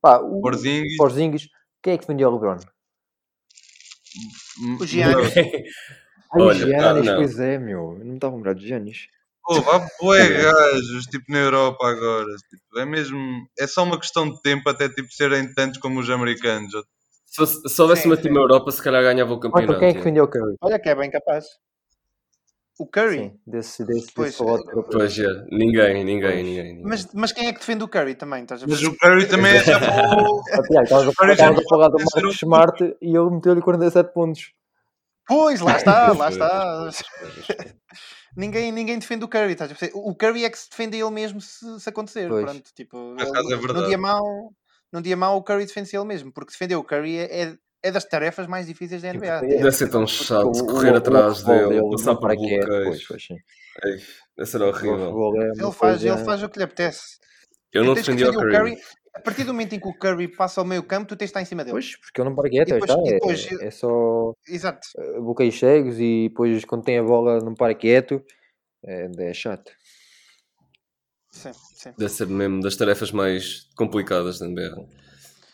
pá, 0.00 0.16
o 0.16 0.40
Porzingis, 0.40 0.96
Porzingis, 0.96 1.48
quem 1.82 1.92
é 1.92 1.98
que 1.98 2.06
defendia 2.06 2.26
o 2.30 2.32
LeBron? 2.32 2.56
O 4.80 4.86
Giannis. 4.86 5.34
Ai, 6.32 6.40
o 6.40 6.44
Olha, 6.44 6.54
Giannis, 6.54 7.06
ah, 7.06 7.12
não. 7.12 7.16
pois 7.16 7.38
é, 7.38 7.58
meu, 7.58 7.98
eu 7.98 8.04
não 8.06 8.14
estava 8.14 8.32
a 8.32 8.36
lembrar 8.36 8.54
de 8.54 8.66
Giannis. 8.66 9.08
Ouve, 9.48 9.70
há 9.70 9.86
bué 10.00 10.28
gajos 10.28 11.04
tipo, 11.06 11.24
na 11.32 11.38
Europa 11.38 11.86
agora. 11.88 12.34
Tipo, 12.50 12.78
é 12.80 12.84
mesmo. 12.84 13.18
É 13.58 13.66
só 13.66 13.82
uma 13.82 13.98
questão 13.98 14.28
de 14.30 14.40
tempo 14.42 14.68
até 14.68 14.88
tipo, 14.88 15.10
serem 15.10 15.52
tantos 15.54 15.78
como 15.80 16.00
os 16.00 16.10
americanos. 16.10 16.70
Se, 17.26 17.36
fosse- 17.36 17.68
se 17.68 17.82
houvesse 17.82 18.02
Sim, 18.02 18.08
uma 18.08 18.16
sim. 18.16 18.22
Team 18.22 18.36
Europa, 18.36 18.70
se 18.70 18.82
calhar 18.82 19.02
ganhava 19.02 19.30
o 19.30 19.34
Ah, 19.34 19.38
então 19.38 19.50
campeonato. 19.50 19.78
quem 19.80 19.88
é 19.88 19.92
que 19.92 19.98
defendia 19.98 20.24
o 20.24 20.28
Curry? 20.28 20.56
Olha 20.60 20.78
que 20.78 20.88
é 20.88 20.94
bem 20.94 21.10
capaz. 21.10 21.46
O 22.80 22.86
Curry? 22.86 23.18
Sim, 23.18 23.40
desse, 23.46 23.84
desse, 23.84 24.12
Pois, 24.14 24.30
desse 24.30 24.40
europeu. 24.42 24.84
Pois, 24.84 25.16
yeah. 25.16 25.44
ninguém, 25.50 26.04
ninguém, 26.04 26.20
Pois. 26.32 26.44
ninguém. 26.44 26.64
ninguém. 26.74 26.82
Mas, 26.84 27.08
mas 27.12 27.32
quem 27.32 27.48
é 27.48 27.52
que 27.52 27.58
defende 27.58 27.82
o 27.82 27.88
Curry 27.88 28.14
também? 28.14 28.42
Estás 28.42 28.62
a 28.62 28.66
Mas 28.68 28.82
o 28.82 28.96
Curry 28.96 29.26
também 29.26 29.52
é 29.56 29.64
já 29.64 29.78
bom. 29.80 30.40
Estavas 30.82 31.08
a 31.08 31.62
falar 31.68 31.88
do 31.88 31.96
pode 31.98 32.10
ser 32.10 32.20
Marcos 32.20 32.24
um- 32.24 32.30
Smart 32.30 32.96
e 33.02 33.08
ele 33.16 33.30
meteu-lhe 33.30 33.60
47 33.60 34.12
pontos. 34.12 34.52
Pois, 35.26 35.60
lá 35.60 35.76
está, 35.76 36.12
lá 36.12 36.28
está. 36.30 36.88
Ninguém, 38.38 38.72
ninguém 38.72 38.98
defende 38.98 39.24
o 39.24 39.28
Curry, 39.28 39.52
estás 39.52 39.70
a 39.70 39.74
perceber? 39.74 39.92
O 39.98 40.14
Curry 40.14 40.44
é 40.44 40.50
que 40.50 40.58
se 40.58 40.70
defende 40.70 40.96
ele 40.96 41.10
mesmo 41.10 41.40
se, 41.40 41.80
se 41.80 41.88
acontecer. 41.88 42.28
Pois. 42.28 42.44
Pronto, 42.44 42.70
tipo, 42.74 43.14
ele- 43.18 43.54
é 43.54 43.72
num 43.72 43.86
dia 43.86 43.98
mau, 43.98 44.52
num 44.92 45.02
dia 45.02 45.16
mau 45.16 45.36
o 45.36 45.42
Curry 45.42 45.66
defende-se 45.66 45.96
ele 45.96 46.06
mesmo, 46.06 46.32
porque 46.32 46.52
defender 46.52 46.76
o 46.76 46.84
Curry 46.84 47.18
é, 47.18 47.42
é, 47.42 47.54
é 47.82 47.90
das 47.90 48.04
tarefas 48.04 48.46
mais 48.46 48.66
difíceis 48.66 49.02
da 49.02 49.08
NBA. 49.12 49.40
porque- 49.40 49.56
Deve 49.56 49.72
ser 49.72 49.88
tão 49.90 50.06
chato 50.06 50.46
O- 50.46 50.50
o- 50.62 50.66
correr 50.66 50.92
o 50.92 50.96
atrás 50.96 51.38
off-ball 51.40 51.68
dele, 51.68 51.80
dele 51.82 51.90
passar 51.90 52.16
Pois, 52.16 52.38
bloqueios. 52.38 53.28
Deve 54.36 54.50
ser 54.50 54.62
O 54.62 54.68
horrível. 54.68 55.32
é 55.42 55.44
Ele 55.48 55.60
faz, 55.60 55.74
coisa- 55.76 56.08
ele 56.08 56.24
faz 56.24 56.42
o 56.42 56.48
que 56.48 56.58
lhe 56.58 56.64
apetece. 56.64 57.18
Eu 57.72 57.84
não 57.84 57.94
defendia 57.94 58.28
o 58.28 58.32
defender 58.32 58.58
Curry. 58.58 58.78
A 59.14 59.20
partir 59.20 59.44
do 59.44 59.52
momento 59.52 59.74
em 59.74 59.80
que 59.80 59.88
o 59.88 59.94
Curry 59.98 60.28
passa 60.28 60.60
ao 60.60 60.66
meio 60.66 60.82
campo, 60.82 61.08
tu 61.08 61.16
tens 61.16 61.26
de 61.26 61.30
estar 61.30 61.42
em 61.42 61.44
cima 61.44 61.64
dele. 61.64 61.72
Pois, 61.72 61.96
porque 61.96 62.20
ele 62.20 62.28
não 62.28 62.36
para 62.36 62.48
quieto, 62.48 62.68
depois- 62.68 62.90
está, 62.90 63.00
é, 63.02 63.12
depois- 63.14 63.52
é 63.62 63.70
só 63.70 64.32
Exato. 64.46 64.86
eh, 64.96 65.20
bloqueios 65.20 65.58
cegos 65.58 65.98
e 65.98 66.28
depois 66.28 66.64
quando 66.64 66.84
tem 66.84 66.98
a 66.98 67.02
bola 67.02 67.38
não 67.40 67.54
para 67.54 67.74
quieto. 67.74 68.22
É, 68.84 69.08
é 69.18 69.34
chato. 69.34 69.72
Sim, 71.30 71.50
sim. 71.74 71.92
Deve 71.98 72.10
ser 72.12 72.26
mesmo 72.28 72.60
das 72.60 72.76
tarefas 72.76 73.10
mais 73.12 73.68
complicadas 73.76 74.38
da 74.38 74.46
NBA. 74.46 74.86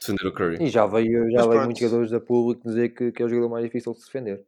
Defender 0.01 0.27
o 0.27 0.33
Curry. 0.35 0.63
E 0.63 0.69
já 0.69 0.87
veio, 0.87 1.31
já 1.31 1.39
Mas 1.39 1.49
veio 1.49 1.63
muitos 1.65 1.81
jogadores 1.81 2.11
da 2.11 2.21
público 2.21 2.69
dizer 2.69 2.91
que, 2.91 3.11
que 3.13 3.23
é 3.23 3.25
o 3.25 3.29
jogador 3.29 3.49
mais 3.49 3.65
difícil 3.65 3.93
de 3.93 4.01
se 4.01 4.07
defender. 4.07 4.45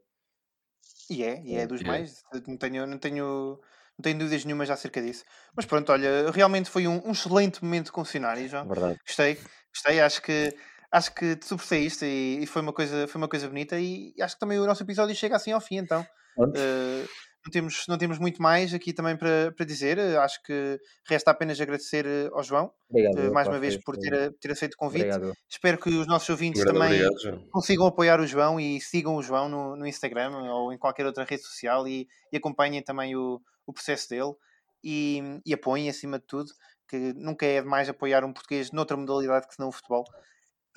E 1.08 1.22
é, 1.24 1.42
e 1.42 1.54
é 1.56 1.66
dos 1.66 1.80
É. 1.80 1.84
mais. 1.84 2.22
Não 2.46 2.56
tenho, 2.58 2.86
não, 2.86 2.98
tenho, 2.98 3.58
não 3.98 4.02
tenho 4.02 4.18
dúvidas 4.18 4.44
nenhumas 4.44 4.70
acerca 4.70 5.00
disso. 5.00 5.24
Mas 5.54 5.64
pronto, 5.64 5.90
olha, 5.90 6.30
realmente 6.30 6.70
foi 6.70 6.86
um, 6.86 7.02
um 7.06 7.12
excelente 7.12 7.62
momento 7.62 7.92
com 7.92 8.02
o 8.02 8.04
Funcionário, 8.04 8.48
João. 8.48 8.68
Verdade. 8.68 8.98
Gostei, 9.06 9.38
gostei, 9.72 10.00
acho 10.00 10.22
que 10.22 10.54
acho 10.92 11.14
que 11.14 11.36
te 11.36 11.46
sobressaíste 11.46 12.04
e, 12.04 12.42
e 12.42 12.46
foi, 12.46 12.62
uma 12.62 12.72
coisa, 12.72 13.06
foi 13.08 13.20
uma 13.20 13.28
coisa 13.28 13.48
bonita 13.48 13.78
e 13.78 14.14
acho 14.20 14.34
que 14.34 14.40
também 14.40 14.58
o 14.58 14.66
nosso 14.66 14.82
episódio 14.82 15.14
chega 15.14 15.36
assim 15.36 15.52
ao 15.52 15.60
fim, 15.60 15.76
então. 15.78 16.06
Pronto. 16.34 16.58
Não, 17.46 17.50
temos, 17.52 17.84
não 17.86 17.96
temos 17.96 18.18
muito 18.18 18.42
mais 18.42 18.74
aqui 18.74 18.92
também 18.92 19.16
para, 19.16 19.52
para 19.56 19.64
dizer. 19.64 19.98
Eh, 19.98 20.16
Acho 20.16 20.42
que 20.42 20.80
resta 21.08 21.30
apenas 21.30 21.60
agradecer 21.60 22.04
eh, 22.04 22.28
ao 22.32 22.42
João, 22.42 22.72
Obrigado. 22.90 23.18
eh, 23.18 23.30
mais 23.30 23.46
uma 23.46 23.60
vez, 23.60 23.76
por 23.76 23.96
ter, 23.96 24.32
ter 24.40 24.50
aceito 24.50 24.74
o 24.74 24.76
convite. 24.76 25.04
Obrigado. 25.04 25.32
Espero 25.48 25.78
que 25.78 25.90
os 25.90 26.08
nossos 26.08 26.28
ouvintes 26.28 26.64
também 26.64 26.82
obrigado, 26.82 27.20
João. 27.22 27.48
consigam 27.52 27.86
apoiar 27.86 28.20
o 28.20 28.26
João 28.26 28.58
e 28.58 28.80
sigam 28.80 29.14
o 29.14 29.22
João 29.22 29.48
no, 29.48 29.76
no 29.76 29.86
Instagram 29.86 30.36
ou 30.52 30.72
em 30.72 30.78
qualquer 30.78 31.06
outra 31.06 31.22
rede 31.24 31.42
social 31.42 31.86
e, 31.86 32.08
e 32.32 32.36
acompanhem 32.36 32.82
também 32.82 33.14
o, 33.14 33.40
o 33.64 33.72
processo 33.72 34.08
dele 34.08 34.32
e, 34.82 35.40
e 35.46 35.54
apoiem 35.54 35.88
acima 35.88 36.18
de 36.18 36.26
tudo, 36.26 36.50
que 36.88 37.12
nunca 37.14 37.46
é 37.46 37.62
demais 37.62 37.88
apoiar 37.88 38.24
um 38.24 38.32
português 38.32 38.72
noutra 38.72 38.96
modalidade 38.96 39.46
que 39.46 39.54
senão 39.54 39.68
o 39.68 39.72
futebol. 39.72 40.04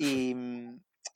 E, 0.00 0.36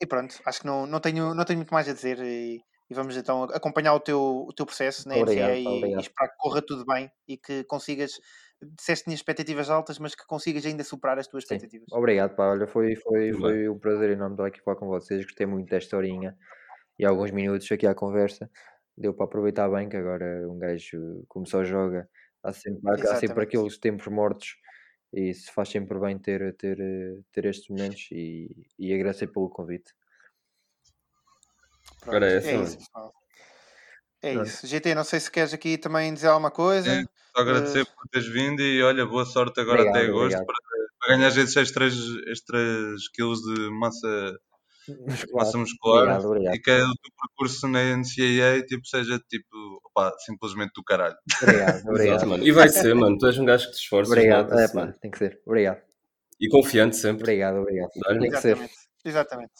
e 0.01 0.05
pronto, 0.05 0.35
acho 0.45 0.59
que 0.59 0.65
não, 0.65 0.85
não, 0.85 0.99
tenho, 0.99 1.33
não 1.33 1.45
tenho 1.45 1.59
muito 1.59 1.73
mais 1.73 1.87
a 1.87 1.93
dizer 1.93 2.19
e, 2.19 2.61
e 2.89 2.93
vamos 2.93 3.17
então 3.17 3.43
acompanhar 3.43 3.93
o 3.93 3.99
teu, 3.99 4.45
o 4.47 4.53
teu 4.53 4.65
processo 4.65 5.07
na 5.07 5.15
Obrigado, 5.15 5.51
NCA 5.51 5.59
e, 5.59 5.67
obrigado. 5.67 5.99
e 5.99 6.01
esperar 6.01 6.29
que 6.29 6.37
corra 6.37 6.61
tudo 6.61 6.85
bem 6.85 7.11
e 7.27 7.37
que 7.37 7.63
consigas, 7.63 8.19
disseste 8.61 9.05
tinhas 9.05 9.19
expectativas 9.19 9.69
altas, 9.69 9.97
mas 9.97 10.13
que 10.13 10.25
consigas 10.25 10.65
ainda 10.65 10.83
superar 10.83 11.17
as 11.17 11.27
tuas 11.27 11.43
Sim. 11.43 11.55
expectativas. 11.55 11.87
Obrigado, 11.91 12.35
pá. 12.35 12.51
Olha, 12.51 12.67
foi, 12.67 12.95
foi, 12.95 13.33
foi 13.33 13.69
um 13.69 13.79
prazer 13.79 14.11
enorme 14.11 14.35
estar 14.35 14.45
aqui 14.45 14.59
a 14.59 14.63
falar 14.63 14.77
com 14.77 14.87
vocês. 14.87 15.23
Gostei 15.23 15.45
muito 15.45 15.69
desta 15.69 15.97
horinha 15.97 16.37
e 16.99 17.05
alguns 17.05 17.31
minutos 17.31 17.71
aqui 17.71 17.87
à 17.87 17.95
conversa. 17.95 18.49
deu 18.97 19.13
para 19.13 19.25
aproveitar 19.25 19.69
bem, 19.69 19.89
que 19.89 19.97
agora 19.97 20.47
um 20.49 20.57
gajo 20.57 21.25
começou 21.27 21.61
a 21.61 21.63
joga, 21.63 22.09
há 22.43 22.53
sempre, 22.53 22.81
há, 22.91 23.15
sempre 23.15 23.43
aqueles 23.43 23.77
tempos 23.77 24.07
mortos 24.07 24.55
e 25.11 25.33
se 25.33 25.51
faz 25.51 25.69
sempre 25.69 25.99
bem 25.99 26.17
ter, 26.17 26.55
ter, 26.57 26.77
ter 27.31 27.45
estes 27.45 27.69
momentos 27.69 28.09
e, 28.11 28.67
e 28.77 28.93
agradecer 28.93 29.27
pelo 29.27 29.49
convite. 29.49 29.93
Pronto, 32.01 32.09
Agora 32.09 32.29
é 32.29 32.33
é 32.33 32.37
essa, 32.37 32.51
mano. 32.51 32.63
isso. 32.63 32.77
É 34.21 34.33
isso. 34.33 34.67
GT, 34.67 34.95
não 34.95 35.03
sei 35.03 35.19
se 35.19 35.29
queres 35.31 35.53
aqui 35.53 35.77
também 35.77 36.13
dizer 36.13 36.27
alguma 36.27 36.49
coisa. 36.51 36.89
É, 36.89 37.03
Só 37.35 37.41
agradecer 37.41 37.85
por 37.85 38.07
teres 38.11 38.27
vindo 38.27 38.61
e 38.61 38.81
olha, 38.81 39.05
boa 39.05 39.25
sorte 39.25 39.59
agora 39.59 39.81
Obrigado, 39.81 39.97
até 40.01 40.09
agosto 40.11 40.45
para, 40.45 40.55
para 40.99 41.15
ganhar 41.15 41.27
esses 41.27 41.55
extras, 41.55 41.93
extras 42.27 43.07
quilos 43.13 43.39
de 43.41 43.69
massa, 43.71 44.39
massa 45.33 45.57
muscular 45.59 46.01
Obrigado, 46.03 46.25
obrigado. 46.25 46.55
e 46.55 46.59
que 46.59 46.71
o 46.71 46.95
teu 46.95 47.11
percurso 47.21 47.67
na 47.67 47.79
NCAA 47.97 48.65
tipo, 48.65 48.87
seja 48.87 49.19
tipo, 49.29 49.79
opá, 49.85 50.11
simplesmente 50.25 50.71
do 50.75 50.83
caralho. 50.83 51.15
Obrigado, 51.43 51.69
Exato, 51.77 51.89
obrigado. 51.91 52.27
mano. 52.27 52.43
E 52.47 52.51
vai 52.51 52.69
ser, 52.69 52.95
mano. 52.95 53.17
Tu 53.19 53.27
és 53.27 53.37
um 53.37 53.45
gajo 53.45 53.65
que 53.67 53.73
te 53.73 53.81
esforças. 53.81 54.11
Obrigado, 54.11 54.57
é 54.57 54.73
mano. 54.73 54.93
tem 54.99 55.11
que 55.11 55.17
ser. 55.19 55.39
Obrigado, 55.45 55.81
E 56.39 56.49
confiante 56.49 56.95
sempre. 56.95 57.23
obrigado, 57.23 57.57
obrigado. 57.57 57.91
Tem 58.19 58.31
que 58.31 58.37
ser. 58.41 58.57
Exatamente. 59.03 59.53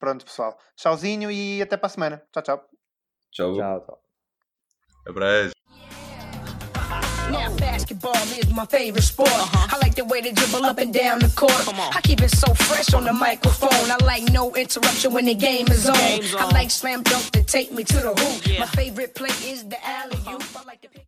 Pronto, 0.00 0.24
pessoal. 0.24 0.56
Tchauzinho 0.76 1.30
e 1.30 1.60
até 1.60 1.76
para 1.76 1.86
a 1.86 1.90
semana. 1.90 2.22
Tchau, 2.32 2.42
tchau. 2.42 2.64
Tchau. 3.30 3.54
Tchau, 3.54 3.80
tchau. 3.84 3.98
Abraço. 5.06 5.52
Now 7.30 7.54
basketball 7.58 8.16
is 8.36 8.50
my 8.52 8.66
favorite 8.66 9.04
sport. 9.04 9.30
I 9.30 9.78
like 9.80 9.94
the 9.94 10.04
way 10.04 10.20
they 10.20 10.32
dribble 10.32 10.64
up 10.64 10.78
and 10.78 10.92
down 10.92 11.20
the 11.20 11.28
court. 11.36 11.52
I 11.94 12.00
keep 12.02 12.20
it 12.22 12.30
so 12.30 12.52
fresh 12.54 12.92
on 12.92 13.04
the 13.04 13.12
microphone. 13.12 13.88
I 13.88 13.96
like 14.04 14.24
no 14.32 14.52
interruption 14.56 15.12
when 15.12 15.26
the 15.26 15.34
game 15.34 15.68
is 15.68 15.86
on. 15.88 15.94
Game's 15.94 16.34
I 16.34 16.42
on. 16.44 16.50
like 16.50 16.70
slam 16.72 17.04
dunk 17.04 17.30
to 17.30 17.44
take 17.44 17.70
me 17.72 17.84
to 17.84 17.96
the 17.98 18.14
hoop. 18.14 18.46
Yeah. 18.46 18.60
My 18.60 18.66
favorite 18.66 19.14
play 19.14 19.30
is 19.44 19.62
the 19.68 19.78
alley 19.86 20.18
oop. 20.28 20.42
I 20.56 20.64
like 20.66 20.80
to 20.80 20.88
pick 20.88 20.98